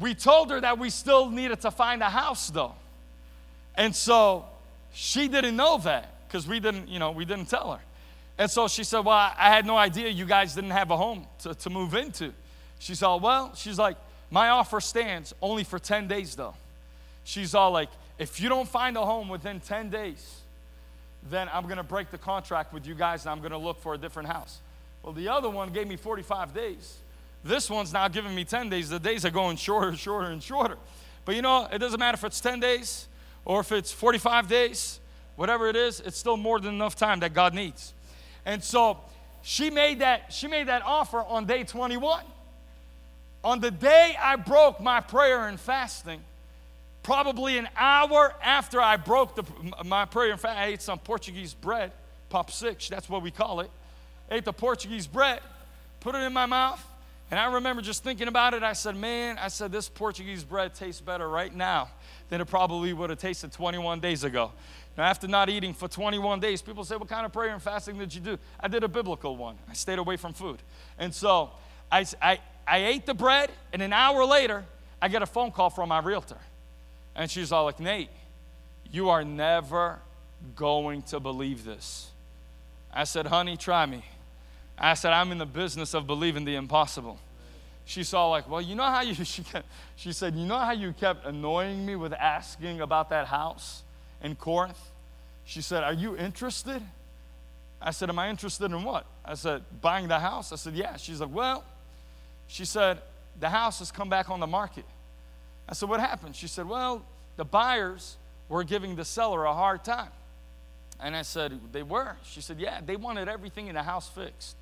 We 0.00 0.14
told 0.14 0.50
her 0.50 0.60
that 0.60 0.78
we 0.78 0.90
still 0.90 1.30
needed 1.30 1.60
to 1.62 1.70
find 1.70 2.02
a 2.02 2.10
house, 2.10 2.50
though. 2.50 2.74
And 3.76 3.94
so 3.94 4.46
she 4.92 5.28
didn't 5.28 5.56
know 5.56 5.78
that 5.78 6.26
because 6.26 6.46
we 6.46 6.60
didn't, 6.60 6.88
you 6.88 6.98
know, 6.98 7.10
we 7.10 7.24
didn't 7.24 7.46
tell 7.46 7.72
her. 7.72 7.80
And 8.38 8.50
so 8.50 8.68
she 8.68 8.84
said, 8.84 9.00
Well, 9.00 9.16
I 9.16 9.50
had 9.50 9.64
no 9.66 9.76
idea 9.76 10.08
you 10.08 10.26
guys 10.26 10.54
didn't 10.54 10.70
have 10.70 10.90
a 10.90 10.96
home 10.96 11.26
to, 11.40 11.54
to 11.54 11.70
move 11.70 11.94
into. 11.94 12.32
She's 12.78 13.02
all, 13.02 13.20
Well, 13.20 13.54
she's 13.54 13.78
like, 13.78 13.96
My 14.30 14.50
offer 14.50 14.80
stands 14.80 15.34
only 15.40 15.64
for 15.64 15.78
10 15.78 16.08
days, 16.08 16.34
though. 16.36 16.54
She's 17.24 17.54
all 17.54 17.70
like, 17.70 17.88
If 18.18 18.40
you 18.40 18.48
don't 18.48 18.68
find 18.68 18.96
a 18.96 19.04
home 19.04 19.28
within 19.28 19.60
10 19.60 19.90
days, 19.90 20.40
then 21.30 21.48
I'm 21.52 21.64
to 21.78 21.82
break 21.82 22.10
the 22.10 22.18
contract 22.18 22.72
with 22.72 22.86
you 22.86 22.94
guys 22.94 23.24
and 23.24 23.30
I'm 23.30 23.40
to 23.52 23.58
look 23.58 23.80
for 23.80 23.94
a 23.94 23.98
different 23.98 24.28
house. 24.28 24.60
Well, 25.02 25.12
the 25.12 25.28
other 25.28 25.50
one 25.50 25.72
gave 25.72 25.86
me 25.86 25.96
45 25.96 26.54
days. 26.54 26.98
This 27.46 27.70
one's 27.70 27.92
now 27.92 28.08
giving 28.08 28.34
me 28.34 28.44
10 28.44 28.68
days. 28.68 28.88
The 28.88 28.98
days 28.98 29.24
are 29.24 29.30
going 29.30 29.56
shorter, 29.56 29.88
and 29.88 29.98
shorter, 30.06 30.30
and 30.30 30.42
shorter. 30.42 30.76
But 31.24 31.36
you 31.36 31.42
know, 31.42 31.68
it 31.70 31.78
doesn't 31.78 31.98
matter 31.98 32.16
if 32.16 32.24
it's 32.24 32.40
10 32.40 32.60
days 32.60 33.08
or 33.44 33.60
if 33.60 33.72
it's 33.72 33.92
45 33.92 34.48
days, 34.48 35.00
whatever 35.36 35.68
it 35.68 35.76
is, 35.76 36.00
it's 36.00 36.18
still 36.18 36.36
more 36.36 36.58
than 36.58 36.74
enough 36.74 36.96
time 36.96 37.20
that 37.20 37.32
God 37.32 37.54
needs. 37.54 37.94
And 38.44 38.62
so 38.62 38.98
she 39.42 39.70
made 39.70 40.00
that, 40.00 40.32
she 40.32 40.48
made 40.48 40.68
that 40.68 40.82
offer 40.82 41.18
on 41.20 41.46
day 41.46 41.62
21. 41.64 42.24
On 43.44 43.60
the 43.60 43.70
day 43.70 44.16
I 44.20 44.36
broke 44.36 44.80
my 44.80 45.00
prayer 45.00 45.46
and 45.46 45.58
fasting, 45.58 46.20
probably 47.04 47.56
an 47.56 47.68
hour 47.76 48.34
after 48.42 48.80
I 48.80 48.96
broke 48.96 49.36
the, 49.36 49.44
my 49.84 50.04
prayer 50.04 50.32
and 50.32 50.40
fasting, 50.40 50.58
I 50.58 50.66
ate 50.66 50.82
some 50.82 50.98
Portuguese 50.98 51.54
bread, 51.54 51.92
papo 52.32 52.50
secos, 52.50 52.88
that's 52.88 53.08
what 53.08 53.22
we 53.22 53.30
call 53.30 53.60
it. 53.60 53.70
Ate 54.30 54.44
the 54.44 54.52
Portuguese 54.52 55.06
bread, 55.06 55.40
put 56.00 56.16
it 56.16 56.22
in 56.22 56.32
my 56.32 56.46
mouth, 56.46 56.84
and 57.30 57.40
I 57.40 57.54
remember 57.54 57.82
just 57.82 58.04
thinking 58.04 58.28
about 58.28 58.54
it. 58.54 58.62
I 58.62 58.72
said, 58.72 58.96
Man, 58.96 59.36
I 59.38 59.48
said, 59.48 59.72
this 59.72 59.88
Portuguese 59.88 60.44
bread 60.44 60.74
tastes 60.74 61.00
better 61.00 61.28
right 61.28 61.54
now 61.54 61.88
than 62.28 62.40
it 62.40 62.46
probably 62.46 62.92
would 62.92 63.10
have 63.10 63.18
tasted 63.18 63.52
21 63.52 64.00
days 64.00 64.22
ago. 64.22 64.52
Now, 64.96 65.04
after 65.04 65.26
not 65.28 65.48
eating 65.48 65.74
for 65.74 65.88
21 65.88 66.40
days, 66.40 66.62
people 66.62 66.84
say, 66.84 66.96
What 66.96 67.08
kind 67.08 67.26
of 67.26 67.32
prayer 67.32 67.52
and 67.52 67.60
fasting 67.60 67.98
did 67.98 68.14
you 68.14 68.20
do? 68.20 68.38
I 68.60 68.68
did 68.68 68.84
a 68.84 68.88
biblical 68.88 69.36
one. 69.36 69.56
I 69.68 69.74
stayed 69.74 69.98
away 69.98 70.16
from 70.16 70.32
food. 70.34 70.58
And 70.98 71.12
so 71.12 71.50
I, 71.90 72.06
I, 72.22 72.38
I 72.66 72.78
ate 72.78 73.06
the 73.06 73.14
bread, 73.14 73.50
and 73.72 73.82
an 73.82 73.92
hour 73.92 74.24
later, 74.24 74.64
I 75.02 75.08
get 75.08 75.22
a 75.22 75.26
phone 75.26 75.50
call 75.50 75.70
from 75.70 75.88
my 75.88 75.98
realtor. 75.98 76.38
And 77.14 77.30
she's 77.30 77.50
all 77.50 77.64
like, 77.64 77.80
Nate, 77.80 78.10
you 78.92 79.10
are 79.10 79.24
never 79.24 79.98
going 80.54 81.02
to 81.02 81.18
believe 81.18 81.64
this. 81.64 82.10
I 82.92 83.04
said, 83.04 83.26
Honey, 83.26 83.56
try 83.56 83.84
me. 83.84 84.04
I 84.78 84.94
said, 84.94 85.12
I'm 85.12 85.32
in 85.32 85.38
the 85.38 85.46
business 85.46 85.94
of 85.94 86.06
believing 86.06 86.44
the 86.44 86.54
impossible. 86.56 87.18
She 87.86 88.02
saw, 88.02 88.28
like, 88.28 88.48
well, 88.48 88.60
you 88.60 88.74
know 88.74 88.84
how 88.84 89.02
you, 89.02 89.14
she, 89.24 89.42
kept, 89.42 89.66
she 89.96 90.12
said, 90.12 90.34
you 90.34 90.44
know 90.44 90.58
how 90.58 90.72
you 90.72 90.92
kept 90.92 91.24
annoying 91.24 91.86
me 91.86 91.96
with 91.96 92.12
asking 92.12 92.80
about 92.80 93.10
that 93.10 93.26
house 93.26 93.82
in 94.22 94.34
Corinth? 94.34 94.78
She 95.46 95.62
said, 95.62 95.84
Are 95.84 95.92
you 95.92 96.16
interested? 96.16 96.82
I 97.80 97.92
said, 97.92 98.10
Am 98.10 98.18
I 98.18 98.28
interested 98.28 98.66
in 98.72 98.82
what? 98.82 99.06
I 99.24 99.34
said, 99.34 99.62
Buying 99.80 100.08
the 100.08 100.18
house? 100.18 100.52
I 100.52 100.56
said, 100.56 100.74
Yeah. 100.74 100.96
She's 100.96 101.20
like, 101.20 101.32
Well, 101.32 101.64
she 102.48 102.64
said, 102.64 102.98
The 103.38 103.48
house 103.48 103.78
has 103.78 103.92
come 103.92 104.10
back 104.10 104.28
on 104.28 104.40
the 104.40 104.46
market. 104.46 104.84
I 105.68 105.74
said, 105.74 105.88
What 105.88 106.00
happened? 106.00 106.34
She 106.34 106.48
said, 106.48 106.68
Well, 106.68 107.02
the 107.36 107.44
buyers 107.44 108.16
were 108.48 108.64
giving 108.64 108.96
the 108.96 109.04
seller 109.04 109.44
a 109.44 109.54
hard 109.54 109.84
time. 109.84 110.10
And 110.98 111.14
I 111.14 111.22
said, 111.22 111.60
They 111.70 111.84
were? 111.84 112.16
She 112.24 112.40
said, 112.40 112.58
Yeah, 112.58 112.80
they 112.84 112.96
wanted 112.96 113.28
everything 113.28 113.68
in 113.68 113.76
the 113.76 113.84
house 113.84 114.08
fixed. 114.08 114.56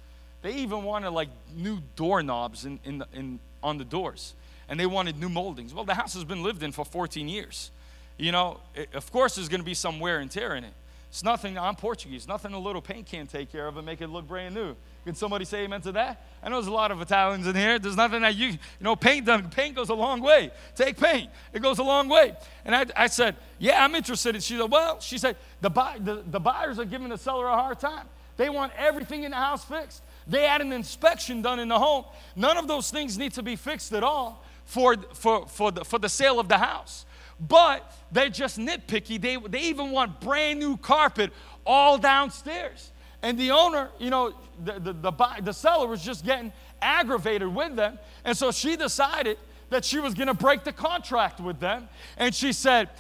They 0.45 0.57
even 0.57 0.85
wanted 0.85 1.09
like 1.09 1.31
new 1.57 1.81
doorknobs 1.97 2.67
in, 2.67 2.79
in, 2.85 3.03
in, 3.15 3.41
on 3.63 3.79
the 3.79 3.85
doors, 3.85 4.35
and 4.69 4.79
they 4.79 4.85
wanted 4.85 5.19
new 5.19 5.31
moldings. 5.31 5.73
Well, 5.73 5.85
the 5.85 5.95
house 5.95 6.13
has 6.13 6.25
been 6.25 6.43
lived 6.43 6.63
in 6.63 6.71
for 6.71 6.85
14 6.85 7.31
years. 7.31 7.71
You 8.19 8.31
know, 8.31 8.61
it, 8.75 8.91
of 8.93 9.11
course, 9.11 9.37
there's 9.37 9.49
going 9.49 9.63
to 9.63 9.65
be 9.65 9.73
some 9.73 10.01
wear 10.01 10.19
and 10.19 10.31
tear 10.31 10.55
in 10.55 10.65
it. 10.65 10.75
It's 11.09 11.25
nothing, 11.25 11.57
I'm 11.57 11.77
Portuguese, 11.77 12.29
nothing 12.29 12.53
a 12.53 12.59
little 12.59 12.83
paint 12.83 13.07
can't 13.07 13.31
take 13.31 13.51
care 13.51 13.67
of 13.67 13.79
and 13.79 13.87
make 13.87 14.03
it 14.03 14.09
look 14.09 14.29
brand 14.29 14.55
new. 14.55 14.77
Can 15.07 15.15
somebody 15.15 15.47
say 15.47 15.65
amen 15.65 15.81
to 15.81 15.93
that? 15.93 16.23
I 16.43 16.51
know 16.51 16.57
there's 16.57 16.67
a 16.67 16.73
lot 16.73 16.91
of 16.91 17.01
Italians 17.01 17.47
in 17.47 17.57
here. 17.57 17.79
There's 17.79 17.97
nothing 17.97 18.21
that 18.21 18.37
you, 18.37 18.49
you 18.49 18.59
know, 18.81 18.97
paint, 18.97 19.25
done. 19.25 19.49
paint 19.49 19.75
goes 19.77 19.89
a 19.89 19.95
long 19.95 20.21
way. 20.21 20.51
Take 20.75 20.99
paint, 20.99 21.31
it 21.55 21.63
goes 21.63 21.79
a 21.79 21.83
long 21.83 22.11
way. 22.11 22.37
And 22.67 22.77
I, 22.77 22.85
I 22.95 23.07
said, 23.07 23.37
yeah, 23.59 23.83
I'm 23.83 23.95
interested. 23.95 24.35
And 24.35 24.45
she 24.45 24.59
said, 24.59 24.71
well, 24.71 25.01
she 25.01 25.17
said, 25.17 25.39
the, 25.63 25.71
buy, 25.71 25.97
the, 25.99 26.23
the 26.27 26.41
buyers 26.41 26.79
are 26.79 26.85
giving 26.85 27.09
the 27.09 27.17
seller 27.17 27.47
a 27.47 27.55
hard 27.55 27.81
time. 27.81 28.07
They 28.37 28.51
want 28.51 28.73
everything 28.77 29.23
in 29.23 29.31
the 29.31 29.39
house 29.39 29.65
fixed. 29.65 30.03
They 30.27 30.47
had 30.47 30.61
an 30.61 30.73
inspection 30.73 31.43
done 31.43 31.61
in 31.61 31.69
the 31.69 31.79
home. 31.79 32.05
None 32.37 32.57
of 32.57 32.69
those 32.69 32.91
things 32.91 33.19
need 33.19 33.33
to 33.35 33.43
be 33.43 33.57
fixed 33.57 33.93
at 33.93 34.03
all 34.03 34.43
for, 34.65 34.97
for, 35.15 35.47
for, 35.47 35.71
the, 35.71 35.85
for 35.85 35.99
the 35.99 36.09
sale 36.09 36.41
of 36.41 36.49
the 36.49 36.59
house. 36.59 37.07
But 37.41 37.93
they're 38.13 38.29
just 38.29 38.59
nitpicky. 38.59 39.21
They, 39.21 39.37
they 39.37 39.63
even 39.63 39.91
want 39.91 40.21
brand 40.21 40.61
new 40.61 40.77
carpet 40.77 41.33
all 41.67 41.99
downstairs. 41.99 42.93
And 43.23 43.39
the 43.39 43.51
owner, 43.51 43.91
you 43.99 44.11
know, 44.11 44.35
the, 44.63 44.79
the, 44.79 44.93
the, 44.93 45.13
the 45.43 45.53
seller 45.53 45.87
was 45.87 46.03
just 46.03 46.25
getting 46.25 46.53
aggravated 46.81 47.53
with 47.53 47.75
them. 47.75 47.99
And 48.25 48.37
so 48.37 48.51
she 48.51 48.77
decided 48.77 49.39
that 49.71 49.85
she 49.85 49.99
was 49.99 50.15
going 50.15 50.29
to 50.29 50.35
break 50.35 50.63
the 50.65 50.73
contract 50.73 51.41
with 51.41 51.59
them. 51.59 51.89
And 52.17 52.35
she 52.35 52.53
said, 52.53 52.91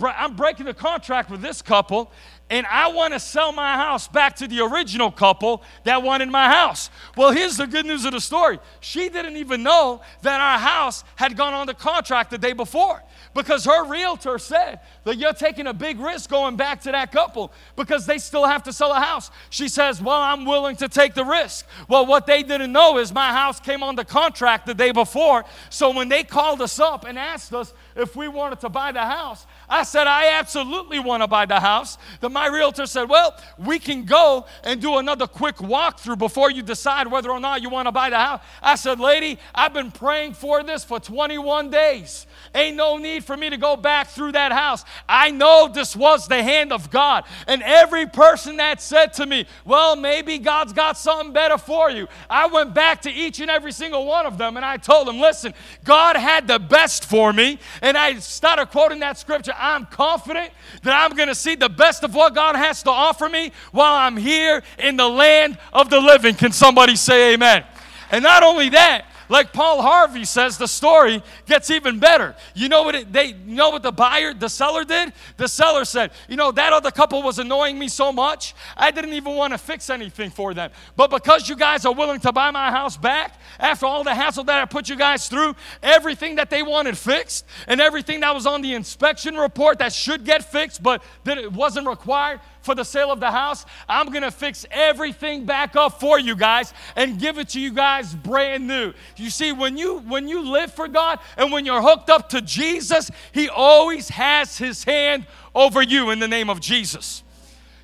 I'm 0.00 0.34
breaking 0.34 0.66
the 0.66 0.74
contract 0.74 1.30
with 1.30 1.40
this 1.40 1.62
couple, 1.62 2.10
and 2.50 2.66
I 2.66 2.88
want 2.88 3.14
to 3.14 3.20
sell 3.20 3.52
my 3.52 3.74
house 3.74 4.06
back 4.06 4.36
to 4.36 4.46
the 4.46 4.60
original 4.60 5.10
couple 5.10 5.62
that 5.84 6.02
wanted 6.02 6.28
my 6.28 6.46
house. 6.46 6.90
Well, 7.16 7.32
here's 7.32 7.56
the 7.56 7.66
good 7.66 7.86
news 7.86 8.04
of 8.04 8.12
the 8.12 8.20
story. 8.20 8.58
She 8.80 9.08
didn't 9.08 9.38
even 9.38 9.62
know 9.62 10.02
that 10.22 10.40
our 10.40 10.58
house 10.58 11.04
had 11.16 11.38
gone 11.38 11.54
on 11.54 11.66
the 11.66 11.74
contract 11.74 12.30
the 12.30 12.38
day 12.38 12.52
before 12.52 13.02
because 13.34 13.64
her 13.64 13.84
realtor 13.86 14.38
said 14.38 14.80
that 15.04 15.16
you're 15.16 15.32
taking 15.32 15.66
a 15.66 15.72
big 15.72 15.98
risk 15.98 16.28
going 16.28 16.56
back 16.56 16.82
to 16.82 16.92
that 16.92 17.12
couple 17.12 17.50
because 17.76 18.04
they 18.04 18.18
still 18.18 18.44
have 18.44 18.62
to 18.64 18.74
sell 18.74 18.92
a 18.92 19.00
house. 19.00 19.30
She 19.48 19.68
says, 19.68 20.02
Well, 20.02 20.20
I'm 20.20 20.44
willing 20.44 20.76
to 20.76 20.88
take 20.88 21.14
the 21.14 21.24
risk. 21.24 21.66
Well, 21.88 22.04
what 22.04 22.26
they 22.26 22.42
didn't 22.42 22.72
know 22.72 22.98
is 22.98 23.12
my 23.12 23.32
house 23.32 23.58
came 23.58 23.82
on 23.82 23.96
the 23.96 24.04
contract 24.04 24.66
the 24.66 24.74
day 24.74 24.92
before. 24.92 25.44
So 25.70 25.90
when 25.90 26.10
they 26.10 26.22
called 26.22 26.60
us 26.60 26.78
up 26.78 27.06
and 27.06 27.18
asked 27.18 27.54
us 27.54 27.72
if 27.96 28.14
we 28.14 28.28
wanted 28.28 28.60
to 28.60 28.68
buy 28.68 28.92
the 28.92 29.00
house, 29.00 29.46
I 29.68 29.82
said, 29.82 30.06
I 30.06 30.38
absolutely 30.38 30.98
want 30.98 31.22
to 31.22 31.26
buy 31.26 31.46
the 31.46 31.60
house. 31.60 31.98
Then 32.20 32.32
my 32.32 32.46
realtor 32.46 32.86
said, 32.86 33.08
Well, 33.08 33.36
we 33.58 33.78
can 33.78 34.04
go 34.04 34.46
and 34.62 34.80
do 34.80 34.98
another 34.98 35.26
quick 35.26 35.56
walkthrough 35.56 36.18
before 36.18 36.50
you 36.50 36.62
decide 36.62 37.10
whether 37.10 37.30
or 37.30 37.40
not 37.40 37.62
you 37.62 37.70
want 37.70 37.86
to 37.86 37.92
buy 37.92 38.10
the 38.10 38.18
house. 38.18 38.42
I 38.62 38.74
said, 38.76 39.00
Lady, 39.00 39.38
I've 39.54 39.72
been 39.72 39.90
praying 39.90 40.34
for 40.34 40.62
this 40.62 40.84
for 40.84 41.00
21 41.00 41.70
days. 41.70 42.26
Ain't 42.54 42.76
no 42.76 42.98
need 42.98 43.24
for 43.24 43.36
me 43.36 43.50
to 43.50 43.56
go 43.56 43.76
back 43.76 44.08
through 44.08 44.32
that 44.32 44.52
house. 44.52 44.84
I 45.08 45.32
know 45.32 45.68
this 45.72 45.96
was 45.96 46.28
the 46.28 46.40
hand 46.40 46.72
of 46.72 46.88
God. 46.90 47.24
And 47.48 47.62
every 47.62 48.06
person 48.06 48.58
that 48.58 48.80
said 48.80 49.12
to 49.14 49.26
me, 49.26 49.46
Well, 49.64 49.96
maybe 49.96 50.38
God's 50.38 50.72
got 50.72 50.96
something 50.96 51.32
better 51.32 51.58
for 51.58 51.90
you, 51.90 52.06
I 52.30 52.46
went 52.46 52.72
back 52.72 53.02
to 53.02 53.10
each 53.10 53.40
and 53.40 53.50
every 53.50 53.72
single 53.72 54.06
one 54.06 54.24
of 54.24 54.38
them 54.38 54.56
and 54.56 54.64
I 54.64 54.76
told 54.76 55.08
them, 55.08 55.18
Listen, 55.18 55.52
God 55.82 56.16
had 56.16 56.46
the 56.46 56.60
best 56.60 57.04
for 57.04 57.32
me. 57.32 57.58
And 57.82 57.96
I 57.96 58.14
started 58.20 58.66
quoting 58.66 59.00
that 59.00 59.18
scripture. 59.18 59.54
I'm 59.56 59.86
confident 59.86 60.52
that 60.84 60.94
I'm 60.94 61.16
going 61.16 61.28
to 61.28 61.34
see 61.34 61.56
the 61.56 61.68
best 61.68 62.04
of 62.04 62.14
what 62.14 62.34
God 62.34 62.54
has 62.54 62.84
to 62.84 62.90
offer 62.90 63.28
me 63.28 63.50
while 63.72 63.94
I'm 63.94 64.16
here 64.16 64.62
in 64.78 64.96
the 64.96 65.08
land 65.08 65.58
of 65.72 65.90
the 65.90 66.00
living. 66.00 66.36
Can 66.36 66.52
somebody 66.52 66.94
say 66.94 67.34
amen? 67.34 67.64
And 68.10 68.22
not 68.22 68.44
only 68.44 68.68
that, 68.68 69.06
like 69.28 69.52
Paul 69.52 69.82
Harvey 69.82 70.24
says, 70.24 70.58
the 70.58 70.68
story 70.68 71.22
gets 71.46 71.70
even 71.70 71.98
better. 71.98 72.34
You 72.54 72.68
know 72.68 72.82
what 72.82 72.94
it, 72.94 73.12
they 73.12 73.26
you 73.26 73.54
know 73.54 73.70
what 73.70 73.82
the 73.82 73.92
buyer, 73.92 74.34
the 74.34 74.48
seller 74.48 74.84
did? 74.84 75.12
The 75.36 75.48
seller 75.48 75.84
said, 75.84 76.10
"You 76.28 76.36
know 76.36 76.52
that 76.52 76.72
other 76.72 76.90
couple 76.90 77.22
was 77.22 77.38
annoying 77.38 77.78
me 77.78 77.88
so 77.88 78.12
much, 78.12 78.54
I 78.76 78.90
didn't 78.90 79.14
even 79.14 79.34
want 79.34 79.52
to 79.52 79.58
fix 79.58 79.90
anything 79.90 80.30
for 80.30 80.54
them. 80.54 80.70
But 80.96 81.10
because 81.10 81.48
you 81.48 81.56
guys 81.56 81.84
are 81.84 81.94
willing 81.94 82.20
to 82.20 82.32
buy 82.32 82.50
my 82.50 82.70
house 82.70 82.96
back 82.96 83.38
after 83.58 83.86
all 83.86 84.04
the 84.04 84.14
hassle 84.14 84.44
that 84.44 84.60
I 84.60 84.64
put 84.64 84.88
you 84.88 84.96
guys 84.96 85.28
through, 85.28 85.54
everything 85.82 86.36
that 86.36 86.50
they 86.50 86.62
wanted 86.62 86.96
fixed 86.98 87.46
and 87.66 87.80
everything 87.80 88.20
that 88.20 88.34
was 88.34 88.46
on 88.46 88.62
the 88.62 88.74
inspection 88.74 89.36
report 89.36 89.78
that 89.78 89.92
should 89.92 90.24
get 90.24 90.44
fixed 90.44 90.82
but 90.82 91.02
that 91.24 91.38
it 91.38 91.52
wasn't 91.52 91.86
required, 91.86 92.40
for 92.64 92.74
the 92.74 92.84
sale 92.84 93.12
of 93.12 93.20
the 93.20 93.30
house. 93.30 93.66
I'm 93.88 94.10
to 94.12 94.30
fix 94.30 94.64
everything 94.70 95.44
back 95.44 95.76
up 95.76 96.00
for 96.00 96.18
you 96.18 96.34
guys 96.34 96.72
and 96.96 97.18
give 97.18 97.38
it 97.38 97.50
to 97.50 97.60
you 97.60 97.72
guys 97.72 98.14
brand 98.14 98.66
new. 98.66 98.92
You 99.16 99.30
see, 99.30 99.52
when 99.52 99.76
you 99.76 99.98
when 100.00 100.28
you 100.28 100.40
live 100.50 100.72
for 100.72 100.88
God 100.88 101.18
and 101.36 101.52
when 101.52 101.66
you're 101.66 101.82
hooked 101.82 102.10
up 102.10 102.30
to 102.30 102.40
Jesus, 102.40 103.10
He 103.32 103.48
always 103.48 104.08
has 104.08 104.56
His 104.56 104.82
hand 104.84 105.26
over 105.54 105.82
you 105.82 106.10
in 106.10 106.18
the 106.18 106.28
name 106.28 106.48
of 106.48 106.60
Jesus. 106.60 107.22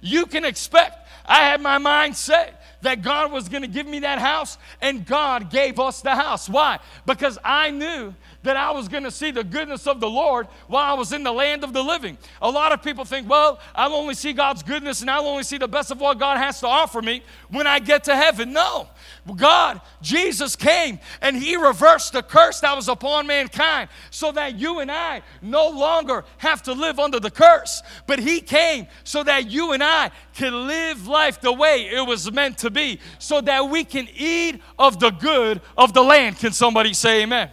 You 0.00 0.26
can 0.26 0.44
expect. 0.44 0.96
I 1.26 1.40
had 1.44 1.60
my 1.60 1.78
mind 1.78 2.16
set 2.16 2.60
that 2.82 3.02
God 3.02 3.30
was 3.30 3.48
going 3.48 3.62
to 3.62 3.68
give 3.68 3.86
me 3.86 4.00
that 4.00 4.18
house, 4.18 4.56
and 4.80 5.04
God 5.04 5.50
gave 5.50 5.78
us 5.78 6.00
the 6.00 6.14
house. 6.14 6.48
Why? 6.48 6.78
Because 7.06 7.38
I 7.44 7.70
knew 7.70 8.14
that 8.42 8.56
I 8.56 8.70
was 8.70 8.88
going 8.88 9.04
to 9.04 9.10
see 9.10 9.30
the 9.30 9.44
goodness 9.44 9.86
of 9.86 10.00
the 10.00 10.08
Lord 10.08 10.48
while 10.66 10.84
I 10.84 10.94
was 10.94 11.12
in 11.12 11.22
the 11.22 11.32
land 11.32 11.62
of 11.62 11.72
the 11.72 11.82
living. 11.82 12.16
A 12.40 12.50
lot 12.50 12.72
of 12.72 12.82
people 12.82 13.04
think, 13.04 13.28
well, 13.28 13.60
I'll 13.74 13.94
only 13.94 14.14
see 14.14 14.32
God's 14.32 14.62
goodness 14.62 15.02
and 15.02 15.10
I'll 15.10 15.26
only 15.26 15.42
see 15.42 15.58
the 15.58 15.68
best 15.68 15.90
of 15.90 16.00
what 16.00 16.18
God 16.18 16.38
has 16.38 16.60
to 16.60 16.66
offer 16.66 17.02
me 17.02 17.22
when 17.50 17.66
I 17.66 17.78
get 17.78 18.04
to 18.04 18.16
heaven. 18.16 18.52
No. 18.52 18.88
God, 19.36 19.80
Jesus 20.00 20.56
came 20.56 20.98
and 21.20 21.36
he 21.36 21.56
reversed 21.56 22.14
the 22.14 22.22
curse 22.22 22.60
that 22.60 22.74
was 22.74 22.88
upon 22.88 23.26
mankind 23.26 23.90
so 24.10 24.32
that 24.32 24.58
you 24.58 24.80
and 24.80 24.90
I 24.90 25.22
no 25.42 25.68
longer 25.68 26.24
have 26.38 26.62
to 26.64 26.72
live 26.72 26.98
under 26.98 27.20
the 27.20 27.30
curse. 27.30 27.82
But 28.06 28.18
he 28.18 28.40
came 28.40 28.86
so 29.04 29.22
that 29.22 29.50
you 29.50 29.72
and 29.72 29.82
I 29.82 30.10
can 30.34 30.66
live 30.66 31.06
life 31.06 31.40
the 31.40 31.52
way 31.52 31.88
it 31.92 32.06
was 32.06 32.32
meant 32.32 32.58
to 32.58 32.70
be, 32.70 33.00
so 33.18 33.40
that 33.42 33.68
we 33.68 33.84
can 33.84 34.08
eat 34.16 34.62
of 34.78 34.98
the 34.98 35.10
good 35.10 35.60
of 35.76 35.92
the 35.92 36.02
land. 36.02 36.38
Can 36.38 36.52
somebody 36.52 36.94
say 36.94 37.22
amen? 37.22 37.50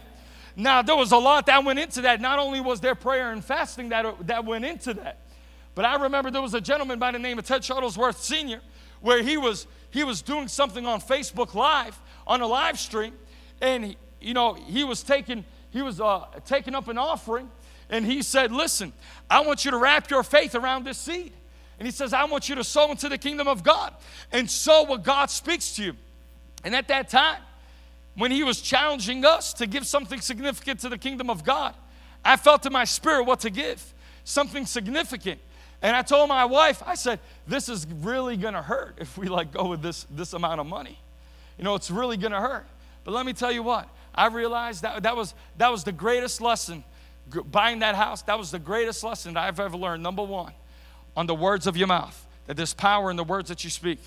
Now, 0.60 0.82
there 0.82 0.95
was 0.95 1.12
a 1.12 1.18
lot 1.18 1.45
that 1.45 1.64
went 1.64 1.78
into 1.78 2.01
that. 2.01 2.20
Not 2.20 2.39
only 2.39 2.60
was 2.60 2.82
there 2.82 2.95
prayer 2.95 3.32
and 3.32 3.45
fasting 3.45 3.89
that, 3.89 4.26
that 4.26 4.43
went 4.43 4.66
into 4.66 4.95
that, 4.95 5.20
but 5.76 5.86
I 5.86 6.01
remember 6.01 6.32
there 6.32 6.41
was 6.41 6.55
a 6.55 6.62
gentleman 6.62 6.97
by 6.97 7.12
the 7.12 7.20
name 7.20 7.38
of 7.38 7.45
Ted 7.45 7.62
Shuttlesworth 7.62 8.16
Sr., 8.16 8.60
where 8.99 9.22
he 9.22 9.38
was, 9.38 9.68
he 9.91 10.03
was 10.03 10.24
doing 10.24 10.47
something 10.47 10.88
on 10.88 10.99
Facebook 10.99 11.53
Live, 11.53 11.99
on 12.26 12.41
a 12.41 12.47
live 12.47 12.80
stream, 12.80 13.14
and, 13.62 13.86
he, 13.86 13.97
you 14.20 14.34
know, 14.34 14.55
he 14.55 14.84
was 14.84 15.03
taking, 15.03 15.45
he 15.70 15.84
was 15.84 16.01
uh, 16.01 16.26
taking 16.43 16.74
up 16.74 16.88
an 16.88 16.97
offering, 16.97 17.51
and 17.91 18.03
he 18.03 18.24
said, 18.24 18.51
listen, 18.51 18.91
I 19.30 19.41
want 19.41 19.64
you 19.64 19.70
to 19.70 19.78
wrap 19.78 20.10
your 20.10 20.24
faith 20.24 20.55
around 20.55 20.86
this 20.86 20.97
seed. 20.97 21.34
And 21.78 21.88
he 21.88 21.91
says, 21.91 22.14
I 22.14 22.26
want 22.26 22.49
you 22.49 22.55
to 22.55 22.64
sow 22.64 22.89
into 22.89 23.08
the 23.08 23.20
kingdom 23.20 23.47
of 23.47 23.62
God 23.62 23.93
and 24.32 24.49
sow 24.49 24.84
what 24.84 25.03
God 25.03 25.30
speaks 25.30 25.76
to 25.76 25.84
you. 25.84 25.93
And 26.64 26.76
at 26.76 26.88
that 26.88 27.10
time, 27.10 27.38
when 28.18 28.32
he 28.32 28.43
was 28.43 28.61
challenging 28.61 29.24
us 29.24 29.53
to 29.53 29.68
give 29.68 29.86
something 29.86 30.20
significant 30.20 30.80
to 30.80 30.89
the 30.89 30.97
kingdom 30.97 31.30
of 31.30 31.43
God, 31.43 31.76
I 32.26 32.36
felt 32.36 32.65
in 32.65 32.74
my 32.74 32.84
spirit 32.84 33.26
what 33.26 33.41
to 33.41 33.49
give 33.49 33.93
something 34.24 34.65
significant. 34.65 35.39
And 35.84 35.95
I 35.95 36.01
told 36.01 36.28
my 36.28 36.43
wife, 36.43 36.82
I 36.86 36.95
said, 36.95 37.20
this 37.47 37.70
is 37.70 37.86
really 38.01 38.36
gonna 38.36 38.63
hurt 38.63 38.95
if 38.99 39.18
we 39.18 39.28
like 39.28 39.51
go 39.51 39.68
with 39.68 39.84
this, 39.84 40.07
this 40.09 40.34
amount 40.34 40.59
of 40.59 40.65
money. 40.65 40.99
You 41.59 41.63
know, 41.63 41.76
it's 41.76 41.91
really 41.91 42.18
gonna 42.18 42.41
hurt. 42.41 42.65
But 43.03 43.13
let 43.13 43.26
me 43.26 43.34
tell 43.34 43.51
you 43.51 43.61
what, 43.61 43.88
I 44.15 44.28
realized 44.28 44.82
that 44.82 45.03
that 45.03 45.15
was, 45.15 45.36
that 45.57 45.72
was 45.72 45.84
the 45.84 45.91
greatest 45.91 46.41
lesson. 46.41 46.84
Buying 47.51 47.80
that 47.80 47.93
house, 47.93 48.24
that 48.24 48.39
was 48.39 48.49
the 48.49 48.59
greatest 48.59 49.03
lesson 49.03 49.36
that 49.36 49.43
I've 49.43 49.59
ever 49.59 49.78
learned. 49.78 50.01
Number 50.01 50.24
one, 50.24 50.53
on 51.15 51.28
the 51.28 51.36
words 51.36 51.68
of 51.68 51.78
your 51.78 51.88
mouth, 51.88 52.26
that 52.47 52.57
there's 52.57 52.74
power 52.74 53.11
in 53.11 53.15
the 53.15 53.24
words 53.24 53.49
that 53.49 53.63
you 53.63 53.70
speak, 53.70 53.99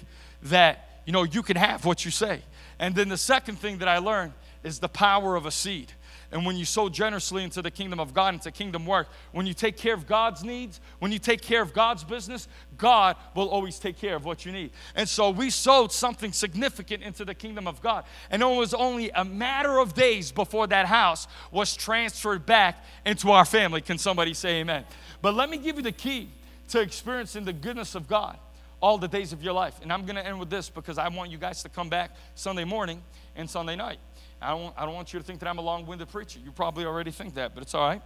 that, 0.42 0.89
you 1.06 1.12
know, 1.12 1.22
you 1.22 1.42
can 1.42 1.56
have 1.56 1.84
what 1.84 2.04
you 2.04 2.10
say. 2.10 2.42
And 2.78 2.94
then 2.94 3.08
the 3.08 3.16
second 3.16 3.56
thing 3.56 3.78
that 3.78 3.88
I 3.88 3.98
learned 3.98 4.32
is 4.62 4.78
the 4.78 4.88
power 4.88 5.36
of 5.36 5.46
a 5.46 5.50
seed. 5.50 5.92
And 6.32 6.46
when 6.46 6.56
you 6.56 6.64
sow 6.64 6.88
generously 6.88 7.42
into 7.42 7.60
the 7.60 7.72
kingdom 7.72 7.98
of 7.98 8.14
God, 8.14 8.34
into 8.34 8.52
kingdom 8.52 8.86
work, 8.86 9.08
when 9.32 9.46
you 9.46 9.54
take 9.54 9.76
care 9.76 9.94
of 9.94 10.06
God's 10.06 10.44
needs, 10.44 10.80
when 11.00 11.10
you 11.10 11.18
take 11.18 11.42
care 11.42 11.60
of 11.60 11.72
God's 11.72 12.04
business, 12.04 12.46
God 12.78 13.16
will 13.34 13.48
always 13.48 13.80
take 13.80 13.98
care 13.98 14.14
of 14.14 14.24
what 14.24 14.46
you 14.46 14.52
need. 14.52 14.70
And 14.94 15.08
so 15.08 15.30
we 15.30 15.50
sowed 15.50 15.90
something 15.90 16.32
significant 16.32 17.02
into 17.02 17.24
the 17.24 17.34
kingdom 17.34 17.66
of 17.66 17.82
God. 17.82 18.04
And 18.30 18.42
it 18.42 18.46
was 18.46 18.74
only 18.74 19.10
a 19.10 19.24
matter 19.24 19.78
of 19.78 19.94
days 19.94 20.30
before 20.30 20.68
that 20.68 20.86
house 20.86 21.26
was 21.50 21.74
transferred 21.74 22.46
back 22.46 22.84
into 23.04 23.32
our 23.32 23.44
family. 23.44 23.80
Can 23.80 23.98
somebody 23.98 24.32
say 24.32 24.60
amen? 24.60 24.84
But 25.22 25.34
let 25.34 25.50
me 25.50 25.56
give 25.56 25.76
you 25.76 25.82
the 25.82 25.92
key 25.92 26.28
to 26.68 26.80
experiencing 26.80 27.44
the 27.44 27.52
goodness 27.52 27.96
of 27.96 28.06
God 28.06 28.38
all 28.80 28.98
the 28.98 29.08
days 29.08 29.32
of 29.32 29.42
your 29.42 29.52
life. 29.52 29.78
And 29.82 29.92
I'm 29.92 30.04
going 30.04 30.16
to 30.16 30.26
end 30.26 30.38
with 30.38 30.50
this 30.50 30.68
because 30.68 30.98
I 30.98 31.08
want 31.08 31.30
you 31.30 31.38
guys 31.38 31.62
to 31.62 31.68
come 31.68 31.88
back 31.88 32.16
Sunday 32.34 32.64
morning 32.64 33.02
and 33.36 33.48
Sunday 33.48 33.76
night. 33.76 33.98
I 34.40 34.50
don't, 34.50 34.74
I 34.76 34.86
don't 34.86 34.94
want 34.94 35.12
you 35.12 35.18
to 35.18 35.24
think 35.24 35.40
that 35.40 35.48
I'm 35.48 35.58
a 35.58 35.62
long 35.62 35.86
winded 35.86 36.08
preacher. 36.08 36.38
You 36.42 36.50
probably 36.50 36.86
already 36.86 37.10
think 37.10 37.34
that, 37.34 37.54
but 37.54 37.62
it's 37.62 37.74
all 37.74 37.86
right. 37.86 38.02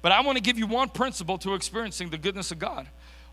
But 0.00 0.12
I 0.12 0.20
want 0.22 0.36
to 0.36 0.42
give 0.42 0.58
you 0.58 0.66
one 0.66 0.88
principle 0.88 1.38
to 1.38 1.54
experiencing 1.54 2.10
the 2.10 2.18
goodness 2.18 2.50
of 2.50 2.58
God 2.58 2.86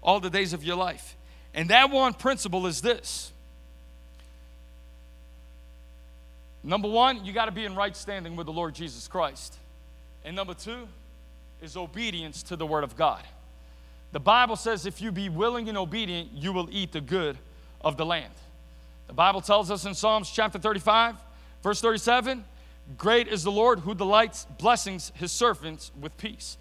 all 0.04 0.20
the 0.20 0.30
days 0.30 0.54
of 0.54 0.64
your 0.64 0.76
life. 0.76 1.16
And 1.54 1.70
that 1.70 1.90
one 1.90 2.14
principle 2.14 2.68
is 2.68 2.82
this 2.82 3.32
Number 6.62 6.90
one, 6.90 7.24
you 7.24 7.32
got 7.32 7.46
to 7.46 7.52
be 7.52 7.64
in 7.64 7.74
right 7.74 7.96
standing 7.96 8.36
with 8.36 8.46
the 8.46 8.52
Lord 8.52 8.76
Jesus 8.76 9.08
Christ. 9.08 9.58
And 10.26 10.36
number 10.36 10.54
two 10.54 10.88
is 11.62 11.78
obedience 11.78 12.44
to 12.44 12.56
the 12.56 12.66
Word 12.66 12.84
of 12.84 12.98
God. 12.98 13.24
The 14.12 14.20
Bible 14.20 14.56
says 14.56 14.86
if 14.86 15.02
you 15.02 15.12
be 15.12 15.30
willing 15.30 15.70
and 15.70 15.78
obedient, 15.78 16.32
you 16.34 16.52
will 16.52 16.70
eat 16.72 16.92
the 16.92 17.02
good 17.02 17.38
of 17.82 17.98
the 17.98 18.06
land. 18.06 18.34
The 19.08 19.14
Bible 19.14 19.42
tells 19.42 19.72
us 19.72 19.86
in 19.86 19.94
Psalms 19.94 20.30
chapter 20.30 20.60
35, 20.60 21.16
verse 21.64 21.82
37, 21.82 22.44
great 22.98 23.28
is 23.28 23.44
the 23.44 23.52
Lord 23.52 23.80
who 23.80 23.94
delights 23.94 24.46
blessings 24.58 25.12
his 25.16 25.32
servants 25.32 25.92
with 26.00 26.16
peace. 26.18 26.58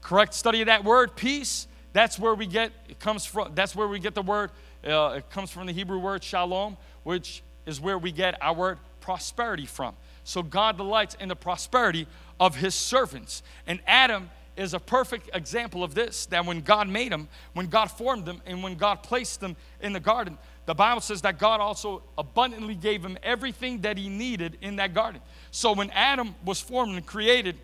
Correct 0.00 0.34
study 0.34 0.60
of 0.62 0.66
that 0.66 0.84
word, 0.84 1.16
peace, 1.16 1.66
that's 1.92 2.18
where 2.18 2.34
we 2.34 2.46
get 2.46 2.72
it 2.90 2.98
comes 3.00 3.24
from 3.24 3.52
that's 3.54 3.74
where 3.74 3.88
we 3.88 3.98
get 3.98 4.14
the 4.14 4.20
word 4.20 4.50
uh, 4.86 5.14
it 5.16 5.30
comes 5.30 5.50
from 5.50 5.66
the 5.66 5.72
Hebrew 5.72 5.98
word 5.98 6.22
shalom, 6.22 6.76
which 7.02 7.42
is 7.64 7.80
where 7.80 7.98
we 7.98 8.12
get 8.12 8.40
our 8.42 8.54
word 8.54 8.78
prosperity 9.00 9.66
from. 9.66 9.94
So 10.22 10.42
God 10.42 10.76
delights 10.76 11.16
in 11.18 11.28
the 11.28 11.36
prosperity 11.36 12.06
of 12.38 12.56
his 12.56 12.74
servants. 12.74 13.42
And 13.66 13.80
Adam 13.86 14.30
is 14.56 14.74
a 14.74 14.80
perfect 14.80 15.30
example 15.34 15.84
of 15.84 15.94
this 15.94 16.26
that 16.26 16.44
when 16.44 16.60
God 16.60 16.88
made 16.88 17.12
him, 17.12 17.28
when 17.52 17.66
God 17.66 17.90
formed 17.90 18.26
him, 18.26 18.40
and 18.46 18.62
when 18.62 18.76
God 18.76 19.02
placed 19.02 19.42
him 19.42 19.56
in 19.80 19.92
the 19.92 20.00
garden, 20.00 20.38
the 20.66 20.74
Bible 20.74 21.00
says 21.00 21.22
that 21.22 21.38
God 21.38 21.60
also 21.60 22.02
abundantly 22.18 22.74
gave 22.74 23.04
him 23.04 23.16
everything 23.22 23.82
that 23.82 23.96
he 23.96 24.08
needed 24.08 24.58
in 24.60 24.76
that 24.76 24.94
garden. 24.94 25.20
So 25.50 25.72
when 25.72 25.90
Adam 25.90 26.34
was 26.44 26.60
formed 26.60 26.96
and 26.96 27.06
created 27.06 27.56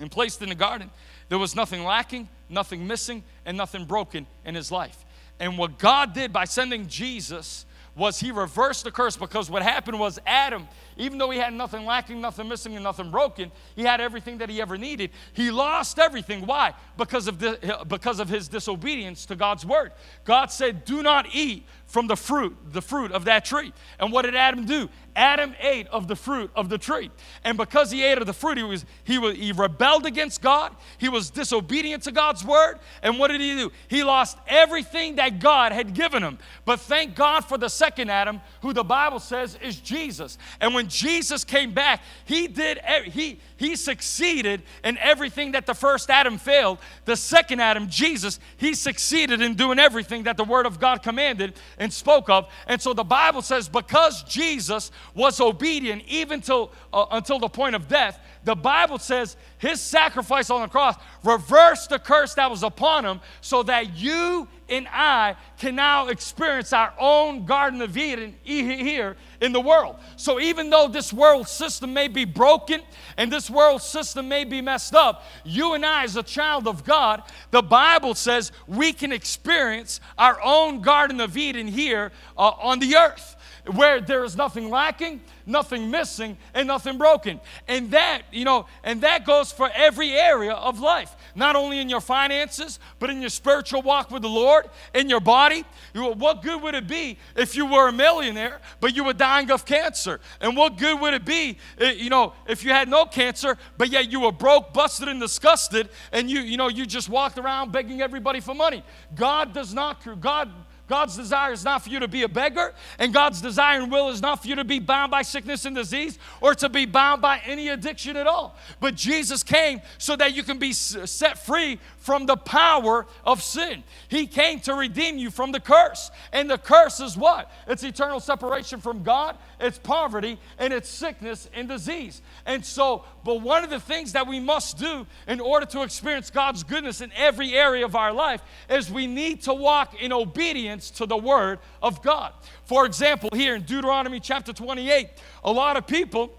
and 0.00 0.10
placed 0.10 0.40
in 0.42 0.48
the 0.48 0.54
garden, 0.54 0.90
there 1.28 1.38
was 1.38 1.54
nothing 1.54 1.84
lacking, 1.84 2.28
nothing 2.48 2.86
missing, 2.86 3.22
and 3.44 3.56
nothing 3.56 3.84
broken 3.84 4.26
in 4.44 4.54
his 4.54 4.72
life. 4.72 5.04
And 5.40 5.58
what 5.58 5.78
God 5.78 6.14
did 6.14 6.32
by 6.32 6.44
sending 6.44 6.88
Jesus 6.88 7.66
was 7.94 8.20
he 8.20 8.30
reversed 8.30 8.84
the 8.84 8.90
curse 8.90 9.16
because 9.16 9.50
what 9.50 9.62
happened 9.62 9.98
was 9.98 10.18
Adam, 10.24 10.68
even 10.98 11.18
though 11.18 11.30
he 11.30 11.38
had 11.38 11.54
nothing 11.54 11.86
lacking, 11.86 12.20
nothing 12.20 12.48
missing, 12.48 12.74
and 12.74 12.84
nothing 12.84 13.10
broken, 13.10 13.50
he 13.76 13.82
had 13.82 14.00
everything 14.00 14.38
that 14.38 14.50
he 14.50 14.60
ever 14.60 14.76
needed. 14.76 15.10
He 15.32 15.50
lost 15.50 15.98
everything. 15.98 16.44
Why? 16.44 16.74
Because 16.96 17.28
of, 17.28 17.38
the, 17.38 17.84
because 17.88 18.20
of 18.20 18.28
his 18.28 18.48
disobedience 18.48 19.24
to 19.26 19.36
God's 19.36 19.64
word. 19.64 19.92
God 20.24 20.46
said, 20.50 20.84
Do 20.84 21.02
not 21.02 21.26
eat 21.32 21.64
from 21.86 22.06
the 22.06 22.16
fruit, 22.16 22.54
the 22.70 22.82
fruit 22.82 23.12
of 23.12 23.24
that 23.24 23.44
tree. 23.44 23.72
And 23.98 24.12
what 24.12 24.22
did 24.22 24.34
Adam 24.34 24.66
do? 24.66 24.90
Adam 25.16 25.54
ate 25.58 25.88
of 25.88 26.06
the 26.06 26.14
fruit 26.14 26.50
of 26.54 26.68
the 26.68 26.78
tree. 26.78 27.10
And 27.44 27.56
because 27.56 27.90
he 27.90 28.04
ate 28.04 28.18
of 28.18 28.26
the 28.26 28.32
fruit, 28.32 28.58
he, 28.58 28.62
was, 28.62 28.84
he, 29.04 29.18
was, 29.18 29.36
he 29.36 29.52
rebelled 29.52 30.06
against 30.06 30.42
God. 30.42 30.76
He 30.98 31.08
was 31.08 31.30
disobedient 31.30 32.04
to 32.04 32.12
God's 32.12 32.44
word. 32.44 32.78
And 33.02 33.18
what 33.18 33.28
did 33.28 33.40
he 33.40 33.54
do? 33.54 33.72
He 33.88 34.04
lost 34.04 34.38
everything 34.46 35.16
that 35.16 35.40
God 35.40 35.72
had 35.72 35.94
given 35.94 36.22
him. 36.22 36.38
But 36.66 36.78
thank 36.80 37.16
God 37.16 37.40
for 37.44 37.56
the 37.58 37.68
second 37.68 38.10
Adam, 38.10 38.40
who 38.60 38.72
the 38.72 38.84
Bible 38.84 39.18
says 39.18 39.58
is 39.62 39.80
Jesus. 39.80 40.38
And 40.60 40.74
when 40.74 40.87
Jesus 40.88 41.44
came 41.44 41.72
back, 41.72 42.02
he 42.24 42.48
did, 42.48 42.78
he, 43.04 43.40
he 43.56 43.76
succeeded 43.76 44.62
in 44.84 44.98
everything 44.98 45.52
that 45.52 45.66
the 45.66 45.74
first 45.74 46.10
Adam 46.10 46.38
failed. 46.38 46.78
The 47.04 47.16
second 47.16 47.60
Adam, 47.60 47.88
Jesus, 47.88 48.40
he 48.56 48.74
succeeded 48.74 49.40
in 49.40 49.54
doing 49.54 49.78
everything 49.78 50.24
that 50.24 50.36
the 50.36 50.44
word 50.44 50.66
of 50.66 50.80
God 50.80 51.02
commanded 51.02 51.54
and 51.78 51.92
spoke 51.92 52.28
of. 52.28 52.48
And 52.66 52.80
so 52.80 52.92
the 52.92 53.04
Bible 53.04 53.42
says, 53.42 53.68
because 53.68 54.22
Jesus 54.24 54.90
was 55.14 55.40
obedient 55.40 56.02
even 56.08 56.40
till, 56.40 56.72
uh, 56.92 57.06
until 57.10 57.38
the 57.38 57.48
point 57.48 57.74
of 57.74 57.88
death, 57.88 58.20
the 58.44 58.54
Bible 58.54 58.98
says 58.98 59.36
his 59.58 59.80
sacrifice 59.80 60.50
on 60.50 60.62
the 60.62 60.68
cross 60.68 60.94
reversed 61.24 61.90
the 61.90 61.98
curse 61.98 62.34
that 62.34 62.50
was 62.50 62.62
upon 62.62 63.04
him 63.04 63.20
so 63.40 63.62
that 63.64 63.96
you 63.96 64.48
and 64.68 64.86
I 64.90 65.36
can 65.58 65.74
now 65.74 66.08
experience 66.08 66.72
our 66.72 66.92
own 66.98 67.44
Garden 67.44 67.80
of 67.82 67.96
Eden 67.96 68.34
here 68.42 69.16
in 69.40 69.52
the 69.52 69.60
world. 69.60 69.96
So 70.16 70.40
even 70.40 70.70
though 70.70 70.88
this 70.88 71.12
world 71.12 71.48
system 71.48 71.92
may 71.92 72.08
be 72.08 72.24
broken 72.24 72.82
and 73.16 73.32
this 73.32 73.48
world 73.48 73.82
system 73.82 74.28
may 74.28 74.44
be 74.44 74.60
messed 74.60 74.94
up, 74.94 75.24
you 75.44 75.74
and 75.74 75.84
I, 75.84 76.04
as 76.04 76.16
a 76.16 76.22
child 76.22 76.68
of 76.68 76.84
God, 76.84 77.22
the 77.50 77.62
Bible 77.62 78.14
says 78.14 78.52
we 78.66 78.92
can 78.92 79.12
experience 79.12 80.00
our 80.16 80.40
own 80.42 80.80
Garden 80.80 81.20
of 81.20 81.36
Eden 81.36 81.66
here 81.66 82.12
uh, 82.36 82.48
on 82.60 82.78
the 82.78 82.96
earth 82.96 83.36
where 83.74 84.00
there 84.00 84.24
is 84.24 84.36
nothing 84.36 84.70
lacking, 84.70 85.20
nothing 85.46 85.90
missing, 85.90 86.36
and 86.54 86.66
nothing 86.66 86.98
broken. 86.98 87.40
And 87.66 87.90
that, 87.90 88.22
you 88.32 88.44
know, 88.44 88.66
and 88.82 89.02
that 89.02 89.26
goes 89.26 89.52
for 89.52 89.70
every 89.74 90.12
area 90.12 90.52
of 90.52 90.80
life, 90.80 91.14
not 91.38 91.56
only 91.56 91.78
in 91.78 91.88
your 91.88 92.00
finances, 92.00 92.78
but 92.98 93.08
in 93.08 93.20
your 93.20 93.30
spiritual 93.30 93.80
walk 93.80 94.10
with 94.10 94.22
the 94.22 94.28
Lord, 94.28 94.68
in 94.92 95.08
your 95.08 95.20
body. 95.20 95.64
What 95.94 96.42
good 96.42 96.60
would 96.62 96.74
it 96.74 96.86
be 96.86 97.16
if 97.36 97.54
you 97.56 97.64
were 97.64 97.88
a 97.88 97.92
millionaire, 97.92 98.60
but 98.80 98.94
you 98.94 99.04
were 99.04 99.12
dying 99.12 99.50
of 99.50 99.64
cancer? 99.64 100.20
And 100.40 100.56
what 100.56 100.76
good 100.76 101.00
would 101.00 101.14
it 101.14 101.24
be, 101.24 101.56
eh, 101.78 101.92
you 101.92 102.10
know, 102.10 102.34
if 102.46 102.64
you 102.64 102.70
had 102.70 102.88
no 102.88 103.06
cancer, 103.06 103.56
but 103.78 103.88
yet 103.90 104.10
you 104.10 104.20
were 104.20 104.32
broke, 104.32 104.74
busted, 104.74 105.08
and 105.08 105.20
disgusted, 105.20 105.88
and 106.12 106.28
you, 106.28 106.40
you 106.40 106.56
know, 106.56 106.68
you 106.68 106.84
just 106.84 107.08
walked 107.08 107.38
around 107.38 107.72
begging 107.72 108.02
everybody 108.02 108.40
for 108.40 108.54
money? 108.54 108.82
God 109.14 109.54
does 109.54 109.72
not, 109.72 110.04
God 110.20 110.50
God's 110.88 111.16
desire 111.16 111.52
is 111.52 111.64
not 111.64 111.82
for 111.82 111.90
you 111.90 112.00
to 112.00 112.08
be 112.08 112.22
a 112.22 112.28
beggar, 112.28 112.74
and 112.98 113.12
God's 113.12 113.40
desire 113.40 113.80
and 113.80 113.92
will 113.92 114.08
is 114.08 114.22
not 114.22 114.42
for 114.42 114.48
you 114.48 114.54
to 114.56 114.64
be 114.64 114.78
bound 114.78 115.10
by 115.10 115.22
sickness 115.22 115.64
and 115.64 115.76
disease 115.76 116.18
or 116.40 116.54
to 116.54 116.68
be 116.68 116.86
bound 116.86 117.20
by 117.20 117.40
any 117.44 117.68
addiction 117.68 118.16
at 118.16 118.26
all. 118.26 118.56
But 118.80 118.94
Jesus 118.94 119.42
came 119.42 119.82
so 119.98 120.16
that 120.16 120.34
you 120.34 120.42
can 120.42 120.58
be 120.58 120.72
set 120.72 121.44
free 121.44 121.78
from 122.08 122.24
the 122.24 122.38
power 122.38 123.06
of 123.22 123.42
sin. 123.42 123.84
He 124.08 124.26
came 124.26 124.60
to 124.60 124.72
redeem 124.72 125.18
you 125.18 125.30
from 125.30 125.52
the 125.52 125.60
curse. 125.60 126.10
And 126.32 126.48
the 126.48 126.56
curse 126.56 127.00
is 127.00 127.18
what? 127.18 127.52
It's 127.66 127.82
eternal 127.82 128.18
separation 128.18 128.80
from 128.80 129.02
God, 129.02 129.36
it's 129.60 129.78
poverty, 129.78 130.38
and 130.58 130.72
it's 130.72 130.88
sickness 130.88 131.50
and 131.52 131.68
disease. 131.68 132.22
And 132.46 132.64
so, 132.64 133.04
but 133.24 133.42
one 133.42 133.62
of 133.62 133.68
the 133.68 133.78
things 133.78 134.12
that 134.12 134.26
we 134.26 134.40
must 134.40 134.78
do 134.78 135.06
in 135.26 135.38
order 135.38 135.66
to 135.66 135.82
experience 135.82 136.30
God's 136.30 136.64
goodness 136.64 137.02
in 137.02 137.12
every 137.14 137.52
area 137.52 137.84
of 137.84 137.94
our 137.94 138.14
life 138.14 138.40
is 138.70 138.90
we 138.90 139.06
need 139.06 139.42
to 139.42 139.52
walk 139.52 140.00
in 140.00 140.10
obedience 140.10 140.88
to 140.92 141.04
the 141.04 141.18
word 141.18 141.58
of 141.82 142.02
God. 142.02 142.32
For 142.64 142.86
example, 142.86 143.28
here 143.34 143.54
in 143.54 143.64
Deuteronomy 143.64 144.18
chapter 144.18 144.54
28, 144.54 145.10
a 145.44 145.52
lot 145.52 145.76
of 145.76 145.86
people, 145.86 146.32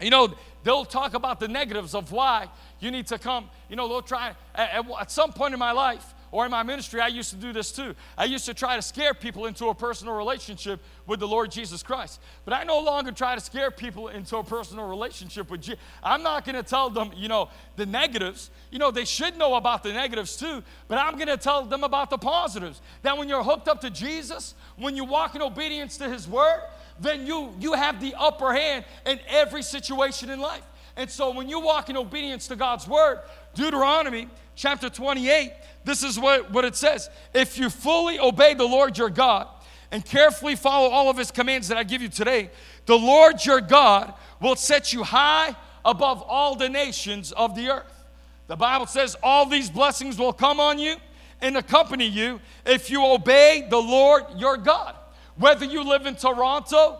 you 0.00 0.10
know, 0.10 0.32
they'll 0.62 0.84
talk 0.84 1.14
about 1.14 1.40
the 1.40 1.48
negatives 1.48 1.96
of 1.96 2.12
why 2.12 2.48
you 2.78 2.92
need 2.92 3.08
to 3.08 3.18
come. 3.18 3.50
You 3.70 3.76
know, 3.76 3.88
they'll 3.88 4.02
try, 4.02 4.34
at, 4.54 4.84
at 5.00 5.10
some 5.10 5.32
point 5.32 5.54
in 5.54 5.60
my 5.60 5.72
life, 5.72 6.14
or 6.32 6.44
in 6.44 6.50
my 6.50 6.62
ministry, 6.62 7.00
I 7.00 7.08
used 7.08 7.30
to 7.30 7.36
do 7.36 7.52
this 7.52 7.72
too. 7.72 7.94
I 8.16 8.24
used 8.24 8.46
to 8.46 8.54
try 8.54 8.76
to 8.76 8.82
scare 8.82 9.14
people 9.14 9.46
into 9.46 9.66
a 9.66 9.74
personal 9.74 10.14
relationship 10.14 10.80
with 11.06 11.18
the 11.18 11.26
Lord 11.26 11.50
Jesus 11.50 11.82
Christ. 11.82 12.20
But 12.44 12.54
I 12.54 12.62
no 12.62 12.78
longer 12.80 13.10
try 13.10 13.34
to 13.34 13.40
scare 13.40 13.70
people 13.70 14.08
into 14.08 14.36
a 14.36 14.44
personal 14.44 14.88
relationship 14.88 15.50
with 15.50 15.62
Jesus. 15.62 15.80
I'm 16.02 16.22
not 16.22 16.44
going 16.44 16.54
to 16.56 16.62
tell 16.62 16.88
them, 16.88 17.10
you 17.16 17.28
know, 17.28 17.48
the 17.76 17.86
negatives. 17.86 18.50
You 18.70 18.78
know, 18.78 18.90
they 18.90 19.04
should 19.04 19.36
know 19.36 19.54
about 19.54 19.82
the 19.82 19.92
negatives 19.92 20.36
too, 20.36 20.62
but 20.86 20.98
I'm 20.98 21.14
going 21.14 21.28
to 21.28 21.36
tell 21.36 21.64
them 21.64 21.82
about 21.82 22.10
the 22.10 22.18
positives. 22.18 22.80
That 23.02 23.18
when 23.18 23.28
you're 23.28 23.42
hooked 23.42 23.66
up 23.66 23.80
to 23.80 23.90
Jesus, 23.90 24.54
when 24.76 24.96
you 24.96 25.04
walk 25.04 25.34
in 25.34 25.42
obedience 25.42 25.96
to 25.98 26.08
His 26.08 26.28
Word, 26.28 26.62
then 27.00 27.26
you, 27.26 27.54
you 27.58 27.72
have 27.72 28.00
the 28.00 28.14
upper 28.16 28.52
hand 28.52 28.84
in 29.04 29.18
every 29.28 29.62
situation 29.62 30.30
in 30.30 30.38
life. 30.38 30.62
And 31.00 31.10
so 31.10 31.30
when 31.30 31.48
you 31.48 31.60
walk 31.60 31.88
in 31.88 31.96
obedience 31.96 32.46
to 32.48 32.56
God's 32.56 32.86
Word, 32.86 33.20
Deuteronomy 33.54 34.28
chapter 34.54 34.90
28, 34.90 35.50
this 35.82 36.02
is 36.02 36.20
what, 36.20 36.50
what 36.50 36.66
it 36.66 36.76
says. 36.76 37.08
If 37.32 37.56
you 37.56 37.70
fully 37.70 38.18
obey 38.18 38.52
the 38.52 38.66
Lord 38.66 38.98
your 38.98 39.08
God 39.08 39.48
and 39.90 40.04
carefully 40.04 40.56
follow 40.56 40.90
all 40.90 41.08
of 41.08 41.16
his 41.16 41.30
commands 41.30 41.68
that 41.68 41.78
I 41.78 41.84
give 41.84 42.02
you 42.02 42.10
today, 42.10 42.50
the 42.84 42.98
Lord 42.98 43.42
your 43.46 43.62
God 43.62 44.12
will 44.42 44.56
set 44.56 44.92
you 44.92 45.02
high 45.02 45.56
above 45.86 46.20
all 46.20 46.54
the 46.54 46.68
nations 46.68 47.32
of 47.32 47.54
the 47.54 47.70
earth. 47.70 48.04
The 48.48 48.56
Bible 48.56 48.84
says 48.84 49.16
all 49.22 49.46
these 49.46 49.70
blessings 49.70 50.18
will 50.18 50.34
come 50.34 50.60
on 50.60 50.78
you 50.78 50.96
and 51.40 51.56
accompany 51.56 52.04
you 52.04 52.42
if 52.66 52.90
you 52.90 53.06
obey 53.06 53.66
the 53.70 53.80
Lord 53.80 54.24
your 54.36 54.58
God. 54.58 54.96
Whether 55.38 55.64
you 55.64 55.82
live 55.82 56.04
in 56.04 56.16
Toronto, 56.16 56.98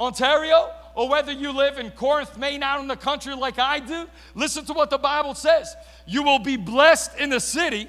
Ontario, 0.00 0.70
or 0.94 1.08
whether 1.08 1.32
you 1.32 1.52
live 1.52 1.78
in 1.78 1.90
Corinth, 1.90 2.36
Maine, 2.36 2.62
out 2.62 2.80
in 2.80 2.88
the 2.88 2.96
country 2.96 3.34
like 3.34 3.58
I 3.58 3.80
do, 3.80 4.06
listen 4.34 4.64
to 4.66 4.72
what 4.72 4.90
the 4.90 4.98
Bible 4.98 5.34
says. 5.34 5.74
You 6.06 6.22
will 6.22 6.38
be 6.38 6.56
blessed 6.56 7.18
in 7.18 7.30
the 7.30 7.40
city 7.40 7.88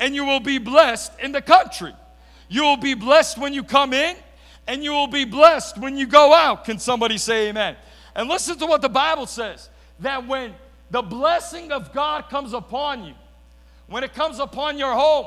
and 0.00 0.14
you 0.14 0.24
will 0.24 0.40
be 0.40 0.58
blessed 0.58 1.12
in 1.20 1.32
the 1.32 1.42
country. 1.42 1.94
You 2.48 2.62
will 2.62 2.76
be 2.76 2.94
blessed 2.94 3.38
when 3.38 3.52
you 3.52 3.62
come 3.62 3.92
in 3.92 4.16
and 4.66 4.82
you 4.82 4.92
will 4.92 5.08
be 5.08 5.24
blessed 5.24 5.78
when 5.78 5.96
you 5.96 6.06
go 6.06 6.32
out. 6.32 6.64
Can 6.64 6.78
somebody 6.78 7.18
say 7.18 7.48
amen? 7.48 7.76
And 8.14 8.28
listen 8.28 8.58
to 8.58 8.66
what 8.66 8.82
the 8.82 8.88
Bible 8.88 9.26
says 9.26 9.68
that 10.00 10.26
when 10.26 10.54
the 10.90 11.02
blessing 11.02 11.72
of 11.72 11.92
God 11.92 12.28
comes 12.28 12.52
upon 12.52 13.04
you, 13.04 13.14
when 13.86 14.04
it 14.04 14.14
comes 14.14 14.38
upon 14.38 14.78
your 14.78 14.92
home, 14.92 15.26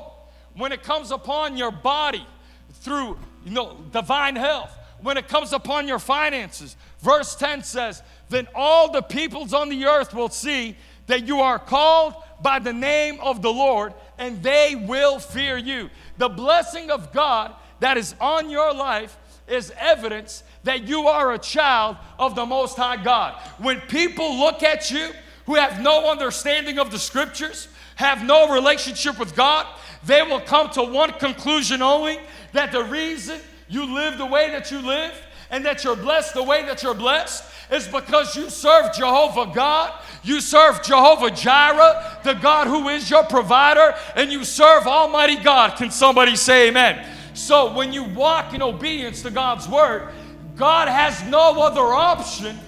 when 0.55 0.71
it 0.71 0.83
comes 0.83 1.11
upon 1.11 1.57
your 1.57 1.71
body 1.71 2.25
through 2.73 3.17
you 3.45 3.51
know 3.51 3.77
divine 3.91 4.35
health, 4.35 4.75
when 5.01 5.17
it 5.17 5.27
comes 5.27 5.53
upon 5.53 5.87
your 5.87 5.99
finances, 5.99 6.75
verse 7.01 7.35
10 7.35 7.63
says, 7.63 8.01
then 8.29 8.47
all 8.55 8.91
the 8.91 9.01
peoples 9.01 9.53
on 9.53 9.69
the 9.69 9.85
earth 9.85 10.13
will 10.13 10.29
see 10.29 10.77
that 11.07 11.27
you 11.27 11.41
are 11.41 11.59
called 11.59 12.13
by 12.41 12.59
the 12.59 12.73
name 12.73 13.19
of 13.19 13.41
the 13.41 13.51
Lord, 13.51 13.93
and 14.17 14.41
they 14.41 14.75
will 14.75 15.19
fear 15.19 15.57
you. 15.57 15.89
The 16.17 16.29
blessing 16.29 16.89
of 16.89 17.11
God 17.11 17.53
that 17.79 17.97
is 17.97 18.15
on 18.19 18.49
your 18.49 18.73
life 18.73 19.17
is 19.47 19.73
evidence 19.77 20.43
that 20.63 20.87
you 20.87 21.07
are 21.07 21.33
a 21.33 21.39
child 21.39 21.97
of 22.17 22.35
the 22.35 22.45
Most 22.45 22.77
High 22.77 23.03
God. 23.03 23.35
When 23.57 23.81
people 23.81 24.37
look 24.37 24.63
at 24.63 24.89
you 24.91 25.11
who 25.45 25.55
have 25.55 25.81
no 25.81 26.09
understanding 26.09 26.79
of 26.79 26.91
the 26.91 26.99
scriptures, 26.99 27.67
have 27.95 28.23
no 28.23 28.53
relationship 28.53 29.19
with 29.19 29.35
God, 29.35 29.67
they 30.05 30.21
will 30.21 30.39
come 30.39 30.69
to 30.71 30.83
one 30.83 31.11
conclusion 31.13 31.81
only 31.81 32.19
that 32.53 32.71
the 32.71 32.83
reason 32.83 33.39
you 33.67 33.93
live 33.93 34.17
the 34.17 34.25
way 34.25 34.49
that 34.51 34.71
you 34.71 34.79
live 34.79 35.13
and 35.51 35.63
that 35.65 35.83
you're 35.83 35.95
blessed 35.95 36.33
the 36.33 36.43
way 36.43 36.65
that 36.65 36.81
you're 36.81 36.95
blessed 36.95 37.43
is 37.71 37.87
because 37.87 38.35
you 38.35 38.49
serve 38.49 38.93
Jehovah 38.95 39.51
God 39.53 39.93
you 40.23 40.39
serve 40.39 40.83
Jehovah 40.83 41.31
Jireh, 41.31 42.19
the 42.23 42.33
God 42.33 42.67
who 42.67 42.89
is 42.89 43.09
your 43.09 43.23
provider, 43.23 43.95
and 44.15 44.31
you 44.31 44.43
serve 44.43 44.85
Almighty 44.85 45.37
God. 45.37 45.77
Can 45.77 45.89
somebody 45.89 46.35
say 46.35 46.67
amen? 46.67 47.07
So 47.33 47.73
when 47.73 47.91
you 47.91 48.03
walk 48.03 48.53
in 48.53 48.61
obedience 48.61 49.23
to 49.23 49.31
God's 49.31 49.67
word, 49.67 50.09
God 50.55 50.87
has 50.87 51.23
no 51.23 51.61
other 51.61 51.81
option 51.81 52.59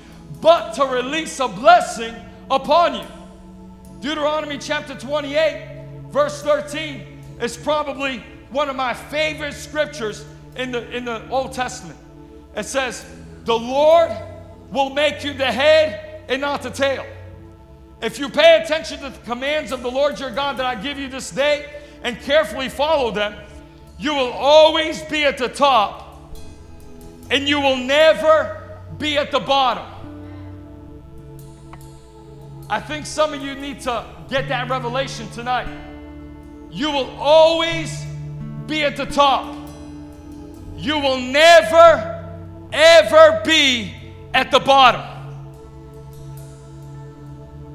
but 0.42 0.74
to 0.74 0.86
release 0.86 1.40
a 1.40 1.48
blessing 1.48 2.16
upon 2.50 2.96
you. 2.96 3.06
Deuteronomy 4.00 4.58
chapter 4.58 4.96
28, 4.96 5.86
verse 6.08 6.42
13 6.42 7.22
is 7.40 7.56
probably 7.56 8.20
one 8.50 8.70
of 8.70 8.76
my 8.76 8.94
favorite 8.94 9.54
scriptures 9.54 10.26
in 10.56 10.72
the, 10.72 10.90
in 10.96 11.06
the 11.06 11.28
Old 11.30 11.54
Testament. 11.54 12.00
It 12.56 12.66
says, 12.66 13.06
The 13.46 13.58
Lord 13.58 14.12
will 14.72 14.90
make 14.90 15.24
you 15.24 15.34
the 15.34 15.52
head 15.52 16.24
and 16.28 16.42
not 16.42 16.62
the 16.62 16.70
tail. 16.70 17.06
If 18.02 18.20
you 18.20 18.30
pay 18.30 18.62
attention 18.62 19.00
to 19.00 19.10
the 19.10 19.20
commands 19.20 19.72
of 19.72 19.82
the 19.82 19.90
Lord 19.90 20.20
your 20.20 20.32
God 20.32 20.58
that 20.58 20.66
I 20.66 20.76
give 20.76 21.00
you 21.00 21.08
this 21.08 21.32
day 21.32 21.70
and 22.04 22.20
carefully 22.20 22.70
follow 22.70 23.12
them, 23.12 23.36
you 23.98 24.14
will 24.14 24.32
always 24.32 25.02
be 25.04 25.24
at 25.24 25.38
the 25.38 25.48
top 25.48 26.34
and 27.30 27.48
you 27.48 27.62
will 27.62 27.78
never 27.78 28.62
be 28.98 29.18
at 29.18 29.32
the 29.32 29.40
bottom. 29.40 29.86
I 32.70 32.80
think 32.80 33.06
some 33.06 33.34
of 33.34 33.42
you 33.42 33.56
need 33.56 33.82
to 33.82 34.06
get 34.30 34.48
that 34.50 34.70
revelation 34.70 35.30
tonight. 35.30 35.68
You 36.72 36.92
will 36.92 37.10
always 37.20 38.04
be 38.68 38.84
at 38.84 38.98
the 38.98 39.06
top. 39.06 39.56
You 40.76 40.98
will 41.00 41.20
never, 41.20 42.13
ever 42.74 43.42
be 43.46 43.94
at 44.34 44.52
the 44.52 44.60
bottom. 44.60 45.02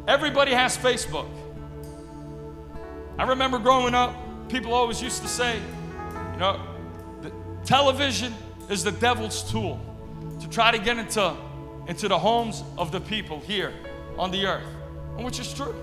Everybody 0.07 0.53
has 0.53 0.77
Facebook. 0.77 1.29
I 3.19 3.25
remember 3.25 3.59
growing 3.59 3.95
up, 3.95 4.15
people 4.49 4.75
always 4.75 5.01
used 5.01 5.23
to 5.23 5.29
say, 5.29 5.61
you 6.33 6.39
know, 6.39 6.61
television 7.65 8.35
is 8.69 8.83
the 8.85 8.93
devil's 8.93 9.51
tool 9.51 9.81
to 10.41 10.49
try 10.49 10.71
to 10.71 10.79
get 10.79 10.99
into, 10.99 11.37
into 11.87 12.09
the 12.09 12.19
homes 12.19 12.63
of 12.77 12.91
the 12.91 13.01
people 13.01 13.41
here 13.41 13.73
on 14.19 14.31
the 14.31 14.47
earth. 14.47 14.67
Which 15.17 15.41
is 15.41 15.53
true. 15.53 15.75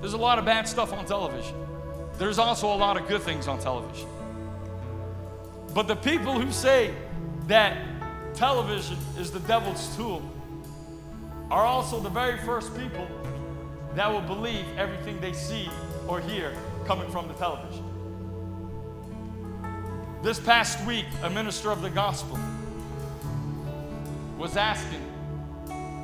There's 0.00 0.12
a 0.12 0.18
lot 0.18 0.38
of 0.38 0.44
bad 0.44 0.68
stuff 0.68 0.92
on 0.92 1.04
television. 1.04 1.54
There's 2.16 2.38
also 2.38 2.72
a 2.72 2.76
lot 2.76 2.96
of 2.96 3.08
good 3.08 3.22
things 3.22 3.48
on 3.48 3.58
television. 3.58 4.08
But 5.74 5.88
the 5.88 5.96
people 5.96 6.38
who 6.38 6.52
say 6.52 6.94
that 7.48 7.93
television 8.34 8.96
is 9.18 9.30
the 9.30 9.40
devil's 9.40 9.94
tool 9.96 10.22
are 11.50 11.64
also 11.64 12.00
the 12.00 12.08
very 12.08 12.38
first 12.38 12.76
people 12.76 13.06
that 13.94 14.10
will 14.10 14.20
believe 14.22 14.64
everything 14.76 15.20
they 15.20 15.32
see 15.32 15.70
or 16.08 16.20
hear 16.20 16.52
coming 16.84 17.08
from 17.10 17.28
the 17.28 17.34
television. 17.34 17.84
This 20.22 20.40
past 20.40 20.84
week, 20.86 21.06
a 21.22 21.30
minister 21.30 21.70
of 21.70 21.82
the 21.82 21.90
gospel 21.90 22.38
was 24.38 24.56
asking 24.56 25.02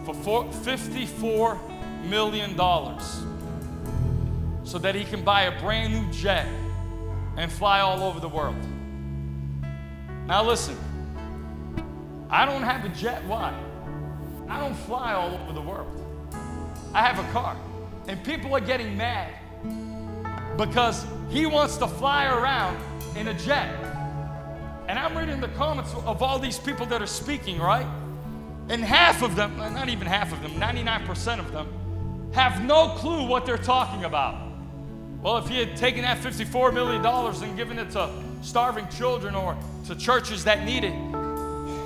for 0.05 0.45
$54 0.45 1.59
million 2.05 2.57
so 4.65 4.79
that 4.79 4.95
he 4.95 5.05
can 5.05 5.25
buy 5.25 5.43
a 5.43 5.61
brand 5.61 5.93
new 5.93 6.13
jet 6.13 6.47
and 7.37 7.51
fly 7.51 7.81
all 7.81 8.03
over 8.03 8.21
the 8.21 8.29
world. 8.29 8.57
Now, 10.27 10.45
listen, 10.45 10.77
I 12.31 12.47
don't 12.47 12.63
have 12.63 12.85
a 12.85 12.89
jet. 12.91 13.25
Why? 13.25 13.53
I 14.49 14.61
don't 14.61 14.75
fly 14.75 15.15
all 15.15 15.35
over 15.35 15.53
the 15.53 15.61
world. 15.61 15.97
I 16.95 17.03
have 17.03 17.19
a 17.19 17.33
car. 17.33 17.57
And 18.07 18.23
people 18.25 18.55
are 18.55 18.61
getting 18.61 18.97
mad 18.97 19.33
because 20.57 21.07
he 21.29 21.47
wants 21.47 21.77
to 21.79 21.89
fly 21.89 22.27
around 22.27 22.79
in 23.17 23.29
a 23.29 23.35
jet. 23.35 23.69
And 24.89 24.99
I'm 24.99 25.17
reading 25.17 25.41
the 25.41 25.49
comments 25.49 25.93
of 25.95 26.23
all 26.23 26.39
these 26.39 26.59
people 26.59 26.87
that 26.87 27.03
are 27.03 27.07
speaking, 27.07 27.59
right? 27.59 27.87
And 28.69 28.83
half 28.83 29.23
of 29.23 29.37
them, 29.37 29.57
not 29.57 29.89
even 29.89 30.07
half 30.07 30.33
of 30.33 30.43
them, 30.43 30.53
99% 30.53 31.39
of 31.39 31.53
them, 31.53 32.31
have 32.33 32.65
no 32.65 32.91
clue 32.91 33.27
what 33.27 33.45
they're 33.45 33.59
talking 33.59 34.05
about. 34.05 34.49
Well, 35.23 35.37
if 35.39 35.49
he 35.49 35.59
had 35.59 35.77
taken 35.77 36.03
that 36.03 36.19
$54 36.19 36.73
million 36.73 37.05
and 37.05 37.57
given 37.57 37.79
it 37.79 37.91
to 37.91 38.11
starving 38.43 38.89
children 38.89 39.35
or 39.35 39.57
to 39.87 39.95
churches 39.95 40.45
that 40.45 40.65
need 40.65 40.85
it, 40.85 40.95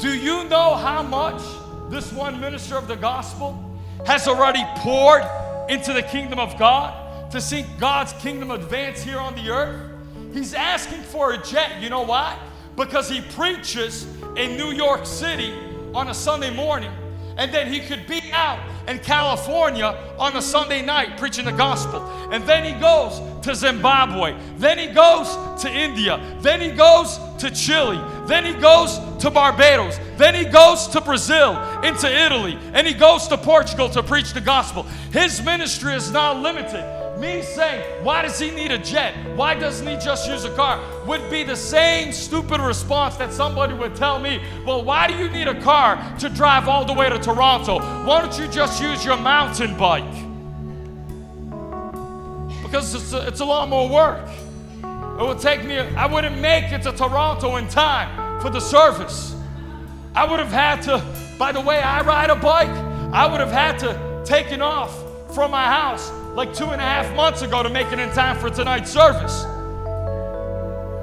do 0.01 0.17
you 0.17 0.45
know 0.45 0.75
how 0.75 1.03
much 1.03 1.43
this 1.91 2.13
one 2.13 2.41
minister 2.41 2.77
of 2.77 2.89
the 2.89 2.97
gospel 2.97 3.79
has 4.07 4.27
already 4.29 4.65
poured 4.77 5.23
into 5.69 5.93
the 5.93 6.03
kingdom 6.03 6.39
of 6.39 6.59
God 6.59 7.31
to 7.31 7.41
see 7.41 7.65
God's 7.79 8.13
kingdom 8.15 8.51
advance 8.51 9.03
here 9.03 9.19
on 9.19 9.35
the 9.35 9.51
earth? 9.51 9.91
He's 10.33 10.55
asking 10.55 11.03
for 11.03 11.33
a 11.33 11.39
jet. 11.39 11.81
You 11.81 11.91
know 11.91 12.03
why? 12.03 12.39
Because 12.77 13.09
he 13.09 13.21
preaches 13.21 14.07
in 14.37 14.57
New 14.57 14.73
York 14.73 15.07
City 15.07 15.55
on 15.95 16.09
a 16.09 16.15
Sunday 16.15 16.55
morning, 16.55 16.91
and 17.37 17.53
then 17.53 17.73
he 17.73 17.81
could 17.81 18.07
be 18.07 18.21
out 18.33 18.61
in 18.89 18.99
California 18.99 19.87
on 20.19 20.37
a 20.37 20.43
Sunday 20.43 20.83
night 20.83 21.19
preaching 21.19 21.45
the 21.45 21.53
gospel. 21.53 22.03
And 22.31 22.45
then 22.45 22.65
he 22.65 22.79
goes 22.81 23.21
to 23.45 23.55
Zimbabwe. 23.55 24.37
Then 24.57 24.79
he 24.79 24.89
goes 24.89 25.37
to 25.63 25.71
India. 25.71 26.21
Then 26.41 26.61
he 26.61 26.71
goes 26.71 27.19
to 27.39 27.51
Chile. 27.51 28.01
Then 28.27 28.45
he 28.45 28.55
goes 28.55 28.99
to 29.21 29.31
Barbados. 29.31 29.99
Then 30.17 30.35
he 30.35 30.45
goes 30.45 30.87
to 30.89 31.01
Brazil, 31.01 31.57
into 31.83 32.09
Italy. 32.09 32.59
And 32.73 32.87
he 32.87 32.95
goes 32.95 33.27
to 33.29 33.37
Portugal 33.37 33.89
to 33.91 34.03
preach 34.03 34.33
the 34.33 34.41
gospel. 34.41 34.85
His 35.13 35.43
ministry 35.43 35.95
is 35.95 36.11
not 36.11 36.41
limited 36.41 37.04
me 37.25 37.43
saying, 37.43 38.05
Why 38.05 38.23
does 38.23 38.39
he 38.39 38.51
need 38.51 38.71
a 38.71 38.79
jet? 38.79 39.15
Why 39.35 39.55
doesn't 39.55 39.87
he 39.87 39.97
just 39.97 40.29
use 40.29 40.45
a 40.45 40.55
car? 40.55 40.81
would 41.07 41.29
be 41.31 41.43
the 41.43 41.57
same 41.57 42.13
stupid 42.13 42.61
response 42.61 43.17
that 43.17 43.33
somebody 43.33 43.75
would 43.75 43.97
tell 43.97 44.19
me, 44.19 44.43
Well, 44.67 44.85
why 44.85 45.09
do 45.09 45.15
you 45.15 45.29
need 45.31 45.49
a 45.49 45.61
car 45.63 45.97
to 46.21 46.29
drive 46.29 46.69
all 46.69 46.85
the 46.85 46.93
way 46.93 47.09
to 47.09 47.19
Toronto? 47.19 47.79
Why 48.05 48.21
don't 48.21 48.39
you 48.39 48.47
just 48.49 48.81
use 48.81 49.05
your 49.05 49.17
mountain 49.17 49.77
bike? 49.77 50.05
Because 52.63 52.95
it's 52.95 53.13
a, 53.13 53.27
it's 53.27 53.41
a 53.41 53.45
lot 53.45 53.69
more 53.69 53.89
work. 53.89 54.29
It 54.83 55.23
would 55.23 55.41
take 55.41 55.65
me, 55.65 55.79
I 55.79 56.07
wouldn't 56.07 56.39
make 56.39 56.73
it 56.73 56.83
to 56.83 56.93
Toronto 56.93 57.57
in 57.57 57.69
time 57.69 58.41
for 58.41 58.51
the 58.51 58.61
service. 58.61 59.35
I 60.15 60.29
would 60.29 60.41
have 60.41 60.53
had 60.53 60.83
to, 60.83 61.03
by 61.39 61.53
the 61.53 61.61
way 61.61 61.81
I 61.81 62.03
ride 62.03 62.31
a 62.31 62.37
bike, 62.37 62.69
I 63.13 63.27
would 63.27 63.41
have 63.41 63.53
had 63.53 63.79
to 63.81 64.15
taken 64.25 64.63
off 64.63 65.04
from 65.35 65.51
my 65.51 65.65
house 65.65 66.11
like 66.35 66.55
two 66.55 66.67
and 66.67 66.81
a 66.81 66.85
half 66.85 67.15
months 67.17 67.43
ago 67.43 67.63
to 67.63 67.69
make 67.69 67.91
it 67.93 67.99
in 67.99 68.11
time 68.11 68.39
for 68.39 68.51
tonight's 68.51 68.91
service. 68.91 69.45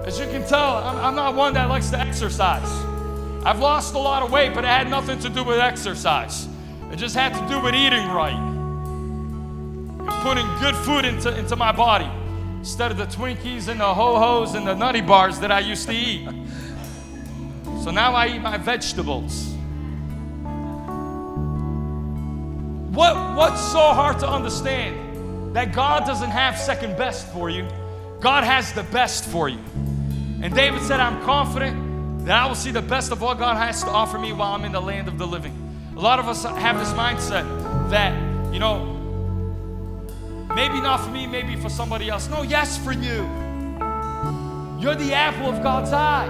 As 0.06 0.20
you 0.20 0.26
can 0.26 0.48
tell, 0.48 0.78
I'm, 0.78 0.98
I'm 0.98 1.16
not 1.16 1.36
one 1.36 1.54
that 1.54 1.70
likes 1.70 1.90
to 1.92 2.00
exercise. 2.00 2.70
I've 3.46 3.60
lost 3.60 3.94
a 3.94 3.98
lot 3.98 4.24
of 4.24 4.32
weight, 4.32 4.54
but 4.54 4.64
it 4.64 4.68
had 4.68 4.90
nothing 4.90 5.20
to 5.20 5.30
do 5.30 5.44
with 5.44 5.60
exercise. 5.60 6.48
It 6.92 6.98
just 6.98 7.16
had 7.16 7.34
to 7.34 7.54
do 7.54 7.62
with 7.62 7.74
eating 7.74 8.08
right 8.08 8.34
and 8.34 10.10
putting 10.24 10.48
good 10.60 10.76
food 10.76 11.06
into, 11.06 11.38
into 11.38 11.56
my 11.56 11.72
body 11.72 12.10
instead 12.60 12.92
of 12.92 12.98
the 12.98 13.06
Twinkies 13.06 13.68
and 13.68 13.80
the 13.80 13.94
ho 13.94 14.18
hos 14.18 14.56
and 14.56 14.68
the 14.68 14.76
nutty 14.76 15.02
bars 15.02 15.40
that 15.40 15.52
I 15.52 15.60
used 15.60 15.88
to 15.88 15.94
eat. 15.94 16.28
So 17.84 17.92
now 17.92 18.14
I 18.14 18.28
eat 18.28 18.42
my 18.42 18.58
vegetables. 18.58 19.56
What, 22.92 23.36
what's 23.36 23.62
so 23.72 23.80
hard 23.80 24.20
to 24.20 24.30
understand? 24.30 25.12
that 25.54 25.74
God 25.74 26.06
doesn't 26.06 26.30
have 26.30 26.58
second 26.58 26.98
best 26.98 27.28
for 27.28 27.50
you, 27.50 27.68
God 28.20 28.44
has 28.44 28.72
the 28.74 28.84
best 28.84 29.26
for 29.26 29.50
you. 29.50 29.60
And 30.42 30.54
David 30.56 30.82
said, 30.82 31.00
I'm 31.00 31.22
confident 31.24 32.26
that 32.26 32.42
I 32.42 32.46
will 32.46 32.56
see 32.56 32.72
the 32.72 32.82
best 32.82 33.12
of 33.12 33.22
what 33.22 33.38
God 33.38 33.58
has 33.58 33.84
to 33.84 33.90
offer 33.90 34.18
me 34.18 34.32
while 34.32 34.54
I'm 34.54 34.66
in 34.66 34.72
the 34.72 34.82
land 34.82 35.08
of 35.08 35.18
the 35.18 35.28
living. 35.28 35.56
A 35.96 36.00
lot 36.00 36.20
of 36.20 36.28
us 36.28 36.44
have 36.44 36.80
this 36.80 36.92
mindset 36.94 37.44
that, 37.90 38.14
you 38.54 38.60
know, 38.60 38.86
maybe 40.56 40.80
not 40.80 41.02
for 41.02 41.12
me, 41.12 41.28
maybe 41.28 41.56
for 41.58 41.70
somebody 41.70 42.10
else. 42.10 42.30
No, 42.30 42.44
yes, 42.44 42.78
for 42.78 42.92
you. 42.92 43.28
You're 44.80 44.96
the 44.96 45.14
apple 45.14 45.50
of 45.50 45.62
God's 45.62 45.92
eye. 45.92 46.28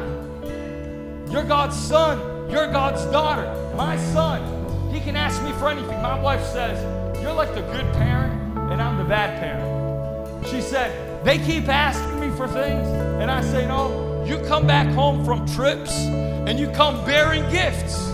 You're 1.29 1.45
God's 1.45 1.77
son. 1.77 2.49
You're 2.49 2.71
God's 2.71 3.05
daughter. 3.11 3.73
My 3.75 3.97
son, 3.97 4.60
he 4.91 4.99
can 4.99 5.15
ask 5.15 5.41
me 5.43 5.51
for 5.53 5.69
anything. 5.69 6.01
My 6.01 6.19
wife 6.19 6.43
says, 6.45 6.81
You're 7.21 7.33
like 7.33 7.53
the 7.55 7.61
good 7.61 7.91
parent 7.93 8.33
and 8.71 8.81
I'm 8.81 8.97
the 8.97 9.03
bad 9.03 9.39
parent. 9.39 10.47
She 10.47 10.61
said, 10.61 11.23
They 11.23 11.37
keep 11.37 11.67
asking 11.67 12.19
me 12.19 12.29
for 12.35 12.47
things, 12.47 12.87
and 12.87 13.31
I 13.31 13.41
say, 13.41 13.67
No, 13.67 14.23
you 14.25 14.37
come 14.47 14.67
back 14.67 14.87
home 14.93 15.23
from 15.25 15.45
trips 15.47 15.91
and 15.91 16.59
you 16.59 16.69
come 16.71 17.03
bearing 17.05 17.49
gifts. 17.49 18.07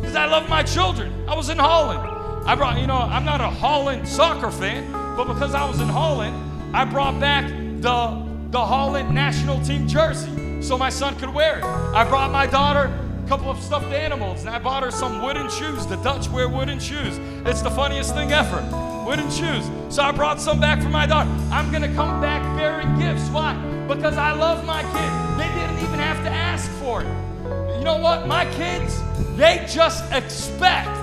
Because 0.00 0.16
I 0.16 0.26
love 0.26 0.48
my 0.48 0.62
children. 0.62 1.12
I 1.28 1.34
was 1.34 1.48
in 1.48 1.58
Holland. 1.58 2.00
I 2.46 2.54
brought, 2.54 2.78
you 2.80 2.86
know, 2.86 2.96
I'm 2.96 3.24
not 3.24 3.40
a 3.40 3.50
Holland 3.50 4.08
soccer 4.08 4.50
fan, 4.50 4.90
but 5.16 5.24
because 5.24 5.54
I 5.54 5.68
was 5.68 5.80
in 5.80 5.88
Holland, 5.88 6.34
I 6.74 6.84
brought 6.84 7.20
back 7.20 7.46
the, 7.48 8.26
the 8.50 8.64
Holland 8.64 9.14
national 9.14 9.60
team 9.62 9.86
jersey 9.86 10.62
so 10.62 10.78
my 10.78 10.88
son 10.88 11.16
could 11.16 11.32
wear 11.32 11.58
it. 11.58 11.64
I 11.64 12.04
brought 12.08 12.30
my 12.30 12.46
daughter 12.46 12.86
couple 13.28 13.50
of 13.50 13.60
stuffed 13.60 13.92
animals 13.92 14.40
and 14.40 14.48
I 14.48 14.58
bought 14.58 14.82
her 14.82 14.90
some 14.90 15.22
wooden 15.22 15.50
shoes. 15.50 15.86
The 15.86 15.96
Dutch 15.96 16.30
wear 16.30 16.48
wooden 16.48 16.80
shoes. 16.80 17.18
It's 17.44 17.60
the 17.60 17.70
funniest 17.70 18.14
thing 18.14 18.32
ever 18.32 18.62
wooden 19.06 19.30
shoes. 19.30 19.68
So 19.90 20.02
I 20.02 20.12
brought 20.12 20.40
some 20.40 20.60
back 20.60 20.82
for 20.82 20.88
my 20.88 21.04
daughter. 21.04 21.28
I'm 21.50 21.70
to 21.70 21.92
come 21.94 22.22
back 22.22 22.42
bearing 22.56 22.98
gifts. 22.98 23.28
Why? 23.28 23.54
Because 23.86 24.16
I 24.16 24.32
love 24.32 24.64
my 24.64 24.80
kids. 24.80 25.38
They 25.38 25.60
didn't 25.60 25.78
even 25.86 25.98
have 25.98 26.24
to 26.24 26.30
ask 26.30 26.70
for 26.80 27.02
it. 27.02 27.78
You 27.78 27.84
know 27.84 27.98
what? 27.98 28.26
My 28.26 28.46
kids, 28.54 28.98
they 29.36 29.66
just 29.68 30.10
expect 30.10 30.96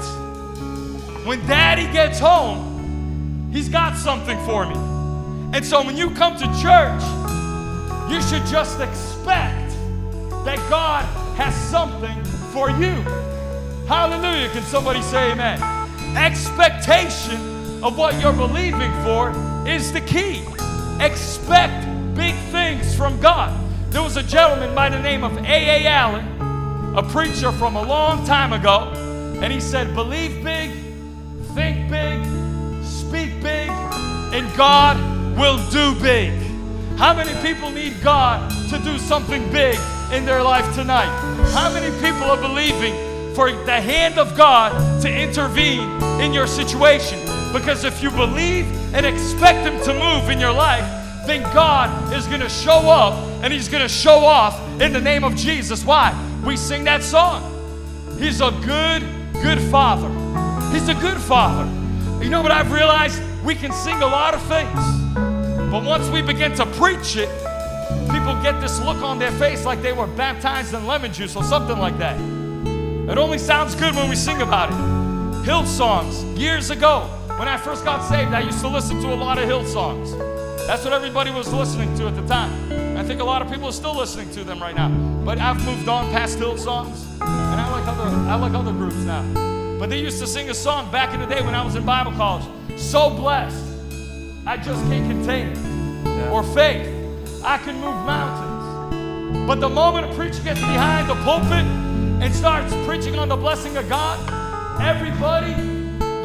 when 1.26 1.46
daddy 1.46 1.92
gets 1.94 2.18
home, 2.18 3.50
he's 3.52 3.70
got 3.70 3.98
something 3.98 4.38
for 4.46 4.66
me. 4.66 4.76
And 5.56 5.64
so 5.64 5.84
when 5.84 5.96
you 5.96 6.10
come 6.10 6.36
to 6.38 6.46
church, 6.60 7.04
you 8.12 8.22
should 8.22 8.46
just 8.48 8.80
expect 8.80 9.65
that 10.46 10.60
God 10.70 11.04
has 11.36 11.56
something 11.56 12.24
for 12.54 12.70
you. 12.70 12.94
Hallelujah. 13.88 14.48
Can 14.50 14.62
somebody 14.64 15.02
say 15.02 15.32
amen? 15.32 15.60
Expectation 16.16 17.84
of 17.84 17.98
what 17.98 18.20
you're 18.22 18.32
believing 18.32 18.92
for 19.04 19.34
is 19.68 19.92
the 19.92 20.02
key. 20.02 20.46
Expect 21.00 21.86
big 22.16 22.36
things 22.52 22.96
from 22.96 23.20
God. 23.20 23.52
There 23.92 24.04
was 24.04 24.18
a 24.18 24.24
gentleman 24.24 24.76
by 24.76 24.90
the 24.90 25.00
name 25.00 25.24
of 25.24 25.36
A.A. 25.38 25.88
Allen, 25.88 26.96
a 26.96 27.02
preacher 27.02 27.52
from 27.52 27.76
a 27.76 27.82
long 27.82 28.26
time 28.26 28.54
ago, 28.54 28.92
and 29.42 29.52
he 29.52 29.60
said, 29.60 29.96
Believe 29.96 30.44
big, 30.44 30.72
think 31.56 31.90
big, 31.90 32.24
speak 32.84 33.42
big, 33.42 33.70
and 34.32 34.56
God 34.56 34.96
will 35.38 35.58
do 35.72 36.00
big. 36.00 36.32
How 36.98 37.16
many 37.16 37.34
people 37.46 37.72
need 37.72 37.96
God 38.04 38.50
to 38.70 38.80
do 38.80 39.00
something 39.00 39.52
big 39.52 39.78
in 40.11 40.26
their 40.26 40.41
life 40.41 40.73
tonight? 40.76 41.10
How 41.53 41.72
many 41.72 41.90
people 42.02 42.23
are 42.23 42.41
believing 42.41 42.94
for 43.36 43.52
the 43.52 43.82
hand 43.82 44.18
of 44.18 44.36
God 44.36 45.02
to 45.02 45.10
intervene 45.10 45.90
in 46.22 46.34
your 46.34 46.48
situation? 46.48 47.19
Because 47.53 47.84
if 47.84 48.02
you 48.03 48.11
believe 48.11 48.65
and 48.94 49.06
expect 49.06 49.68
Him 49.68 49.82
to 49.84 49.94
move 49.94 50.30
in 50.30 50.40
your 50.40 50.53
life, 50.53 50.86
then 51.26 51.41
God 51.53 52.14
is 52.14 52.27
going 52.27 52.41
to 52.41 52.49
show 52.49 52.90
up 52.90 53.14
and 53.44 53.52
He's 53.52 53.68
going 53.68 53.84
to 53.84 53.90
show 53.90 54.26
off 54.26 54.60
in 54.82 54.94
the 54.94 55.02
name 55.02 55.23
of 55.23 55.36
Jesus. 55.36 55.84
Why? 55.84 56.14
We 56.45 56.57
sing 56.57 56.84
that 56.84 57.03
song. 57.03 57.52
He's 58.19 58.41
a 58.41 58.52
good, 58.65 59.03
good 59.41 59.60
Father. 59.72 60.10
He's 60.72 60.88
a 60.88 60.94
good 60.95 61.18
Father. 61.18 61.69
You 62.23 62.30
know 62.30 62.41
what 62.41 62.52
I've 62.52 62.72
realized? 62.72 63.22
We 63.44 63.56
can 63.56 63.72
sing 63.72 64.02
a 64.02 64.07
lot 64.07 64.34
of 64.34 64.41
things, 64.44 64.73
but 65.72 65.84
once 65.84 66.07
we 66.10 66.22
begin 66.22 66.53
to 66.56 66.65
preach 66.65 67.15
it, 67.15 67.30
people 68.26 68.42
get 68.42 68.60
this 68.60 68.80
look 68.80 68.98
on 69.04 69.20
their 69.20 69.32
face 69.34 69.66
like 69.66 69.84
they 69.84 69.94
were 69.94 70.08
baptized 70.08 70.74
in 70.74 70.88
lemon 70.88 71.14
juice 71.14 71.36
or 71.36 71.44
something 71.44 71.78
like 71.78 71.96
that. 72.00 72.20
It 73.08 73.20
only 73.20 73.38
sounds 73.38 73.76
good 73.76 73.94
when 73.94 74.10
we 74.10 74.16
sing 74.16 74.42
about 74.42 74.72
it. 74.72 75.46
Hillsongs, 75.46 76.36
years 76.36 76.72
ago, 76.72 77.02
when 77.38 77.48
I 77.48 77.56
first 77.56 77.86
got 77.86 78.02
saved, 78.02 78.34
I 78.34 78.40
used 78.40 78.62
to 78.62 78.68
listen 78.68 79.00
to 79.04 79.14
a 79.14 79.16
lot 79.16 79.38
of 79.38 79.48
Hillsongs. 79.48 80.18
That's 80.66 80.84
what 80.84 80.92
everybody 80.92 81.30
was 81.30 81.54
listening 81.54 81.96
to 82.00 82.08
at 82.08 82.16
the 82.16 82.26
time. 82.26 82.98
I 82.98 83.04
think 83.04 83.22
a 83.22 83.24
lot 83.24 83.44
of 83.44 83.52
people 83.52 83.70
are 83.70 83.72
still 83.72 83.96
listening 83.96 84.32
to 84.32 84.44
them 84.44 84.60
right 84.60 84.76
now. 84.76 84.90
But 85.24 85.38
I've 85.38 85.64
moved 85.64 85.88
on 85.88 86.10
past 86.10 86.40
Hillsongs, 86.40 87.06
and 87.22 87.62
I 87.62 87.72
like 87.72 87.88
other 87.88 88.10
I 88.28 88.36
like 88.38 88.54
other 88.54 88.72
groups 88.72 88.96
now. 88.96 89.78
But 89.78 89.92
they 89.92 90.00
used 90.00 90.20
to 90.20 90.26
sing 90.26 90.50
a 90.50 90.56
song 90.56 90.92
back 90.92 91.14
in 91.14 91.20
the 91.20 91.28
day 91.28 91.44
when 91.44 91.54
I 91.54 91.64
was 91.64 91.76
in 91.76 91.86
Bible 91.86 92.14
college. 92.14 92.46
So 92.76 93.12
blessed, 93.12 93.64
I 94.48 94.58
just 94.58 94.84
can't 94.88 95.08
contain 95.12 95.50
it. 95.50 95.58
Yeah. 96.06 96.32
Or 96.32 96.42
faith, 96.42 96.95
I 97.46 97.58
can 97.58 97.76
move 97.76 98.06
mountains. 98.06 99.48
But 99.48 99.60
the 99.60 99.70
moment 99.70 100.12
a 100.12 100.16
preacher 100.16 100.42
gets 100.44 100.60
behind 100.60 101.10
the 101.10 101.16
pulpit 101.24 101.66
and 102.24 102.34
starts 102.34 102.74
preaching 102.86 103.20
on 103.20 103.30
the 103.30 103.38
blessing 103.38 103.78
of 103.78 103.88
God, 103.88 104.20
everybody 104.82 105.54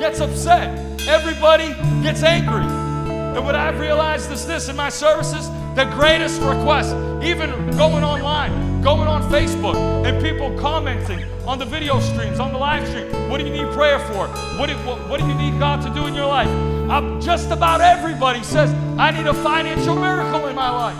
gets 0.00 0.20
upset 0.20 0.90
everybody 1.08 1.74
gets 2.02 2.22
angry. 2.22 2.64
And 2.64 3.44
what 3.44 3.54
I've 3.54 3.80
realized 3.80 4.30
is 4.32 4.46
this 4.46 4.68
in 4.68 4.76
my 4.76 4.88
services 4.88 5.48
the 5.74 5.84
greatest 5.84 6.40
request, 6.40 6.94
even 7.24 7.50
going 7.76 8.02
online, 8.02 8.82
going 8.82 9.06
on 9.06 9.22
Facebook, 9.30 9.76
and 10.04 10.22
people 10.22 10.56
commenting 10.58 11.22
on 11.46 11.58
the 11.58 11.64
video 11.64 12.00
streams, 12.00 12.40
on 12.40 12.52
the 12.52 12.58
live 12.58 12.86
stream. 12.88 13.30
What 13.30 13.38
do 13.38 13.46
you 13.46 13.52
need 13.52 13.72
prayer 13.72 14.00
for? 14.00 14.26
What 14.58 14.68
do, 14.68 14.74
what, 14.78 15.08
what 15.08 15.20
do 15.20 15.26
you 15.26 15.34
need 15.34 15.58
God 15.60 15.80
to 15.82 15.90
do 15.94 16.06
in 16.06 16.14
your 16.14 16.26
life? 16.26 16.79
Uh, 16.90 17.20
just 17.20 17.52
about 17.52 17.80
everybody 17.80 18.42
says, 18.42 18.68
I 18.98 19.12
need 19.12 19.28
a 19.28 19.32
financial 19.32 19.94
miracle 19.94 20.48
in 20.48 20.56
my 20.56 20.70
life. 20.70 20.96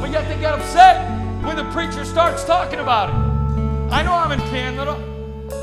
But 0.00 0.12
yet 0.12 0.28
they 0.28 0.40
get 0.40 0.54
upset 0.54 1.04
when 1.42 1.56
the 1.56 1.64
preacher 1.72 2.04
starts 2.04 2.44
talking 2.44 2.78
about 2.78 3.08
it. 3.08 3.92
I 3.92 4.04
know 4.04 4.12
I'm 4.14 4.30
in 4.30 4.38
Canada, 4.50 4.94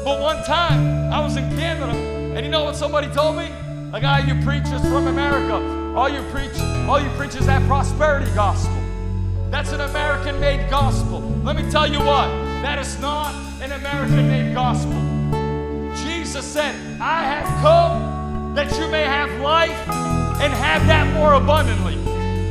but 0.04 0.20
one 0.20 0.44
time 0.44 1.14
I 1.14 1.22
was 1.24 1.38
in 1.38 1.50
Canada, 1.56 1.94
and 1.94 2.46
you 2.46 2.52
know 2.52 2.66
what 2.66 2.76
somebody 2.76 3.08
told 3.08 3.38
me? 3.38 3.46
A 3.94 4.02
guy 4.02 4.20
you 4.20 4.36
preachers 4.44 4.82
from 4.82 5.08
America, 5.08 5.96
all 5.96 6.10
you 6.10 6.22
preach, 6.34 6.60
all 6.86 7.00
you 7.00 7.10
preach 7.12 7.36
is 7.36 7.46
that 7.46 7.66
prosperity 7.70 8.30
gospel. 8.36 8.76
That's 9.50 9.72
an 9.72 9.80
American 9.80 10.42
made 10.42 10.70
gospel. 10.70 11.22
Let 11.42 11.56
me 11.56 11.72
tell 11.72 11.90
you 11.90 12.00
what, 12.00 12.28
that 12.64 12.80
is 12.80 13.00
not 13.00 13.34
an 13.62 13.72
American 13.72 14.28
made 14.28 14.54
gospel. 14.54 14.92
Jesus 16.04 16.44
said, 16.44 16.76
I 17.00 17.24
have 17.24 17.62
come 17.62 18.25
that 18.56 18.72
you 18.80 18.88
may 18.90 19.04
have 19.04 19.30
life 19.42 19.72
and 20.40 20.54
have 20.54 20.88
that 20.88 21.14
more 21.14 21.34
abundantly. 21.34 21.96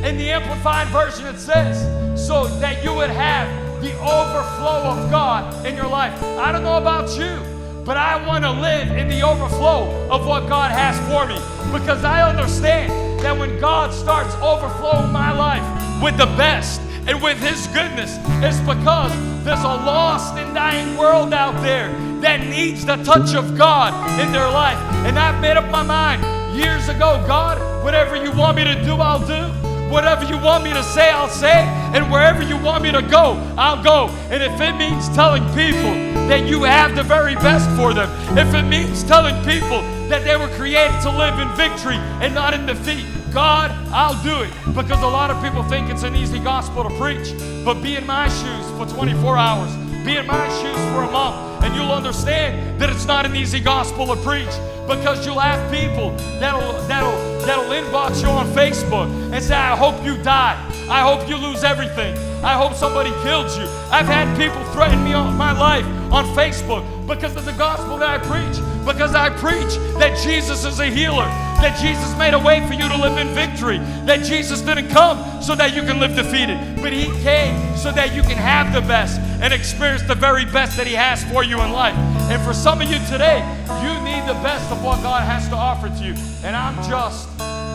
In 0.07 0.17
the 0.17 0.29
Amplified 0.29 0.87
Version, 0.89 1.25
it 1.25 1.39
says, 1.39 1.81
so 2.27 2.47
that 2.59 2.83
you 2.83 2.93
would 2.93 3.09
have 3.09 3.81
the 3.81 3.91
overflow 3.99 4.83
of 4.83 5.09
God 5.09 5.65
in 5.65 5.75
your 5.75 5.87
life. 5.87 6.13
I 6.23 6.51
don't 6.51 6.63
know 6.63 6.77
about 6.77 7.17
you, 7.17 7.39
but 7.83 7.97
I 7.97 8.23
want 8.25 8.43
to 8.43 8.51
live 8.51 8.91
in 8.91 9.07
the 9.07 9.23
overflow 9.23 10.07
of 10.09 10.27
what 10.27 10.47
God 10.47 10.71
has 10.71 10.95
for 11.09 11.25
me 11.25 11.39
because 11.71 12.03
I 12.03 12.29
understand 12.29 13.19
that 13.21 13.35
when 13.35 13.59
God 13.59 13.91
starts 13.91 14.35
overflowing 14.35 15.11
my 15.11 15.31
life 15.31 16.03
with 16.03 16.17
the 16.17 16.27
best, 16.37 16.81
and 17.07 17.21
with 17.21 17.37
His 17.39 17.67
goodness 17.67 18.17
It's 18.43 18.59
because 18.61 19.11
there's 19.43 19.63
a 19.63 19.67
lost 19.67 20.35
and 20.35 20.53
dying 20.55 20.97
world 20.97 21.33
out 21.33 21.61
there 21.61 21.89
that 22.21 22.47
needs 22.47 22.85
the 22.85 22.95
touch 23.03 23.35
of 23.35 23.55
God 23.57 23.93
in 24.19 24.31
their 24.31 24.49
life. 24.49 24.79
And 25.05 25.19
I've 25.19 25.39
made 25.39 25.57
up 25.57 25.69
my 25.69 25.83
mind 25.83 26.23
years 26.57 26.89
ago 26.89 27.23
God, 27.27 27.83
whatever 27.83 28.15
you 28.15 28.31
want 28.31 28.57
me 28.57 28.63
to 28.63 28.83
do, 28.83 28.95
I'll 28.95 29.25
do. 29.25 29.65
Whatever 29.91 30.25
you 30.25 30.37
want 30.37 30.63
me 30.63 30.73
to 30.73 30.81
say, 30.81 31.11
I'll 31.11 31.29
say. 31.29 31.63
And 31.93 32.11
wherever 32.11 32.41
you 32.41 32.57
want 32.57 32.83
me 32.83 32.91
to 32.91 33.01
go, 33.03 33.33
I'll 33.55 33.83
go. 33.83 34.07
And 34.31 34.41
if 34.41 34.59
it 34.59 34.75
means 34.75 35.07
telling 35.15 35.43
people 35.49 35.93
that 36.27 36.47
you 36.47 36.63
have 36.63 36.95
the 36.95 37.03
very 37.03 37.35
best 37.35 37.69
for 37.77 37.93
them, 37.93 38.09
if 38.35 38.53
it 38.55 38.63
means 38.63 39.03
telling 39.03 39.35
people 39.45 39.81
that 40.09 40.23
they 40.23 40.35
were 40.35 40.49
created 40.57 40.99
to 41.03 41.11
live 41.11 41.37
in 41.39 41.47
victory 41.55 41.95
and 41.95 42.33
not 42.33 42.53
in 42.55 42.65
defeat, 42.65 43.05
God, 43.35 43.69
I'll 43.91 44.23
do 44.23 44.43
it. 44.43 44.53
Because 44.73 45.01
a 45.01 45.07
lot 45.07 45.29
of 45.29 45.43
people 45.43 45.61
think 45.63 45.89
it's 45.89 46.03
an 46.03 46.15
easy 46.15 46.39
gospel 46.39 46.83
to 46.83 46.97
preach. 46.97 47.33
But 47.65 47.83
be 47.83 47.97
in 47.97 48.05
my 48.07 48.29
shoes 48.29 48.65
for 48.77 48.85
24 48.85 49.37
hours, 49.37 49.75
be 50.05 50.15
in 50.15 50.25
my 50.25 50.47
shoes 50.61 50.77
for 50.93 51.03
a 51.03 51.11
month, 51.11 51.65
and 51.65 51.75
you'll 51.75 51.91
understand 51.91 52.79
that 52.79 52.89
it's 52.89 53.03
not 53.03 53.25
an 53.25 53.35
easy 53.35 53.59
gospel 53.59 54.07
to 54.07 54.15
preach. 54.23 54.55
Because 54.87 55.25
you'll 55.25 55.39
have 55.39 55.59
people 55.69 56.11
that'll 56.39 56.81
that'll 56.87 57.17
that'll 57.45 57.65
inbox 57.65 58.21
you 58.21 58.29
on 58.29 58.47
Facebook 58.53 59.11
and 59.33 59.43
say, 59.43 59.55
I 59.55 59.75
hope 59.75 60.01
you 60.05 60.15
die. 60.23 60.55
I 60.89 61.01
hope 61.01 61.27
you 61.27 61.35
lose 61.35 61.65
everything. 61.65 62.15
I 62.45 62.53
hope 62.53 62.75
somebody 62.75 63.09
killed 63.23 63.49
you. 63.57 63.65
I've 63.89 64.05
had 64.05 64.29
people 64.37 64.63
threaten 64.65 65.03
me 65.03 65.13
on 65.13 65.35
my 65.35 65.51
life 65.51 65.83
on 66.13 66.25
Facebook 66.37 66.85
because 67.07 67.35
of 67.35 67.43
the 67.43 67.53
gospel 67.53 67.97
that 67.97 68.07
I 68.07 68.17
preach. 68.19 68.61
Because 68.85 69.15
I 69.15 69.31
preach 69.31 69.73
that 69.97 70.15
Jesus 70.23 70.63
is 70.63 70.79
a 70.79 70.85
healer, 70.85 71.25
that 71.25 71.75
Jesus 71.81 72.15
made 72.19 72.35
a 72.35 72.39
way 72.39 72.61
for 72.67 72.73
you 72.73 72.87
to 72.87 72.97
live 72.97 73.17
in 73.17 73.33
victory, 73.33 73.79
that 74.05 74.23
Jesus 74.23 74.61
didn't 74.61 74.89
come 74.89 75.41
so 75.41 75.55
that 75.55 75.73
you 75.73 75.81
can 75.81 75.99
live 75.99 76.15
defeated, 76.15 76.59
but 76.83 76.93
He 76.93 77.05
came 77.23 77.75
so 77.75 77.91
that 77.91 78.13
you 78.13 78.21
can 78.21 78.37
have 78.37 78.71
the 78.73 78.81
best 78.81 79.19
and 79.41 79.51
experience 79.51 80.03
the 80.03 80.13
very 80.13 80.45
best 80.45 80.77
that 80.77 80.85
He 80.85 80.93
has 80.93 81.23
for 81.23 81.43
you 81.43 81.59
in 81.61 81.71
life. 81.71 81.97
And 82.29 82.39
for 82.43 82.53
some 82.53 82.79
of 82.79 82.87
you 82.91 82.99
today, 83.09 83.41
you 83.81 83.93
need 84.05 84.21
the 84.29 84.37
best 84.45 84.71
of 84.71 84.83
what 84.83 85.01
God 85.01 85.23
has 85.23 85.49
to 85.49 85.55
offer 85.55 85.89
to 85.89 86.03
you. 86.05 86.13
And 86.43 86.55
I'm 86.55 86.75
just 86.87 87.27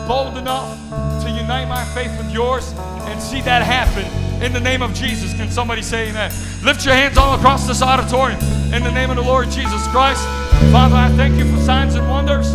bold 0.07 0.37
enough 0.37 0.79
to 1.23 1.29
unite 1.29 1.67
my 1.67 1.83
faith 1.93 2.17
with 2.17 2.31
yours 2.31 2.71
and 3.11 3.21
see 3.21 3.41
that 3.41 3.63
happen 3.63 4.20
in 4.41 4.53
the 4.53 4.59
name 4.59 4.81
of 4.81 4.93
Jesus. 4.93 5.33
Can 5.33 5.49
somebody 5.49 5.81
say 5.81 6.09
amen? 6.09 6.31
Lift 6.63 6.85
your 6.85 6.95
hands 6.95 7.17
all 7.17 7.35
across 7.35 7.67
this 7.67 7.81
auditorium 7.81 8.39
in 8.73 8.83
the 8.83 8.91
name 8.91 9.09
of 9.09 9.15
the 9.15 9.21
Lord 9.21 9.49
Jesus 9.49 9.85
Christ. 9.87 10.23
Father, 10.71 10.95
I 10.95 11.09
thank 11.15 11.35
you 11.37 11.45
for 11.51 11.61
signs 11.61 11.95
and 11.95 12.09
wonders. 12.09 12.51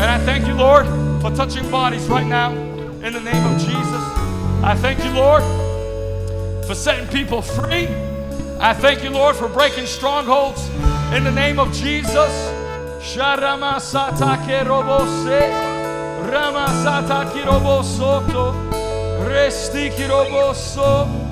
And 0.00 0.02
I 0.02 0.18
thank 0.18 0.46
you, 0.46 0.54
Lord, 0.54 0.86
for 1.20 1.30
touching 1.30 1.70
bodies 1.70 2.06
right 2.08 2.26
now 2.26 2.52
in 2.52 3.12
the 3.12 3.20
name 3.20 3.46
of 3.46 3.60
Jesus. 3.60 4.02
I 4.62 4.74
thank 4.76 5.04
you, 5.04 5.10
Lord, 5.12 5.42
for 6.66 6.74
setting 6.74 7.06
people 7.08 7.42
free. 7.42 7.86
I 8.58 8.74
thank 8.74 9.02
you, 9.02 9.10
Lord, 9.10 9.36
for 9.36 9.48
breaking 9.48 9.86
strongholds 9.86 10.68
in 11.14 11.24
the 11.24 11.30
name 11.30 11.58
of 11.58 11.72
Jesus. 11.72 12.32
Sharamasatake 13.00 14.64
robose, 14.64 15.40
Ramasataki 16.30 17.42
robosoto, 17.42 18.54
Restiki 19.26 20.06
roboso, 20.08 21.06
Ramastaki 21.06 21.18
robose. 21.18 21.29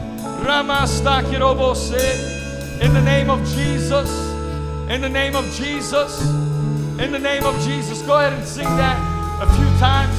In 2.80 2.94
the 2.94 3.00
name 3.02 3.28
of 3.28 3.44
Jesus, 3.48 4.08
in 4.88 5.00
the 5.00 5.08
name 5.08 5.34
of 5.34 5.44
Jesus, 5.52 6.22
in 7.00 7.10
the 7.10 7.18
name 7.18 7.44
of 7.44 7.60
Jesus. 7.60 8.02
Go 8.02 8.18
ahead 8.18 8.32
and 8.32 8.46
sing 8.46 8.64
that 8.64 8.96
a 9.42 9.46
few 9.56 9.66
times. 9.78 10.16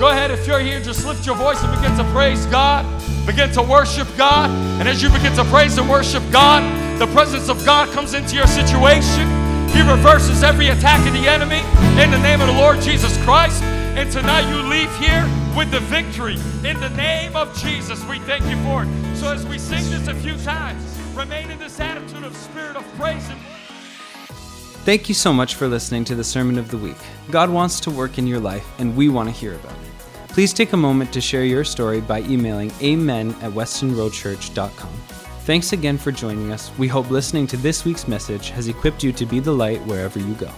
Go 0.00 0.08
ahead, 0.08 0.30
if 0.30 0.46
you're 0.46 0.58
here, 0.58 0.80
just 0.80 1.06
lift 1.06 1.24
your 1.26 1.36
voice 1.36 1.62
and 1.62 1.72
begin 1.80 1.96
to 1.96 2.04
praise 2.12 2.44
God. 2.46 2.84
Begin 3.26 3.52
to 3.52 3.62
worship 3.62 4.08
God. 4.16 4.50
And 4.80 4.88
as 4.88 5.02
you 5.02 5.10
begin 5.10 5.32
to 5.36 5.44
praise 5.44 5.78
and 5.78 5.88
worship 5.88 6.22
God, 6.32 6.62
the 6.98 7.06
presence 7.08 7.48
of 7.48 7.64
God 7.64 7.90
comes 7.90 8.14
into 8.14 8.34
your 8.34 8.46
situation. 8.46 9.28
He 9.70 9.80
reverses 9.82 10.42
every 10.42 10.68
attack 10.68 11.06
of 11.06 11.12
the 11.12 11.28
enemy 11.28 11.60
in 12.02 12.10
the 12.10 12.18
name 12.18 12.40
of 12.40 12.48
the 12.48 12.54
Lord 12.54 12.80
Jesus 12.80 13.16
Christ. 13.24 13.62
And 13.96 14.10
tonight 14.10 14.48
you 14.50 14.62
leave 14.62 14.94
here 14.96 15.24
with 15.56 15.70
the 15.70 15.80
victory 15.80 16.36
in 16.68 16.78
the 16.80 16.90
name 16.90 17.36
of 17.36 17.56
Jesus. 17.58 18.04
We 18.06 18.18
thank 18.20 18.44
you 18.46 18.56
for 18.64 18.84
it. 18.84 19.16
So 19.16 19.32
as 19.32 19.46
we 19.46 19.58
sing 19.58 19.88
this 19.90 20.08
a 20.08 20.14
few 20.14 20.36
times, 20.38 20.98
remain 21.14 21.50
in 21.50 21.58
this 21.58 21.78
attitude 21.80 22.24
of 22.24 22.36
spirit 22.36 22.76
of 22.76 22.84
praise 22.96 23.28
and 23.28 23.38
Thank 24.82 25.10
you 25.10 25.14
so 25.14 25.30
much 25.30 25.56
for 25.56 25.68
listening 25.68 26.04
to 26.06 26.14
the 26.14 26.24
Sermon 26.24 26.58
of 26.58 26.70
the 26.70 26.78
Week. 26.78 26.96
God 27.30 27.50
wants 27.50 27.80
to 27.80 27.90
work 27.90 28.16
in 28.16 28.26
your 28.26 28.40
life, 28.40 28.66
and 28.78 28.96
we 28.96 29.10
want 29.10 29.28
to 29.28 29.34
hear 29.34 29.54
about 29.54 29.72
it. 29.72 30.28
Please 30.28 30.54
take 30.54 30.72
a 30.72 30.76
moment 30.76 31.12
to 31.12 31.20
share 31.20 31.44
your 31.44 31.64
story 31.64 32.00
by 32.00 32.22
emailing 32.22 32.72
amen 32.80 33.32
at 33.42 33.52
westonroadchurch.com. 33.52 34.92
Thanks 35.44 35.74
again 35.74 35.98
for 35.98 36.12
joining 36.12 36.50
us. 36.50 36.70
We 36.78 36.88
hope 36.88 37.10
listening 37.10 37.46
to 37.48 37.58
this 37.58 37.84
week's 37.84 38.08
message 38.08 38.48
has 38.50 38.68
equipped 38.68 39.04
you 39.04 39.12
to 39.12 39.26
be 39.26 39.38
the 39.38 39.52
light 39.52 39.84
wherever 39.84 40.18
you 40.18 40.32
go. 40.34 40.50